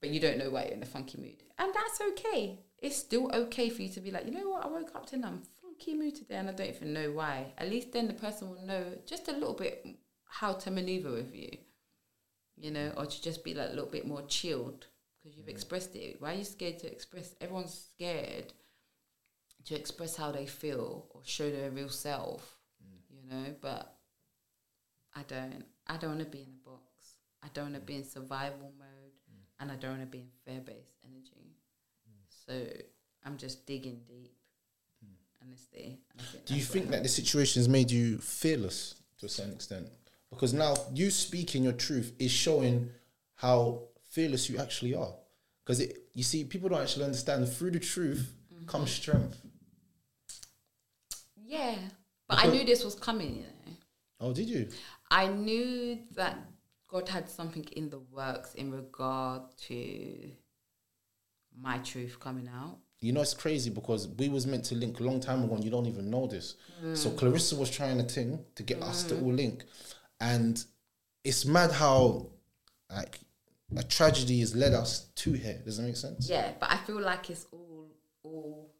but 0.00 0.10
you 0.10 0.20
don't 0.20 0.38
know 0.38 0.50
why 0.50 0.64
you're 0.64 0.74
in 0.74 0.82
a 0.82 0.86
funky 0.86 1.18
mood, 1.20 1.42
and 1.58 1.72
that's 1.74 2.00
okay. 2.12 2.60
It's 2.78 2.96
still 2.96 3.34
okay 3.34 3.70
for 3.70 3.82
you 3.82 3.88
to 3.90 4.00
be 4.00 4.10
like, 4.10 4.26
you 4.26 4.32
know 4.32 4.50
what, 4.50 4.64
I 4.64 4.68
woke 4.68 4.94
up 4.94 5.06
today 5.06 5.16
and 5.16 5.26
I'm 5.26 5.42
funky 5.62 5.94
mood 5.94 6.14
today, 6.14 6.36
and 6.36 6.48
I 6.48 6.52
don't 6.52 6.68
even 6.68 6.92
know 6.92 7.10
why. 7.12 7.52
At 7.58 7.68
least 7.70 7.92
then 7.92 8.06
the 8.06 8.14
person 8.14 8.50
will 8.50 8.62
know 8.62 8.84
just 9.06 9.28
a 9.28 9.32
little 9.32 9.54
bit 9.54 9.86
how 10.26 10.52
to 10.52 10.70
maneuver 10.70 11.10
with 11.12 11.34
you 11.34 11.50
you 12.56 12.70
know, 12.70 12.92
or 12.96 13.06
to 13.06 13.22
just 13.22 13.44
be 13.44 13.54
like 13.54 13.68
a 13.68 13.72
little 13.72 13.90
bit 13.90 14.06
more 14.06 14.22
chilled 14.22 14.86
because 15.22 15.36
you've 15.36 15.48
expressed 15.48 15.94
it. 15.96 16.16
Why 16.20 16.32
are 16.32 16.36
you 16.36 16.44
scared 16.44 16.78
to 16.80 16.90
express? 16.90 17.34
Everyone's 17.40 17.90
scared 17.94 18.52
to 19.64 19.74
express 19.74 20.16
how 20.16 20.32
they 20.32 20.46
feel 20.46 21.06
or 21.10 21.20
show 21.24 21.50
their 21.50 21.70
real 21.70 21.88
self, 21.88 22.56
mm. 22.82 22.98
you 23.10 23.30
know. 23.30 23.54
But 23.60 23.94
I 25.14 25.22
don't. 25.26 25.64
I 25.86 25.96
don't 25.96 26.10
want 26.10 26.24
to 26.24 26.26
be 26.26 26.42
in 26.42 26.48
a 26.48 26.68
box. 26.68 26.82
I 27.42 27.48
don't 27.52 27.72
want 27.72 27.74
to 27.74 27.80
mm. 27.80 27.86
be 27.86 27.96
in 27.96 28.04
survival 28.04 28.72
mode, 28.78 29.16
mm. 29.30 29.60
and 29.60 29.70
I 29.70 29.76
don't 29.76 29.98
want 29.98 30.02
to 30.02 30.06
be 30.06 30.18
in 30.18 30.28
fear 30.44 30.60
based 30.60 30.96
energy. 31.04 31.56
So 32.46 32.66
I'm 33.24 33.38
just 33.38 33.66
digging 33.66 34.00
deep, 34.06 34.34
I 35.44 35.56
think 35.76 36.44
Do 36.46 36.54
you 36.54 36.62
think 36.62 36.90
that 36.90 37.02
the 37.02 37.08
situation 37.08 37.60
has 37.60 37.68
made 37.68 37.90
you 37.90 38.18
fearless 38.18 38.96
to 39.18 39.26
a 39.26 39.28
certain 39.28 39.54
extent? 39.54 39.88
Because 40.34 40.52
now 40.52 40.74
you 40.92 41.10
speaking 41.10 41.64
your 41.64 41.72
truth 41.72 42.12
is 42.18 42.30
showing 42.30 42.90
how 43.36 43.82
fearless 44.10 44.48
you 44.50 44.58
actually 44.58 44.94
are. 44.94 45.14
Because 45.64 45.80
it, 45.80 45.96
you 46.12 46.22
see, 46.22 46.44
people 46.44 46.68
don't 46.68 46.80
actually 46.82 47.04
understand 47.04 47.48
through 47.48 47.70
the 47.72 47.80
truth 47.80 48.32
Mm-hmm. 48.54 48.66
comes 48.66 48.90
strength. 48.92 49.40
Yeah, 51.46 51.74
but 52.28 52.44
I 52.44 52.46
knew 52.48 52.64
this 52.64 52.84
was 52.84 52.94
coming. 52.94 53.36
You 53.36 53.42
know. 53.42 53.76
Oh, 54.20 54.32
did 54.32 54.48
you? 54.48 54.68
I 55.10 55.26
knew 55.28 55.98
that 56.14 56.38
God 56.88 57.08
had 57.08 57.28
something 57.28 57.64
in 57.72 57.90
the 57.90 57.98
works 57.98 58.54
in 58.54 58.70
regard 58.72 59.42
to 59.68 60.30
my 61.60 61.78
truth 61.78 62.18
coming 62.20 62.48
out. 62.48 62.78
You 63.00 63.12
know, 63.12 63.20
it's 63.20 63.34
crazy 63.34 63.70
because 63.70 64.08
we 64.08 64.28
was 64.28 64.46
meant 64.46 64.64
to 64.66 64.74
link 64.74 64.98
a 65.00 65.02
long 65.02 65.20
time 65.20 65.44
ago 65.44 65.54
and 65.56 65.64
you 65.64 65.70
don't 65.70 65.86
even 65.86 66.08
know 66.10 66.26
this. 66.26 66.54
So 66.94 67.10
Clarissa 67.10 67.56
was 67.56 67.70
trying 67.70 68.00
a 68.00 68.04
thing 68.04 68.38
to 68.54 68.62
get 68.62 68.82
us 68.82 69.04
to 69.04 69.16
all 69.20 69.32
link. 69.32 69.64
And 70.20 70.62
it's 71.24 71.44
mad 71.44 71.70
how 71.72 72.30
like 72.90 73.20
a 73.76 73.82
tragedy 73.82 74.40
has 74.40 74.54
led 74.54 74.72
us 74.72 75.06
to 75.16 75.32
here. 75.32 75.60
Does 75.64 75.78
that 75.78 75.84
make 75.84 75.96
sense? 75.96 76.28
Yeah, 76.28 76.52
but 76.60 76.70
I 76.70 76.76
feel 76.78 77.00
like 77.00 77.30
it's 77.30 77.46
all 77.52 77.88
all 78.22 78.70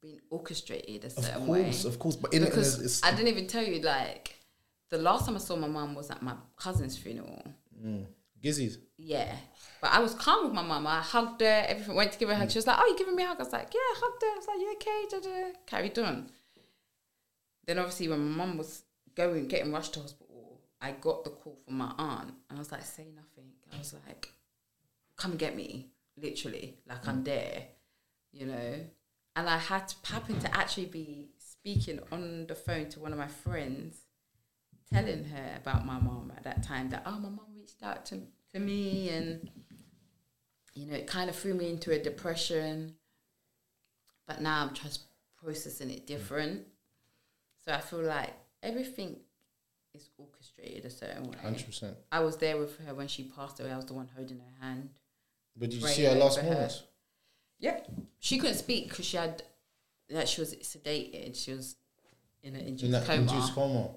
been 0.00 0.20
orchestrated 0.30 1.04
a 1.04 1.06
Of 1.06 1.12
certain 1.24 1.46
course, 1.46 1.48
way. 1.48 1.60
of 1.60 1.64
course. 1.72 1.84
Of 1.84 1.98
course. 1.98 2.16
But 2.16 2.34
in 2.34 2.42
it, 2.42 2.46
because 2.46 2.80
it's, 2.80 3.02
I 3.02 3.10
didn't 3.10 3.28
even 3.28 3.46
tell 3.46 3.62
you 3.64 3.80
like 3.80 4.36
the 4.90 4.98
last 4.98 5.26
time 5.26 5.34
I 5.34 5.38
saw 5.38 5.56
my 5.56 5.66
mum 5.68 5.94
was 5.94 6.10
at 6.10 6.22
my 6.22 6.34
cousin's 6.56 6.96
funeral. 6.96 7.42
Mm. 7.84 8.06
Gizzy's. 8.40 8.78
Yeah. 8.98 9.34
But 9.80 9.92
I 9.92 10.00
was 10.00 10.14
calm 10.14 10.44
with 10.44 10.52
my 10.54 10.62
mum. 10.62 10.86
I 10.86 11.00
hugged 11.00 11.40
her, 11.40 11.64
everything 11.66 11.94
went 11.96 12.12
to 12.12 12.18
give 12.18 12.28
her 12.28 12.34
a 12.34 12.38
hug. 12.38 12.50
She 12.50 12.58
was 12.58 12.66
like, 12.66 12.76
Oh, 12.78 12.86
you 12.86 12.96
giving 12.96 13.16
me 13.16 13.22
a 13.24 13.26
hug? 13.26 13.40
I 13.40 13.42
was 13.42 13.52
like, 13.52 13.72
Yeah, 13.74 13.80
I 13.80 13.94
hugged 13.96 14.22
her. 14.22 14.28
I 14.28 14.36
was 14.36 14.46
like, 14.46 14.58
You 14.58 14.72
okay? 14.74 15.04
Da, 15.10 15.18
da. 15.50 15.58
Carried 15.66 15.98
on. 15.98 16.30
Then 17.66 17.78
obviously 17.78 18.08
when 18.08 18.20
my 18.30 18.44
mum 18.44 18.58
was 18.58 18.82
going, 19.14 19.48
getting 19.48 19.72
rushed 19.72 19.94
to 19.94 20.00
hospital, 20.00 20.23
I 20.84 20.92
got 20.92 21.24
the 21.24 21.30
call 21.30 21.58
from 21.64 21.78
my 21.78 21.92
aunt 21.98 22.34
and 22.48 22.58
I 22.58 22.58
was 22.58 22.70
like, 22.70 22.82
Say 22.82 23.06
nothing. 23.14 23.50
I 23.72 23.78
was 23.78 23.94
like, 24.06 24.32
Come 25.16 25.36
get 25.36 25.56
me. 25.56 25.90
Literally. 26.20 26.78
Like 26.88 27.06
I'm 27.08 27.22
mm. 27.22 27.24
there. 27.24 27.64
You 28.32 28.46
know? 28.46 28.74
And 29.36 29.48
I 29.48 29.58
had 29.58 29.88
to 29.88 30.12
happen 30.12 30.38
to 30.40 30.56
actually 30.56 30.86
be 30.86 31.30
speaking 31.38 32.00
on 32.12 32.46
the 32.46 32.54
phone 32.54 32.88
to 32.90 33.00
one 33.00 33.12
of 33.12 33.18
my 33.18 33.26
friends 33.26 33.96
telling 34.92 35.24
her 35.24 35.56
about 35.56 35.86
my 35.86 35.98
mom 35.98 36.32
at 36.36 36.44
that 36.44 36.62
time 36.62 36.90
that 36.90 37.02
oh 37.06 37.18
my 37.18 37.28
mom 37.28 37.46
reached 37.56 37.82
out 37.82 38.04
to, 38.06 38.20
to 38.52 38.60
me 38.60 39.08
and 39.08 39.50
you 40.74 40.86
know 40.86 40.94
it 40.94 41.06
kind 41.06 41.30
of 41.30 41.34
threw 41.36 41.54
me 41.54 41.70
into 41.70 41.90
a 41.90 41.98
depression 41.98 42.94
but 44.26 44.40
now 44.40 44.62
i'm 44.62 44.74
just 44.74 45.04
processing 45.42 45.90
it 45.90 46.02
mm. 46.02 46.06
different 46.06 46.62
so 47.64 47.72
i 47.72 47.80
feel 47.80 48.02
like 48.02 48.34
everything 48.62 49.16
is 49.94 50.10
orchestrated 50.18 50.84
a 50.84 50.90
certain 50.90 51.24
way 51.30 51.36
100%. 51.44 51.94
i 52.12 52.20
was 52.20 52.36
there 52.38 52.56
with 52.56 52.78
her 52.84 52.94
when 52.94 53.06
she 53.08 53.24
passed 53.24 53.60
away 53.60 53.70
i 53.70 53.76
was 53.76 53.86
the 53.86 53.94
one 53.94 54.08
holding 54.16 54.38
her 54.38 54.64
hand 54.66 54.90
But 55.56 55.70
did 55.70 55.80
you 55.82 55.88
see 55.88 56.04
her 56.04 56.14
last 56.14 56.38
her. 56.38 56.50
moments? 56.50 56.82
yeah 57.60 57.80
she 58.18 58.38
couldn't 58.38 58.56
speak 58.56 58.88
because 58.88 59.04
she 59.06 59.16
had 59.16 59.42
that 60.10 60.28
she 60.28 60.40
was 60.40 60.54
sedated 60.56 61.36
she 61.36 61.52
was 61.52 61.76
in 62.42 62.54
an 62.54 62.60
In 62.62 62.66
induced 62.68 62.92
that 62.92 63.06
coma 63.06 63.20
induced 63.22 63.54
coma. 63.54 63.90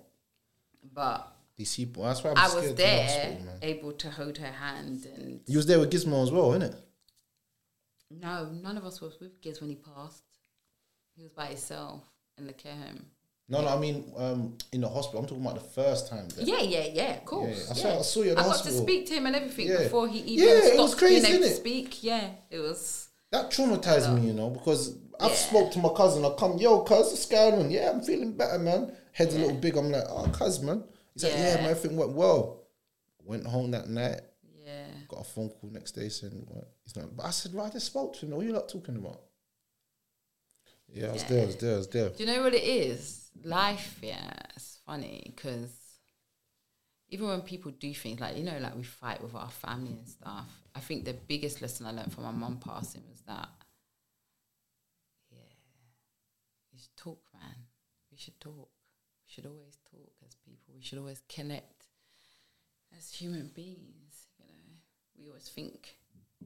but 0.93 1.33
These 1.57 1.75
people. 1.75 2.03
That's 2.03 2.23
why 2.23 2.33
I 2.37 2.53
was 2.55 2.75
there, 2.75 3.03
hospital, 3.07 3.53
able 3.63 3.91
to 3.93 4.09
hold 4.11 4.37
her 4.37 4.51
hand, 4.51 5.05
and 5.15 5.41
You 5.47 5.57
was 5.57 5.65
there 5.65 5.79
with 5.79 5.91
Gizmo 5.91 6.21
as 6.23 6.31
well, 6.31 6.51
innit? 6.51 6.75
no, 8.11 8.49
none 8.51 8.77
of 8.77 8.85
us 8.85 9.01
was 9.01 9.19
with 9.19 9.41
Giz 9.41 9.59
when 9.59 9.69
he 9.71 9.75
passed. 9.75 10.23
He 11.15 11.23
was 11.23 11.31
by 11.31 11.47
himself 11.47 12.03
in 12.37 12.45
the 12.47 12.53
care 12.53 12.75
home. 12.75 13.07
No, 13.49 13.61
no, 13.61 13.69
I 13.69 13.79
mean 13.79 14.11
um, 14.17 14.57
in 14.73 14.81
the 14.81 14.89
hospital. 14.89 15.21
I'm 15.21 15.25
talking 15.25 15.41
about 15.45 15.55
the 15.55 15.69
first 15.69 16.09
time. 16.09 16.27
There. 16.29 16.45
Yeah, 16.45 16.61
yeah, 16.61 16.87
yeah, 16.91 17.13
of 17.15 17.25
course. 17.25 17.47
yeah. 17.67 17.73
I 17.73 17.77
yeah. 17.77 17.81
saw- 17.95 17.99
I 17.99 18.01
saw 18.01 18.19
you 18.23 18.35
the 18.35 18.39
I 18.39 18.43
got 18.43 18.47
hospital. 18.47 18.77
to 18.79 18.83
speak 18.83 19.05
to 19.07 19.13
him 19.13 19.25
and 19.25 19.35
everything 19.35 19.67
Yeah. 19.67 19.83
before 19.83 20.07
he 20.09 20.19
even 20.19 20.47
Yeah, 20.47 20.73
it 20.73 20.77
was 20.77 20.95
crazy, 20.95 21.21
being 21.21 21.35
able 21.35 21.47
to 21.47 21.55
speak. 21.55 22.03
Yeah, 22.03 22.29
it 22.49 22.59
was. 22.59 23.07
That 23.31 23.49
traumatized 23.51 24.13
me, 24.13 24.27
you 24.27 24.33
know, 24.33 24.49
because 24.49 24.97
I've 25.19 25.31
spoke 25.33 25.71
to 25.73 25.79
my 25.79 25.89
cousin. 25.89 26.25
I 26.25 26.29
come, 26.37 26.57
yo, 26.57 26.81
cuz, 26.81 27.07
what's 27.09 27.25
going 27.25 27.55
on? 27.55 27.71
Yeah, 27.71 27.91
I'm 27.91 28.01
feeling 28.01 28.33
better, 28.35 28.59
man. 28.59 28.91
Head's 29.13 29.35
a 29.35 29.39
little 29.39 29.55
big. 29.57 29.77
I'm 29.77 29.91
like, 29.91 30.03
oh, 30.09 30.29
cuz, 30.33 30.61
man. 30.61 30.83
He's 31.13 31.23
like, 31.23 31.33
yeah, 31.33 31.55
man, 31.55 31.65
everything 31.71 31.97
went 31.97 32.11
well. 32.11 32.67
Went 33.23 33.45
home 33.45 33.71
that 33.71 33.89
night. 33.89 34.21
Yeah. 34.65 34.85
Got 35.07 35.21
a 35.21 35.23
phone 35.23 35.49
call 35.49 35.69
next 35.71 35.93
day 35.93 36.09
saying, 36.09 36.45
what? 36.47 36.69
He's 36.83 36.95
not. 36.95 37.15
But 37.15 37.25
I 37.25 37.29
said, 37.31 37.53
right, 37.53 37.67
I 37.67 37.69
just 37.71 37.87
spoke 37.87 38.13
to 38.17 38.25
him. 38.25 38.31
What 38.31 38.41
are 38.41 38.43
you 38.43 38.53
lot 38.53 38.67
talking 38.69 38.97
about? 38.97 39.21
Yeah, 40.89 41.07
I 41.07 41.11
was 41.13 41.23
there, 41.25 41.43
I 41.43 41.45
was 41.45 41.55
there, 41.57 41.73
I 41.73 41.77
was 41.77 41.87
there. 41.89 42.09
Do 42.09 42.23
you 42.23 42.31
know 42.31 42.43
what 42.43 42.53
it 42.53 42.63
is? 42.63 43.26
Life, 43.43 43.99
yeah, 44.01 44.31
it's 44.55 44.79
funny 44.85 45.33
because 45.35 45.71
even 47.09 47.27
when 47.27 47.41
people 47.41 47.71
do 47.71 47.93
things 47.93 48.19
like 48.19 48.37
you 48.37 48.43
know, 48.43 48.57
like 48.59 48.75
we 48.75 48.83
fight 48.83 49.21
with 49.21 49.35
our 49.35 49.49
family 49.49 49.93
and 49.93 50.07
stuff. 50.07 50.47
I 50.75 50.79
think 50.79 51.05
the 51.05 51.13
biggest 51.13 51.61
lesson 51.61 51.85
I 51.85 51.91
learned 51.91 52.13
from 52.13 52.25
my 52.25 52.31
mum 52.31 52.59
passing 52.63 53.01
was 53.09 53.21
that, 53.21 53.49
yeah, 55.31 55.53
you 56.71 56.79
should 56.79 56.95
talk, 56.97 57.21
man. 57.33 57.55
We 58.11 58.17
should 58.17 58.39
talk. 58.39 58.69
We 59.25 59.33
should 59.33 59.45
always 59.45 59.77
talk 59.89 60.11
as 60.25 60.35
people. 60.35 60.73
We 60.75 60.83
should 60.83 60.99
always 60.99 61.21
connect 61.27 61.85
as 62.97 63.11
human 63.11 63.51
beings. 63.55 64.27
You 64.37 64.45
know, 64.45 64.75
we 65.17 65.27
always 65.29 65.49
think 65.49 65.95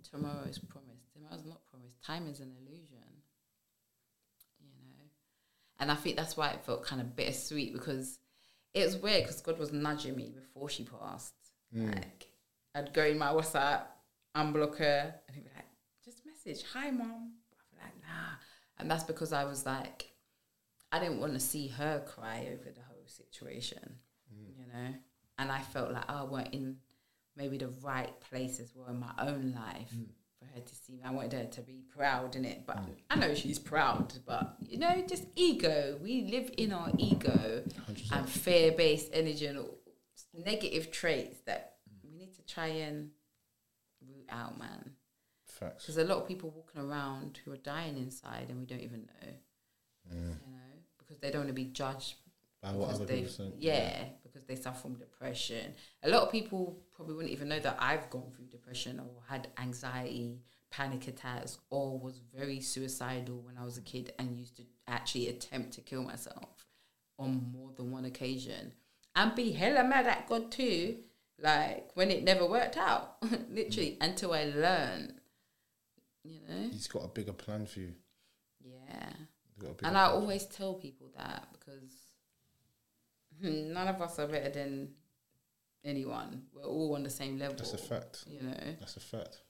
tomorrow 0.10 0.44
is 0.48 0.60
promised. 0.60 1.12
Tomorrow's 1.14 1.46
not 1.46 1.66
promised. 1.70 2.02
Time 2.04 2.28
is 2.28 2.40
an 2.40 2.54
illusion. 2.60 3.11
And 5.82 5.92
I 5.92 5.96
think 5.96 6.16
that's 6.16 6.38
why 6.38 6.50
it 6.52 6.64
felt 6.64 6.86
kind 6.86 7.02
of 7.02 7.16
bittersweet 7.16 7.74
because 7.74 8.20
it 8.76 8.86
was 8.86 8.96
weird 8.98 9.24
because 9.24 9.42
God 9.42 9.58
was 9.58 9.74
nudging 9.74 10.16
me 10.16 10.32
before 10.34 10.70
she 10.70 10.84
passed. 10.84 11.34
Mm. 11.76 11.96
Like, 11.96 12.28
I'd 12.76 12.94
go 12.94 13.04
in 13.04 13.18
my 13.18 13.34
WhatsApp, 13.34 13.82
unblock 14.38 14.78
her, 14.78 15.16
and 15.28 15.36
he'd 15.36 15.44
be 15.44 15.50
like, 15.56 15.66
just 16.06 16.22
message, 16.26 16.64
hi, 16.72 16.92
mom. 16.92 17.34
I'd 17.52 17.76
be 17.76 17.82
like, 17.82 17.96
nah. 18.04 18.36
And 18.78 18.90
that's 18.90 19.04
because 19.04 19.34
I 19.34 19.44
was 19.44 19.66
like, 19.66 20.12
I 20.92 21.00
didn't 21.00 21.20
want 21.20 21.34
to 21.34 21.40
see 21.40 21.68
her 21.68 22.04
cry 22.06 22.48
over 22.54 22.70
the 22.70 22.84
whole 22.88 23.08
situation, 23.08 23.96
mm. 24.32 24.58
you 24.58 24.66
know. 24.72 24.94
And 25.40 25.52
I 25.52 25.62
felt 25.62 25.92
like 25.92 26.08
I 26.08 26.24
weren't 26.24 26.54
in 26.54 26.78
maybe 27.36 27.58
the 27.58 27.74
right 27.82 28.14
place 28.30 28.60
as 28.60 28.72
well 28.76 28.90
in 28.90 29.00
my 29.00 29.14
own 29.18 29.56
life 29.56 29.92
mm. 29.96 30.06
For 30.42 30.54
her 30.56 30.62
to 30.62 30.76
see 30.76 30.94
me. 30.94 31.02
I 31.06 31.12
wanted 31.12 31.34
her 31.34 31.46
to 31.46 31.62
be 31.62 31.84
proud 31.96 32.36
in 32.36 32.46
it, 32.46 32.64
but 32.66 32.80
I 33.10 33.16
know 33.16 33.34
she's 33.36 33.60
proud. 33.60 34.14
But 34.26 34.56
you 34.60 34.80
know, 34.80 35.04
just 35.08 35.26
ego. 35.36 35.98
We 36.02 36.24
live 36.24 36.52
in 36.58 36.74
our 36.74 36.90
ego 36.98 37.64
and 38.12 38.30
fear-based 38.30 39.10
energy 39.14 39.46
and 39.46 39.60
all 39.60 39.78
negative 40.34 40.92
traits 40.92 41.40
that 41.46 41.76
mm. 41.90 42.10
we 42.10 42.18
need 42.18 42.34
to 42.36 42.46
try 42.46 42.68
and 42.68 43.12
root 44.08 44.26
out, 44.30 44.58
man. 44.58 44.92
Facts. 45.46 45.86
Because 45.86 45.98
a 45.98 46.04
lot 46.06 46.20
of 46.20 46.28
people 46.28 46.50
walking 46.50 46.82
around 46.82 47.40
who 47.44 47.52
are 47.52 47.58
dying 47.58 47.98
inside 47.98 48.48
and 48.50 48.60
we 48.60 48.66
don't 48.66 48.82
even 48.82 49.02
know. 49.02 49.30
You 50.10 50.18
know, 50.18 50.34
because 50.98 51.20
they 51.20 51.30
don't 51.30 51.42
want 51.42 51.50
to 51.50 51.54
be 51.54 51.66
judged 51.66 52.16
By 52.62 52.72
what 52.72 52.90
other 52.90 53.06
they 53.06 53.18
people 53.18 53.32
say. 53.32 53.52
yeah, 53.60 54.04
because 54.32 54.48
they 54.48 54.56
suffer 54.56 54.80
from 54.82 54.96
depression. 54.96 55.74
A 56.04 56.10
lot 56.10 56.24
of 56.24 56.32
people 56.32 56.80
probably 56.96 57.16
wouldn't 57.16 57.34
even 57.34 57.50
know 57.50 57.60
that 57.60 57.78
I've 57.80 58.10
gone 58.10 58.32
through 58.36 58.46
depression 58.46 59.00
or 59.00 59.10
had 59.28 59.48
anxiety, 59.60 60.40
panic 60.70 61.08
attacks, 61.08 61.58
or 61.70 62.00
was 62.00 62.20
very 62.36 62.60
suicidal 62.62 63.42
when 63.42 63.58
I 63.58 63.66
was 63.66 63.78
a 63.78 63.82
kid 63.82 64.14
and 64.20 64.38
used 64.38 64.58
to 64.58 64.64
actually 64.88 65.28
attempt 65.30 65.74
to 65.74 65.82
kill 65.82 66.04
myself 66.04 66.66
on 67.18 67.52
more 67.54 67.72
than 67.76 67.92
one 67.92 68.06
occasion. 68.06 68.74
and 69.16 69.36
be 69.36 69.52
hella 69.52 69.84
mad 69.84 70.08
at 70.08 70.28
God 70.28 70.52
too, 70.52 70.98
like 71.38 71.92
when 71.96 72.10
it 72.12 72.24
never 72.24 72.46
worked 72.46 72.78
out, 72.78 73.18
literally 73.52 73.92
mm. 73.92 73.98
until 74.02 74.34
I 74.34 74.46
learned. 74.46 75.16
You 76.24 76.40
know, 76.48 76.70
He's 76.72 76.88
got 76.88 77.04
a 77.04 77.08
bigger 77.08 77.34
plan 77.34 77.66
for 77.66 77.80
you. 77.80 77.94
yeah. 78.64 79.10
He's 79.44 79.56
got 79.58 79.72
a 79.72 79.74
bigger 79.74 79.88
And 79.88 79.98
I 79.98 80.06
plan. 80.08 80.22
always 80.22 80.46
tell 80.46 80.76
people 80.76 81.10
that 81.18 81.48
because 81.52 82.11
none 83.50 83.88
of 83.88 84.02
us 84.02 84.20
are 84.20 84.28
better 84.28 84.50
than 84.50 84.90
anyone. 85.84 86.44
We're 86.54 86.64
all 86.64 86.96
on 86.96 87.04
the 87.04 87.10
same 87.10 87.38
level. 87.40 87.56
That's 87.58 87.74
a 87.74 87.78
fact. 87.78 88.26
You 88.28 88.42
know, 88.42 88.76
That's 88.80 88.98
a 88.98 89.00
fact. 89.00 89.42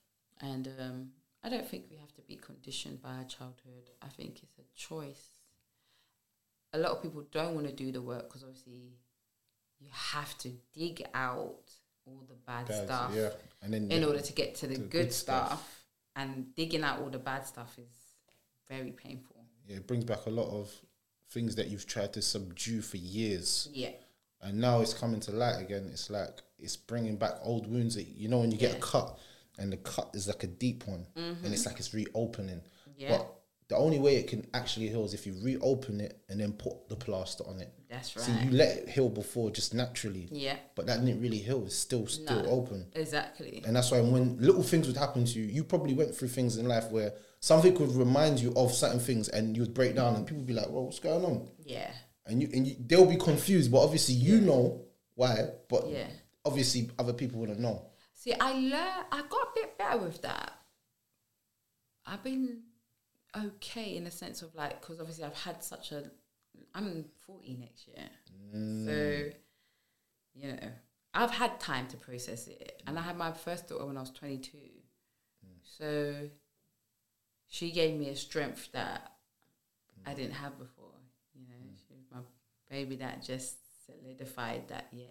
and 0.42 0.68
um, 0.80 1.10
I 1.44 1.50
don't 1.50 1.68
think 1.68 1.86
we 1.90 1.98
have 1.98 2.14
to 2.14 2.22
be 2.22 2.36
conditioned 2.36 3.02
by 3.02 3.10
our 3.16 3.24
childhood. 3.26 3.90
I 4.02 4.08
think 4.08 4.42
it's 4.44 4.58
a 4.58 4.64
choice. 4.76 5.30
A 6.74 6.78
lot 6.78 6.92
of 6.92 7.02
people 7.02 7.26
don't 7.32 7.54
want 7.56 7.68
to 7.68 7.74
do 7.74 7.92
the 7.92 8.02
work 8.02 8.30
because 8.30 8.44
obviously 8.44 8.94
you 9.80 9.88
have 9.92 10.38
to 10.40 10.50
dig 10.74 11.04
out 11.14 11.70
all 12.06 12.24
the 12.30 12.36
bad 12.48 12.68
Bad, 12.68 12.86
stuff 12.86 13.12
yeah. 13.16 13.30
And 13.62 13.74
then 13.74 13.92
in 13.92 14.02
yeah, 14.02 14.08
order 14.08 14.22
to 14.22 14.34
get 14.34 14.56
to 14.56 14.68
the, 14.68 14.76
the 14.76 14.80
good, 14.82 14.90
good 14.92 15.14
stuff. 15.14 15.48
stuff. 15.48 15.84
And 16.16 16.54
digging 16.56 16.84
out 16.84 17.00
all 17.00 17.10
the 17.10 17.20
bad 17.20 17.46
stuff 17.46 17.78
is 17.78 17.94
very 18.70 18.92
painful. 18.92 19.36
Yeah, 19.68 19.78
it 19.78 19.88
brings 19.88 20.04
back 20.06 20.26
a 20.26 20.30
lot 20.30 20.50
of 20.50 20.72
things 21.32 21.56
that 21.56 21.68
you've 21.68 21.88
tried 21.88 22.14
to 22.14 22.22
subdue 22.22 22.82
for 22.82 22.98
years. 22.98 23.70
Yeah. 23.74 23.92
And 24.42 24.60
now 24.60 24.82
it's 24.82 24.94
coming 24.94 25.20
to 25.22 25.32
light 25.32 25.62
again. 25.62 25.90
It's 25.92 26.10
like 26.10 26.42
it's 26.60 26.76
bringing 26.76 27.16
back 27.16 27.34
old 27.42 27.68
wounds. 27.72 27.96
That, 27.96 28.08
you 28.08 28.28
know, 28.28 28.40
when 28.40 28.52
you 28.52 28.58
get 28.58 28.72
Yeah. 28.72 28.78
a 28.78 28.82
cut 28.82 29.20
and 29.58 29.72
the 29.72 29.78
cut 29.78 30.10
is 30.14 30.28
like 30.28 30.44
a 30.44 30.48
deep 30.48 30.88
one 30.88 31.08
and 31.16 31.38
mm-hmm. 31.38 31.54
it's 31.54 31.66
like 31.66 31.80
it's 31.80 31.94
reopening. 31.94 32.62
Yeah. 32.98 33.18
But 33.18 33.36
the 33.68 33.78
only 33.78 34.00
way 34.00 34.18
it 34.18 34.28
can 34.28 34.46
actually 34.54 34.90
heal 34.90 35.06
is 35.06 35.14
if 35.14 35.26
you 35.26 35.34
reopen 35.42 36.02
it 36.02 36.20
and 36.28 36.40
then 36.40 36.52
put 36.52 36.90
the 36.90 36.96
plaster 36.96 37.46
on 37.48 37.62
it. 37.62 37.72
That's 37.90 38.16
right. 38.18 38.26
So 38.26 38.34
you 38.44 38.52
let 38.52 38.78
it 38.80 38.90
heal 38.90 39.08
before 39.08 39.50
just 39.52 39.74
naturally. 39.74 40.28
Yeah. 40.32 40.58
But 40.76 40.88
that 40.88 41.06
didn't 41.06 41.22
really 41.22 41.38
heal. 41.38 41.64
It's 41.66 41.78
still 41.78 42.06
still 42.08 42.44
No. 42.44 42.50
open. 42.50 42.88
Exactly. 42.94 43.64
And 43.66 43.76
that's 43.76 43.92
why 43.92 44.02
when 44.02 44.38
little 44.42 44.64
things 44.64 44.88
would 44.88 44.98
happen 44.98 45.24
to 45.24 45.40
you, 45.40 45.46
you 45.46 45.64
probably 45.64 45.94
went 45.94 46.14
through 46.16 46.30
things 46.30 46.58
in 46.58 46.68
life 46.68 46.92
where 46.92 47.14
something 47.42 47.74
would 47.74 47.96
remind 47.96 48.40
you 48.40 48.54
of 48.56 48.72
certain 48.72 49.00
things 49.00 49.28
and 49.28 49.58
you'd 49.58 49.74
break 49.74 49.96
down 49.96 50.16
and 50.16 50.26
people 50.26 50.38
would 50.38 50.48
be 50.48 50.54
like, 50.54 50.70
well, 50.70 50.86
what's 50.86 51.00
going 51.00 51.26
on? 51.26 51.50
Yeah. 51.66 51.92
And 52.26 52.42
you 52.42 52.50
and 52.54 52.68
you, 52.68 52.76
they'll 52.80 53.06
be 53.06 53.18
confused, 53.18 53.72
but 53.72 53.80
obviously 53.80 54.16
you 54.16 54.40
know 54.42 54.86
why, 55.16 55.50
but 55.68 55.88
Yeah. 55.90 56.08
obviously 56.46 56.90
other 56.98 57.14
people 57.14 57.40
wouldn't 57.40 57.60
know. 57.60 57.88
See, 58.14 58.34
I 58.40 58.52
learned, 58.54 59.06
I 59.12 59.24
got 59.28 59.48
a 59.48 59.52
bit 59.56 59.78
better 59.78 59.98
with 59.98 60.22
that. 60.22 60.52
I've 62.06 62.24
been 62.24 62.62
okay 63.36 63.96
in 63.96 64.04
the 64.04 64.12
sense 64.12 64.44
of 64.44 64.54
like, 64.54 64.80
because 64.80 65.00
obviously 65.00 65.24
I've 65.24 65.36
had 65.36 65.64
such 65.64 65.92
a, 65.92 66.04
I'm 66.76 67.06
40 67.26 67.58
next 67.60 67.88
year. 67.88 68.10
Mm. 68.56 68.86
So, 68.86 69.30
you 70.36 70.52
know, 70.54 70.60
I've 71.16 71.32
had 71.32 71.60
time 71.60 71.88
to 71.88 71.98
process 71.98 72.48
it. 72.48 72.84
And 72.86 73.00
I 73.00 73.02
had 73.02 73.18
my 73.18 73.32
first 73.32 73.68
daughter 73.68 73.86
when 73.88 73.98
I 73.98 74.02
was 74.02 74.12
22. 74.12 74.58
Mm. 74.58 74.70
So 75.64 76.30
she 77.52 77.70
gave 77.70 78.00
me 78.00 78.08
a 78.10 78.16
strength 78.16 78.70
that 78.72 79.12
I 80.06 80.14
didn't 80.14 80.36
have 80.36 80.58
before. 80.58 80.96
You 81.36 81.42
know, 81.50 81.62
she 81.86 81.94
was 81.94 82.06
my 82.12 82.20
baby 82.70 82.96
that 82.96 83.22
just 83.22 83.56
solidified 83.86 84.70
that, 84.70 84.88
yeah, 84.94 85.04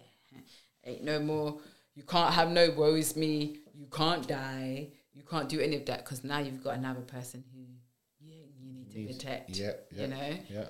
ain't 0.83 1.03
no 1.03 1.19
more, 1.19 1.59
you 1.93 2.01
can't 2.01 2.33
have 2.33 2.49
no 2.49 2.71
woe 2.75 2.95
is 2.95 3.15
me, 3.15 3.59
you 3.75 3.85
can't 3.91 4.27
die, 4.27 4.87
you 5.13 5.21
can't 5.21 5.47
do 5.47 5.59
any 5.59 5.75
of 5.75 5.85
that 5.85 6.03
because 6.03 6.23
now 6.23 6.39
you've 6.39 6.63
got 6.63 6.77
another 6.77 7.01
person 7.01 7.43
who 7.53 7.61
yeah, 8.27 8.43
you 8.59 8.73
need 8.73 8.91
to 8.91 9.13
protect. 9.13 9.49
Yeah, 9.51 9.73
yeah, 9.91 10.01
You 10.01 10.07
know? 10.07 10.37
yeah. 10.49 10.65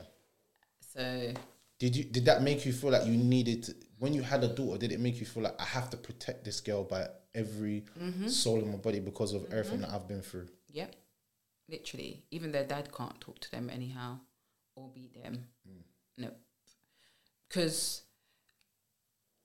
So, 0.94 1.34
Did 1.80 1.96
you 1.96 2.04
did 2.04 2.26
that 2.26 2.42
make 2.44 2.66
you 2.66 2.74
feel 2.74 2.92
like 2.92 3.06
you 3.06 3.16
needed 3.16 3.64
to, 3.64 3.76
when 3.98 4.14
you 4.14 4.24
had 4.24 4.44
a 4.44 4.50
daughter? 4.50 4.78
Did 4.78 4.92
it 4.92 5.00
make 5.00 5.22
you 5.22 5.26
feel 5.26 5.44
like 5.44 5.56
I 5.60 5.64
have 5.66 5.90
to 5.92 5.98
protect 5.98 6.44
this 6.44 6.60
girl 6.60 6.84
by 6.84 7.08
every 7.34 7.86
Mhm. 7.98 8.30
soul 8.30 8.60
in 8.60 8.70
my 8.72 8.78
body 8.78 9.00
because 9.00 9.34
of 9.34 9.46
everything 9.54 9.80
Mhm. 9.80 9.82
that 9.84 9.92
I've 9.94 10.08
been 10.08 10.22
through? 10.22 10.50
Yep. 10.68 10.96
Literally. 11.72 12.24
Even 12.32 12.52
their 12.52 12.66
dad 12.66 12.90
can't 12.96 13.20
talk 13.22 13.40
to 13.40 13.52
them 13.52 13.70
anyhow 13.70 14.20
or 14.76 14.90
beat 14.94 15.24
them. 15.24 15.46
No. 16.18 16.30
Because 17.48 18.04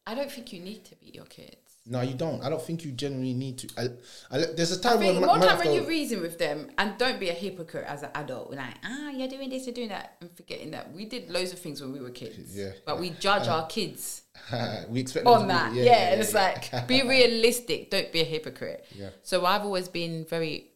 I 0.06 0.14
don't 0.14 0.30
think 0.30 0.52
you 0.52 0.60
need 0.60 0.84
to 0.86 0.96
beat 0.96 1.14
your 1.14 1.24
kids. 1.24 1.56
No, 1.88 2.00
you 2.00 2.14
don't. 2.14 2.42
I 2.42 2.48
don't 2.48 2.62
think 2.62 2.84
you 2.84 2.90
generally 2.90 3.32
need 3.32 3.58
to. 3.58 3.68
I, 3.78 4.36
I, 4.36 4.38
there's 4.56 4.72
a 4.72 4.80
time 4.80 4.98
think 4.98 5.20
when 5.20 5.26
more 5.26 5.38
time 5.38 5.58
when 5.58 5.72
you 5.72 5.86
reason 5.86 6.20
with 6.20 6.36
them 6.36 6.68
and 6.78 6.98
don't 6.98 7.20
be 7.20 7.28
a 7.28 7.32
hypocrite 7.32 7.84
as 7.86 8.02
an 8.02 8.10
adult. 8.16 8.50
We're 8.50 8.56
like, 8.56 8.74
ah, 8.84 9.10
you're 9.10 9.28
doing 9.28 9.50
this, 9.50 9.66
you're 9.66 9.74
doing 9.74 9.90
that, 9.90 10.16
and 10.20 10.36
forgetting 10.36 10.72
that 10.72 10.92
we 10.92 11.04
did 11.04 11.30
loads 11.30 11.52
of 11.52 11.60
things 11.60 11.80
when 11.80 11.92
we 11.92 12.00
were 12.00 12.10
kids. 12.10 12.56
Yeah. 12.56 12.72
But 12.84 12.98
we 12.98 13.10
judge 13.10 13.46
our 13.46 13.66
kids 13.68 14.22
we 14.88 15.00
expect 15.00 15.26
on 15.26 15.42
be- 15.42 15.48
that. 15.48 15.74
Yeah, 15.74 16.12
and 16.12 16.20
it's 16.20 16.34
yeah. 16.34 16.58
like 16.72 16.88
be 16.88 17.02
realistic. 17.08 17.90
Don't 17.90 18.10
be 18.12 18.20
a 18.20 18.24
hypocrite. 18.24 18.84
Yeah. 18.94 19.10
So 19.22 19.46
I've 19.46 19.62
always 19.62 19.88
been 19.88 20.24
very 20.28 20.70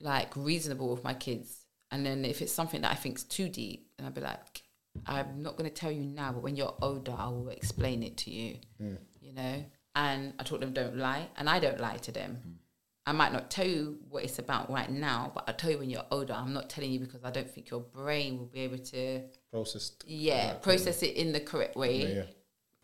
like 0.00 0.36
reasonable 0.36 0.90
with 0.90 1.04
my 1.04 1.14
kids, 1.14 1.64
and 1.90 2.04
then 2.04 2.24
if 2.24 2.42
it's 2.42 2.52
something 2.52 2.82
that 2.82 2.92
I 2.92 2.94
think's 2.94 3.24
too 3.24 3.48
deep, 3.48 3.90
then 3.96 4.06
I'll 4.06 4.12
be 4.12 4.20
like, 4.20 4.62
I'm 5.06 5.42
not 5.42 5.56
going 5.56 5.68
to 5.68 5.74
tell 5.74 5.90
you 5.92 6.02
now, 6.04 6.32
but 6.32 6.42
when 6.42 6.56
you're 6.56 6.74
older, 6.82 7.14
I 7.16 7.28
will 7.28 7.48
explain 7.48 8.02
it 8.02 8.16
to 8.18 8.30
you. 8.30 8.56
Mm. 8.82 8.98
You 9.20 9.32
know. 9.34 9.64
And 9.94 10.32
I 10.38 10.42
taught 10.44 10.60
them 10.60 10.72
don't 10.72 10.96
lie, 10.96 11.28
and 11.36 11.48
I 11.48 11.58
don't 11.58 11.80
lie 11.80 11.96
to 11.96 12.12
them. 12.12 12.58
I 13.06 13.12
might 13.12 13.32
not 13.32 13.50
tell 13.50 13.66
you 13.66 13.98
what 14.10 14.22
it's 14.22 14.38
about 14.38 14.70
right 14.70 14.90
now, 14.90 15.32
but 15.34 15.44
I'll 15.48 15.54
tell 15.54 15.70
you 15.70 15.78
when 15.78 15.88
you're 15.88 16.04
older. 16.10 16.34
I'm 16.34 16.52
not 16.52 16.68
telling 16.68 16.92
you 16.92 17.00
because 17.00 17.24
I 17.24 17.30
don't 17.30 17.50
think 17.50 17.70
your 17.70 17.80
brain 17.80 18.38
will 18.38 18.46
be 18.46 18.60
able 18.60 18.78
to 18.78 19.22
process. 19.50 19.92
yeah, 20.06 20.48
right, 20.52 20.62
process 20.62 21.02
it 21.02 21.16
in 21.16 21.32
the 21.32 21.40
correct 21.40 21.74
way. 21.74 22.02
Yeah, 22.02 22.08
yeah. 22.08 22.22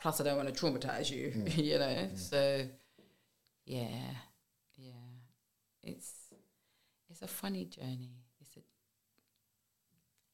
Plus, 0.00 0.20
I 0.20 0.24
don't 0.24 0.36
want 0.38 0.52
to 0.52 0.54
traumatize 0.60 1.10
you, 1.10 1.30
Mm. 1.30 1.56
you 1.64 1.78
know. 1.78 2.08
So, 2.14 2.66
yeah, 3.66 3.88
yeah, 4.78 4.92
it's 5.82 6.13
a 7.24 7.28
funny 7.28 7.64
journey. 7.64 8.12
It's 8.40 8.56
a 8.56 8.60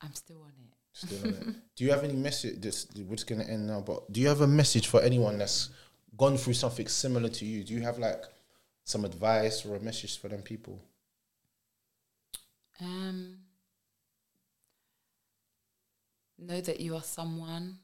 I'm 0.03 0.15
still 0.15 0.43
on 0.43 0.53
it. 0.59 0.75
Still 0.93 1.29
on 1.29 1.35
it. 1.35 1.57
Do 1.77 1.85
you 1.85 1.91
have 1.91 2.05
any 2.05 2.15
message? 2.15 2.61
This 2.61 2.87
we're 2.97 3.17
just 3.17 3.27
gonna 3.27 3.45
end 3.45 3.67
now, 3.67 3.81
but 3.81 4.13
do 4.13 4.21
you 4.21 4.29
have 4.29 4.41
a 4.41 4.47
message 4.47 4.89
for 4.89 5.01
anyone 5.01 5.39
that's 5.39 5.71
gone 6.17 6.37
through 6.37 6.55
something 6.55 6.89
similar 6.89 7.29
to 7.29 7.45
you? 7.45 7.65
Do 7.65 7.73
you 7.75 7.81
have 7.83 7.99
like 7.99 8.25
some 8.85 9.05
advice 9.05 9.65
or 9.65 9.77
a 9.77 9.81
message 9.81 10.19
for 10.19 10.29
them 10.29 10.43
people? 10.43 10.83
Um, 12.81 13.39
know 16.39 16.61
that 16.61 16.81
you 16.81 16.97
are 16.97 17.03
someone. 17.03 17.79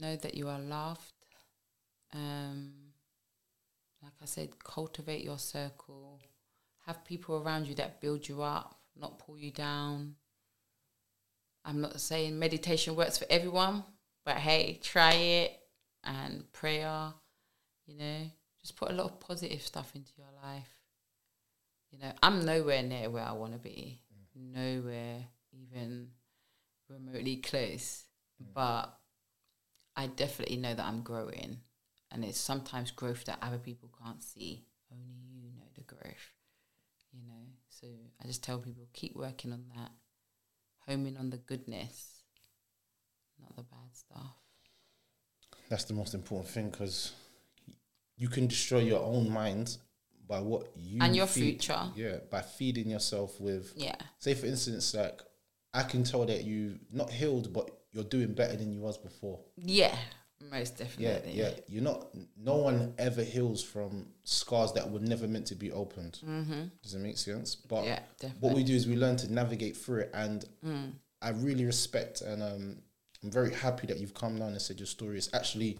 Know 0.00 0.16
that 0.16 0.34
you 0.34 0.48
are 0.48 0.58
loved. 0.58 1.12
Um, 2.12 2.72
like 4.02 4.12
I 4.22 4.26
said, 4.26 4.58
cultivate 4.62 5.24
your 5.24 5.38
circle. 5.38 6.20
Have 6.86 7.04
people 7.04 7.42
around 7.42 7.66
you 7.66 7.74
that 7.76 8.00
build 8.00 8.28
you 8.28 8.42
up, 8.42 8.78
not 8.96 9.18
pull 9.18 9.36
you 9.36 9.50
down. 9.50 10.14
I'm 11.64 11.80
not 11.80 12.00
saying 12.00 12.38
meditation 12.38 12.94
works 12.94 13.18
for 13.18 13.26
everyone, 13.28 13.82
but 14.24 14.36
hey, 14.36 14.78
try 14.82 15.12
it 15.12 15.58
and 16.04 16.50
prayer, 16.52 17.12
you 17.86 17.98
know, 17.98 18.30
just 18.60 18.76
put 18.76 18.90
a 18.90 18.94
lot 18.94 19.06
of 19.06 19.20
positive 19.20 19.62
stuff 19.62 19.92
into 19.96 20.12
your 20.16 20.28
life. 20.42 20.68
You 21.90 21.98
know, 21.98 22.12
I'm 22.22 22.44
nowhere 22.44 22.82
near 22.82 23.10
where 23.10 23.24
I 23.24 23.32
want 23.32 23.52
to 23.52 23.58
be, 23.58 24.00
nowhere 24.34 25.24
even 25.52 26.08
remotely 26.88 27.36
close, 27.36 28.04
mm. 28.42 28.46
but 28.54 28.96
I 29.96 30.06
definitely 30.08 30.58
know 30.58 30.74
that 30.74 30.86
I'm 30.86 31.02
growing, 31.02 31.58
and 32.12 32.24
it's 32.24 32.38
sometimes 32.38 32.90
growth 32.90 33.24
that 33.24 33.38
other 33.42 33.58
people 33.58 33.90
can't 34.04 34.22
see. 34.22 34.66
Only 34.92 35.42
you 35.42 35.50
know 35.56 35.66
the 35.74 35.82
growth. 35.82 36.35
So 37.80 37.86
I 38.22 38.26
just 38.26 38.42
tell 38.42 38.58
people 38.58 38.86
keep 38.94 39.14
working 39.14 39.52
on 39.52 39.64
that, 39.76 39.90
homing 40.88 41.16
on 41.18 41.28
the 41.30 41.36
goodness, 41.36 42.22
not 43.40 43.54
the 43.54 43.62
bad 43.62 43.92
stuff. 43.94 44.34
That's 45.68 45.84
the 45.84 45.92
most 45.94 46.14
important 46.14 46.48
thing 46.48 46.70
because 46.70 47.12
you 48.16 48.28
can 48.28 48.46
destroy 48.46 48.78
your 48.80 49.02
own 49.02 49.30
mind 49.30 49.76
by 50.26 50.40
what 50.40 50.68
you 50.74 51.00
And 51.02 51.14
your 51.14 51.26
feed- 51.26 51.62
future. 51.62 51.90
Yeah, 51.94 52.18
by 52.30 52.40
feeding 52.40 52.88
yourself 52.88 53.38
with. 53.40 53.72
Yeah. 53.76 53.96
Say 54.20 54.32
for 54.34 54.46
instance, 54.46 54.94
like 54.94 55.20
I 55.74 55.82
can 55.82 56.02
tell 56.02 56.24
that 56.24 56.44
you 56.44 56.78
not 56.90 57.10
healed, 57.10 57.52
but 57.52 57.70
you're 57.92 58.04
doing 58.04 58.32
better 58.32 58.56
than 58.56 58.72
you 58.72 58.80
was 58.80 58.96
before. 58.96 59.40
Yeah, 59.56 59.96
most 60.50 60.76
definitely. 60.78 61.32
yeah. 61.32 61.48
yeah. 61.48 61.54
You're 61.68 61.82
not. 61.82 62.08
No 62.36 62.56
one 62.56 62.94
ever 62.98 63.22
heals 63.22 63.62
from 63.62 64.06
scars 64.24 64.72
that 64.74 64.90
were 64.90 65.00
never 65.00 65.26
meant 65.26 65.46
to 65.48 65.54
be 65.54 65.72
opened. 65.72 66.18
Mhm. 66.24 66.70
Does 66.82 66.94
it 66.94 66.98
make 67.00 67.18
sense? 67.18 67.54
But 67.54 67.84
Yeah, 67.84 68.00
what 68.40 68.54
we 68.54 68.62
do 68.64 68.74
is 68.74 68.86
we 68.86 68.96
learn 68.96 69.16
to 69.16 69.32
navigate 69.32 69.76
through 69.76 70.00
it, 70.02 70.10
and 70.14 70.44
Mm. 70.64 70.92
I 71.22 71.30
really 71.30 71.64
respect 71.64 72.20
and 72.20 72.42
um, 72.42 72.82
I'm 73.22 73.30
very 73.30 73.52
happy 73.54 73.86
that 73.88 73.98
you've 73.98 74.14
come 74.14 74.38
down 74.38 74.50
and 74.52 74.60
said 74.62 74.78
your 74.78 74.86
story. 74.86 75.16
It's 75.18 75.30
actually 75.32 75.78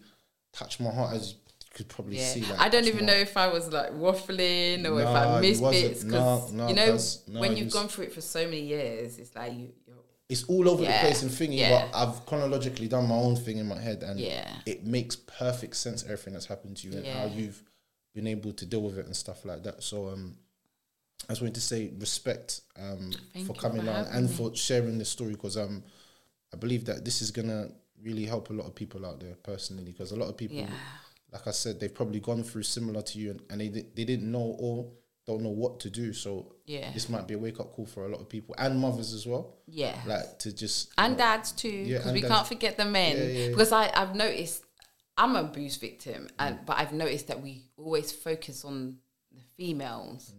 touched 0.51 0.79
my 0.79 0.89
heart, 0.91 1.15
as 1.15 1.31
you 1.33 1.37
could 1.75 1.87
probably 1.87 2.17
Yeah. 2.17 2.33
see. 2.33 2.41
Like, 2.41 2.59
I 2.59 2.69
don't 2.69 2.85
even 2.87 3.05
know 3.05 3.13
if 3.13 3.37
I 3.37 3.47
was 3.47 3.71
like 3.71 3.91
waffling 3.93 4.85
or 4.89 4.99
if 5.01 5.07
I 5.07 5.39
missed 5.39 5.61
bits 5.61 6.03
because 6.03 6.51
nah, 6.51 6.67
you 6.69 6.73
know 6.75 6.97
when 7.39 7.55
you 7.55 7.65
you've 7.65 7.73
gone 7.73 7.87
through 7.87 8.05
it 8.05 8.13
for 8.13 8.21
so 8.21 8.43
many 8.45 8.61
years, 8.61 9.19
it's 9.19 9.35
like 9.35 9.53
you 9.53 9.71
you're 9.85 9.95
it's 10.29 10.43
all 10.45 10.67
over 10.69 10.83
Yeah, 10.83 11.01
the 11.01 11.07
place 11.07 11.21
and 11.21 11.31
thingy, 11.31 11.59
yeah. 11.59 11.89
but 11.91 11.95
I've 11.97 12.25
chronologically 12.25 12.87
done 12.87 13.07
my 13.07 13.15
own 13.15 13.35
thing 13.35 13.57
in 13.57 13.67
my 13.67 13.79
head, 13.79 14.03
and 14.03 14.19
Yeah. 14.19 14.49
it 14.65 14.85
makes 14.85 15.15
perfect 15.15 15.75
sense 15.77 16.03
everything 16.03 16.33
that's 16.33 16.45
happened 16.47 16.77
to 16.77 16.87
you 16.89 16.97
and 16.97 17.05
how 17.07 17.25
you've 17.25 17.63
been 18.13 18.27
able 18.27 18.51
to 18.53 18.65
deal 18.65 18.81
with 18.81 18.97
it 18.97 19.05
and 19.05 19.15
stuff 19.15 19.45
like 19.45 19.63
that. 19.63 19.83
So, 19.83 20.09
um, 20.09 20.37
I 21.29 21.31
just 21.33 21.41
wanted 21.41 21.55
to 21.55 21.61
say 21.61 21.91
respect 21.97 22.61
um, 22.77 23.11
Thank 23.33 23.47
for 23.47 23.53
coming 23.53 23.87
on 23.87 24.05
and 24.07 24.27
me. 24.29 24.35
for 24.35 24.55
sharing 24.55 24.97
this 24.97 25.09
story 25.09 25.31
because 25.31 25.57
um, 25.57 25.83
I 26.53 26.57
believe 26.57 26.85
that 26.85 27.03
this 27.05 27.21
is 27.21 27.31
gonna 27.31 27.69
really 28.01 28.25
help 28.25 28.49
a 28.49 28.53
lot 28.53 28.67
of 28.67 28.75
people 28.75 29.05
out 29.05 29.19
there 29.19 29.35
personally 29.41 29.83
because 29.83 30.11
a 30.11 30.15
lot 30.15 30.29
of 30.29 30.37
people, 30.37 30.67
like 31.31 31.47
I 31.47 31.51
said, 31.51 31.79
they've 31.79 31.93
probably 31.93 32.19
gone 32.19 32.43
through 32.43 32.63
similar 32.63 33.01
to 33.01 33.17
you 33.19 33.31
and, 33.31 33.41
and 33.49 33.61
they 33.61 33.69
they 33.69 34.05
didn't 34.05 34.31
know 34.31 34.55
or 34.59 34.91
don't 35.27 35.41
know 35.43 35.49
what 35.49 35.79
to 35.81 35.89
do. 35.89 36.13
So 36.13 36.53
Yeah. 36.65 36.91
this 36.93 37.09
might 37.09 37.27
be 37.27 37.33
a 37.33 37.37
wake 37.37 37.59
up 37.59 37.73
call 37.73 37.85
for 37.85 38.05
a 38.05 38.09
lot 38.09 38.21
of 38.21 38.29
people 38.29 38.55
and 38.57 38.79
mothers 38.79 39.13
as 39.13 39.25
well. 39.27 39.57
Yeah. 39.67 39.99
like 40.07 40.39
to 40.39 40.53
just 40.53 40.89
and 40.97 41.17
dads 41.17 41.51
too 41.51 41.83
because 41.85 42.05
and 42.05 42.13
we 42.13 42.21
dads. 42.21 42.33
can't 42.33 42.47
forget 42.47 42.77
the 42.77 42.85
men 42.85 43.17
Yeah, 43.17 43.23
yeah, 43.23 43.39
yeah. 43.43 43.49
because 43.49 43.71
I, 43.73 43.91
i've 43.93 44.15
noticed 44.15 44.63
i'm 45.17 45.35
a 45.35 45.41
abuse 45.41 45.75
victim 45.75 46.23
Mm. 46.23 46.31
and 46.39 46.59
but 46.65 46.77
i've 46.79 46.93
noticed 46.93 47.27
that 47.27 47.41
we 47.41 47.65
always 47.77 48.11
focus 48.13 48.63
on 48.63 48.97
the 49.33 49.41
females 49.57 50.33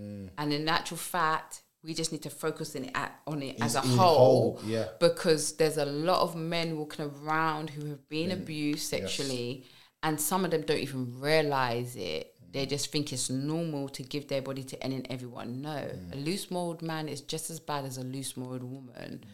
Mm. 0.00 0.30
and 0.38 0.52
in 0.52 0.68
actual 0.68 0.96
fact 0.96 1.62
we 1.84 1.94
just 1.94 2.10
need 2.12 2.22
to 2.22 2.30
focus 2.30 2.74
in 2.74 2.84
it 2.86 2.92
at, 2.94 3.12
on 3.26 3.42
it 3.42 3.56
as 3.60 3.74
a 3.76 3.80
whole, 3.80 4.56
whole, 4.56 4.60
yeah. 4.66 4.86
because 5.00 5.52
there's 5.56 5.76
a 5.78 5.84
lot 5.84 6.20
of 6.22 6.34
men 6.34 6.76
walking 6.78 7.04
around 7.04 7.70
who 7.70 7.86
have 7.86 8.08
been 8.08 8.30
abused 8.32 8.88
sexually 8.88 9.64
and 10.02 10.20
some 10.20 10.44
of 10.44 10.50
them 10.50 10.62
don't 10.62 10.78
even 10.80 11.20
realize 11.20 11.94
it 11.96 12.31
they 12.52 12.66
just 12.66 12.92
think 12.92 13.12
it's 13.12 13.30
normal 13.30 13.88
to 13.88 14.02
give 14.02 14.28
their 14.28 14.42
body 14.42 14.62
to 14.62 14.82
any 14.84 14.96
and 14.96 15.06
everyone 15.10 15.62
no 15.62 15.70
Mm. 15.70 16.12
a 16.12 16.16
loose 16.16 16.50
moraled 16.50 16.82
man 16.82 17.08
is 17.08 17.20
just 17.22 17.50
as 17.50 17.58
bad 17.60 17.84
as 17.84 17.98
a 17.98 18.02
loose 18.04 18.36
moraled 18.36 18.62
woman 18.64 19.24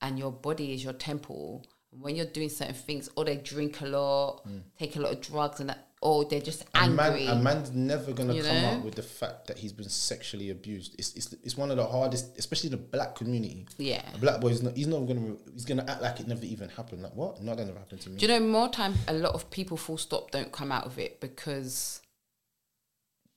and 0.00 0.18
your 0.18 0.32
body 0.32 0.72
is 0.72 0.82
your 0.82 0.94
temple 0.94 1.64
when 1.90 2.16
you're 2.16 2.26
doing 2.38 2.48
certain 2.48 2.74
things 2.74 3.08
or 3.16 3.24
they 3.24 3.36
drink 3.36 3.80
a 3.82 3.86
lot 3.86 4.42
take 4.78 4.96
a 4.96 5.00
lot 5.00 5.12
of 5.12 5.20
drugs 5.20 5.60
and 5.60 5.68
that 5.70 5.88
or 6.04 6.24
they're 6.24 6.40
just 6.40 6.64
A 6.74 6.90
man, 6.90 6.98
angry 7.12 7.26
a 7.26 7.36
man's 7.36 7.70
never 7.70 8.12
gonna 8.12 8.34
You 8.34 8.42
come 8.42 8.60
know? 8.60 8.68
out 8.70 8.84
with 8.84 8.96
the 8.96 9.04
fact 9.04 9.46
that 9.46 9.56
he's 9.58 9.72
been 9.72 9.88
sexually 9.88 10.50
abused. 10.50 10.96
It's, 10.98 11.14
it's 11.14 11.32
it's 11.44 11.56
one 11.56 11.70
of 11.70 11.76
the 11.76 11.86
hardest, 11.86 12.36
especially 12.38 12.70
in 12.70 12.72
the 12.72 12.82
black 12.82 13.14
community. 13.14 13.66
Yeah. 13.78 14.02
a 14.12 14.18
black 14.18 14.40
boy 14.40 14.48
is 14.48 14.64
not. 14.64 14.76
He's 14.76 14.88
not 14.88 15.06
gonna. 15.06 15.36
He's 15.52 15.64
gonna 15.64 15.84
act 15.86 16.02
like 16.02 16.18
it 16.18 16.26
never 16.26 16.44
even 16.44 16.70
happened. 16.70 17.04
Like 17.04 17.14
what? 17.14 17.40
Not 17.40 17.56
that 17.58 17.66
never 17.66 17.78
happened 17.78 18.00
to 18.00 18.10
me. 18.10 18.16
Do 18.18 18.26
you 18.26 18.32
know 18.32 18.40
more 18.40 18.68
time 18.68 18.94
a 19.06 19.12
lot 19.14 19.34
of 19.34 19.48
people 19.52 19.76
full 19.76 19.96
stop 19.96 20.32
don't 20.32 20.50
come 20.50 20.72
out 20.72 20.86
of 20.86 20.98
it 20.98 21.20
because 21.20 22.01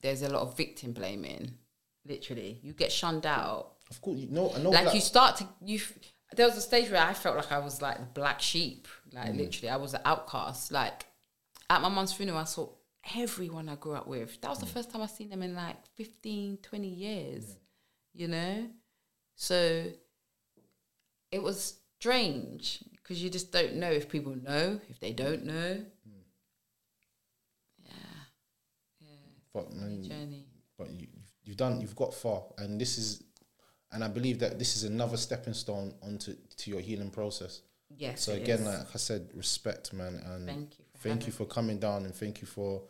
there's 0.06 0.22
a 0.22 0.30
lot 0.30 0.44
of 0.44 0.56
victim 0.56 0.94
blaming. 0.94 1.52
Literally. 2.08 2.60
You 2.62 2.74
get 2.74 2.92
shunned 2.92 3.26
out. 3.26 3.72
of 3.90 4.02
course, 4.02 4.20
you 4.20 4.28
know. 4.30 4.50
Know. 4.58 4.70
like 4.70 4.94
you 4.94 5.02
start 5.02 5.38
to 5.38 5.48
you 5.64 5.80
there 6.36 6.48
was 6.48 6.58
a 6.58 6.62
stage 6.62 6.90
where 6.92 7.02
I 7.02 7.14
felt 7.14 7.36
like 7.38 7.52
I 7.52 7.60
was 7.60 7.82
like 7.82 7.98
the 7.98 8.06
black 8.22 8.40
sheep. 8.42 8.88
Like 9.12 9.32
Mm. 9.34 9.38
literally 9.38 9.70
I 9.70 9.78
was 9.78 9.94
an 9.96 10.02
outcast. 10.06 10.72
Like 10.72 11.06
at 11.70 11.82
my 11.82 11.90
mum's 11.90 12.14
funeral 12.14 12.38
I 12.40 12.44
saw 12.46 12.70
everyone 13.16 13.68
I 13.70 13.76
grew 13.76 13.94
up 13.94 14.08
with. 14.08 14.40
That 14.42 14.50
was 14.50 14.60
Mm. 14.60 14.66
the 14.68 14.74
first 14.76 14.92
time 14.92 15.02
I 15.02 15.08
seen 15.08 15.30
them 15.30 15.42
in 15.44 15.54
like 15.56 15.78
15, 15.96 16.58
20 16.58 16.88
years. 16.88 17.58
You 18.14 18.28
know? 18.28 18.70
So 19.36 19.92
it 21.32 21.42
was 21.44 21.76
strange 22.00 22.84
because 22.98 23.22
you 23.24 23.30
just 23.30 23.52
don't 23.52 23.76
know 23.76 23.92
if 23.92 24.10
people 24.10 24.36
know, 24.36 24.80
if 24.90 25.00
they 25.00 25.14
don't 25.14 25.44
know. 25.46 25.86
But 29.56 29.74
man, 29.74 30.02
mm, 30.04 30.08
Journey. 30.10 30.46
but 30.78 30.92
you, 30.92 31.08
you've 31.46 31.56
done. 31.58 31.80
You've 31.80 31.96
got 31.96 32.14
far, 32.14 32.44
and 32.58 32.80
this 32.80 32.98
is, 32.98 33.24
and 33.94 34.04
I 34.04 34.10
believe 34.10 34.40
that 34.40 34.60
this 34.60 34.76
is 34.76 34.84
another 34.84 35.16
stepping 35.18 35.54
stone 35.54 35.94
onto 36.04 36.36
to 36.58 36.70
your 36.70 36.82
healing 36.82 37.10
process. 37.10 37.62
Yes, 37.98 38.22
So 38.24 38.34
again, 38.34 38.60
is. 38.60 38.66
like 38.66 38.88
I 38.94 38.98
said, 38.98 39.30
respect, 39.34 39.94
man, 39.94 40.22
and 40.26 40.46
Thank 40.48 40.80
you 40.80 40.86
for 40.98 41.08
thank 41.08 41.26
you 41.28 41.32
for 41.32 41.46
coming 41.46 41.80
down, 41.80 42.04
and 42.06 42.14
thank 42.14 42.42
you 42.42 42.48
for 42.48 42.82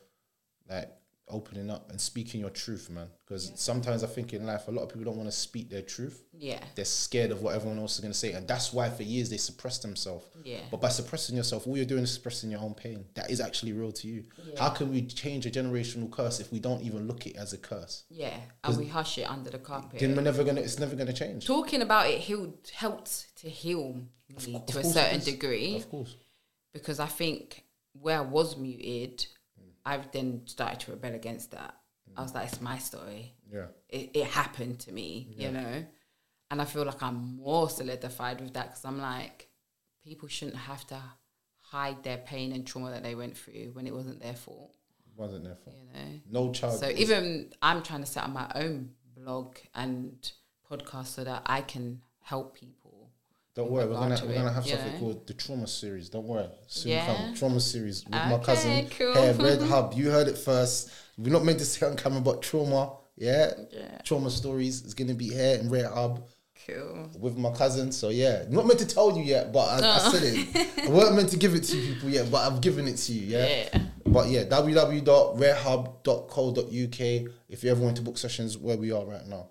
like 0.68 0.90
opening 1.28 1.72
up 1.72 1.90
and 1.90 2.00
speaking 2.00 2.42
your 2.42 2.52
truth, 2.52 2.90
man. 2.90 3.08
Because 3.26 3.52
sometimes 3.56 4.04
I 4.04 4.08
think 4.08 4.34
in 4.34 4.46
life, 4.46 4.68
a 4.68 4.72
lot 4.72 4.84
of 4.84 4.90
people 4.90 5.06
don't 5.06 5.18
want 5.18 5.28
to 5.30 5.36
speak 5.36 5.70
their 5.70 5.82
truth. 5.82 6.24
Yeah. 6.38 6.60
They're 6.76 6.86
scared 6.86 7.32
of 7.32 7.42
what 7.42 7.56
everyone 7.56 7.80
else 7.80 7.96
is 7.96 8.00
going 8.02 8.12
to 8.12 8.18
say, 8.18 8.34
and 8.34 8.48
that's 8.48 8.72
why 8.72 8.90
for 8.90 9.02
years 9.02 9.30
they 9.30 9.38
suppress 9.38 9.80
themselves. 9.80 10.26
Yeah. 10.44 10.60
But 10.70 10.82
by 10.82 10.90
suppressing 10.90 11.36
yourself, 11.36 11.66
all 11.66 11.76
you're 11.76 11.86
doing 11.86 12.04
is 12.04 12.14
suppressing 12.14 12.52
your 12.52 12.60
own 12.62 12.76
pain. 12.76 13.06
That 13.16 13.32
is 13.32 13.42
actually 13.42 13.74
real 13.74 13.92
to 13.94 14.08
you. 14.08 14.26
How 14.60 14.70
can 14.70 14.92
we 14.92 15.02
change 15.02 15.46
a 15.48 15.50
generational 15.50 16.12
curse 16.12 16.40
if 16.40 16.52
we 16.52 16.60
don't 16.60 16.84
even 16.84 17.08
look 17.08 17.26
it 17.26 17.36
as 17.38 17.54
a 17.54 17.58
curse? 17.58 18.04
Yeah. 18.10 18.38
And 18.64 18.78
we 18.78 18.86
hush 18.88 19.18
it 19.18 19.30
under 19.30 19.50
the 19.50 19.58
carpet. 19.60 20.00
Then 20.00 20.16
we're 20.16 20.22
never 20.22 20.44
gonna. 20.44 20.62
It's 20.62 20.78
never 20.80 20.96
gonna 20.96 21.14
change. 21.14 21.46
talking 21.48 21.82
about 21.82 22.08
it 22.08 22.20
healed 22.20 22.58
helped 22.74 23.36
to 23.38 23.50
heal 23.50 24.02
me 24.46 24.56
Of 24.56 24.66
to 24.68 24.80
a 24.80 24.84
certain 24.84 25.22
degree 25.22 25.78
Of 25.78 25.90
course. 25.90 26.16
because 26.74 27.00
I 27.00 27.08
think 27.08 27.64
where 27.94 28.18
I 28.18 28.22
was 28.22 28.58
muted, 28.58 29.26
I've 29.86 30.12
then 30.12 30.42
started 30.46 30.80
to 30.82 30.92
rebel 30.92 31.14
against 31.14 31.52
that. 31.52 31.76
I 32.18 32.22
was 32.22 32.34
like, 32.34 32.48
it's 32.48 32.62
my 32.62 32.78
story. 32.78 33.34
Yeah. 33.52 33.66
It, 33.90 34.12
it 34.14 34.26
happened 34.28 34.80
to 34.82 34.92
me, 34.92 35.34
you 35.38 35.52
know? 35.52 35.86
And 36.52 36.62
I 36.62 36.66
feel 36.66 36.86
like 36.86 37.02
I'm 37.04 37.36
more 37.38 37.70
solidified 37.70 38.40
with 38.42 38.54
that 38.54 38.68
because 38.70 38.86
I'm 38.86 39.00
like, 39.00 39.50
people 40.04 40.28
shouldn't 40.28 40.58
have 40.58 40.86
to 40.88 41.02
hide 41.58 42.04
their 42.04 42.18
pain 42.20 42.52
and 42.54 42.66
trauma 42.66 42.92
that 42.92 43.04
they 43.04 43.16
went 43.16 43.36
through 43.38 43.72
when 43.74 43.88
it 43.88 43.94
wasn't 43.94 44.22
their 44.22 44.36
fault, 44.36 44.76
Wasn't 45.18 45.44
there 45.44 45.58
for 45.64 45.72
you 45.72 45.86
know? 45.92 46.20
no 46.48 46.54
child. 46.54 46.80
So 46.80 46.90
even 46.90 47.52
I'm 47.62 47.82
trying 47.82 48.02
to 48.02 48.06
set 48.06 48.24
up 48.24 48.30
my 48.30 48.50
own 48.56 48.92
blog 49.18 49.58
and 49.74 50.32
podcast 50.70 51.08
so 51.08 51.24
that 51.24 51.42
I 51.48 51.62
can 51.62 52.02
help 52.22 52.56
people. 52.56 52.85
Don't 53.56 53.72
worry, 53.72 53.86
we're 53.86 53.94
gonna 53.94 54.20
we're 54.26 54.32
it, 54.32 54.36
gonna 54.36 54.52
have 54.52 54.68
something 54.68 54.92
know? 54.94 55.00
called 55.00 55.28
the 55.28 55.34
trauma 55.34 55.66
series. 55.68 56.10
Don't 56.10 56.28
worry, 56.28 56.50
soon 56.68 56.92
Yeah? 56.92 57.06
come 57.06 57.34
trauma 57.36 57.62
series 57.62 58.04
with 58.04 58.12
my 58.14 58.38
cousin 58.40 58.88
cool. 58.90 59.14
Hair 59.14 59.34
Red 59.36 59.62
Hub. 59.62 59.94
You 59.96 60.12
heard 60.12 60.28
it 60.28 60.38
first. 60.38 60.90
We're 61.18 61.32
not 61.32 61.46
meant 61.46 61.60
to 61.60 61.66
say 61.66 61.86
on 61.86 61.96
camera, 61.96 62.20
but 62.20 62.42
trauma, 62.42 62.98
yeah, 63.16 63.54
Yeah. 63.72 63.98
trauma 64.04 64.30
stories 64.30 64.84
is 64.84 64.94
gonna 64.94 65.14
be 65.14 65.30
here 65.30 65.56
in 65.56 65.70
Rare 65.70 65.88
Hub 65.90 66.28
Cool. 66.68 67.10
with 67.18 67.38
my 67.38 67.52
cousin. 67.54 67.94
So 67.94 68.10
yeah, 68.10 68.44
not 68.50 68.66
meant 68.68 68.80
to 68.82 68.86
tell 68.88 69.16
you 69.18 69.24
yet, 69.24 69.54
but 69.54 69.82
I, 69.82 69.96
I 69.96 70.00
said 70.12 70.24
it. 70.26 70.48
I 70.88 70.90
weren't 70.92 71.16
meant 71.16 71.30
to 71.30 71.38
give 71.38 71.56
it 71.56 71.64
to 71.64 71.78
people 71.78 72.10
yet, 72.10 72.30
but 72.30 72.46
I've 72.52 72.60
given 72.60 72.88
it 72.90 72.98
to 72.98 73.14
you. 73.14 73.38
Yeah. 73.38 73.46
Yeah. 73.74 73.82
But 74.06 74.28
yeah, 74.28 74.44
www.rarehub.co.uk 74.44 77.32
if 77.48 77.64
you 77.64 77.72
ever 77.72 77.82
want 77.82 77.96
to 77.96 78.02
book 78.02 78.18
sessions 78.18 78.58
where 78.58 78.76
we 78.78 78.92
are 78.92 79.06
right 79.06 79.26
now. 79.26 79.48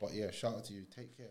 But 0.00 0.12
yeah, 0.12 0.32
shout 0.32 0.56
out 0.56 0.64
to 0.64 0.72
you. 0.72 0.86
Take 0.94 1.16
care. 1.16 1.30